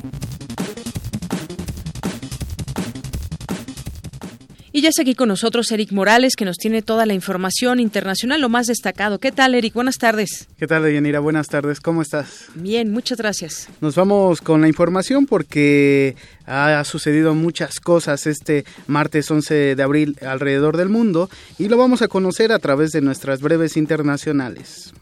Y 4.75 4.81
ya 4.81 4.89
está 4.89 5.03
aquí 5.03 5.15
con 5.15 5.29
nosotros 5.29 5.71
Eric 5.71 5.93
Morales, 5.93 6.35
que 6.35 6.47
nos 6.47 6.57
tiene 6.57 6.81
toda 6.81 7.05
la 7.05 7.13
información 7.13 7.79
internacional, 7.79 8.41
lo 8.41 8.49
más 8.49 8.69
destacado. 8.69 9.19
¿Qué 9.19 9.31
tal, 9.31 9.55
Eric? 9.55 9.75
Buenas 9.75 9.99
tardes. 9.99 10.49
¿Qué 10.57 10.67
tal, 10.67 10.91
Yanira? 10.91 11.21
Buenas 11.21 11.49
tardes. 11.49 11.79
¿Cómo 11.79 12.01
estás? 12.01 12.47
Bien, 12.55 12.91
muchas 12.91 13.19
gracias. 13.19 13.69
Nos 13.83 13.97
vamos 13.97 14.41
con 14.41 14.63
la 14.63 14.69
información 14.69 15.27
porque 15.27 16.17
ha 16.47 16.83
sucedido 16.85 17.35
muchas 17.35 17.81
cosas 17.81 18.27
este 18.27 18.65
martes 18.87 19.31
11 19.31 19.77
de 19.77 19.83
abril 19.83 20.17
alrededor 20.27 20.79
del 20.79 20.89
mundo 20.89 21.29
y 21.59 21.69
lo 21.69 21.77
vamos 21.77 22.01
a 22.01 22.09
conocer 22.09 22.51
a 22.51 22.59
través 22.59 22.93
de 22.93 23.03
nuestras 23.03 23.43
breves 23.43 23.77
internacionales. 23.77 24.95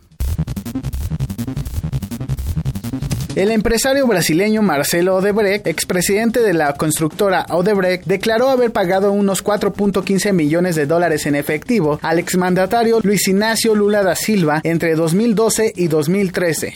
El 3.41 3.53
empresario 3.53 4.07
brasileño 4.07 4.61
Marcelo 4.61 5.17
Odebrecht, 5.17 5.67
expresidente 5.67 6.43
de 6.43 6.53
la 6.53 6.75
constructora 6.75 7.47
Odebrecht, 7.49 8.05
declaró 8.05 8.51
haber 8.51 8.71
pagado 8.71 9.13
unos 9.13 9.43
4.15 9.43 10.35
millones 10.35 10.77
de 10.77 10.85
dólares 10.85 11.25
en 11.25 11.35
efectivo 11.35 11.99
al 12.03 12.19
exmandatario 12.19 13.01
Luis 13.03 13.27
Ignacio 13.29 13.75
Lula 13.75 14.03
da 14.03 14.15
Silva 14.15 14.61
entre 14.63 14.95
2012 14.95 15.73
y 15.75 15.89
2013. 15.89 16.75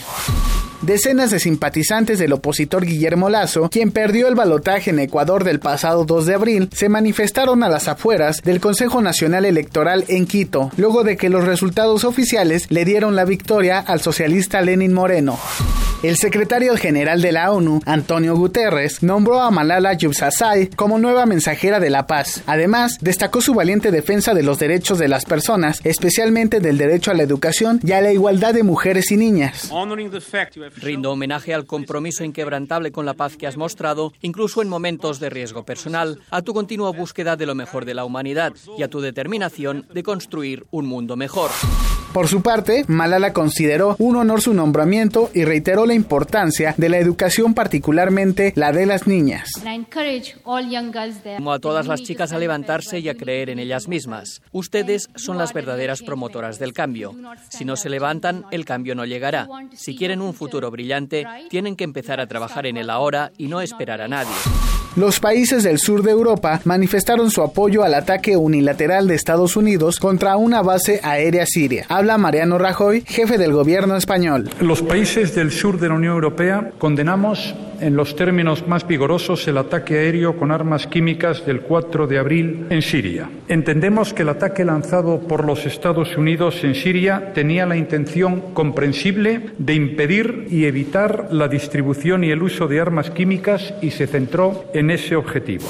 Decenas 0.83 1.31
de 1.31 1.39
simpatizantes 1.39 2.19
del 2.19 2.33
opositor 2.33 2.85
Guillermo 2.85 3.31
Lazo, 3.31 3.69
quien 3.71 3.91
perdió 3.91 4.29
el 4.29 4.35
balotaje 4.35 4.91
en 4.91 4.99
Ecuador 4.99 5.45
del 5.45 5.61
pasado 5.61 6.05
2 6.05 6.27
de 6.27 6.35
abril, 6.35 6.69
se 6.73 6.89
manifestaron 6.89 7.63
a 7.63 7.69
las 7.69 7.89
afueras 7.89 8.43
del 8.43 8.61
Consejo 8.61 9.01
Nacional 9.01 9.45
Electoral 9.45 10.05
en 10.09 10.27
Quito, 10.27 10.71
luego 10.77 11.05
de 11.05 11.17
que 11.17 11.31
los 11.31 11.45
resultados 11.45 12.05
oficiales 12.05 12.71
le 12.71 12.85
dieron 12.85 13.17
la 13.17 13.25
victoria 13.25 13.79
al 13.79 14.01
socialista 14.01 14.61
Lenin 14.61 14.93
Moreno. 14.93 15.39
El 16.05 16.19
secretario 16.19 16.77
general 16.77 17.23
de 17.23 17.33
la 17.33 17.51
ONU, 17.51 17.81
Antonio 17.87 18.37
Guterres, 18.37 19.03
nombró 19.03 19.41
a 19.41 19.51
Malala 19.51 19.95
Yousafzai 19.95 20.69
como 20.77 20.99
nueva 20.99 21.25
mensajera 21.25 21.81
de 21.81 21.89
la 21.89 22.07
paz. 22.07 22.43
Además, 22.47 22.99
destacó 23.01 23.41
su 23.41 23.55
valiente 23.55 23.91
defensa 23.91 24.35
de 24.35 24.43
los 24.43 24.59
derechos 24.59 24.99
de 24.99 25.09
las 25.09 25.25
personas, 25.25 25.81
especialmente 25.83 26.61
del 26.61 26.77
derecho 26.77 27.11
a 27.11 27.15
la 27.15 27.23
educación 27.23 27.81
y 27.83 27.93
a 27.93 28.03
la 28.03 28.13
igualdad 28.13 28.53
de 28.53 28.65
mujeres 28.65 29.11
y 29.13 29.17
niñas. 29.17 29.71
Rindo 30.77 31.13
homenaje 31.13 31.55
al 31.55 31.67
compromiso 31.67 32.25
inquebrantable 32.25 32.93
con 32.93 33.07
la 33.07 33.15
paz 33.15 33.37
que 33.37 33.47
has 33.47 33.57
mostrado, 33.57 34.13
incluso 34.21 34.63
en 34.63 34.69
momentos 34.69 35.21
de 35.21 35.31
riesgo 35.31 35.65
personal, 35.65 36.21
a 36.31 36.43
tu 36.43 36.55
continua 36.55 36.93
búsqueda 36.93 37.37
de 37.37 37.47
lo 37.47 37.55
mejor 37.55 37.85
de 37.85 37.95
la 37.95 38.05
humanidad 38.05 38.53
y 38.79 38.83
a 38.83 38.89
tu 38.89 39.01
determinación 39.01 39.87
de 39.93 40.03
construir 40.03 40.67
un 40.71 40.87
mundo 40.87 41.17
mejor. 41.17 41.51
Por 42.15 42.29
su 42.29 42.43
parte, 42.43 42.85
Malala 42.87 43.33
consideró 43.33 43.97
un 43.99 44.15
honor 44.15 44.41
su 44.41 44.55
nombramiento 44.55 45.33
y 45.35 45.45
reiteró 45.45 45.85
la 45.85 45.95
importancia 45.95 46.73
de 46.77 46.89
la 46.89 46.99
educación, 46.99 47.55
particularmente 47.55 48.53
la 48.55 48.71
de 48.71 48.87
las 48.87 49.09
niñas. 49.09 49.51
Como 51.37 51.53
a 51.53 51.59
todas 51.59 51.89
las 51.89 52.03
chicas 52.05 52.33
a 52.33 52.39
levantarse 52.39 53.01
y 53.01 53.09
a 53.09 53.17
creer 53.17 53.51
en 53.51 53.59
ellas 53.59 53.89
mismas. 53.89 54.43
Ustedes 54.53 55.11
son 55.17 55.39
las 55.39 55.53
verdaderas 55.53 56.03
promotoras 56.03 56.61
del 56.61 56.73
cambio. 56.73 57.17
Si 57.49 57.65
no 57.65 57.75
se 57.75 57.91
levantan, 57.91 58.45
el 58.53 58.65
cambio 58.65 58.95
no 58.95 59.05
llegará. 59.05 59.49
Si 59.73 59.97
quieren 59.97 60.23
un 60.23 60.35
futuro 60.35 60.71
brillante, 60.71 61.27
tienen 61.51 61.75
que 61.75 61.83
empezar 61.83 62.21
a 62.21 62.29
trabajar 62.29 62.67
en 62.67 62.77
él 62.77 62.91
ahora 62.91 63.33
y 63.39 63.49
no 63.49 63.61
esperar 63.61 64.01
a 64.01 64.07
nadie. 64.07 64.31
Los 64.97 65.19
países 65.19 65.65
del 65.65 65.81
sur 65.81 66.05
de 66.05 66.13
Europa 66.13 66.61
manifestaron 66.65 67.29
su 67.33 67.43
apoyo 67.43 67.83
al 67.83 67.95
ataque 67.95 68.37
unilateral 68.37 69.09
de 69.09 69.17
Estados 69.17 69.57
Unidos 69.57 69.99
contra 69.99 70.37
una 70.37 70.63
base 70.63 71.01
aérea 71.03 71.47
siria. 71.47 71.85
Habla 71.89 72.17
Mariano 72.17 72.59
Rajoy, 72.59 73.03
jefe 73.05 73.37
del 73.37 73.51
gobierno 73.51 73.97
español. 73.97 74.51
Los 74.61 74.83
países 74.83 75.35
del 75.35 75.51
sur 75.51 75.81
de 75.81 75.89
la 75.89 75.95
Unión 75.95 76.15
Europea 76.15 76.71
condenamos 76.79 77.57
en 77.81 77.97
los 77.97 78.17
términos 78.17 78.67
más 78.67 78.87
vigorosos 78.87 79.47
el 79.49 79.59
ataque 79.59 79.99
aéreo 79.99 80.37
con 80.37 80.51
armas 80.51 80.87
químicas 80.87 81.45
del 81.47 81.61
4 81.61 82.07
de 82.07 82.19
abril 82.19 82.67
en 82.71 82.83
Siria. 82.83 83.29
Entendemos 83.49 84.13
que 84.13 84.23
el 84.23 84.29
ataque 84.29 84.65
lanzado 84.65 85.21
por 85.21 85.45
los 85.45 85.67
Estados 85.67 86.17
Unidos 86.17 86.63
en 86.65 86.75
Siria 86.75 87.33
tenía 87.35 87.67
la 87.67 87.77
intención 87.77 88.41
comprensible 88.55 89.51
de 89.59 89.75
impedir 89.75 90.47
y 90.51 90.65
evitar 90.65 91.29
la 91.31 91.49
distribución 91.49 92.25
y 92.25 92.31
el 92.31 92.43
uso 92.43 92.69
de 92.69 92.81
armas 92.81 93.11
químicas 93.11 93.75
y 93.83 93.91
se 93.91 94.07
centró 94.07 94.65
en 94.75 94.91
ese 94.91 95.17
objetivo. 95.17 95.67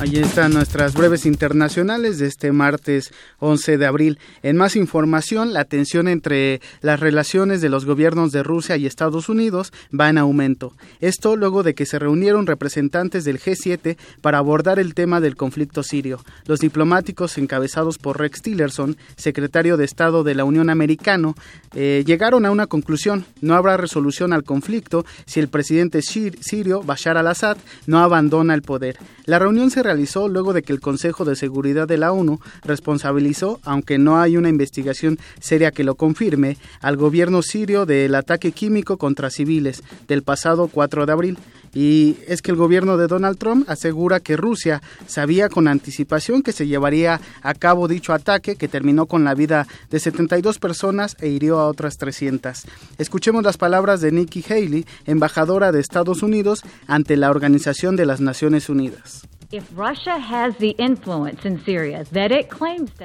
Ahí 0.00 0.14
están 0.14 0.52
nuestras 0.52 0.94
breves 0.94 1.26
internacionales 1.26 2.18
de 2.18 2.28
este 2.28 2.52
martes 2.52 3.12
11 3.40 3.78
de 3.78 3.86
abril. 3.86 4.20
En 4.44 4.56
más 4.56 4.76
información, 4.76 5.52
la 5.52 5.64
tensión 5.64 6.06
entre 6.06 6.60
las 6.82 7.00
relaciones 7.00 7.60
de 7.60 7.68
los 7.68 7.84
gobiernos 7.84 8.30
de 8.30 8.44
Rusia 8.44 8.76
y 8.76 8.86
Estados 8.86 9.28
Unidos 9.28 9.72
va 9.92 10.08
en 10.08 10.18
aumento. 10.18 10.72
Esto 11.00 11.34
luego 11.34 11.64
de 11.64 11.74
que 11.74 11.84
se 11.84 11.98
reunieron 11.98 12.46
representantes 12.46 13.24
del 13.24 13.40
G7 13.40 13.96
para 14.20 14.38
abordar 14.38 14.78
el 14.78 14.94
tema 14.94 15.20
del 15.20 15.34
conflicto 15.34 15.82
sirio. 15.82 16.20
Los 16.46 16.60
diplomáticos 16.60 17.36
encabezados 17.36 17.98
por 17.98 18.20
Rex 18.20 18.40
Tillerson, 18.40 18.96
secretario 19.16 19.76
de 19.76 19.84
Estado 19.84 20.22
de 20.22 20.36
la 20.36 20.44
Unión 20.44 20.70
Americana, 20.70 21.34
eh, 21.74 22.04
llegaron 22.06 22.46
a 22.46 22.52
una 22.52 22.68
conclusión. 22.68 23.24
No 23.40 23.56
habrá 23.56 23.76
resolución 23.76 24.32
al 24.32 24.44
conflicto 24.44 25.04
si 25.26 25.40
el 25.40 25.48
presidente 25.48 26.02
sirio, 26.02 26.84
Bashar 26.84 27.16
al-Assad, 27.16 27.56
no 27.88 27.98
abandona 27.98 28.54
el 28.54 28.62
poder. 28.62 28.96
La 29.24 29.40
reunión 29.40 29.70
se 29.70 29.82
realizó 29.88 30.28
luego 30.28 30.52
de 30.52 30.62
que 30.62 30.74
el 30.74 30.80
Consejo 30.80 31.24
de 31.24 31.34
Seguridad 31.34 31.88
de 31.88 31.96
la 31.96 32.12
ONU 32.12 32.40
responsabilizó, 32.62 33.58
aunque 33.64 33.96
no 33.96 34.20
hay 34.20 34.36
una 34.36 34.50
investigación 34.50 35.18
seria 35.40 35.70
que 35.70 35.82
lo 35.82 35.94
confirme, 35.94 36.58
al 36.82 36.98
gobierno 36.98 37.40
sirio 37.40 37.86
del 37.86 38.14
ataque 38.14 38.52
químico 38.52 38.98
contra 38.98 39.30
civiles 39.30 39.82
del 40.06 40.22
pasado 40.22 40.68
4 40.68 41.06
de 41.06 41.12
abril. 41.12 41.38
Y 41.72 42.16
es 42.26 42.42
que 42.42 42.50
el 42.50 42.58
gobierno 42.58 42.98
de 42.98 43.06
Donald 43.06 43.38
Trump 43.38 43.68
asegura 43.68 44.20
que 44.20 44.36
Rusia 44.36 44.82
sabía 45.06 45.48
con 45.48 45.68
anticipación 45.68 46.42
que 46.42 46.52
se 46.52 46.66
llevaría 46.66 47.20
a 47.42 47.54
cabo 47.54 47.88
dicho 47.88 48.12
ataque 48.12 48.56
que 48.56 48.68
terminó 48.68 49.06
con 49.06 49.24
la 49.24 49.34
vida 49.34 49.66
de 49.90 50.00
72 50.00 50.58
personas 50.58 51.16
e 51.20 51.28
hirió 51.28 51.58
a 51.58 51.66
otras 51.66 51.96
300. 51.96 52.64
Escuchemos 52.98 53.42
las 53.42 53.56
palabras 53.56 54.02
de 54.02 54.12
Nikki 54.12 54.44
Haley, 54.48 54.84
embajadora 55.06 55.72
de 55.72 55.80
Estados 55.80 56.22
Unidos 56.22 56.62
ante 56.86 57.16
la 57.16 57.30
Organización 57.30 57.96
de 57.96 58.06
las 58.06 58.20
Naciones 58.20 58.68
Unidas. 58.68 59.22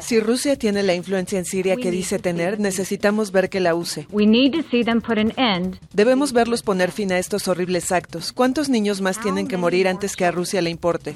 Si 0.02 0.20
Rusia 0.20 0.57
tiene 0.57 0.84
la 0.84 0.94
influencia 0.94 1.40
en 1.40 1.45
Siria 1.45 1.78
que 1.78 1.90
dice 1.90 2.20
tener, 2.20 2.60
necesitamos 2.60 3.32
ver 3.32 3.49
que 3.49 3.61
la 3.61 3.76
use. 3.76 4.07
Debemos 5.94 6.34
verlos 6.34 6.61
poner 6.61 6.91
fin 6.91 7.14
a 7.14 7.18
estos 7.18 7.48
horribles 7.48 7.94
actos. 7.94 8.34
¿Cuántos 8.34 8.68
niños 8.68 8.99
más 8.99 9.22
tienen 9.22 9.48
que 9.48 9.56
morir 9.56 9.88
antes 9.88 10.18
que 10.18 10.26
a 10.26 10.32
Rusia 10.32 10.61
le 10.61 10.70
importe? 10.70 11.15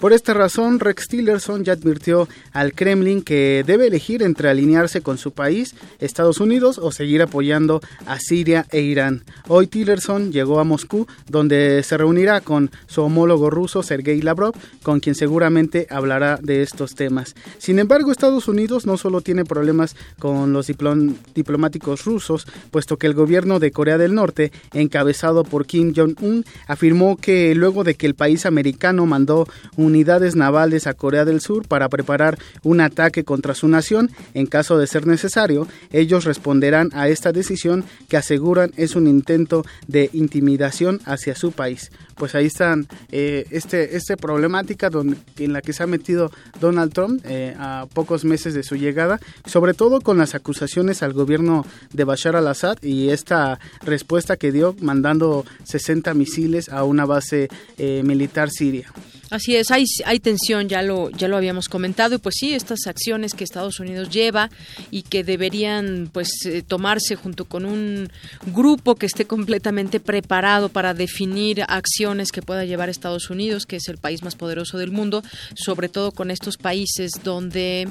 Por 0.00 0.14
esta 0.14 0.32
razón, 0.32 0.80
Rex 0.80 1.08
Tillerson 1.08 1.62
ya 1.62 1.74
advirtió 1.74 2.26
al 2.52 2.72
Kremlin 2.72 3.20
que 3.20 3.62
debe 3.66 3.86
elegir 3.86 4.22
entre 4.22 4.48
alinearse 4.48 5.02
con 5.02 5.18
su 5.18 5.32
país, 5.32 5.74
Estados 5.98 6.40
Unidos, 6.40 6.78
o 6.78 6.90
seguir 6.90 7.20
apoyando 7.20 7.82
a 8.06 8.18
Siria 8.18 8.66
e 8.70 8.80
Irán. 8.80 9.24
Hoy 9.46 9.66
Tillerson 9.66 10.32
llegó 10.32 10.58
a 10.58 10.64
Moscú, 10.64 11.06
donde 11.28 11.82
se 11.82 11.98
reunirá 11.98 12.40
con 12.40 12.70
su 12.86 13.02
homólogo 13.02 13.50
ruso 13.50 13.82
Sergei 13.82 14.22
Lavrov, 14.22 14.54
con 14.82 15.00
quien 15.00 15.14
seguramente 15.14 15.86
hablará 15.90 16.38
de 16.40 16.62
estos 16.62 16.94
temas. 16.94 17.34
Sin 17.58 17.78
embargo, 17.78 18.10
Estados 18.10 18.48
Unidos 18.48 18.86
no 18.86 18.96
solo 18.96 19.20
tiene 19.20 19.44
problemas 19.44 19.96
con 20.18 20.54
los 20.54 20.66
diplomáticos 20.66 22.06
rusos, 22.06 22.46
puesto 22.70 22.96
que 22.96 23.06
el 23.06 23.12
gobierno 23.12 23.60
de 23.60 23.70
Corea 23.70 23.98
del 23.98 24.14
Norte, 24.14 24.50
encabezado 24.72 25.44
por 25.44 25.66
Kim 25.66 25.92
Jong-un, 25.94 26.46
afirmó 26.66 27.18
que 27.18 27.54
luego 27.54 27.84
de 27.84 27.96
que 27.96 28.06
el 28.06 28.14
país 28.14 28.46
americano 28.46 29.04
mandó 29.04 29.46
un 29.76 29.89
unidades 29.90 30.36
navales 30.36 30.86
a 30.86 30.94
Corea 30.94 31.24
del 31.24 31.40
Sur 31.40 31.66
para 31.66 31.88
preparar 31.88 32.38
un 32.62 32.80
ataque 32.80 33.24
contra 33.24 33.54
su 33.54 33.68
nación. 33.68 34.10
En 34.34 34.46
caso 34.46 34.78
de 34.78 34.86
ser 34.86 35.06
necesario, 35.06 35.66
ellos 35.92 36.24
responderán 36.24 36.90
a 36.94 37.08
esta 37.08 37.32
decisión 37.32 37.84
que 38.08 38.16
aseguran 38.16 38.72
es 38.76 38.96
un 38.96 39.06
intento 39.06 39.64
de 39.86 40.10
intimidación 40.12 41.00
hacia 41.04 41.34
su 41.34 41.52
país. 41.52 41.90
Pues 42.16 42.34
ahí 42.34 42.46
están 42.46 42.86
eh, 43.10 43.46
este, 43.50 43.96
este 43.96 44.16
problemática 44.16 44.90
donde, 44.90 45.16
en 45.38 45.52
la 45.52 45.62
que 45.62 45.72
se 45.72 45.82
ha 45.82 45.86
metido 45.86 46.30
Donald 46.60 46.92
Trump 46.92 47.22
eh, 47.24 47.54
a 47.58 47.86
pocos 47.92 48.24
meses 48.24 48.54
de 48.54 48.62
su 48.62 48.76
llegada, 48.76 49.20
sobre 49.46 49.74
todo 49.74 50.00
con 50.00 50.18
las 50.18 50.34
acusaciones 50.34 51.02
al 51.02 51.12
gobierno 51.12 51.64
de 51.92 52.04
Bashar 52.04 52.36
al-Assad 52.36 52.78
y 52.82 53.08
esta 53.08 53.58
respuesta 53.82 54.36
que 54.36 54.52
dio 54.52 54.76
mandando 54.80 55.44
60 55.64 56.14
misiles 56.14 56.68
a 56.68 56.84
una 56.84 57.06
base 57.06 57.48
eh, 57.78 58.02
militar 58.04 58.50
siria. 58.50 58.92
Así 59.30 59.54
es, 59.54 59.70
hay, 59.70 60.18
tensión, 60.18 60.68
ya 60.68 60.82
lo, 60.82 61.08
ya 61.10 61.28
lo 61.28 61.36
habíamos 61.36 61.68
comentado, 61.68 62.16
y 62.16 62.18
pues 62.18 62.34
sí, 62.38 62.52
estas 62.52 62.86
acciones 62.86 63.34
que 63.34 63.44
Estados 63.44 63.78
Unidos 63.78 64.10
lleva 64.10 64.50
y 64.90 65.02
que 65.02 65.22
deberían 65.22 66.10
pues 66.12 66.30
eh, 66.46 66.62
tomarse 66.66 67.14
junto 67.14 67.44
con 67.44 67.64
un 67.64 68.10
grupo 68.52 68.96
que 68.96 69.06
esté 69.06 69.26
completamente 69.26 70.00
preparado 70.00 70.68
para 70.68 70.94
definir 70.94 71.62
acciones 71.68 72.32
que 72.32 72.42
pueda 72.42 72.64
llevar 72.64 72.88
Estados 72.88 73.30
Unidos, 73.30 73.66
que 73.66 73.76
es 73.76 73.88
el 73.88 73.98
país 73.98 74.22
más 74.24 74.34
poderoso 74.34 74.78
del 74.78 74.90
mundo, 74.90 75.22
sobre 75.54 75.88
todo 75.88 76.10
con 76.10 76.30
estos 76.30 76.56
países 76.56 77.12
donde 77.22 77.88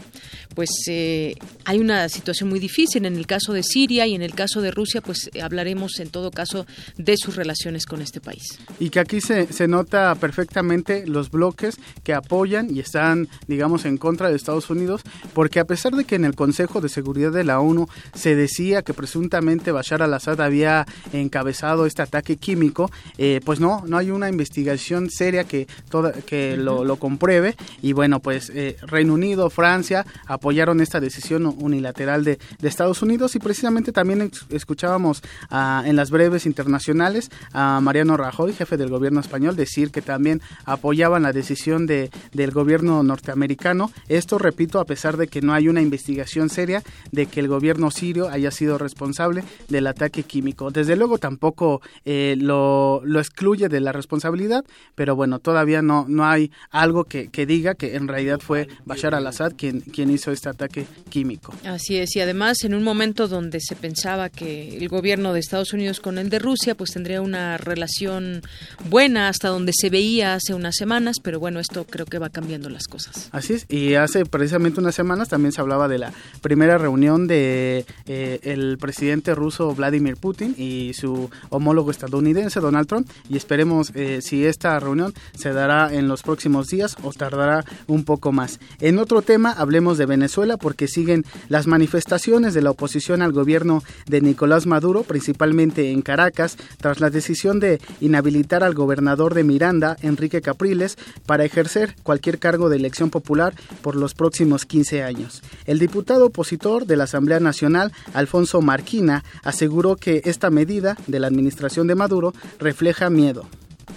pues 0.56 0.70
eh, 0.90 1.36
hay 1.64 1.80
una 1.80 2.10
situación 2.10 2.49
muy 2.49 2.60
difícil. 2.60 3.06
En 3.06 3.16
el 3.16 3.28
caso 3.28 3.53
de 3.53 3.64
Siria 3.64 4.06
y 4.07 4.16
en 4.16 4.22
el 4.22 4.34
caso 4.34 4.61
de 4.61 4.72
Rusia, 4.72 5.02
pues 5.02 5.30
hablaremos 5.41 5.99
en 5.99 6.10
todo 6.10 6.32
caso 6.32 6.66
de 6.98 7.16
sus 7.18 7.38
relaciones 7.38 7.86
con 7.86 8.02
este 8.02 8.20
país. 8.20 8.60
Y 8.80 8.90
que 8.90 8.99
aquí 8.99 9.22
se, 9.22 9.52
se 9.53 9.68
nota 9.68 10.16
perfectamente 10.16 11.07
los 11.07 11.29
los 11.30 11.40
bloques 11.40 11.78
que 12.04 12.14
apoyan 12.14 12.74
y 12.74 12.80
están, 12.80 13.28
digamos, 13.48 13.86
en 13.86 13.98
contra 13.98 14.30
de 14.30 14.36
Estados 14.36 14.70
Unidos, 14.70 15.02
porque 15.34 15.60
a 15.60 15.66
pesar 15.66 15.94
de 15.94 16.06
que 16.06 16.16
en 16.16 16.26
el 16.26 16.36
Consejo 16.36 16.82
de 16.82 16.90
Seguridad 16.90 17.32
de 17.32 17.44
la 17.44 17.60
ONU 17.60 17.88
se 18.14 18.36
decía 18.36 18.82
que 18.82 18.94
presuntamente 18.94 19.72
Bashar 19.72 20.02
al-Assad 20.02 20.42
había 20.42 20.86
encabezado 21.14 21.86
este 21.86 22.02
ataque 22.02 22.38
químico, 22.38 22.92
eh, 23.18 23.42
pues 23.46 23.60
no, 23.60 23.84
no 23.88 23.98
hay 23.98 24.12
una 24.12 24.30
investigación 24.30 25.10
seria 25.10 25.44
que, 25.44 25.68
toda, 25.90 26.14
que 26.14 26.58
lo, 26.58 26.84
lo 26.84 26.98
compruebe. 26.98 27.56
Y 27.82 27.94
bueno, 27.94 28.20
pues 28.20 28.52
eh, 28.54 28.78
Reino 28.82 29.14
Unido, 29.14 29.50
Francia 29.50 30.06
apoyaron 30.26 30.82
esta 30.82 31.00
decisión 31.00 31.46
unilateral 31.46 32.24
de, 32.24 32.40
de 32.60 32.68
Estados 32.68 33.02
Unidos. 33.02 33.36
Y 33.36 33.40
precisamente 33.40 33.92
también 33.92 34.32
escuchábamos 34.50 35.22
a, 35.50 35.84
en 35.86 35.96
las 35.96 36.10
breves 36.10 36.46
internacionales 36.46 37.30
a 37.54 37.80
Mariano 37.82 38.18
Rajoy, 38.18 38.54
jefe 38.54 38.78
del 38.78 38.90
gobierno 38.90 39.20
español, 39.20 39.56
decir 39.56 39.92
que 39.92 40.02
también 40.02 40.42
apoyaban 40.66 41.19
la 41.24 41.34
decisión 41.34 41.86
de, 41.86 42.10
del 42.34 42.52
gobierno 42.52 43.04
norteamericano. 43.04 43.91
Esto, 44.08 44.38
repito, 44.38 44.80
a 44.80 44.86
pesar 44.86 45.18
de 45.18 45.28
que 45.28 45.41
no 45.41 45.54
hay 45.54 45.68
una 45.68 45.82
investigación 45.82 46.50
seria 46.50 46.84
de 47.12 47.26
que 47.26 47.40
el 47.40 47.48
gobierno 47.48 47.91
sirio 47.91 48.30
haya 48.30 48.52
sido 48.52 48.78
responsable 48.78 49.44
del 49.68 49.88
ataque 49.88 50.24
químico. 50.24 50.72
Desde 50.72 50.96
luego 50.96 51.18
tampoco 51.18 51.82
eh, 52.06 52.36
lo, 52.38 53.02
lo, 53.04 53.20
excluye 53.20 53.70
de 53.70 53.80
la 53.80 53.91
responsabilidad, 53.91 54.66
pero 54.96 55.16
bueno, 55.16 55.40
todavía 55.40 55.82
no, 55.82 56.06
no 56.08 56.26
hay 56.26 56.52
algo 56.72 57.04
que, 57.04 57.30
que 57.30 57.46
diga 57.46 57.76
que 57.76 57.96
en 57.96 58.08
realidad 58.08 58.40
fue 58.40 58.68
Bashar 58.86 59.16
al-Assad 59.16 59.54
quien, 59.58 59.82
quien 59.82 60.10
hizo 60.10 60.32
este 60.32 60.50
ataque 60.50 60.86
químico. 61.10 61.54
Así 61.66 61.98
es, 61.98 62.16
y 62.16 62.22
además 62.22 62.64
en 62.64 62.74
un 62.74 62.84
momento 62.84 63.28
donde 63.28 63.60
se 63.60 63.76
pensaba 63.76 64.30
que 64.30 64.78
el 64.78 64.88
gobierno 64.88 65.34
de 65.34 65.40
Estados 65.40 65.74
Unidos 65.74 66.00
con 66.00 66.18
el 66.18 66.30
de 66.30 66.40
Rusia 66.40 66.76
pues 66.76 66.91
tendría 66.91 67.22
una 67.22 67.58
relación 67.58 68.41
buena 68.90 69.28
hasta 69.28 69.50
donde 69.50 69.72
se 69.76 69.90
veía 69.90 70.36
hace 70.36 70.54
unas 70.54 70.76
semanas, 70.76 71.09
pero 71.19 71.40
bueno, 71.40 71.60
esto 71.60 71.86
creo 71.90 72.06
que 72.06 72.19
va 72.19 72.30
cambiando 72.30 72.69
las 72.69 72.88
cosas. 72.88 73.30
Así 73.31 73.53
es, 73.53 73.65
y 73.69 73.95
hace 73.95 74.26
precisamente 74.26 74.80
unas 74.80 74.94
semanas 74.94 75.30
también 75.30 75.52
se 75.52 75.61
hablaba 75.61 75.88
de 75.88 75.98
la 75.98 76.14
primera 76.41 76.77
reunión 76.77 77.26
de 77.26 77.86
eh, 78.06 78.40
el 78.44 78.77
presidente 78.77 79.34
ruso 79.34 79.73
Vladimir 79.73 80.18
Putin 80.18 80.53
y 80.57 80.94
su 80.94 81.30
homólogo 81.49 81.90
estadounidense 81.90 82.60
Donald 82.60 82.88
Trump 82.88 83.10
y 83.30 83.38
esperemos 83.38 83.91
eh, 83.95 84.19
si 84.22 84.45
esta 84.45 84.80
reunión 84.80 85.14
se 85.34 85.53
dará 85.53 85.94
en 85.94 86.07
los 86.07 86.22
próximos 86.22 86.68
días 86.68 86.98
o 87.02 87.14
tardará 87.14 87.64
un 87.88 88.03
poco 88.03 88.31
más. 88.31 88.60
En 88.80 88.99
otro 88.99 89.22
tema 89.22 89.52
hablemos 89.52 89.98
de 89.98 90.06
Venezuela 90.06 90.57
porque 90.57 90.88
siguen 90.88 91.26
las 91.48 91.68
manifestaciones 91.68 92.53
de 92.53 92.61
la 92.61 92.72
oposición 92.72 93.22
al 93.22 93.31
gobierno 93.31 93.84
de 94.07 94.22
Nicolás 94.22 94.65
Maduro, 94.65 95.03
principalmente 95.03 95.91
en 95.91 96.02
Caracas, 96.02 96.57
tras 96.77 96.99
la 96.99 97.10
decisión 97.10 97.60
de 97.60 97.80
inhabilitar 98.02 98.64
al 98.64 98.73
gobernador 98.73 99.34
de 99.34 99.44
Miranda, 99.44 99.95
Enrique 100.02 100.41
Capriles, 100.41 100.98
para 101.26 101.46
ejercer 101.46 101.96
cualquier 102.04 102.40
cargo 102.40 102.70
de 102.70 102.78
elección 102.78 103.10
popular 103.10 103.54
por 103.82 103.96
los 103.96 104.14
próximos 104.14 104.66
15 104.66 105.04
años. 105.04 105.42
El 105.66 105.80
diputado 105.80 106.28
opositor 106.28 106.86
de 106.86 106.98
la 106.98 107.06
Asamblea 107.06 107.40
Nacional, 107.40 107.92
Alfonso 108.14 108.62
Marquina, 108.62 109.24
aseguró 109.44 109.96
que 109.96 110.22
esta 110.26 110.50
medida 110.50 110.98
de 111.08 111.20
la 111.20 111.28
administración 111.28 111.88
de 111.88 111.96
Maduro 111.96 112.34
refleja 112.60 113.10
miedo. 113.10 113.48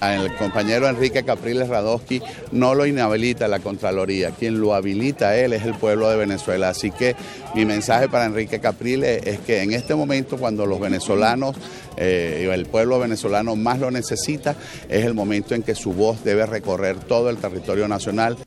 El 0.00 0.34
compañero 0.36 0.88
Enrique 0.88 1.22
Capriles 1.22 1.68
Radowski 1.68 2.20
no 2.50 2.74
lo 2.74 2.86
inhabilita 2.86 3.46
la 3.46 3.60
Contraloría, 3.60 4.30
quien 4.30 4.60
lo 4.60 4.74
habilita 4.74 5.36
él 5.36 5.52
es 5.52 5.64
el 5.64 5.74
pueblo 5.74 6.08
de 6.10 6.16
Venezuela. 6.16 6.70
Así 6.70 6.90
que 6.90 7.14
mi 7.54 7.64
mensaje 7.64 8.08
para 8.08 8.24
Enrique 8.24 8.58
Capriles 8.58 9.22
es 9.24 9.38
que 9.40 9.62
en 9.62 9.72
este 9.72 9.94
momento 9.94 10.38
cuando 10.38 10.66
los 10.66 10.80
venezolanos 10.80 11.56
eh, 11.96 12.48
el 12.52 12.66
pueblo 12.66 12.98
venezolano 12.98 13.56
más 13.56 13.78
lo 13.78 13.90
necesita, 13.90 14.56
es 14.88 15.04
el 15.04 15.14
momento 15.14 15.54
en 15.54 15.62
que 15.62 15.74
su 15.74 15.92
voz 15.92 16.24
debe 16.24 16.46
recorrer 16.46 16.96
todo 16.96 17.30
el 17.30 17.36
territorio 17.36 17.86
nacional. 17.88 18.38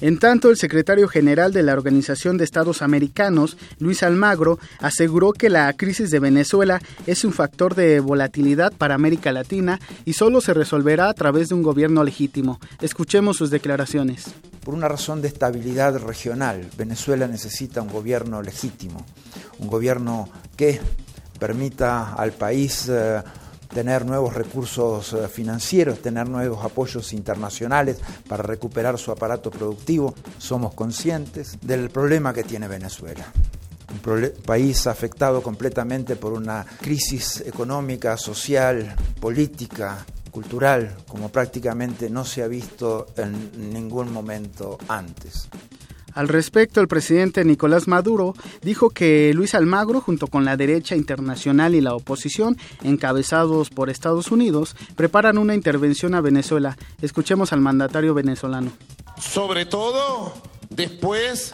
En 0.00 0.18
tanto, 0.18 0.48
el 0.48 0.56
secretario 0.56 1.08
general 1.08 1.52
de 1.52 1.62
la 1.62 1.74
Organización 1.74 2.38
de 2.38 2.44
Estados 2.44 2.80
Americanos, 2.80 3.58
Luis 3.78 4.02
Almagro, 4.02 4.58
aseguró 4.78 5.32
que 5.32 5.50
la 5.50 5.70
crisis 5.74 6.10
de 6.10 6.20
Venezuela 6.20 6.80
es 7.06 7.24
un 7.24 7.32
factor 7.32 7.74
de 7.74 8.00
volatilidad 8.00 8.72
para 8.72 8.94
América 8.94 9.30
Latina 9.32 9.78
y 10.06 10.14
solo 10.14 10.40
se 10.40 10.54
resolverá 10.54 11.10
a 11.10 11.14
través 11.14 11.50
de 11.50 11.54
un 11.54 11.62
gobierno 11.62 12.02
legítimo. 12.02 12.58
Escuchemos 12.80 13.36
sus 13.36 13.50
declaraciones. 13.50 14.24
Por 14.64 14.74
una 14.74 14.88
razón 14.88 15.20
de 15.20 15.28
estabilidad 15.28 15.98
regional, 15.98 16.68
Venezuela 16.78 17.26
necesita 17.26 17.82
un 17.82 17.88
gobierno 17.88 18.40
legítimo, 18.40 19.04
un 19.58 19.68
gobierno 19.68 20.28
que 20.56 20.80
permita 21.38 22.14
al 22.14 22.32
país 22.32 22.86
eh, 22.88 23.22
tener 23.72 24.04
nuevos 24.04 24.34
recursos 24.34 25.12
eh, 25.12 25.28
financieros, 25.28 26.00
tener 26.00 26.28
nuevos 26.28 26.64
apoyos 26.64 27.12
internacionales 27.12 27.98
para 28.28 28.42
recuperar 28.42 28.98
su 28.98 29.12
aparato 29.12 29.50
productivo. 29.50 30.14
Somos 30.38 30.74
conscientes 30.74 31.58
del 31.60 31.90
problema 31.90 32.32
que 32.32 32.44
tiene 32.44 32.68
Venezuela. 32.68 33.26
Un 33.92 34.32
país 34.46 34.86
afectado 34.86 35.42
completamente 35.42 36.14
por 36.14 36.32
una 36.32 36.64
crisis 36.80 37.40
económica, 37.40 38.16
social, 38.16 38.94
política, 39.20 40.06
cultural, 40.30 40.96
como 41.08 41.28
prácticamente 41.28 42.08
no 42.08 42.24
se 42.24 42.42
ha 42.42 42.46
visto 42.46 43.08
en 43.16 43.72
ningún 43.72 44.12
momento 44.12 44.78
antes. 44.88 45.48
Al 46.14 46.28
respecto, 46.28 46.80
el 46.80 46.88
presidente 46.88 47.44
Nicolás 47.44 47.88
Maduro 47.88 48.34
dijo 48.62 48.90
que 48.90 49.32
Luis 49.34 49.54
Almagro, 49.54 50.00
junto 50.00 50.26
con 50.26 50.44
la 50.44 50.56
derecha 50.56 50.96
internacional 50.96 51.74
y 51.74 51.80
la 51.80 51.94
oposición, 51.94 52.56
encabezados 52.82 53.70
por 53.70 53.90
Estados 53.90 54.30
Unidos, 54.30 54.76
preparan 54.96 55.38
una 55.38 55.54
intervención 55.54 56.14
a 56.14 56.20
Venezuela. 56.20 56.76
Escuchemos 57.00 57.52
al 57.52 57.60
mandatario 57.60 58.14
venezolano. 58.14 58.72
Sobre 59.18 59.66
todo 59.66 60.34
después 60.70 61.52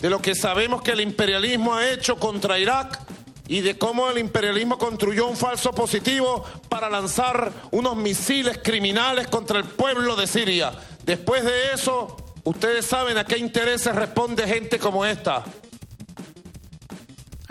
de 0.00 0.10
lo 0.10 0.20
que 0.20 0.34
sabemos 0.34 0.82
que 0.82 0.92
el 0.92 1.00
imperialismo 1.00 1.74
ha 1.74 1.90
hecho 1.90 2.16
contra 2.16 2.58
Irak 2.58 3.00
y 3.48 3.60
de 3.60 3.76
cómo 3.76 4.08
el 4.08 4.18
imperialismo 4.18 4.78
construyó 4.78 5.26
un 5.26 5.36
falso 5.36 5.72
positivo 5.72 6.44
para 6.68 6.88
lanzar 6.88 7.52
unos 7.70 7.96
misiles 7.96 8.58
criminales 8.62 9.28
contra 9.28 9.58
el 9.58 9.64
pueblo 9.64 10.16
de 10.16 10.26
Siria. 10.26 10.72
Después 11.04 11.44
de 11.44 11.72
eso, 11.74 12.16
Ustedes 12.44 12.86
saben 12.86 13.16
a 13.18 13.24
qué 13.24 13.38
intereses 13.38 13.94
responde 13.94 14.46
gente 14.46 14.78
como 14.78 15.04
esta. 15.04 15.44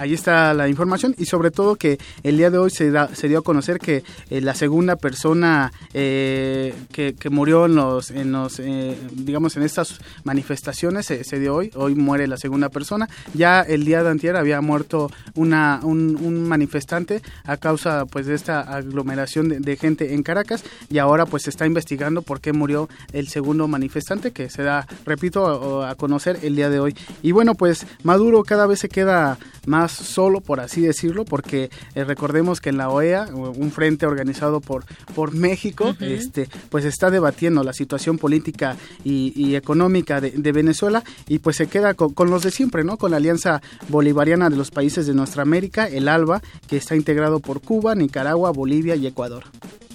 Ahí 0.02 0.16
está 0.16 0.56
la 0.56 0.68
información 0.68 1.14
y 1.20 1.26
sobre 1.26 1.52
todo 1.52 1.76
que 1.76 2.00
el 2.24 2.36
día 2.36 2.50
de 2.50 2.58
hoy 2.58 2.72
se, 2.72 2.92
se 3.14 3.28
dio 3.28 3.38
a 3.38 3.42
conocer 3.44 3.78
que 3.78 4.04
eh, 4.32 4.42
la 4.42 4.56
segunda 4.56 4.96
persona 4.96 5.72
eh, 5.94 6.74
que, 6.92 7.14
murió 7.30 7.68
en 7.68 7.76
los, 7.76 8.10
en 8.10 8.32
los 8.32 8.60
eh, 8.60 8.98
digamos, 9.12 9.58
en 9.58 9.62
estas 9.62 10.00
manifestaciones 10.24 11.06
se, 11.06 11.40
dio 11.40 11.54
hoy. 11.54 11.70
Hoy 11.76 11.94
muere 11.94 12.26
la 12.26 12.38
segunda 12.38 12.70
persona. 12.70 13.08
Ya 13.36 13.62
el 13.62 13.86
día 13.86 14.02
de 14.02 14.10
antier 14.10 14.38
había 14.38 14.60
muerto 14.60 15.12
una, 15.36 15.82
un, 15.84 16.48
manifestante 16.50 17.22
a 17.44 17.58
causa 17.58 18.08
pues 18.08 18.26
de 18.26 18.34
esta 18.34 18.62
aglomeración 18.62 19.50
de, 19.50 19.78
gente 19.78 20.16
en 20.16 20.24
Caracas 20.24 20.64
y 20.90 20.98
ahora 20.98 21.28
pues 21.28 21.44
se 21.44 21.52
está 21.52 21.68
investigando 21.68 22.24
por 22.24 22.42
qué 22.42 22.54
murió 22.54 22.90
el 23.14 23.28
segundo 23.28 23.68
manifestante 23.68 24.32
que 24.32 24.50
se 24.50 24.64
da, 24.64 24.88
repito, 25.06 25.86
a 25.86 25.94
conocer 25.94 26.40
el 26.42 26.56
día 26.56 26.72
de 26.72 26.80
hoy. 26.80 26.96
Y 27.22 27.34
bueno, 27.34 27.54
pues 27.54 27.86
Maduro 28.02 28.44
cada 28.44 28.66
vez 28.66 28.80
se 28.80 28.90
queda 28.90 29.38
más 29.68 29.91
solo, 29.92 30.42
por 30.42 30.60
así 30.60 30.82
decirlo, 30.82 31.26
porque 31.26 31.70
eh, 31.96 32.04
recordemos 32.04 32.62
que 32.62 32.70
en 32.70 32.78
la 32.78 32.90
OEA, 32.90 33.28
un 33.34 33.72
frente 33.72 34.06
organizado 34.06 34.62
por, 34.62 34.86
por 35.14 35.34
México, 35.34 35.96
este, 36.00 36.48
pues 36.70 36.86
está 36.86 37.10
debatiendo 37.10 37.64
la 37.64 37.74
situación 37.74 38.18
política 38.18 38.78
y, 39.04 39.56
económica 39.56 40.22
de, 40.22 40.52
Venezuela 40.52 41.04
y 41.28 41.40
pues 41.40 41.56
se 41.56 41.68
queda 41.68 41.94
con, 41.94 42.14
con, 42.14 42.30
los 42.30 42.44
de 42.44 42.52
siempre, 42.52 42.84
¿no? 42.84 42.98
Con 42.98 43.12
la 43.12 43.18
Alianza 43.18 43.62
Bolivariana 43.90 44.50
de 44.50 44.58
los 44.58 44.72
Países 44.72 45.08
de 45.08 45.14
Nuestra 45.14 45.44
América, 45.44 45.88
el 45.88 46.08
ALBA, 46.08 46.42
que 46.68 46.78
está 46.78 46.96
integrado 46.96 47.40
por 47.40 47.62
Cuba, 47.62 47.96
Nicaragua, 47.96 48.52
Bolivia 48.52 48.96
y 48.96 49.08
Ecuador. 49.08 49.46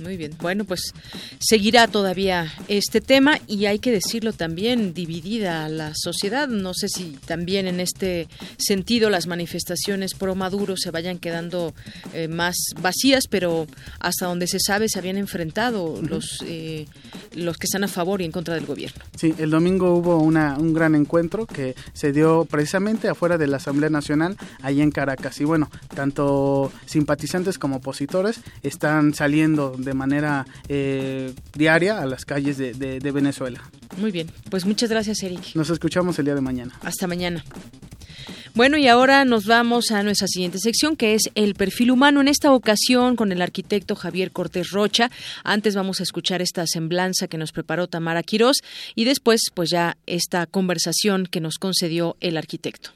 Muy 0.01 0.16
bien. 0.16 0.32
Bueno, 0.40 0.64
pues 0.64 0.93
seguirá 1.39 1.89
todavía 1.89 2.52
este 2.68 3.01
tema 3.01 3.40
y 3.47 3.66
hay 3.66 3.78
que 3.78 3.90
decirlo 3.90 4.32
también, 4.32 4.93
dividida 4.94 5.68
la 5.68 5.93
sociedad. 5.94 6.48
No 6.48 6.74
sé 6.74 6.89
si 6.89 7.16
también 7.24 7.66
en 7.66 7.81
este 7.81 8.28
sentido 8.59 9.10
las 9.10 9.27
manifestaciones 9.27 9.66
pro 10.19 10.35
Maduro 10.35 10.77
se 10.77 10.91
vayan 10.91 11.19
quedando 11.19 11.75
eh, 12.13 12.29
más 12.29 12.57
vacías, 12.81 13.25
pero 13.29 13.67
hasta 14.01 14.27
donde 14.27 14.47
se 14.47 14.59
sabe 14.61 14.89
se 14.89 14.99
habían 14.99 15.17
enfrentado 15.17 16.01
los, 16.03 16.43
eh, 16.47 16.87
los 17.35 17.57
que 17.57 17.67
están 17.67 17.85
a 17.85 17.89
favor 17.89 18.21
y 18.21 18.25
en 18.25 18.33
contra 18.33 18.55
del 18.55 18.67
gobierno. 18.67 19.03
Sí, 19.17 19.35
el 19.39 19.51
domingo 19.51 19.95
hubo 19.95 20.19
una, 20.19 20.57
un 20.59 20.73
gran 20.73 20.95
encuentro 20.95 21.47
que 21.47 21.75
se 21.93 22.13
dio 22.13 22.45
precisamente 22.45 23.09
afuera 23.09 23.39
de 23.39 23.47
la 23.47 23.59
Asamblea 23.59 23.91
Nacional, 23.91 24.37
ahí 24.63 24.81
en 24.81 24.91
Caracas. 24.91 25.41
Y 25.41 25.45
bueno, 25.45 25.71
tanto 25.95 26.73
simpatizantes 26.87 27.59
como 27.59 27.77
opositores 27.77 28.41
están 28.63 29.15
saliendo 29.15 29.75
de 29.79 29.95
manera 29.95 30.47
eh, 30.69 31.33
diaria 31.55 32.01
a 32.01 32.07
las 32.07 32.25
calles 32.25 32.59
de, 32.59 32.75
de 32.75 33.11
Venezuela. 33.11 33.61
Muy 33.99 34.11
bien, 34.11 34.31
pues 34.51 34.67
muchas 34.67 34.91
gracias 34.91 35.23
Eric. 35.23 35.55
Nos 35.55 35.71
escuchamos 35.71 36.19
el 36.19 36.27
día 36.27 36.35
de 36.35 36.41
mañana. 36.41 36.73
Hasta 36.83 37.07
mañana. 37.07 37.45
Bueno, 38.57 38.78
y 38.78 38.89
ahora 38.89 39.27
nos 39.27 39.45
vamos 39.45 39.91
a 39.91 40.03
nuestra 40.03 40.27
siguiente 40.28 40.59
sección, 40.59 40.97
que 40.97 41.12
es 41.12 41.24
el 41.35 41.55
perfil 41.55 41.91
humano. 41.91 42.23
En 42.23 42.27
esta 42.27 42.55
ocasión, 42.55 43.15
con 43.15 43.31
el 43.31 43.43
arquitecto 43.43 43.95
Javier 43.95 44.33
Cortés 44.33 44.70
Rocha. 44.70 45.11
Antes 45.45 45.74
vamos 45.74 46.01
a 46.01 46.05
escuchar 46.05 46.41
esta 46.41 46.66
semblanza 46.66 47.28
que 47.28 47.37
nos 47.37 47.53
preparó 47.53 47.87
Tamara 47.87 48.23
Quirós 48.23 48.62
y 48.95 49.05
después, 49.05 49.43
pues 49.53 49.69
ya 49.69 49.99
esta 50.07 50.47
conversación 50.47 51.27
que 51.27 51.43
nos 51.43 51.59
concedió 51.59 52.16
el 52.20 52.39
arquitecto. 52.39 52.93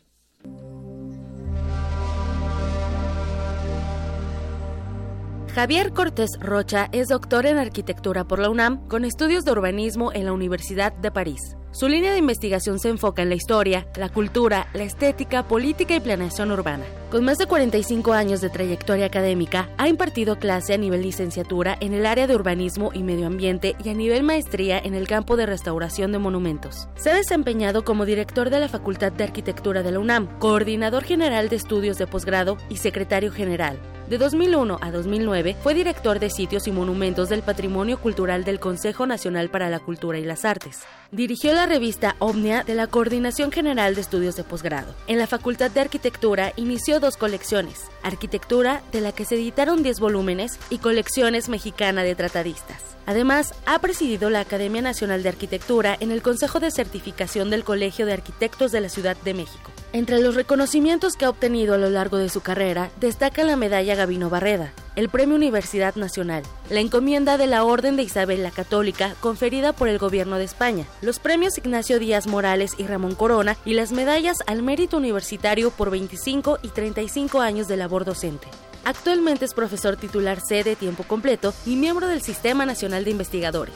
Javier 5.55 5.93
Cortés 5.93 6.31
Rocha 6.39 6.89
es 6.93 7.09
doctor 7.09 7.45
en 7.45 7.59
arquitectura 7.59 8.23
por 8.23 8.39
la 8.39 8.51
UNAM 8.51 8.87
con 8.87 9.05
estudios 9.05 9.45
de 9.45 9.51
urbanismo 9.51 10.13
en 10.13 10.27
la 10.27 10.33
Universidad 10.33 10.93
de 10.93 11.11
París. 11.11 11.57
Su 11.73 11.89
línea 11.89 12.13
de 12.13 12.19
investigación 12.19 12.79
se 12.79 12.89
enfoca 12.89 13.23
en 13.23 13.31
la 13.31 13.35
historia, 13.35 13.89
la 13.97 14.09
cultura, 14.09 14.69
la 14.75 14.85
estética, 14.85 15.49
política 15.49 15.97
y 15.97 16.01
planeación 16.01 16.53
urbana. 16.53 16.85
Con 17.11 17.25
más 17.25 17.39
de 17.39 17.47
45 17.47 18.13
años 18.13 18.41
de 18.41 18.49
trayectoria 18.49 19.07
académica, 19.07 19.69
ha 19.77 19.89
impartido 19.89 20.39
clase 20.39 20.75
a 20.75 20.79
nivel 20.79 21.03
licenciatura 21.03 21.77
en 21.81 21.95
el 21.95 22.07
área 22.07 22.29
de 22.29 22.35
urbanismo 22.37 22.93
y 22.95 23.03
medio 23.03 23.27
ambiente 23.27 23.75
y 23.85 23.89
a 23.89 23.95
nivel 23.95 24.23
maestría 24.23 24.79
en 24.79 24.95
el 24.95 25.09
campo 25.09 25.37
de 25.37 25.47
restauración 25.47 26.13
de 26.13 26.19
monumentos. 26.19 26.89
Se 26.95 27.11
ha 27.11 27.15
desempeñado 27.15 27.85
como 27.85 28.05
director 28.05 28.51
de 28.51 28.61
la 28.61 28.69
Facultad 28.69 29.11
de 29.11 29.25
Arquitectura 29.25 29.83
de 29.83 29.91
la 29.91 29.99
UNAM, 29.99 30.39
coordinador 30.39 31.03
general 31.03 31.49
de 31.49 31.57
estudios 31.57 31.99
de 31.99 32.07
posgrado 32.07 32.57
y 32.69 32.77
secretario 32.77 33.33
general. 33.33 33.81
De 34.11 34.19
2001 34.19 34.79
a 34.83 34.91
2009 34.91 35.57
fue 35.63 35.73
director 35.73 36.19
de 36.19 36.31
sitios 36.31 36.67
y 36.67 36.73
monumentos 36.73 37.29
del 37.29 37.43
Patrimonio 37.43 37.97
Cultural 38.01 38.43
del 38.43 38.59
Consejo 38.59 39.07
Nacional 39.07 39.51
para 39.51 39.71
la 39.71 39.79
Cultura 39.79 40.19
y 40.19 40.25
las 40.25 40.45
Artes. 40.45 40.81
Dirigió 41.13 41.55
la 41.55 41.67
revista 41.67 42.17
Omnia 42.19 42.65
de 42.65 42.75
la 42.75 42.89
Coordinación 42.89 43.53
General 43.53 43.95
de 43.95 44.01
Estudios 44.01 44.35
de 44.35 44.43
Posgrado. 44.43 44.97
En 45.07 45.17
la 45.17 45.29
Facultad 45.29 45.71
de 45.71 45.83
Arquitectura 45.83 46.53
inició 46.57 46.99
dos 46.99 47.17
colecciones, 47.17 47.85
Arquitectura, 48.03 48.83
de 48.91 49.01
la 49.01 49.13
que 49.13 49.25
se 49.25 49.37
editaron 49.37 49.85
10 49.85 50.01
volúmenes, 50.01 50.59
y 50.71 50.79
Colecciones 50.79 51.49
Mexicana 51.49 52.03
de 52.03 52.17
Tratadistas. 52.17 52.83
Además, 53.07 53.55
ha 53.65 53.79
presidido 53.79 54.29
la 54.29 54.41
Academia 54.41 54.83
Nacional 54.83 55.23
de 55.23 55.29
Arquitectura 55.29 55.97
en 56.01 56.11
el 56.11 56.21
Consejo 56.21 56.59
de 56.59 56.73
Certificación 56.73 57.49
del 57.49 57.63
Colegio 57.63 58.07
de 58.07 58.15
Arquitectos 58.15 58.73
de 58.73 58.81
la 58.81 58.89
Ciudad 58.89 59.17
de 59.19 59.35
México. 59.35 59.71
Entre 59.93 60.21
los 60.21 60.37
reconocimientos 60.37 61.17
que 61.17 61.25
ha 61.25 61.31
obtenido 61.31 61.75
a 61.75 61.79
lo 61.79 61.91
largo 61.91 62.17
de 62.17 62.29
su 62.29 62.43
carrera, 62.43 62.91
destaca 63.01 63.43
la 63.43 63.57
medalla 63.57 63.97
Gavino 63.97 64.31
Barreda, 64.31 64.73
el 64.95 65.09
Premio 65.09 65.35
Universidad 65.35 65.97
Nacional, 65.97 66.45
la 66.69 66.79
encomienda 66.79 67.37
de 67.37 67.49
la 67.49 67.65
Orden 67.65 67.97
de 67.97 68.05
Isabel 68.05 68.45
la 68.45 68.53
Católica 68.53 69.17
conferida 69.19 69.73
por 69.73 69.89
el 69.89 69.99
Gobierno 69.99 70.37
de 70.37 70.45
España, 70.45 70.87
los 71.03 71.19
premios 71.19 71.59
Ignacio 71.59 71.99
Díaz 71.99 72.29
Morales 72.29 72.75
y 72.79 72.85
Ramón 72.85 73.17
Corona 73.17 73.57
y 73.65 73.75
las 73.75 73.91
medallas 73.91 74.37
al 74.47 74.63
mérito 74.63 74.97
universitario 74.97 75.73
por 75.73 75.91
25 75.91 76.61
y 76.63 76.69
35 76.69 77.41
años 77.41 77.67
de 77.67 77.77
labor 77.77 78.05
docente. 78.05 78.47
Actualmente 78.85 79.45
es 79.45 79.55
profesor 79.55 79.97
titular 79.97 80.41
C 80.41 80.63
de 80.63 80.77
tiempo 80.77 81.03
completo 81.03 81.53
y 81.67 81.75
miembro 81.75 82.07
del 82.07 82.23
Sistema 82.23 82.65
Nacional 82.65 83.05
de 83.05 83.11
Investigadores. 83.11 83.75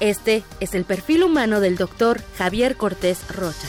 Este 0.00 0.44
es 0.60 0.74
el 0.74 0.84
perfil 0.84 1.24
humano 1.24 1.60
del 1.60 1.76
doctor 1.76 2.20
Javier 2.36 2.76
Cortés 2.76 3.26
Rocha. 3.34 3.68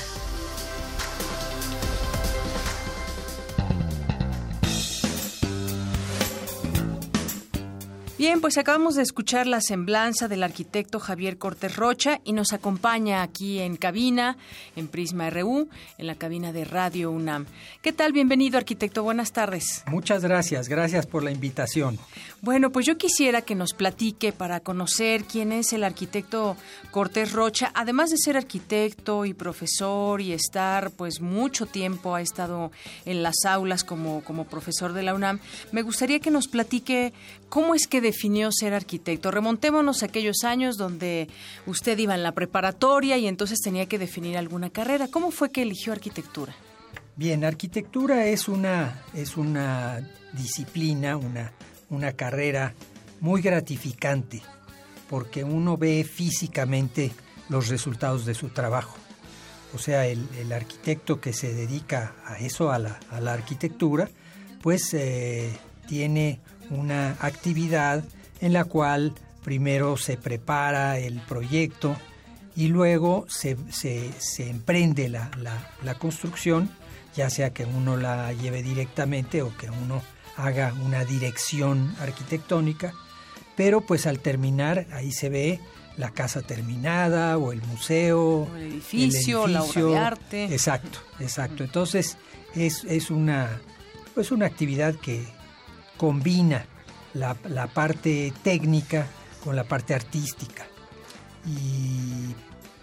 Bien, 8.18 8.40
pues 8.40 8.58
acabamos 8.58 8.96
de 8.96 9.04
escuchar 9.04 9.46
la 9.46 9.60
semblanza 9.60 10.30
del 10.30 10.44
arquitecto 10.44 11.02
Javier 11.02 11.38
Cortés 11.38 11.76
Rocha 11.76 12.22
y 12.24 12.32
nos 12.32 12.54
acompaña 12.54 13.22
aquí 13.22 13.60
en 13.60 13.76
cabina, 13.76 14.38
en 14.78 14.88
Prisma 14.88 15.30
RU, 15.30 15.68
en 15.98 16.08
la 16.08 16.16
cabina 16.16 16.54
de 16.54 16.64
Radio 16.64 17.12
UNAM. 17.12 17.46
¿Qué 17.82 17.92
tal? 17.92 18.14
Bienvenido, 18.14 18.58
arquitecto. 18.58 19.04
Buenas 19.04 19.34
tardes. 19.34 19.84
Muchas 19.88 20.24
gracias. 20.24 20.70
Gracias 20.70 21.06
por 21.08 21.24
la 21.24 21.32
invitación. 21.32 22.00
Bueno, 22.46 22.72
pues 22.72 22.86
yo 22.86 22.96
quisiera 22.96 23.42
que 23.42 23.56
nos 23.56 23.74
platique 23.74 24.32
para 24.32 24.60
conocer 24.60 25.24
quién 25.24 25.52
es 25.52 25.74
el 25.74 25.84
arquitecto 25.84 26.56
Cortés 26.92 27.32
Rocha, 27.32 27.72
además 27.74 28.12
de 28.12 28.18
ser 28.18 28.38
arquitecto 28.38 29.26
y 29.26 29.34
profesor 29.34 30.22
y 30.22 30.32
estar 30.32 30.92
pues 30.92 31.22
mucho 31.22 31.66
tiempo 31.66 32.14
ha 32.14 32.22
estado 32.22 32.72
en 33.06 33.24
las 33.24 33.46
aulas 33.48 33.84
como, 33.84 34.24
como 34.24 34.46
profesor 34.46 34.94
de 34.94 35.02
la 35.02 35.16
UNAM, 35.16 35.40
me 35.72 35.82
gustaría 35.82 36.20
que 36.20 36.30
nos 36.30 36.48
platique 36.48 37.14
cómo 37.50 37.74
es 37.74 37.88
que 37.88 38.00
definió 38.00 38.52
ser 38.52 38.76
arquitecto. 38.76 39.32
Remontémonos 39.32 40.04
a 40.04 40.06
aquellos 40.06 40.44
años 40.44 40.78
donde 40.78 41.28
usted 41.66 41.98
iba 41.98 42.14
en 42.14 42.22
la 42.22 42.34
preparatoria 42.34 43.18
y 43.18 43.26
entonces 43.26 43.60
tenía 43.60 43.88
que 43.88 43.98
definir 43.98 44.38
alguna 44.38 44.70
carrera. 44.70 45.08
¿Cómo 45.08 45.32
fue 45.32 45.50
que 45.50 45.64
eligió 45.64 45.94
arquitectura? 45.94 46.56
Bien, 47.16 47.44
arquitectura 47.44 48.28
es 48.28 48.48
una, 48.48 49.04
es 49.16 49.36
una 49.36 50.08
disciplina, 50.34 51.18
una, 51.18 51.52
una 51.90 52.14
carrera 52.14 52.74
muy 53.20 53.41
gratificante 53.41 54.41
porque 55.10 55.44
uno 55.44 55.78
ve 55.78 56.03
físicamente 56.03 57.12
los 57.49 57.68
resultados 57.68 58.26
de 58.26 58.34
su 58.34 58.49
trabajo. 58.49 58.98
O 59.74 59.78
sea, 59.78 60.06
el, 60.07 60.52
arquitecto 60.53 61.20
que 61.20 61.34
se 61.34 61.53
dedica 61.53 62.14
a 62.26 62.38
eso, 62.38 62.72
a 62.72 62.80
la, 62.80 62.99
a 63.12 63.20
la 63.20 63.34
arquitectura, 63.34 64.10
pues 64.62 64.94
eh, 64.94 65.52
tiene 65.88 66.40
una 66.70 67.18
actividad 67.20 68.03
en 68.41 68.53
la 68.53 68.66
cual 68.66 69.14
primero 69.44 69.98
se 69.98 70.18
prepara 70.18 70.98
el 70.98 71.20
proyecto 71.22 71.95
y 72.56 72.70
luego 72.70 73.26
se, 73.28 73.57
se, 73.70 74.49
emprende 74.49 75.10
la, 75.10 75.30
la, 75.84 75.95
construcción, 75.95 76.70
ya 77.16 77.30
sea 77.30 77.52
que 77.52 77.66
uno 77.66 77.98
la 77.98 78.32
lleve 78.34 78.64
directamente 78.64 79.41
o 79.41 79.56
que 79.57 79.70
uno 79.70 80.02
haga 80.38 80.74
una 80.84 81.06
dirección 81.06 81.95
arquitectónica, 81.99 82.94
pero 83.56 83.82
pues 83.82 84.06
al 84.06 84.20
terminar 84.20 84.88
ahí 84.91 85.12
se 85.12 85.30
ve 85.30 85.60
la 85.98 86.12
casa 86.12 86.41
terminada 86.41 87.38
o 87.38 87.52
el 87.52 87.62
museo, 87.64 88.49
el 88.56 88.74
edificio, 88.74 89.48
la 89.48 89.64
obra 89.64 89.82
de 89.82 89.98
arte. 89.98 90.45
Exacto, 90.45 90.99
exacto. 91.20 91.64
Entonces 91.64 92.18
es, 92.53 92.84
es 92.84 93.12
una, 93.12 93.62
pues 94.14 94.32
una 94.32 94.45
actividad 94.45 94.95
que 94.95 95.26
combina 95.98 96.66
la, 97.14 97.38
la, 97.48 97.68
parte 97.68 98.34
técnica 98.44 99.07
con 99.44 99.56
la 99.56 99.64
parte 99.64 99.94
artística. 99.94 100.66
Y 101.45 102.36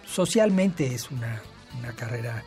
socialmente 0.05 0.93
es 0.93 1.11
una, 1.11 1.41
una 1.79 1.93
carrera 1.93 2.43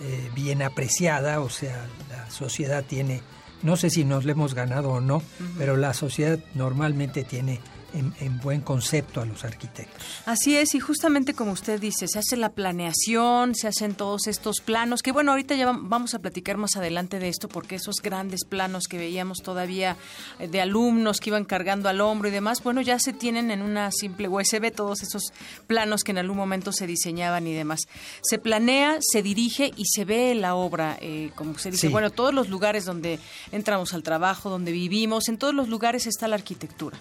eh, 0.00 0.30
bien 0.34 0.62
apreciada, 0.62 1.40
o 1.40 1.50
sea, 1.50 1.86
la 2.08 2.30
sociedad 2.30 2.84
tiene, 2.84 3.20
no 3.64 3.76
sé 3.76 3.90
si 3.90 4.04
nos 4.04 4.24
le 4.24 4.32
hemos 4.32 4.54
ganado 4.54 4.90
o 4.90 5.00
no, 5.00 5.22
pero 5.58 5.76
la 5.76 5.94
sociedad 5.94 6.38
normalmente 6.54 7.24
tiene 7.24 7.60
en, 7.94 8.40
buen 8.40 8.60
concepto 8.60 9.20
a 9.20 9.24
los 9.24 9.44
arquitectos. 9.44 10.02
Así 10.26 10.56
es, 10.56 10.74
y 10.74 10.80
justamente 10.80 11.34
como 11.34 11.52
usted 11.52 11.80
dice, 11.80 12.06
se 12.08 12.18
hace 12.18 12.36
la 12.36 12.50
planeación, 12.50 13.54
se 13.54 13.68
hacen 13.68 13.94
todos 13.94 14.26
estos 14.26 14.60
planos, 14.60 15.02
que 15.02 15.12
bueno, 15.12 15.30
ahorita 15.30 15.54
ya 15.54 15.66
vamos 15.72 16.14
a 16.14 16.18
platicar 16.18 16.56
más 16.56 16.76
adelante 16.76 17.18
de 17.18 17.28
esto, 17.28 17.48
porque 17.48 17.76
esos 17.76 17.96
grandes 18.02 18.44
planos 18.44 18.88
que 18.88 18.98
veíamos 18.98 19.38
todavía 19.42 19.96
eh, 20.38 20.48
de 20.48 20.60
alumnos 20.60 21.20
que 21.20 21.30
iban 21.30 21.44
cargando 21.44 21.88
al 21.88 22.00
hombro 22.00 22.28
y 22.28 22.32
demás, 22.32 22.62
bueno, 22.62 22.80
ya 22.80 22.98
se 22.98 23.12
tienen 23.12 23.50
en 23.50 23.62
una 23.62 23.90
simple 23.92 24.28
USB 24.28 24.72
todos 24.74 25.02
esos 25.02 25.32
planos 25.66 26.02
que 26.02 26.12
en 26.12 26.18
algún 26.18 26.36
momento 26.36 26.72
se 26.72 26.86
diseñaban 26.86 27.46
y 27.46 27.54
demás. 27.54 27.80
Se 28.22 28.38
planea, 28.38 28.98
se 29.00 29.22
dirige 29.22 29.72
y 29.76 29.84
se 29.86 30.04
ve 30.04 30.34
la 30.34 30.54
obra, 30.54 30.98
eh, 31.00 31.30
como 31.34 31.58
se 31.58 31.70
dice, 31.70 31.88
bueno, 31.88 32.10
todos 32.10 32.34
los 32.34 32.48
lugares 32.48 32.84
donde 32.84 33.20
entramos 33.52 33.94
al 33.94 34.02
trabajo, 34.02 34.50
donde 34.50 34.72
vivimos, 34.72 35.28
en 35.28 35.38
todos 35.38 35.54
los 35.54 35.68
lugares 35.68 36.06
está 36.06 36.28
la 36.28 36.36
arquitectura. 36.36 36.98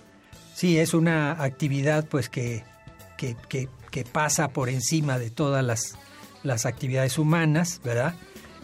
Sí, 0.64 0.80
es 0.80 0.94
una 0.94 1.44
actividad 1.44 2.08
pues 2.08 2.30
que, 2.30 2.64
que, 3.18 3.36
que, 3.50 4.04
pasa 4.06 4.48
por 4.48 4.70
encima 4.70 5.20
de 5.20 5.30
todas 5.30 5.62
las, 5.62 5.98
las 6.42 6.66
actividades 6.66 7.18
humanas, 7.18 7.82
¿verdad? 7.84 8.16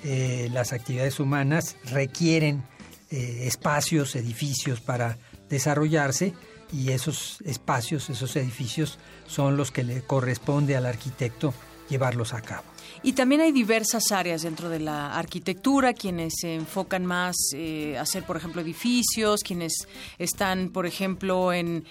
Eh, 0.05 0.47
las 0.53 0.71
actividades 0.71 1.19
humanas 1.19 1.76
requieren 1.91 2.63
eh, 3.11 3.41
espacios, 3.47 4.15
edificios 4.15 4.80
para 4.80 5.17
desarrollarse 5.49 6.34
y 6.71 6.91
esos 6.91 7.41
espacios, 7.41 8.09
esos 8.09 8.34
edificios 8.38 8.97
son 9.27 9.57
los 9.57 9.69
que 9.69 9.84
le 9.84 10.01
corresponde 10.01 10.77
al 10.77 10.85
arquitecto 10.85 11.53
llevarlos 11.89 12.34
a 12.34 12.39
cabo. 12.39 12.63
Y 13.01 13.13
también 13.13 13.41
hay 13.41 13.51
diversas 13.51 14.11
áreas 14.11 14.41
dentro 14.41 14.69
de 14.69 14.79
la 14.79 15.15
arquitectura, 15.17 15.93
quienes 15.93 16.33
se 16.41 16.55
enfocan 16.55 17.05
más 17.05 17.35
eh, 17.53 17.97
a 17.97 18.01
hacer, 18.01 18.23
por 18.23 18.37
ejemplo, 18.37 18.61
edificios, 18.61 19.41
quienes 19.41 19.87
están, 20.17 20.69
por 20.69 20.85
ejemplo, 20.85 21.53
en, 21.53 21.85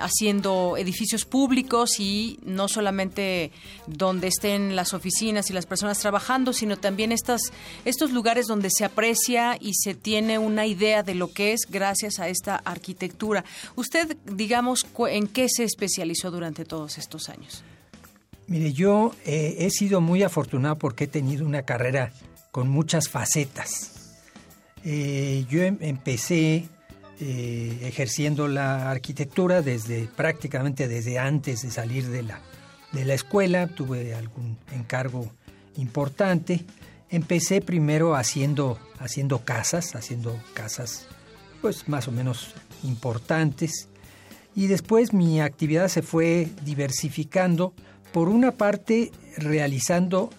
haciendo 0.00 0.76
edificios 0.76 1.24
públicos 1.24 2.00
y 2.00 2.38
no 2.42 2.68
solamente 2.68 3.52
donde 3.86 4.28
estén 4.28 4.76
las 4.76 4.94
oficinas 4.94 5.50
y 5.50 5.52
las 5.52 5.66
personas 5.66 5.98
trabajando, 5.98 6.52
sino 6.52 6.78
también 6.78 7.12
estas, 7.12 7.40
estos 7.84 8.10
lugares 8.12 8.46
donde 8.46 8.70
se 8.70 8.84
aprecia 8.84 9.56
y 9.60 9.74
se 9.74 9.94
tiene 9.94 10.38
una 10.38 10.66
idea 10.66 11.02
de 11.02 11.14
lo 11.14 11.32
que 11.32 11.52
es 11.52 11.66
gracias 11.68 12.18
a 12.18 12.28
esta 12.28 12.56
arquitectura. 12.56 13.44
Usted, 13.76 14.16
digamos, 14.24 14.86
¿en 15.08 15.26
qué 15.26 15.48
se 15.48 15.64
especializó 15.64 16.30
durante 16.30 16.64
todos 16.64 16.98
estos 16.98 17.28
años? 17.28 17.62
Mire, 18.50 18.72
yo 18.72 19.14
eh, 19.24 19.58
he 19.60 19.70
sido 19.70 20.00
muy 20.00 20.24
afortunado 20.24 20.76
porque 20.76 21.04
he 21.04 21.06
tenido 21.06 21.46
una 21.46 21.62
carrera 21.62 22.12
con 22.50 22.68
muchas 22.68 23.08
facetas. 23.08 24.18
Eh, 24.84 25.46
yo 25.48 25.62
em, 25.62 25.78
empecé 25.80 26.66
eh, 27.20 27.78
ejerciendo 27.82 28.48
la 28.48 28.90
arquitectura 28.90 29.62
desde 29.62 30.08
prácticamente 30.16 30.88
desde 30.88 31.20
antes 31.20 31.62
de 31.62 31.70
salir 31.70 32.08
de 32.08 32.24
la, 32.24 32.40
de 32.90 33.04
la 33.04 33.14
escuela, 33.14 33.68
tuve 33.68 34.16
algún 34.16 34.58
encargo 34.72 35.32
importante. 35.76 36.64
Empecé 37.08 37.60
primero 37.60 38.16
haciendo, 38.16 38.80
haciendo 38.98 39.44
casas, 39.44 39.94
haciendo 39.94 40.36
casas 40.54 41.06
pues 41.60 41.88
más 41.88 42.08
o 42.08 42.10
menos 42.10 42.52
importantes 42.82 43.90
y 44.54 44.66
después 44.66 45.12
mi 45.12 45.40
actividad 45.40 45.88
se 45.88 46.02
fue 46.02 46.48
diversificando, 46.64 47.72
por 48.12 48.28
una 48.28 48.52
parte 48.52 49.12
realizando 49.36 50.30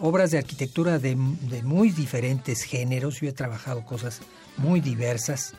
obras 0.00 0.30
de 0.30 0.38
arquitectura 0.38 0.98
de, 0.98 1.16
muy 1.16 1.90
diferentes 1.90 2.62
géneros, 2.62 3.20
yo 3.20 3.28
he 3.28 3.32
trabajado 3.32 3.84
cosas 3.84 4.20
muy 4.56 4.80
diversas, 4.80 5.54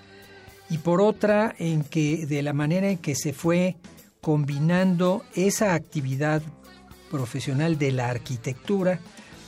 y 0.70 0.78
por 0.78 1.02
otra 1.02 1.56
en 1.58 1.84
que 1.84 2.26
de 2.26 2.42
la 2.42 2.54
manera 2.54 2.90
en 2.90 2.98
que 2.98 3.16
se 3.16 3.34
fue 3.34 3.76
combinando 4.22 5.24
esa 5.34 5.74
actividad 5.74 6.42
profesional 7.10 7.78
de 7.78 7.92
la 7.92 8.10
arquitectura 8.10 9.00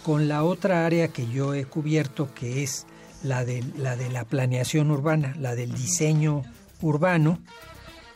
con 0.04 0.28
la 0.28 0.44
otra 0.44 0.86
área 0.86 1.10
que 1.10 1.28
yo 1.28 1.54
he 1.54 1.66
cubierto, 1.66 2.34
que 2.34 2.64
es 2.64 2.88
la 3.24 3.46
de 3.46 3.64
la, 3.78 3.96
de 3.96 4.10
la 4.10 4.26
planeación 4.26 4.90
urbana, 4.90 5.36
la 5.40 5.54
del 5.54 5.74
diseño 5.74 6.44
urbano, 6.82 7.40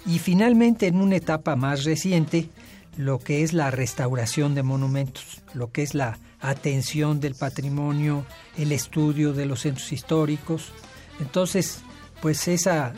y 0.06 0.20
finalmente 0.20 0.88
en 0.88 1.00
una 1.00 1.18
etapa 1.18 1.56
más 1.56 1.84
reciente, 1.84 2.50
lo 2.98 3.20
que 3.20 3.44
es 3.44 3.54
la 3.54 3.72
restauración 3.72 4.56
de 4.56 4.64
monumentos, 4.64 5.42
lo 5.54 5.72
que 5.72 5.84
es 5.84 5.94
la 5.94 6.18
atención 6.42 7.20
del 7.20 7.36
patrimonio, 7.36 8.26
el 8.58 8.72
estudio 8.72 9.34
de 9.34 9.46
los 9.46 9.62
centros 9.62 9.92
históricos. 9.92 10.72
Entonces, 11.20 11.80
pues 12.22 12.48
esa 12.48 12.94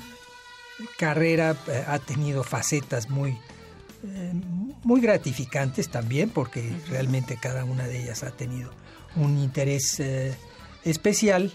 carrera 0.98 1.56
eh, 1.68 1.84
ha 1.88 2.00
tenido 2.00 2.44
facetas 2.44 3.10
muy, 3.10 3.38
eh, 4.04 4.34
muy 4.84 5.02
gratificantes 5.02 5.90
también, 5.90 6.30
porque 6.30 6.76
realmente 6.90 7.38
cada 7.42 7.64
una 7.64 7.88
de 7.88 8.04
ellas 8.04 8.24
ha 8.24 8.32
tenido 8.32 8.72
un 9.16 9.38
interés 9.38 10.00
eh, 10.00 10.36
especial 10.84 11.52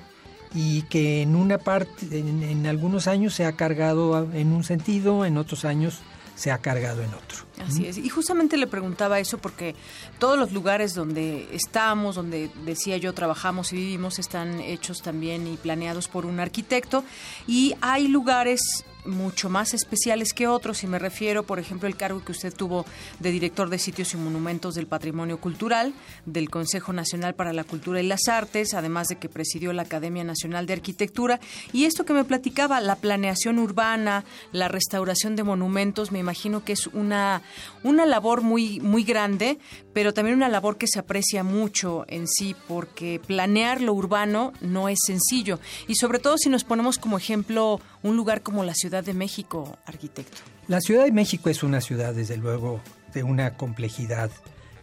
y 0.55 0.82
que 0.82 1.23
en 1.23 1.36
una 1.36 1.59
parte, 1.59 2.19
en, 2.19 2.66
algunos 2.66 3.06
años 3.06 3.35
se 3.35 3.44
ha 3.44 3.52
cargado 3.52 4.31
en 4.32 4.52
un 4.52 4.64
sentido, 4.64 5.24
en 5.24 5.39
otros 5.39 5.64
años 5.64 6.01
se 6.35 6.51
ha 6.51 6.59
cargado 6.59 7.02
en 7.02 7.14
otro. 7.14 7.39
Así 7.66 7.86
es. 7.86 7.98
Y 7.98 8.09
justamente 8.09 8.56
le 8.56 8.66
preguntaba 8.66 9.18
eso 9.18 9.39
porque 9.39 9.74
todos 10.18 10.39
los 10.39 10.52
lugares 10.52 10.94
donde 10.94 11.48
estamos, 11.52 12.16
donde 12.16 12.51
decía 12.64 12.97
yo 12.97 13.12
trabajamos 13.12 13.72
y 13.72 13.76
vivimos, 13.76 14.18
están 14.18 14.60
hechos 14.60 15.02
también 15.02 15.47
y 15.47 15.56
planeados 15.56 16.09
por 16.09 16.26
un 16.26 16.40
arquitecto. 16.40 17.05
Y 17.47 17.74
hay 17.80 18.09
lugares 18.09 18.84
mucho 19.05 19.48
más 19.48 19.74
especiales 19.74 20.32
que 20.32 20.47
otros 20.47 20.84
y 20.84 20.86
me 20.86 20.98
refiero, 20.98 21.43
por 21.43 21.59
ejemplo, 21.59 21.89
el 21.89 21.97
cargo 21.97 22.24
que 22.24 22.32
usted 22.32 22.52
tuvo 22.55 22.84
de 23.18 23.30
director 23.30 23.68
de 23.68 23.78
sitios 23.78 24.14
y 24.14 24.16
monumentos 24.16 24.74
del 24.74 24.86
patrimonio 24.86 25.39
cultural 25.39 25.93
del 26.26 26.51
Consejo 26.51 26.93
Nacional 26.93 27.34
para 27.34 27.52
la 27.52 27.64
Cultura 27.64 28.01
y 28.01 28.06
las 28.06 28.28
Artes, 28.28 28.74
además 28.74 29.09
de 29.09 29.16
que 29.16 29.28
presidió 29.28 29.72
la 29.72 29.82
Academia 29.82 30.24
Nacional 30.24 30.66
de 30.66 30.74
Arquitectura 30.74 31.40
y 31.72 31.84
esto 31.84 32.05
que 32.05 32.12
me 32.12 32.24
platicaba, 32.24 32.80
la 32.80 32.97
planeación 32.97 33.59
urbana, 33.59 34.24
la 34.52 34.68
restauración 34.68 35.36
de 35.36 35.43
monumentos, 35.43 36.12
me 36.12 36.18
imagino 36.18 36.64
que 36.64 36.72
es 36.72 36.86
una 36.89 37.43
una 37.82 38.06
labor 38.06 38.42
muy 38.42 38.80
muy 38.80 39.04
grande, 39.04 39.58
pero 39.92 40.14
también 40.14 40.36
una 40.36 40.48
labor 40.48 40.78
que 40.78 40.86
se 40.86 40.98
aprecia 40.98 41.42
mucho 41.42 42.04
en 42.08 42.26
sí 42.28 42.54
porque 42.68 43.20
planear 43.26 43.80
lo 43.80 43.92
urbano 43.94 44.52
no 44.60 44.88
es 44.88 44.98
sencillo 45.06 45.60
y 45.88 45.96
sobre 45.96 46.18
todo 46.18 46.38
si 46.38 46.48
nos 46.48 46.64
ponemos 46.64 46.98
como 46.98 47.18
ejemplo 47.18 47.80
un 48.02 48.16
lugar 48.16 48.42
como 48.42 48.64
la 48.64 48.74
Ciudad 48.74 49.04
de 49.04 49.14
México, 49.14 49.78
arquitecto? 49.86 50.38
La 50.68 50.80
Ciudad 50.80 51.04
de 51.04 51.12
México 51.12 51.50
es 51.50 51.62
una 51.62 51.80
ciudad, 51.80 52.14
desde 52.14 52.36
luego, 52.36 52.80
de 53.12 53.22
una 53.22 53.56
complejidad 53.56 54.30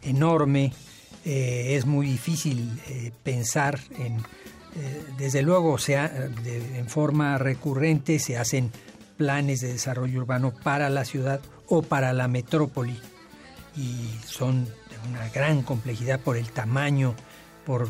enorme. 0.02 0.74
Eh, 1.26 1.76
es 1.76 1.86
muy 1.86 2.08
difícil 2.08 2.80
eh, 2.88 3.12
pensar 3.24 3.80
en, 3.98 4.18
eh, 4.18 5.04
desde 5.18 5.42
luego, 5.42 5.78
sea, 5.78 6.30
en 6.46 6.88
forma 6.88 7.38
recurrente 7.38 8.20
se 8.20 8.38
hacen 8.38 8.72
planes 9.18 9.60
de 9.60 9.74
desarrollo 9.74 10.22
urbano 10.22 10.54
para 10.64 10.90
la 10.90 11.04
ciudad 11.06 11.42
o 11.70 11.82
para 11.82 12.14
la 12.14 12.28
metrópoli 12.28 13.00
y 13.76 14.10
son 14.26 14.66
de 14.66 15.10
una 15.10 15.30
gran 15.30 15.62
complejidad 15.62 16.20
por 16.20 16.36
el 16.36 16.52
tamaño, 16.52 17.16
por 17.66 17.88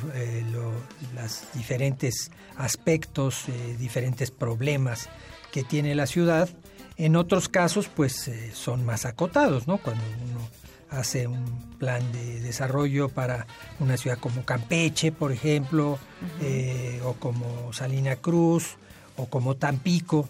los 0.51 1.43
diferentes 1.53 2.31
aspectos, 2.57 3.45
diferentes 3.77 4.30
problemas 4.30 5.10
que 5.51 5.64
tiene 5.64 5.95
la 5.95 6.06
ciudad. 6.06 6.49
En 6.97 7.15
otros 7.15 7.47
casos, 7.47 7.88
pues 7.88 8.27
eh, 8.27 8.51
son 8.53 8.85
más 8.85 9.06
acotados, 9.06 9.68
¿no? 9.68 9.77
Cuando 9.77 10.03
uno 10.30 10.47
hace 10.89 11.27
un 11.27 11.77
plan 11.77 12.11
de 12.11 12.41
desarrollo 12.41 13.10
para 13.10 13.47
una 13.80 13.95
ciudad 13.95 14.18
como 14.18 14.43
Campeche, 14.43 15.11
por 15.11 15.31
ejemplo, 15.31 15.97
eh, 16.41 16.99
o 17.06 17.14
como 17.14 17.72
Salina 17.72 18.18
Cruz, 18.18 18.76
o 19.15 19.27
como 19.27 19.56
Tampico, 19.56 20.27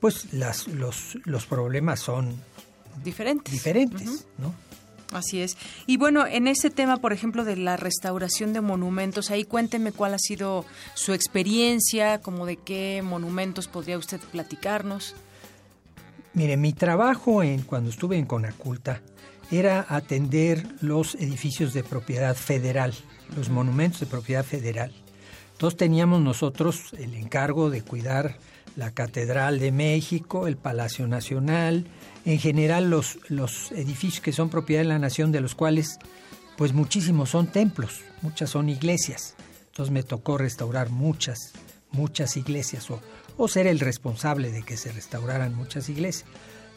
pues 0.00 0.32
las, 0.32 0.66
los, 0.66 1.18
los 1.24 1.46
problemas 1.46 2.00
son 2.00 2.42
diferentes, 3.02 3.52
diferentes 3.52 4.26
¿no? 4.38 4.54
Así 5.12 5.40
es. 5.42 5.56
Y 5.86 5.96
bueno, 5.96 6.26
en 6.26 6.46
ese 6.46 6.70
tema, 6.70 6.98
por 6.98 7.12
ejemplo, 7.12 7.44
de 7.44 7.56
la 7.56 7.76
restauración 7.76 8.52
de 8.52 8.60
monumentos, 8.60 9.30
ahí 9.30 9.44
cuénteme 9.44 9.92
cuál 9.92 10.14
ha 10.14 10.18
sido 10.18 10.64
su 10.94 11.12
experiencia, 11.12 12.20
como 12.20 12.46
de 12.46 12.56
qué 12.56 13.02
monumentos 13.04 13.66
podría 13.66 13.98
usted 13.98 14.20
platicarnos. 14.20 15.16
Mire, 16.32 16.56
mi 16.56 16.72
trabajo 16.72 17.42
en 17.42 17.62
cuando 17.62 17.90
estuve 17.90 18.16
en 18.18 18.26
Conaculta 18.26 19.02
era 19.50 19.84
atender 19.88 20.64
los 20.80 21.16
edificios 21.16 21.74
de 21.74 21.82
propiedad 21.82 22.36
federal, 22.36 22.94
los 23.36 23.50
monumentos 23.50 23.98
de 24.00 24.06
propiedad 24.06 24.44
federal. 24.44 24.92
Entonces 25.52 25.76
teníamos 25.76 26.20
nosotros 26.20 26.92
el 26.96 27.14
encargo 27.14 27.68
de 27.68 27.82
cuidar 27.82 28.38
la 28.76 28.92
Catedral 28.92 29.58
de 29.58 29.72
México, 29.72 30.46
el 30.46 30.56
Palacio 30.56 31.08
Nacional, 31.08 31.86
en 32.24 32.38
general 32.38 32.90
los, 32.90 33.18
los 33.28 33.72
edificios 33.72 34.20
que 34.20 34.32
son 34.32 34.50
propiedad 34.50 34.82
de 34.82 34.88
la 34.88 34.98
nación, 34.98 35.32
de 35.32 35.40
los 35.40 35.54
cuales 35.54 35.98
pues 36.56 36.72
muchísimos 36.72 37.30
son 37.30 37.46
templos, 37.46 38.02
muchas 38.22 38.50
son 38.50 38.68
iglesias. 38.68 39.34
Entonces 39.68 39.92
me 39.92 40.02
tocó 40.02 40.36
restaurar 40.36 40.90
muchas, 40.90 41.52
muchas 41.90 42.36
iglesias 42.36 42.90
o, 42.90 43.00
o 43.36 43.48
ser 43.48 43.66
el 43.66 43.80
responsable 43.80 44.50
de 44.50 44.62
que 44.62 44.76
se 44.76 44.92
restauraran 44.92 45.54
muchas 45.54 45.88
iglesias. 45.88 46.28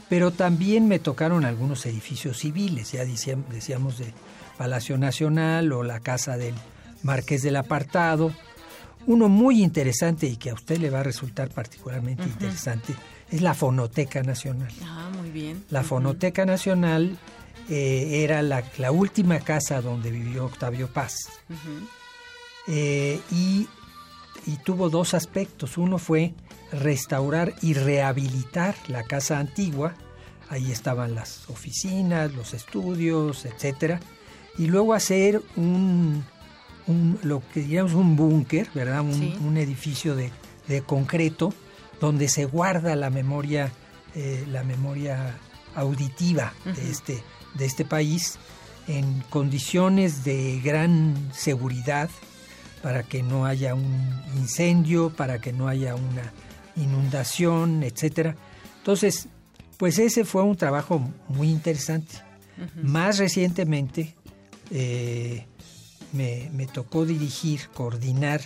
Pero 0.10 0.32
también 0.32 0.88
me 0.88 1.00
tocaron 1.00 1.44
algunos 1.44 1.86
edificios 1.86 2.38
civiles, 2.38 2.92
ya 2.92 3.04
decíamos 3.04 3.98
de 3.98 4.14
Palacio 4.58 4.98
Nacional 4.98 5.72
o 5.74 5.84
la 5.84 6.00
casa 6.00 6.38
del 6.38 6.56
Marqués 7.02 7.42
del 7.42 7.56
Apartado. 7.56 8.32
Uno 9.06 9.28
muy 9.28 9.64
interesante 9.64 10.28
y 10.28 10.38
que 10.38 10.52
a 10.52 10.54
usted 10.54 10.78
le 10.78 10.90
va 10.90 11.02
a 11.02 11.04
resultar 11.04 11.50
particularmente 11.50 12.24
interesante 12.24 12.94
es 13.34 13.42
la 13.42 13.56
Fonoteca 13.56 14.22
Nacional. 14.22 14.72
Ah, 14.84 15.10
muy 15.18 15.32
bien. 15.32 15.66
La 15.72 15.82
Fonoteca 15.84 16.46
Nacional 16.46 17.18
eh, 17.68 18.24
era 18.24 18.44
la, 18.44 18.92
última 18.92 19.40
casa 19.40 19.82
donde 19.82 20.12
vivió 20.12 20.46
Octavio 20.46 20.88
Paz. 20.88 21.16
Eh, 22.68 23.20
y, 23.32 23.68
tuvo 24.64 24.92
dos 24.92 25.16
aspectos. 25.16 25.80
Uno 25.80 25.98
fue 25.98 26.36
restaurar 26.72 27.56
y 27.64 27.74
rehabilitar 27.74 28.76
la 28.88 29.02
casa 29.02 29.40
antigua. 29.40 29.96
Ahí 30.50 30.72
estaban 30.72 31.16
las 31.16 31.50
oficinas, 31.50 32.32
los 32.36 32.54
estudios, 32.54 33.46
etcétera. 33.46 34.00
Y 34.60 34.68
luego 34.68 34.94
hacer 34.94 35.42
un, 35.56 36.24
lo 37.24 37.42
que 37.52 37.62
diríamos 37.62 37.94
un 37.94 38.16
búnker, 38.16 38.70
¿verdad? 38.76 39.02
Un, 39.02 39.58
edificio 39.58 40.16
de, 40.16 40.30
de 40.68 40.82
concreto 40.82 41.52
donde 42.04 42.28
se 42.28 42.44
guarda 42.44 42.98
la 42.98 43.10
memoria, 43.10 43.72
eh, 44.14 44.46
la 44.52 44.66
memoria 44.66 45.38
auditiva 45.74 46.52
de, 46.66 46.92
este, 46.92 47.24
de 47.54 47.66
este 47.66 47.86
país 47.86 48.38
en 48.90 49.22
condiciones 49.30 50.26
de 50.26 50.60
gran 50.62 51.16
seguridad 51.32 52.10
para 52.82 53.04
que 53.04 53.24
no 53.24 53.46
haya 53.46 53.74
un 53.74 54.22
incendio, 54.36 55.12
para 55.12 55.40
que 55.40 55.54
no 55.54 55.70
haya 55.70 55.96
una 55.96 56.34
inundación, 56.76 57.84
etcétera. 57.84 58.36
Entonces, 58.80 59.30
pues 59.78 59.98
ese 59.98 60.26
fue 60.26 60.44
un 60.44 60.58
trabajo 60.58 61.10
muy 61.30 61.50
interesante. 61.50 62.16
Más 62.82 63.18
recientemente 63.18 64.14
eh, 64.72 65.46
me, 66.12 66.50
me, 66.52 66.68
tocó 66.68 67.06
dirigir, 67.06 67.70
coordinar 67.74 68.42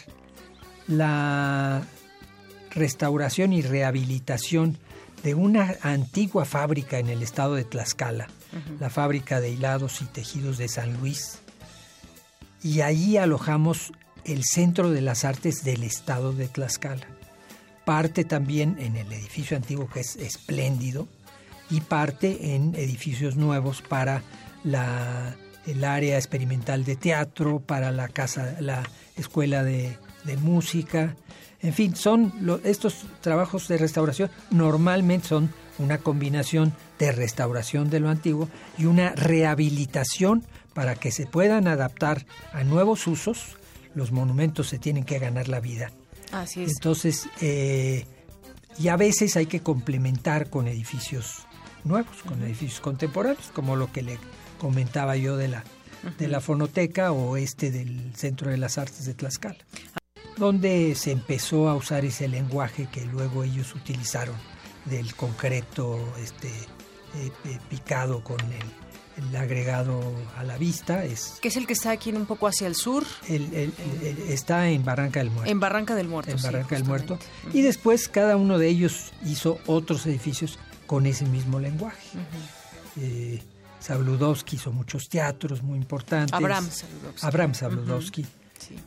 la 0.88 1.84
restauración 2.78 3.52
y 3.54 3.62
rehabilitación 3.62 4.78
de 5.24 5.36
una 5.36 5.76
antigua 5.82 6.46
fábrica 6.46 7.00
en 7.00 7.10
el 7.10 7.24
estado 7.24 7.56
de 7.56 7.64
Tlaxcala, 7.64 8.28
la 8.80 8.90
fábrica 8.90 9.42
de 9.42 9.50
hilados 9.50 10.02
y 10.02 10.06
tejidos 10.06 10.58
de 10.58 10.68
San 10.68 10.98
Luis. 11.00 11.40
Y 12.64 12.82
allí 12.82 13.18
alojamos 13.18 13.92
el 14.24 14.44
Centro 14.44 14.92
de 14.92 15.02
las 15.02 15.26
Artes 15.26 15.64
del 15.64 15.84
Estado 15.84 16.34
de 16.34 16.48
Tlaxcala. 16.48 17.08
Parte 17.86 18.24
también 18.26 18.78
en 18.80 18.96
el 18.96 19.12
edificio 19.12 19.58
antiguo 19.58 19.90
que 19.90 20.02
es 20.02 20.16
espléndido 20.18 21.08
y 21.70 21.82
parte 21.82 22.56
en 22.56 22.76
edificios 22.76 23.36
nuevos 23.36 23.82
para 23.82 24.22
la, 24.64 25.36
el 25.68 25.84
área 25.84 26.18
experimental 26.18 26.86
de 26.86 26.96
teatro, 26.96 27.60
para 27.60 27.92
la 27.92 28.08
casa, 28.08 28.56
la 28.60 28.84
escuela 29.16 29.64
de, 29.64 29.98
música. 30.42 31.16
En 31.68 31.74
fin, 31.74 31.98
son 31.98 32.32
estos 32.64 33.04
trabajos 33.20 33.68
de 33.68 33.78
restauración 33.78 34.32
normalmente 34.52 35.28
son 35.28 35.54
una 35.80 35.98
combinación 35.98 36.74
de 36.98 37.12
restauración 37.12 37.90
de 37.90 38.00
lo 38.00 38.08
antiguo 38.08 38.48
y 38.78 38.86
una 38.86 39.10
rehabilitación 39.10 40.46
para 40.74 40.96
que 40.96 41.12
se 41.12 41.26
puedan 41.26 41.68
adaptar 41.68 42.26
a 42.54 42.64
nuevos 42.64 43.06
usos. 43.06 43.58
Los 43.96 44.14
monumentos 44.14 44.70
se 44.70 44.80
tienen 44.80 45.04
que 45.04 45.20
ganar 45.20 45.50
la 45.50 45.60
vida. 45.60 45.92
Así 46.32 46.64
es. 46.64 46.72
Entonces, 46.72 47.28
eh, 47.42 48.06
y 48.80 48.88
a 48.88 48.96
veces 48.96 49.36
hay 49.36 49.48
que 49.48 49.60
complementar 49.60 50.50
con 50.50 50.70
edificios 50.70 51.48
nuevos, 51.84 52.24
con 52.26 52.42
edificios 52.44 52.80
contemporáneos, 52.80 53.52
como 53.54 53.76
lo 53.76 53.92
que 53.92 54.04
le 54.04 54.20
comentaba 54.58 55.18
yo 55.18 55.36
de 55.36 55.50
la, 55.50 55.66
de 56.18 56.30
la 56.30 56.40
fonoteca 56.40 57.12
o 57.12 57.36
este 57.36 57.72
del 57.72 58.16
Centro 58.16 58.52
de 58.52 58.58
las 58.58 58.78
Artes 58.78 59.04
de 59.04 59.14
Tlaxcala, 59.14 59.58
donde 60.38 60.96
se 60.96 61.12
empezó 61.12 61.70
a 61.70 61.76
usar 61.76 62.06
ese 62.06 62.28
lenguaje 62.28 62.88
que 62.92 63.06
luego 63.06 63.44
ellos 63.44 63.74
utilizaron 63.76 64.36
del 64.86 65.16
concreto 65.16 66.00
este, 66.22 66.48
eh, 66.48 67.32
eh, 67.46 67.60
picado 67.70 68.24
con 68.24 68.38
el, 68.40 69.36
agregado 69.36 70.00
a 70.38 70.44
la 70.44 70.58
vista. 70.60 71.04
Es, 71.04 71.40
que 71.42 71.48
es 71.48 71.58
el 71.58 71.66
que 71.66 71.74
está 71.74 71.90
aquí 71.90 72.12
un 72.12 72.28
poco 72.28 72.48
hacia 72.48 72.68
el 72.68 72.76
sur. 72.76 73.04
El, 73.28 73.74
está 74.30 74.70
en 74.70 74.86
Barranca 74.86 75.20
del 75.20 75.32
Muerto. 75.32 75.52
En 75.52 75.60
Barranca 75.60 75.96
del 75.96 76.08
Muerto. 76.08 76.32
En 76.32 76.42
Barranca 76.42 76.76
del 76.76 76.86
Muerto. 76.86 77.18
Y 77.52 77.64
después 77.64 78.10
cada 78.10 78.38
uno 78.38 78.60
de 78.60 78.68
ellos 78.68 79.14
hizo 79.26 79.58
otros 79.66 80.06
edificios 80.06 80.60
con 80.86 81.08
ese 81.08 81.26
mismo 81.26 81.60
lenguaje. 81.60 82.18
Uh 82.96 83.40
hizo 84.52 84.72
muchos 84.72 85.10
teatros 85.10 85.62
muy 85.62 85.78
importantes. 85.78 86.34
Abraham 86.34 86.70
Sabludowski. 86.70 87.26
Abraham 87.26 87.54
Sabludowski. 87.54 88.26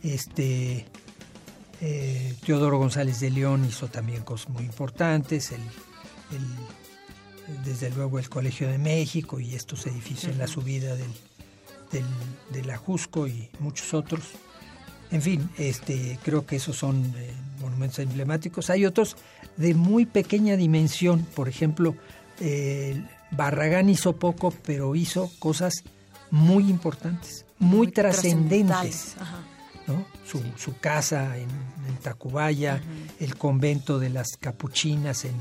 Este, 0.02 0.86
eh, 1.80 2.34
Teodoro 2.44 2.78
González 2.78 3.20
de 3.20 3.30
León 3.30 3.64
hizo 3.64 3.88
también 3.88 4.22
cosas 4.22 4.48
muy 4.50 4.64
importantes. 4.64 5.52
El, 5.52 5.60
desde 7.64 7.90
luego 7.90 8.18
el 8.18 8.28
Colegio 8.28 8.68
de 8.68 8.78
México 8.78 9.40
y 9.40 9.54
estos 9.54 9.86
edificios 9.86 10.32
en 10.32 10.38
la 10.38 10.46
subida 10.46 10.94
del, 10.94 11.10
del, 11.90 12.04
del, 12.50 12.70
Ajusco 12.70 13.26
y 13.26 13.48
muchos 13.58 13.92
otros. 13.94 14.22
En 15.10 15.20
fin, 15.20 15.50
este, 15.58 16.18
creo 16.22 16.46
que 16.46 16.56
esos 16.56 16.76
son 16.76 17.12
eh, 17.16 17.32
monumentos 17.60 17.98
emblemáticos. 17.98 18.70
Hay 18.70 18.86
otros 18.86 19.16
de 19.56 19.74
muy 19.74 20.06
pequeña 20.06 20.56
dimensión, 20.56 21.26
por 21.34 21.48
ejemplo, 21.48 21.96
Barragán 23.32 23.90
hizo 23.90 24.16
poco, 24.16 24.52
pero 24.64 24.94
hizo 24.94 25.30
cosas 25.38 25.84
muy 26.30 26.68
importantes, 26.70 27.44
muy, 27.58 27.88
trascendentes. 27.88 29.16
Su, 30.24 30.78
casa 30.78 31.36
en, 31.36 31.48
Tacubaya, 32.02 32.80
el 33.18 33.36
convento 33.36 33.98
de 33.98 34.10
las 34.10 34.36
capuchinas 34.38 35.24
en, 35.24 35.34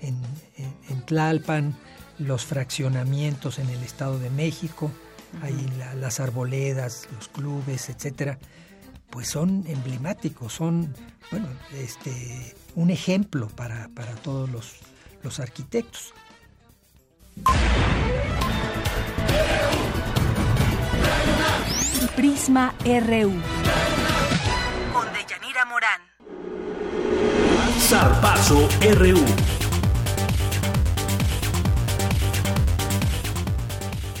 en, 0.00 1.02
Tlalpan, 1.06 1.76
los 2.18 2.44
fraccionamientos 2.44 3.58
en 3.58 3.68
el 3.70 3.82
Estado 3.82 4.18
de 4.18 4.30
México, 4.30 4.90
ahí 5.42 5.66
las 6.00 6.20
arboledas, 6.20 7.08
los 7.14 7.28
clubes, 7.28 7.88
etcétera, 7.88 8.38
pues 9.10 9.28
son 9.28 9.64
emblemáticos, 9.66 10.52
son 10.52 10.94
bueno, 11.30 11.48
este, 11.74 12.54
un 12.74 12.90
ejemplo 12.90 13.48
para, 13.48 13.88
para 13.94 14.14
todos 14.16 14.48
los, 14.50 14.74
los 15.22 15.40
arquitectos. 15.40 16.12
Prisma 22.16 22.74
RU. 22.82 23.30
Con 24.90 25.06
Deyanira 25.12 25.66
Morán. 25.66 26.00
Zarpazo 27.78 28.66
RU. 28.96 29.22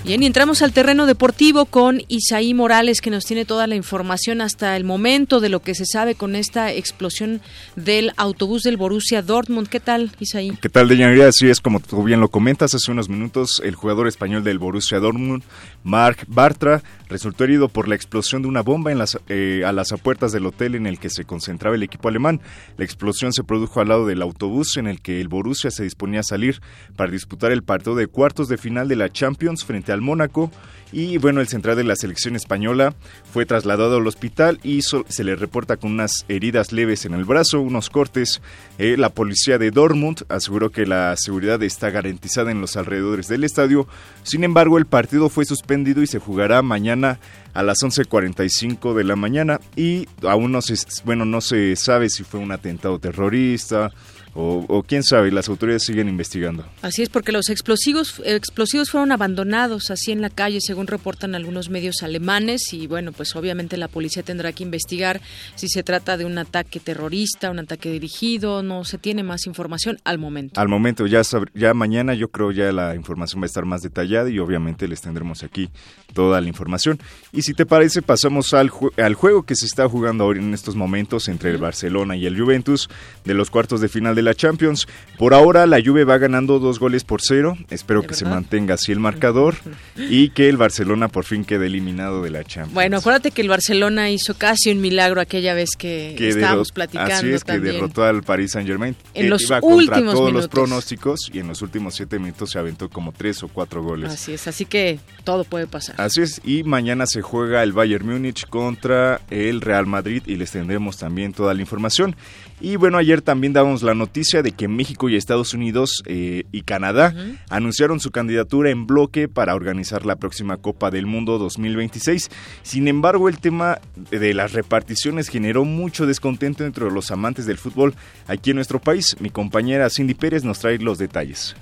Bien, 0.06 0.22
y 0.22 0.26
entramos 0.26 0.62
al 0.62 0.72
terreno 0.72 1.04
deportivo 1.06 1.66
con 1.66 2.00
Isaí 2.06 2.54
Morales, 2.54 3.00
que 3.00 3.10
nos 3.10 3.24
tiene 3.24 3.44
toda 3.44 3.66
la 3.66 3.74
información 3.74 4.40
hasta 4.40 4.76
el 4.76 4.84
momento 4.84 5.40
de 5.40 5.48
lo 5.48 5.62
que 5.62 5.74
se 5.74 5.84
sabe 5.84 6.14
con 6.14 6.36
esta 6.36 6.72
explosión 6.72 7.40
del 7.74 8.12
autobús 8.16 8.62
del 8.62 8.76
Borussia 8.76 9.22
Dortmund. 9.22 9.66
¿Qué 9.66 9.80
tal, 9.80 10.12
Isaí? 10.20 10.52
¿Qué 10.62 10.68
tal, 10.68 10.86
Deyanira? 10.86 11.26
Así 11.26 11.48
es, 11.48 11.60
como 11.60 11.80
tú 11.80 12.04
bien 12.04 12.20
lo 12.20 12.28
comentas, 12.28 12.72
hace 12.72 12.92
unos 12.92 13.08
minutos 13.08 13.60
el 13.64 13.74
jugador 13.74 14.06
español 14.06 14.44
del 14.44 14.60
Borussia 14.60 15.00
Dortmund, 15.00 15.42
Marc 15.82 16.22
Bartra, 16.28 16.84
resultó 17.08 17.44
herido 17.44 17.68
por 17.68 17.88
la 17.88 17.94
explosión 17.94 18.42
de 18.42 18.48
una 18.48 18.62
bomba 18.62 18.92
en 18.92 18.98
las, 18.98 19.18
eh, 19.28 19.64
a 19.66 19.72
las 19.72 19.92
apuertas 19.92 20.32
del 20.32 20.46
hotel 20.46 20.74
en 20.74 20.86
el 20.86 20.98
que 20.98 21.10
se 21.10 21.24
concentraba 21.24 21.76
el 21.76 21.82
equipo 21.82 22.08
alemán. 22.08 22.40
La 22.76 22.84
explosión 22.84 23.32
se 23.32 23.44
produjo 23.44 23.80
al 23.80 23.88
lado 23.88 24.06
del 24.06 24.22
autobús 24.22 24.76
en 24.76 24.86
el 24.86 25.00
que 25.00 25.20
el 25.20 25.28
Borussia 25.28 25.70
se 25.70 25.82
disponía 25.82 26.20
a 26.20 26.24
salir 26.24 26.60
para 26.96 27.10
disputar 27.10 27.52
el 27.52 27.62
partido 27.62 27.96
de 27.96 28.06
cuartos 28.06 28.48
de 28.48 28.56
final 28.56 28.88
de 28.88 28.96
la 28.96 29.10
Champions 29.10 29.64
frente 29.64 29.92
a 29.92 29.96
Mónaco. 29.96 30.50
Y 30.92 31.18
bueno, 31.18 31.40
el 31.40 31.48
central 31.48 31.76
de 31.76 31.82
la 31.82 31.96
selección 31.96 32.36
española 32.36 32.94
fue 33.32 33.44
trasladado 33.44 33.96
al 33.96 34.06
hospital 34.06 34.60
y 34.62 34.82
se 34.82 35.24
le 35.24 35.34
reporta 35.34 35.76
con 35.76 35.92
unas 35.92 36.24
heridas 36.28 36.72
leves 36.72 37.04
en 37.04 37.14
el 37.14 37.24
brazo, 37.24 37.60
unos 37.60 37.90
cortes. 37.90 38.40
Eh, 38.78 38.96
la 38.96 39.10
policía 39.10 39.58
de 39.58 39.72
Dortmund 39.72 40.22
aseguró 40.28 40.70
que 40.70 40.86
la 40.86 41.16
seguridad 41.16 41.60
está 41.64 41.90
garantizada 41.90 42.52
en 42.52 42.60
los 42.60 42.76
alrededores 42.76 43.26
del 43.26 43.42
estadio. 43.42 43.88
Sin 44.22 44.44
embargo, 44.44 44.78
el 44.78 44.86
partido 44.86 45.28
fue 45.28 45.44
suspendido 45.44 46.02
y 46.02 46.06
se 46.06 46.20
jugará 46.20 46.62
mañana 46.62 46.95
a 47.04 47.62
las 47.62 47.78
11:45 47.82 48.94
de 48.94 49.04
la 49.04 49.16
mañana 49.16 49.60
y 49.76 50.08
aún 50.22 50.52
no 50.52 50.62
se 50.62 50.74
bueno, 51.04 51.24
no 51.24 51.40
se 51.40 51.76
sabe 51.76 52.10
si 52.10 52.24
fue 52.24 52.40
un 52.40 52.52
atentado 52.52 52.98
terrorista 52.98 53.90
o, 54.38 54.84
quién 54.86 55.02
sabe, 55.02 55.32
las 55.32 55.48
autoridades 55.48 55.84
siguen 55.84 56.08
investigando. 56.08 56.66
Así 56.82 57.02
es, 57.02 57.08
porque 57.08 57.32
los 57.32 57.48
explosivos, 57.48 58.20
explosivos 58.24 58.90
fueron 58.90 59.12
abandonados 59.12 59.90
así 59.90 60.12
en 60.12 60.20
la 60.20 60.30
calle, 60.30 60.60
según 60.60 60.86
reportan 60.86 61.34
algunos 61.34 61.70
medios 61.70 62.02
alemanes, 62.02 62.72
y 62.72 62.86
bueno, 62.86 63.12
pues 63.12 63.34
obviamente 63.34 63.76
la 63.76 63.88
policía 63.88 64.22
tendrá 64.22 64.52
que 64.52 64.62
investigar 64.62 65.20
si 65.54 65.68
se 65.68 65.82
trata 65.82 66.16
de 66.16 66.24
un 66.24 66.36
ataque 66.38 66.80
terrorista, 66.80 67.50
un 67.50 67.60
ataque 67.60 67.90
dirigido, 67.90 68.62
no 68.62 68.84
se 68.84 68.98
tiene 68.98 69.22
más 69.22 69.46
información 69.46 69.98
al 70.04 70.18
momento. 70.18 70.60
Al 70.60 70.68
momento, 70.68 71.06
ya, 71.06 71.22
ya 71.54 71.74
mañana 71.74 72.14
yo 72.14 72.28
creo 72.28 72.52
ya 72.52 72.72
la 72.72 72.94
información 72.94 73.40
va 73.40 73.44
a 73.44 73.46
estar 73.46 73.64
más 73.64 73.82
detallada 73.82 74.28
y 74.28 74.38
obviamente 74.38 74.86
les 74.88 75.00
tendremos 75.00 75.42
aquí 75.42 75.70
toda 76.12 76.40
la 76.40 76.48
información. 76.48 76.98
Y 77.32 77.42
si 77.42 77.54
te 77.54 77.64
parece, 77.64 78.02
pasamos 78.02 78.52
al, 78.54 78.70
al 78.98 79.14
juego 79.14 79.44
que 79.44 79.56
se 79.56 79.66
está 79.66 79.88
jugando 79.88 80.24
ahora 80.24 80.40
en 80.40 80.52
estos 80.52 80.76
momentos 80.76 81.28
entre 81.28 81.50
el 81.50 81.58
Barcelona 81.58 82.16
y 82.16 82.26
el 82.26 82.38
Juventus 82.38 82.88
de 83.24 83.34
los 83.34 83.50
cuartos 83.50 83.80
de 83.80 83.88
final 83.88 84.14
de 84.14 84.25
la 84.26 84.34
Champions. 84.34 84.86
Por 85.18 85.32
ahora 85.32 85.66
la 85.66 85.82
Juve 85.82 86.04
va 86.04 86.18
ganando 86.18 86.58
dos 86.58 86.78
goles 86.78 87.04
por 87.04 87.20
cero. 87.22 87.56
Espero 87.70 88.02
que 88.02 88.12
se 88.12 88.26
mantenga 88.26 88.74
así 88.74 88.92
el 88.92 89.00
marcador 89.00 89.54
y 89.96 90.28
que 90.30 90.50
el 90.50 90.58
Barcelona 90.58 91.08
por 91.08 91.24
fin 91.24 91.44
quede 91.44 91.66
eliminado 91.66 92.22
de 92.22 92.30
la 92.30 92.44
Champions. 92.44 92.74
Bueno, 92.74 92.98
acuérdate 92.98 93.30
que 93.30 93.40
el 93.40 93.48
Barcelona 93.48 94.10
hizo 94.10 94.34
casi 94.34 94.70
un 94.70 94.82
milagro 94.82 95.22
aquella 95.22 95.54
vez 95.54 95.70
que, 95.78 96.14
estábamos 96.18 96.70
platicando. 96.72 97.14
Así 97.14 97.32
es, 97.32 97.44
que 97.44 97.58
derrotó 97.58 98.04
al 98.04 98.22
Paris 98.22 98.52
Saint 98.52 98.68
Germain. 98.68 98.94
En 99.14 99.30
los 99.30 99.42
iba 99.42 99.60
contra 99.60 100.00
todos 100.02 100.32
los 100.32 100.48
pronósticos 100.48 101.30
y 101.32 101.38
en 101.38 101.48
los 101.48 101.62
últimos 101.62 101.94
siete 101.94 102.18
minutos 102.18 102.50
se 102.50 102.58
aventó 102.58 102.90
como 102.90 103.12
tres 103.12 103.42
o 103.42 103.48
cuatro 103.48 103.82
goles. 103.82 104.12
Así 104.12 104.34
es, 104.34 104.46
así 104.46 104.66
que 104.66 104.98
todo 105.24 105.44
puede 105.44 105.66
pasar. 105.66 105.94
Así 105.98 106.20
es, 106.20 106.42
y 106.44 106.62
mañana 106.64 107.06
se 107.06 107.22
juega 107.22 107.62
el 107.62 107.72
Bayern 107.72 108.06
Múnich 108.06 108.46
contra 108.48 109.20
el 109.30 109.60
Real 109.60 109.86
Madrid 109.86 110.22
y 110.26 110.36
les 110.36 110.50
tendremos 110.50 110.98
también 110.98 111.32
toda 111.32 111.54
la 111.54 111.60
información. 111.60 112.16
Y 112.60 112.76
bueno, 112.76 112.98
ayer 112.98 113.20
también 113.20 113.52
damos 113.52 113.82
la 113.82 113.94
noticia 113.94 114.15
de 114.16 114.52
que 114.52 114.66
México 114.66 115.10
y 115.10 115.16
Estados 115.16 115.52
Unidos 115.52 116.02
eh, 116.06 116.44
y 116.50 116.62
Canadá 116.62 117.14
anunciaron 117.50 118.00
su 118.00 118.10
candidatura 118.10 118.70
en 118.70 118.86
bloque 118.86 119.28
para 119.28 119.54
organizar 119.54 120.06
la 120.06 120.16
próxima 120.16 120.56
Copa 120.56 120.90
del 120.90 121.04
Mundo 121.04 121.38
2026. 121.38 122.30
Sin 122.62 122.88
embargo, 122.88 123.28
el 123.28 123.38
tema 123.38 123.78
de 124.10 124.32
las 124.32 124.54
reparticiones 124.54 125.28
generó 125.28 125.66
mucho 125.66 126.06
descontento 126.06 126.64
entre 126.64 126.90
los 126.90 127.10
amantes 127.10 127.44
del 127.44 127.58
fútbol 127.58 127.94
aquí 128.26 128.50
en 128.50 128.56
nuestro 128.56 128.80
país. 128.80 129.16
Mi 129.20 129.28
compañera 129.28 129.90
Cindy 129.90 130.14
Pérez 130.14 130.44
nos 130.44 130.60
trae 130.60 130.78
los 130.78 130.96
detalles. 130.96 131.54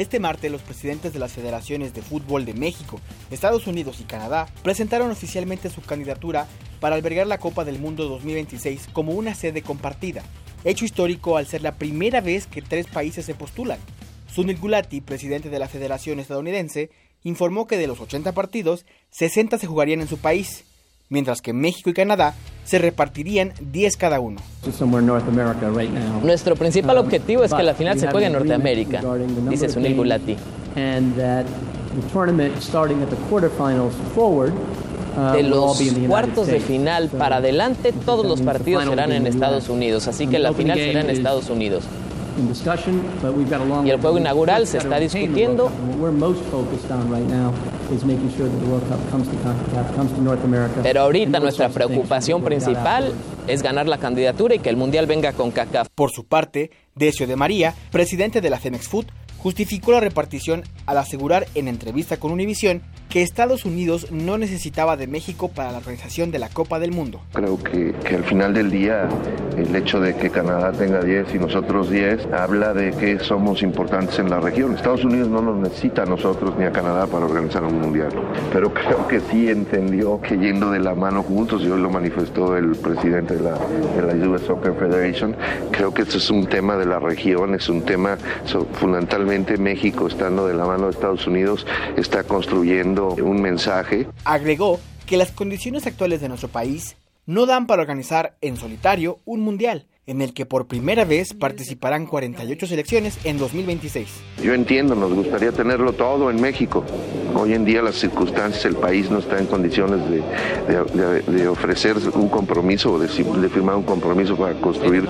Este 0.00 0.18
martes 0.18 0.50
los 0.50 0.62
presidentes 0.62 1.12
de 1.12 1.18
las 1.18 1.32
federaciones 1.32 1.92
de 1.92 2.00
fútbol 2.00 2.46
de 2.46 2.54
México, 2.54 2.98
Estados 3.30 3.66
Unidos 3.66 4.00
y 4.00 4.04
Canadá 4.04 4.48
presentaron 4.62 5.10
oficialmente 5.10 5.68
su 5.68 5.82
candidatura 5.82 6.46
para 6.80 6.94
albergar 6.94 7.26
la 7.26 7.36
Copa 7.36 7.66
del 7.66 7.78
Mundo 7.78 8.08
2026 8.08 8.88
como 8.94 9.12
una 9.12 9.34
sede 9.34 9.60
compartida, 9.60 10.22
hecho 10.64 10.86
histórico 10.86 11.36
al 11.36 11.46
ser 11.46 11.60
la 11.60 11.74
primera 11.74 12.22
vez 12.22 12.46
que 12.46 12.62
tres 12.62 12.86
países 12.86 13.26
se 13.26 13.34
postulan. 13.34 13.78
Sunil 14.34 14.56
Gulati, 14.56 15.02
presidente 15.02 15.50
de 15.50 15.58
la 15.58 15.68
Federación 15.68 16.18
estadounidense, 16.18 16.88
informó 17.22 17.66
que 17.66 17.76
de 17.76 17.86
los 17.86 18.00
80 18.00 18.32
partidos, 18.32 18.86
60 19.10 19.58
se 19.58 19.66
jugarían 19.66 20.00
en 20.00 20.08
su 20.08 20.16
país, 20.16 20.64
mientras 21.10 21.42
que 21.42 21.52
México 21.52 21.90
y 21.90 21.92
Canadá 21.92 22.34
se 22.64 22.78
repartirían 22.78 23.52
10 23.60 23.96
cada 23.96 24.20
uno. 24.20 24.40
Nuestro 26.22 26.56
principal 26.56 26.96
objetivo 26.98 27.44
es 27.44 27.52
que 27.52 27.62
la 27.62 27.74
final 27.74 27.98
se 27.98 28.08
juegue 28.08 28.26
en 28.26 28.32
Norteamérica, 28.32 29.02
dice 29.50 29.68
Sunil 29.68 29.96
Gulati. 29.96 30.36
De 35.34 35.42
los 35.42 35.76
cuartos 36.08 36.46
de 36.46 36.60
final 36.60 37.08
para 37.08 37.36
adelante, 37.36 37.92
todos 38.06 38.24
los 38.24 38.40
partidos 38.42 38.84
serán 38.84 39.10
en 39.12 39.26
Estados 39.26 39.68
Unidos, 39.68 40.06
así 40.06 40.28
que 40.28 40.38
la 40.38 40.52
final 40.52 40.78
será 40.78 41.00
en 41.00 41.10
Estados 41.10 41.50
Unidos. 41.50 41.82
Y 43.86 43.90
el 43.90 44.00
juego 44.00 44.18
inaugural 44.18 44.66
se 44.66 44.78
está 44.78 44.98
discutiendo. 44.98 45.70
Pero 50.82 51.00
ahorita 51.00 51.40
nuestra 51.40 51.68
preocupación 51.68 52.42
principal 52.42 53.12
es 53.46 53.62
ganar 53.62 53.88
la 53.88 53.98
candidatura 53.98 54.54
y 54.54 54.58
que 54.58 54.70
el 54.70 54.76
Mundial 54.76 55.06
venga 55.06 55.32
con 55.32 55.50
CACAF. 55.50 55.88
Por 55.94 56.10
su 56.10 56.24
parte, 56.24 56.70
Decio 56.94 57.26
de 57.26 57.36
María, 57.36 57.74
presidente 57.90 58.40
de 58.40 58.50
la 58.50 58.58
Femex 58.58 58.88
Food, 58.88 59.06
justificó 59.38 59.92
la 59.92 60.00
repartición 60.00 60.62
al 60.86 60.98
asegurar 60.98 61.46
en 61.54 61.68
entrevista 61.68 62.18
con 62.18 62.30
Univisión 62.30 62.82
que 63.10 63.22
Estados 63.22 63.64
Unidos 63.64 64.12
no 64.12 64.38
necesitaba 64.38 64.96
de 64.96 65.08
México 65.08 65.48
para 65.48 65.72
la 65.72 65.78
organización 65.78 66.30
de 66.30 66.38
la 66.38 66.48
Copa 66.48 66.78
del 66.78 66.92
Mundo. 66.92 67.20
Creo 67.32 67.58
que, 67.58 67.92
que 68.04 68.14
al 68.14 68.24
final 68.24 68.54
del 68.54 68.70
día 68.70 69.08
el 69.56 69.74
hecho 69.74 70.00
de 70.00 70.14
que 70.14 70.30
Canadá 70.30 70.70
tenga 70.70 71.02
10 71.02 71.34
y 71.34 71.38
nosotros 71.38 71.90
10 71.90 72.28
habla 72.32 72.72
de 72.72 72.92
que 72.92 73.18
somos 73.18 73.62
importantes 73.62 74.18
en 74.20 74.30
la 74.30 74.38
región. 74.38 74.74
Estados 74.74 75.04
Unidos 75.04 75.28
no 75.28 75.42
nos 75.42 75.56
necesita 75.56 76.04
a 76.04 76.06
nosotros 76.06 76.54
ni 76.56 76.64
a 76.64 76.70
Canadá 76.70 77.08
para 77.08 77.26
organizar 77.26 77.64
un 77.64 77.80
mundial, 77.80 78.10
pero 78.52 78.72
creo 78.74 79.08
que 79.08 79.20
sí 79.20 79.48
entendió 79.48 80.20
que 80.20 80.38
yendo 80.38 80.70
de 80.70 80.78
la 80.78 80.94
mano 80.94 81.24
juntos, 81.24 81.62
y 81.62 81.68
hoy 81.68 81.80
lo 81.80 81.90
manifestó 81.90 82.56
el 82.56 82.76
presidente 82.76 83.36
de 83.36 83.42
la, 83.42 83.58
de 83.58 84.02
la 84.02 84.28
US 84.28 84.42
Soccer 84.42 84.72
Federation, 84.74 85.34
creo 85.72 85.92
que 85.92 86.02
esto 86.02 86.18
es 86.18 86.30
un 86.30 86.46
tema 86.46 86.76
de 86.76 86.86
la 86.86 87.00
región, 87.00 87.56
es 87.56 87.68
un 87.68 87.82
tema 87.82 88.16
so, 88.44 88.66
fundamentalmente 88.74 89.56
México 89.56 90.06
estando 90.06 90.46
de 90.46 90.54
la 90.54 90.64
mano 90.64 90.84
de 90.84 90.92
Estados 90.92 91.26
Unidos 91.26 91.66
está 91.96 92.22
construyendo 92.22 92.99
un 93.08 93.40
mensaje. 93.40 94.06
Agregó 94.24 94.78
que 95.06 95.16
las 95.16 95.32
condiciones 95.32 95.86
actuales 95.86 96.20
de 96.20 96.28
nuestro 96.28 96.48
país 96.48 96.96
no 97.26 97.46
dan 97.46 97.66
para 97.66 97.82
organizar 97.82 98.36
en 98.40 98.56
solitario 98.56 99.18
un 99.24 99.40
mundial, 99.40 99.86
en 100.06 100.22
el 100.22 100.34
que 100.34 100.46
por 100.46 100.66
primera 100.66 101.04
vez 101.04 101.34
participarán 101.34 102.06
48 102.06 102.66
selecciones 102.66 103.18
en 103.24 103.38
2026. 103.38 104.08
Yo 104.42 104.54
entiendo, 104.54 104.94
nos 104.94 105.12
gustaría 105.12 105.52
tenerlo 105.52 105.92
todo 105.92 106.30
en 106.30 106.40
México. 106.40 106.84
Hoy 107.34 107.54
en 107.54 107.64
día 107.64 107.80
las 107.80 107.96
circunstancias, 107.96 108.64
el 108.64 108.74
país 108.74 109.08
no 109.10 109.18
está 109.18 109.38
en 109.38 109.46
condiciones 109.46 110.00
de, 110.10 110.22
de, 110.66 111.22
de, 111.22 111.22
de 111.22 111.48
ofrecer 111.48 111.96
un 112.14 112.28
compromiso 112.28 112.94
o 112.94 112.98
de, 112.98 113.08
firmar 113.08 113.76
un 113.76 113.84
compromiso 113.84 114.36
para 114.36 114.54
construir 114.54 115.08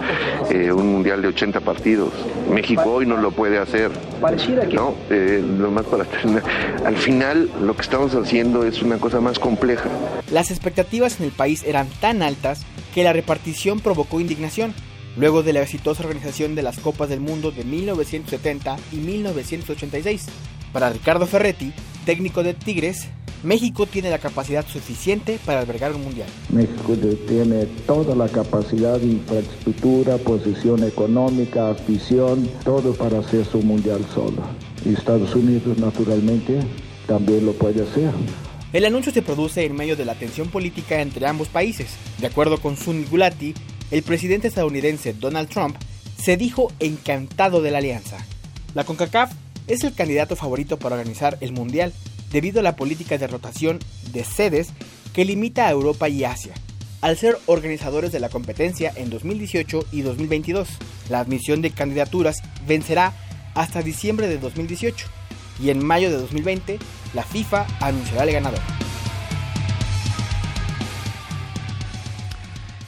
eh, 0.51 0.71
un 0.71 0.93
mundial 0.93 1.23
de 1.23 1.29
80 1.29 1.61
partidos. 1.61 2.13
México 2.51 2.83
hoy 2.85 3.07
no 3.07 3.17
lo 3.17 3.31
puede 3.31 3.59
hacer. 3.59 3.91
No, 4.73 4.95
eh, 5.09 5.43
nomás 5.43 5.87
para 5.87 6.05
terminar. 6.05 6.43
Al 6.85 6.97
final 6.97 7.51
lo 7.63 7.75
que 7.75 7.83
estamos 7.83 8.15
haciendo 8.15 8.65
es 8.65 8.83
una 8.83 8.99
cosa 8.99 9.21
más 9.21 9.39
compleja. 9.39 9.89
Las 10.31 10.51
expectativas 10.51 11.21
en 11.21 11.27
el 11.27 11.33
país 11.33 11.65
eran 11.65 11.89
tan 12.01 12.23
altas 12.23 12.67
que 12.95 13.05
la 13.05 13.13
repartición 13.13 13.81
provocó 13.81 14.21
indignación 14.21 14.75
luego 15.17 15.43
de 15.43 15.53
la 15.53 15.63
exitosa 15.63 16.03
organización 16.03 16.55
de 16.55 16.63
las 16.63 16.79
Copas 16.79 17.09
del 17.09 17.21
Mundo 17.21 17.51
de 17.51 17.65
1970 17.65 18.77
y 18.93 18.97
1986. 18.97 20.27
Para 20.73 20.91
Ricardo 20.91 21.27
Ferretti, 21.27 21.73
técnico 22.05 22.43
de 22.43 22.55
Tigres, 22.55 23.09
México 23.43 23.87
tiene 23.87 24.11
la 24.11 24.19
capacidad 24.19 24.67
suficiente 24.67 25.39
para 25.47 25.61
albergar 25.61 25.95
un 25.95 26.05
mundial. 26.05 26.29
México 26.51 26.95
tiene 27.27 27.65
toda 27.87 28.15
la 28.15 28.29
capacidad, 28.29 29.01
infraestructura, 29.01 30.19
posición 30.19 30.85
económica, 30.85 31.71
afición, 31.71 32.49
todo 32.65 32.93
para 32.93 33.21
hacer 33.21 33.47
su 33.47 33.63
mundial 33.63 34.05
solo. 34.15 34.43
Y 34.85 34.93
Estados 34.93 35.35
Unidos, 35.35 35.79
naturalmente, 35.79 36.61
también 37.07 37.47
lo 37.47 37.53
puede 37.53 37.83
hacer. 37.83 38.13
El 38.73 38.85
anuncio 38.85 39.13
se 39.13 39.23
produce 39.23 39.65
en 39.65 39.75
medio 39.75 39.97
de 39.97 40.05
la 40.05 40.15
tensión 40.15 40.49
política 40.49 41.01
entre 41.01 41.27
ambos 41.27 41.49
países. 41.49 41.89
De 42.19 42.29
acuerdo 42.29 42.61
con 42.61 42.77
Sunil 42.77 43.09
Gulati, 43.09 43.53
el 43.91 44.05
presidente 44.05 44.47
estadounidense 44.47 45.13
Donald 45.13 45.49
Trump 45.49 45.77
se 46.17 46.37
dijo 46.37 46.73
encantado 46.79 47.63
de 47.63 47.73
la 47.73 47.79
alianza. 47.79 48.25
La 48.75 48.85
CONCACAF 48.85 49.33
es 49.67 49.83
el 49.83 49.93
candidato 49.93 50.37
favorito 50.37 50.79
para 50.79 50.95
organizar 50.95 51.37
el 51.41 51.53
Mundial 51.53 51.93
debido 52.31 52.61
a 52.61 52.63
la 52.63 52.77
política 52.77 53.19
de 53.19 53.27
rotación 53.27 53.81
de 54.13 54.23
sedes 54.23 54.69
que 55.13 55.25
limita 55.25 55.67
a 55.67 55.73
Europa 55.73 56.09
y 56.09 56.23
Asia, 56.23 56.55
al 57.01 57.17
ser 57.17 57.39
organizadores 57.47 58.13
de 58.13 58.21
la 58.21 58.29
competencia 58.29 58.93
en 58.95 59.11
2018 59.11 59.87
y 59.91 60.03
2022. 60.03 60.69
La 61.09 61.19
admisión 61.19 61.61
de 61.61 61.73
candidaturas 61.73 62.41
vencerá 62.69 63.15
hasta 63.55 63.83
diciembre 63.83 64.29
de 64.29 64.39
2018 64.39 65.09
y 65.63 65.71
en 65.71 65.85
mayo 65.85 66.11
de 66.11 66.17
2020 66.17 66.79
la 67.15 67.23
FIFA 67.23 67.67
anunciará 67.81 68.25
el 68.25 68.33
ganador. 68.33 68.61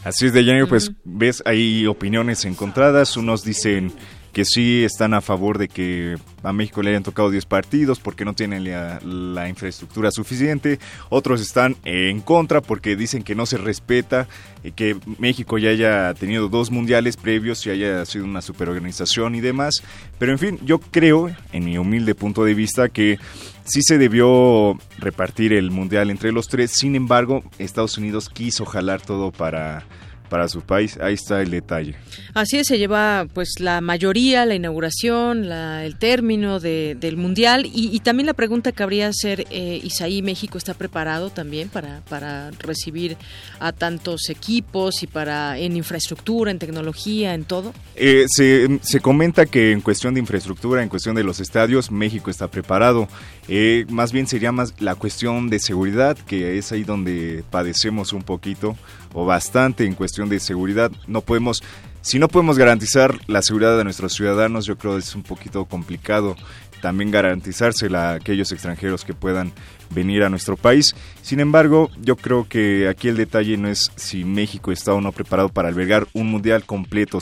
Así 0.04 0.26
es, 0.26 0.32
de 0.32 0.66
pues 0.68 0.90
ves, 1.04 1.42
hay 1.46 1.86
opiniones 1.86 2.44
encontradas. 2.44 3.16
Unos 3.16 3.44
dicen 3.44 3.92
que 4.32 4.44
sí 4.44 4.82
están 4.82 5.14
a 5.14 5.20
favor 5.20 5.58
de 5.58 5.68
que 5.68 6.16
a 6.42 6.52
México 6.52 6.82
le 6.82 6.90
hayan 6.90 7.02
tocado 7.02 7.30
10 7.30 7.44
partidos 7.46 8.00
porque 8.00 8.24
no 8.24 8.34
tienen 8.34 8.64
la, 8.64 9.48
infraestructura 9.48 10.10
suficiente. 10.10 10.78
Otros 11.10 11.40
están 11.40 11.76
en 11.84 12.20
contra 12.20 12.60
porque 12.60 12.96
dicen 12.96 13.22
que 13.22 13.34
no 13.34 13.44
se 13.44 13.58
respeta 13.58 14.26
que 14.74 14.96
México 15.18 15.58
ya 15.58 15.70
haya 15.70 16.14
tenido 16.14 16.48
dos 16.48 16.70
mundiales 16.70 17.16
previos 17.16 17.66
y 17.66 17.70
haya 17.70 18.04
sido 18.06 18.24
una 18.24 18.40
superorganización 18.40 19.34
y 19.34 19.40
demás. 19.40 19.82
Pero 20.18 20.32
en 20.32 20.38
fin, 20.38 20.58
yo 20.64 20.78
creo, 20.78 21.30
en 21.52 21.64
mi 21.64 21.76
humilde 21.76 22.14
punto 22.14 22.44
de 22.44 22.54
vista, 22.54 22.88
que 22.88 23.18
sí 23.64 23.82
se 23.82 23.98
debió 23.98 24.78
repartir 24.98 25.52
el 25.52 25.70
mundial 25.70 26.10
entre 26.10 26.32
los 26.32 26.48
tres. 26.48 26.72
Sin 26.72 26.94
embargo, 26.94 27.42
Estados 27.58 27.98
Unidos 27.98 28.28
quiso 28.28 28.64
jalar 28.64 29.02
todo 29.02 29.30
para 29.30 29.84
para 30.32 30.48
su 30.48 30.62
país. 30.62 30.98
Ahí 30.98 31.12
está 31.12 31.42
el 31.42 31.50
detalle. 31.50 31.94
Así 32.32 32.56
es, 32.56 32.66
se 32.66 32.78
lleva 32.78 33.26
pues 33.34 33.56
la 33.60 33.82
mayoría, 33.82 34.46
la 34.46 34.54
inauguración, 34.54 35.46
la, 35.46 35.84
el 35.84 35.96
término 35.96 36.58
de, 36.58 36.96
del 36.98 37.18
mundial 37.18 37.66
y, 37.66 37.94
y, 37.94 38.00
también 38.00 38.26
la 38.26 38.32
pregunta 38.32 38.72
que 38.72 38.82
habría 38.82 39.12
ser 39.12 39.44
eh, 39.50 39.78
Isaí, 39.84 40.22
México 40.22 40.56
está 40.56 40.72
preparado 40.72 41.28
también 41.28 41.68
para, 41.68 42.00
para 42.08 42.50
recibir 42.52 43.18
a 43.60 43.72
tantos 43.72 44.30
equipos 44.30 45.02
y 45.02 45.06
para 45.06 45.58
en 45.58 45.76
infraestructura, 45.76 46.50
en 46.50 46.58
tecnología, 46.58 47.34
en 47.34 47.44
todo. 47.44 47.74
Eh, 47.94 48.24
se, 48.26 48.80
se 48.80 49.00
comenta 49.00 49.44
que 49.44 49.72
en 49.72 49.82
cuestión 49.82 50.14
de 50.14 50.20
infraestructura, 50.20 50.82
en 50.82 50.88
cuestión 50.88 51.14
de 51.14 51.24
los 51.24 51.40
estadios, 51.40 51.90
México 51.90 52.30
está 52.30 52.48
preparado. 52.48 53.06
Eh, 53.48 53.84
más 53.90 54.12
bien 54.12 54.26
sería 54.26 54.50
más 54.50 54.80
la 54.80 54.94
cuestión 54.94 55.50
de 55.50 55.58
seguridad, 55.58 56.16
que 56.16 56.56
es 56.56 56.72
ahí 56.72 56.84
donde 56.84 57.44
padecemos 57.50 58.14
un 58.14 58.22
poquito 58.22 58.78
o 59.14 59.24
bastante 59.24 59.84
en 59.84 59.94
cuestión 59.94 60.28
de 60.28 60.40
seguridad. 60.40 60.90
No 61.06 61.20
podemos, 61.20 61.62
si 62.00 62.18
no 62.18 62.28
podemos 62.28 62.58
garantizar 62.58 63.18
la 63.26 63.42
seguridad 63.42 63.76
de 63.76 63.84
nuestros 63.84 64.12
ciudadanos, 64.12 64.66
yo 64.66 64.76
creo 64.76 64.94
que 64.94 65.00
es 65.00 65.14
un 65.14 65.22
poquito 65.22 65.64
complicado 65.64 66.36
también 66.82 67.12
garantizársela 67.12 68.10
a 68.10 68.14
aquellos 68.14 68.50
extranjeros 68.52 69.04
que 69.04 69.14
puedan 69.14 69.52
venir 69.90 70.24
a 70.24 70.28
nuestro 70.28 70.56
país. 70.56 70.94
Sin 71.22 71.38
embargo, 71.40 71.90
yo 72.00 72.16
creo 72.16 72.48
que 72.48 72.88
aquí 72.88 73.08
el 73.08 73.16
detalle 73.16 73.56
no 73.56 73.68
es 73.68 73.92
si 73.94 74.24
México 74.24 74.72
está 74.72 74.92
o 74.92 75.00
no 75.00 75.12
preparado 75.12 75.48
para 75.48 75.68
albergar 75.68 76.08
un 76.12 76.26
mundial 76.30 76.64
completo 76.64 77.20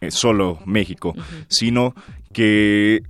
eh, 0.00 0.10
solo 0.10 0.58
México, 0.64 1.10
uh 1.10 1.20
-huh. 1.20 1.44
sino 1.48 1.94
que 2.32 3.02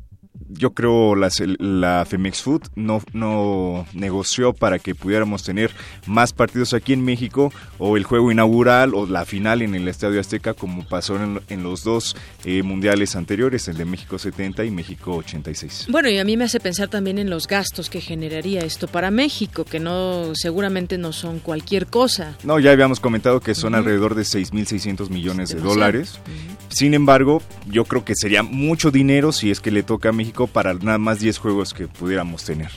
yo 0.49 0.71
creo 0.71 1.15
la, 1.15 1.29
la 1.59 2.07
Femex 2.09 2.43
Food 2.43 2.63
no, 2.75 3.03
no 3.13 3.87
negoció 3.93 4.53
para 4.53 4.79
que 4.79 4.95
pudiéramos 4.95 5.43
tener 5.43 5.71
más 6.07 6.33
partidos 6.33 6.75
aquí 6.75 6.93
en 6.93 7.05
México 7.05 7.53
o 7.79 7.97
el 7.97 8.05
juego 8.05 8.33
inaugural 8.33 8.95
o 8.95 9.07
la 9.07 9.25
final 9.25 9.63
en 9.63 9.75
el 9.75 9.89
Estadio 9.89 10.21
Azteca 10.21 10.55
como 10.55 10.87
pasó 10.87 11.17
en, 11.17 11.41
en 11.49 11.63
los 11.63 11.85
dos 11.85 12.17
eh, 12.45 12.63
mundiales 12.63 13.17
anteriores, 13.17 13.69
el 13.69 13.77
de 13.77 13.85
México 13.85 14.19
70 14.19 14.65
y 14.65 14.71
México 14.71 15.17
86. 15.17 15.87
Bueno, 15.91 16.09
y 16.09 16.19
a 16.19 16.25
mí 16.25 16.37
me 16.37 16.45
hace 16.45 16.61
pensar 16.61 16.89
también 16.89 17.19
en 17.19 17.31
los 17.31 17.47
gastos 17.47 17.91
que 17.91 18.01
generaría 18.01 18.61
esto 18.61 18.89
para 18.89 19.11
México, 19.11 19.65
que 19.65 19.81
no 19.81 20.33
seguramente 20.35 20.99
no 20.99 21.13
son 21.13 21.39
cualquier 21.41 21.87
cosa. 21.87 22.37
No, 22.45 22.59
ya 22.59 22.73
habíamos 22.73 23.01
comentado 23.01 23.41
que 23.41 23.55
son 23.55 23.73
uh 23.73 23.77
-huh. 23.77 23.79
alrededor 23.79 24.15
de 24.15 24.23
6.600 24.23 25.11
millones 25.11 25.51
de 25.51 25.61
dólares. 25.61 26.21
Uh 26.27 26.31
-huh 26.31 26.59
Sin 26.69 26.95
embargo, 26.95 27.43
yo 27.71 27.85
creo 27.85 28.05
que 28.05 28.15
sería 28.15 28.43
mucho 28.43 28.91
dinero 28.91 29.33
si 29.33 29.51
es 29.51 29.61
que 29.61 29.71
le 29.71 29.83
toca 29.83 30.11
a 30.11 30.13
México 30.13 30.38
para 30.47 30.75
nada 30.75 30.99
más 30.99 31.21
10 31.21 31.39
juegos 31.39 31.75
que 31.75 31.89
pudiéramos 31.89 32.45
tener. 32.45 32.71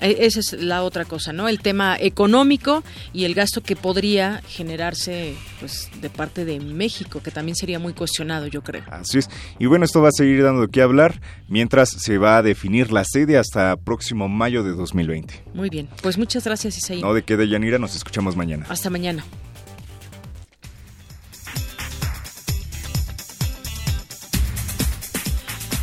E, 0.00 0.26
esa 0.26 0.40
es 0.40 0.52
la 0.52 0.82
otra 0.82 1.04
cosa, 1.04 1.32
¿no? 1.32 1.48
El 1.48 1.60
tema 1.60 1.96
económico 1.98 2.82
y 3.12 3.24
el 3.24 3.34
gasto 3.34 3.62
que 3.62 3.76
podría 3.76 4.42
generarse 4.46 5.34
pues 5.60 5.90
de 6.00 6.10
parte 6.10 6.44
de 6.44 6.60
México, 6.60 7.20
que 7.22 7.30
también 7.30 7.56
sería 7.56 7.78
muy 7.78 7.92
cuestionado, 7.92 8.46
yo 8.46 8.62
creo. 8.62 8.82
Así 8.90 9.18
es. 9.18 9.30
Y 9.58 9.66
bueno, 9.66 9.84
esto 9.84 10.02
va 10.02 10.08
a 10.08 10.12
seguir 10.12 10.42
dando 10.42 10.62
de 10.62 10.68
qué 10.68 10.82
hablar 10.82 11.20
mientras 11.48 11.90
se 11.90 12.18
va 12.18 12.38
a 12.38 12.42
definir 12.42 12.92
la 12.92 13.04
sede 13.04 13.38
hasta 13.38 13.76
próximo 13.76 14.28
mayo 14.28 14.62
de 14.62 14.72
2020. 14.72 15.44
Muy 15.54 15.70
bien. 15.70 15.88
Pues 16.02 16.18
muchas 16.18 16.44
gracias, 16.44 16.76
Isaí. 16.78 17.00
No 17.00 17.14
de 17.14 17.22
qué, 17.22 17.38
Yanira, 17.48 17.78
nos 17.78 17.96
escuchamos 17.96 18.36
mañana. 18.36 18.66
Hasta 18.68 18.90
mañana. 18.90 19.24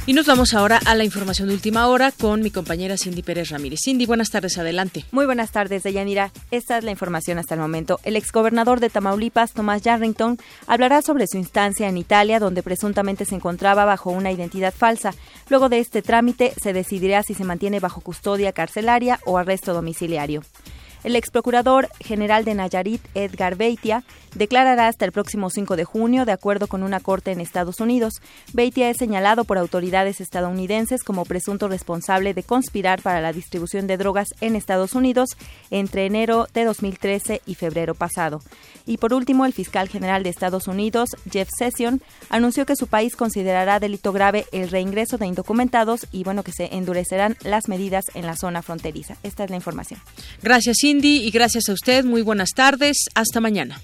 Y 0.07 0.14
nos 0.14 0.27
vamos 0.27 0.53
ahora 0.53 0.80
a 0.86 0.94
la 0.94 1.03
información 1.03 1.48
de 1.48 1.56
última 1.56 1.88
hora 1.88 2.11
con 2.11 2.44
mi 2.44 2.52
compañera 2.52 2.95
Cindy 2.95 3.23
Pérez 3.23 3.49
Ramírez. 3.49 3.80
Cindy, 3.84 4.06
buenas 4.06 4.30
tardes, 4.30 4.56
adelante. 4.60 5.03
Muy 5.11 5.26
buenas 5.26 5.52
tardes, 5.52 5.82
Deyanira. 5.82 6.32
Esta 6.52 6.77
es 6.77 6.84
la 6.84 6.91
información 6.91 7.40
hasta 7.40 7.56
el 7.56 7.60
momento. 7.60 7.99
El 8.03 8.15
exgobernador 8.15 8.80
de 8.82 8.91
Tamaulipas, 8.91 9.53
Tomás 9.53 9.82
Yarrington, 9.82 10.38
hablará 10.68 11.02
sobre 11.02 11.26
su 11.26 11.38
instancia 11.38 11.90
en 11.90 11.98
Italia, 11.98 12.40
donde 12.40 12.61
presuntamente 12.61 13.26
se 13.26 13.34
encontraba 13.34 13.84
bajo 13.84 14.11
una 14.11 14.32
identidad 14.32 14.76
falsa. 14.77 15.11
Luego 15.49 15.69
de 15.69 15.80
este 15.80 16.03
trámite, 16.03 16.53
se 16.61 16.72
decidirá 16.72 17.23
si 17.23 17.34
se 17.34 17.44
mantiene 17.44 17.80
bajo 17.80 18.02
custodia 18.02 18.53
carcelaria 18.53 19.19
o 19.26 19.40
arresto 19.40 19.73
domiciliario. 19.73 20.44
El 21.06 21.15
ex 21.15 21.30
procurador 21.30 21.88
general 21.99 22.45
de 22.45 22.56
Nayarit, 22.56 22.99
Edgar 23.14 23.56
Beitia, 23.56 24.03
declarará 24.34 24.88
hasta 24.88 25.06
el 25.06 25.11
próximo 25.11 25.52
5 25.52 25.76
de 25.76 25.86
junio, 25.86 26.26
de 26.26 26.32
acuerdo 26.32 26.65
con 26.65 26.82
una 26.82 26.99
corte 26.99 27.32
en 27.32 27.41
Estados 27.41 27.80
Unidos. 27.80 28.15
Beitia 28.53 28.90
es 28.90 28.98
señalado 28.98 29.44
por 29.44 29.60
autoridades 29.60 30.19
estadounidenses 30.19 31.03
como 31.03 31.23
presunto 31.26 31.68
responsable 31.68 32.34
de 32.34 32.41
conspirar 32.41 33.03
para 33.03 33.22
la 33.22 33.34
distribución 33.34 33.86
de 33.86 33.98
drogas 33.98 34.30
en 34.41 34.56
Estados 34.56 34.94
Unidos 34.95 35.30
entre 35.69 36.07
enero 36.07 36.48
de 36.56 36.65
2013 36.65 37.44
y 37.45 37.53
febrero 37.53 37.94
pasado. 37.94 38.41
Y 38.88 38.98
por 38.98 39.14
último, 39.14 39.45
el 39.45 39.53
fiscal 39.53 39.88
general 39.90 40.23
de 40.23 40.32
Estados 40.32 40.68
Unidos, 40.68 41.10
Jeff 41.32 41.49
Sessions, 41.56 42.02
anunció 42.30 42.65
que 42.65 42.76
su 42.76 42.88
país 42.88 43.15
considerará 43.15 43.80
delito 43.80 44.11
grave 44.11 44.48
el 44.52 44.69
reingreso 44.69 45.19
de 45.19 45.27
indocumentados 45.27 46.07
y 46.11 46.23
bueno, 46.23 46.41
que 46.41 46.52
se 46.52 46.73
endurecerán 46.76 47.38
las 47.44 47.68
medidas 47.68 48.06
en 48.15 48.26
la 48.26 48.36
zona 48.36 48.64
fronteriza. 48.64 49.18
Esta 49.22 49.44
es 49.44 49.52
la 49.52 49.56
información. 49.56 49.99
Gracias, 50.41 50.77
y 51.03 51.31
gracias 51.31 51.69
a 51.69 51.73
usted. 51.73 52.05
Muy 52.05 52.22
buenas 52.22 52.51
tardes. 52.55 53.05
Hasta 53.15 53.41
mañana. 53.41 53.81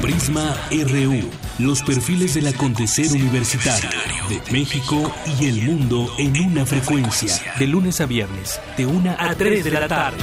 Prisma 0.00 0.56
RU. 0.70 1.30
Los 1.58 1.82
perfiles 1.82 2.34
del 2.34 2.48
acontecer 2.48 3.12
universitario 3.12 3.90
de 4.28 4.40
México 4.50 5.14
y 5.38 5.46
el 5.46 5.62
mundo 5.62 6.10
en 6.18 6.36
una 6.40 6.66
frecuencia. 6.66 7.34
De 7.58 7.66
lunes 7.66 8.00
a 8.00 8.06
viernes, 8.06 8.60
de 8.76 8.86
una 8.86 9.16
a 9.18 9.34
3 9.34 9.62
de 9.62 9.70
la 9.70 9.86
tarde. 9.86 10.18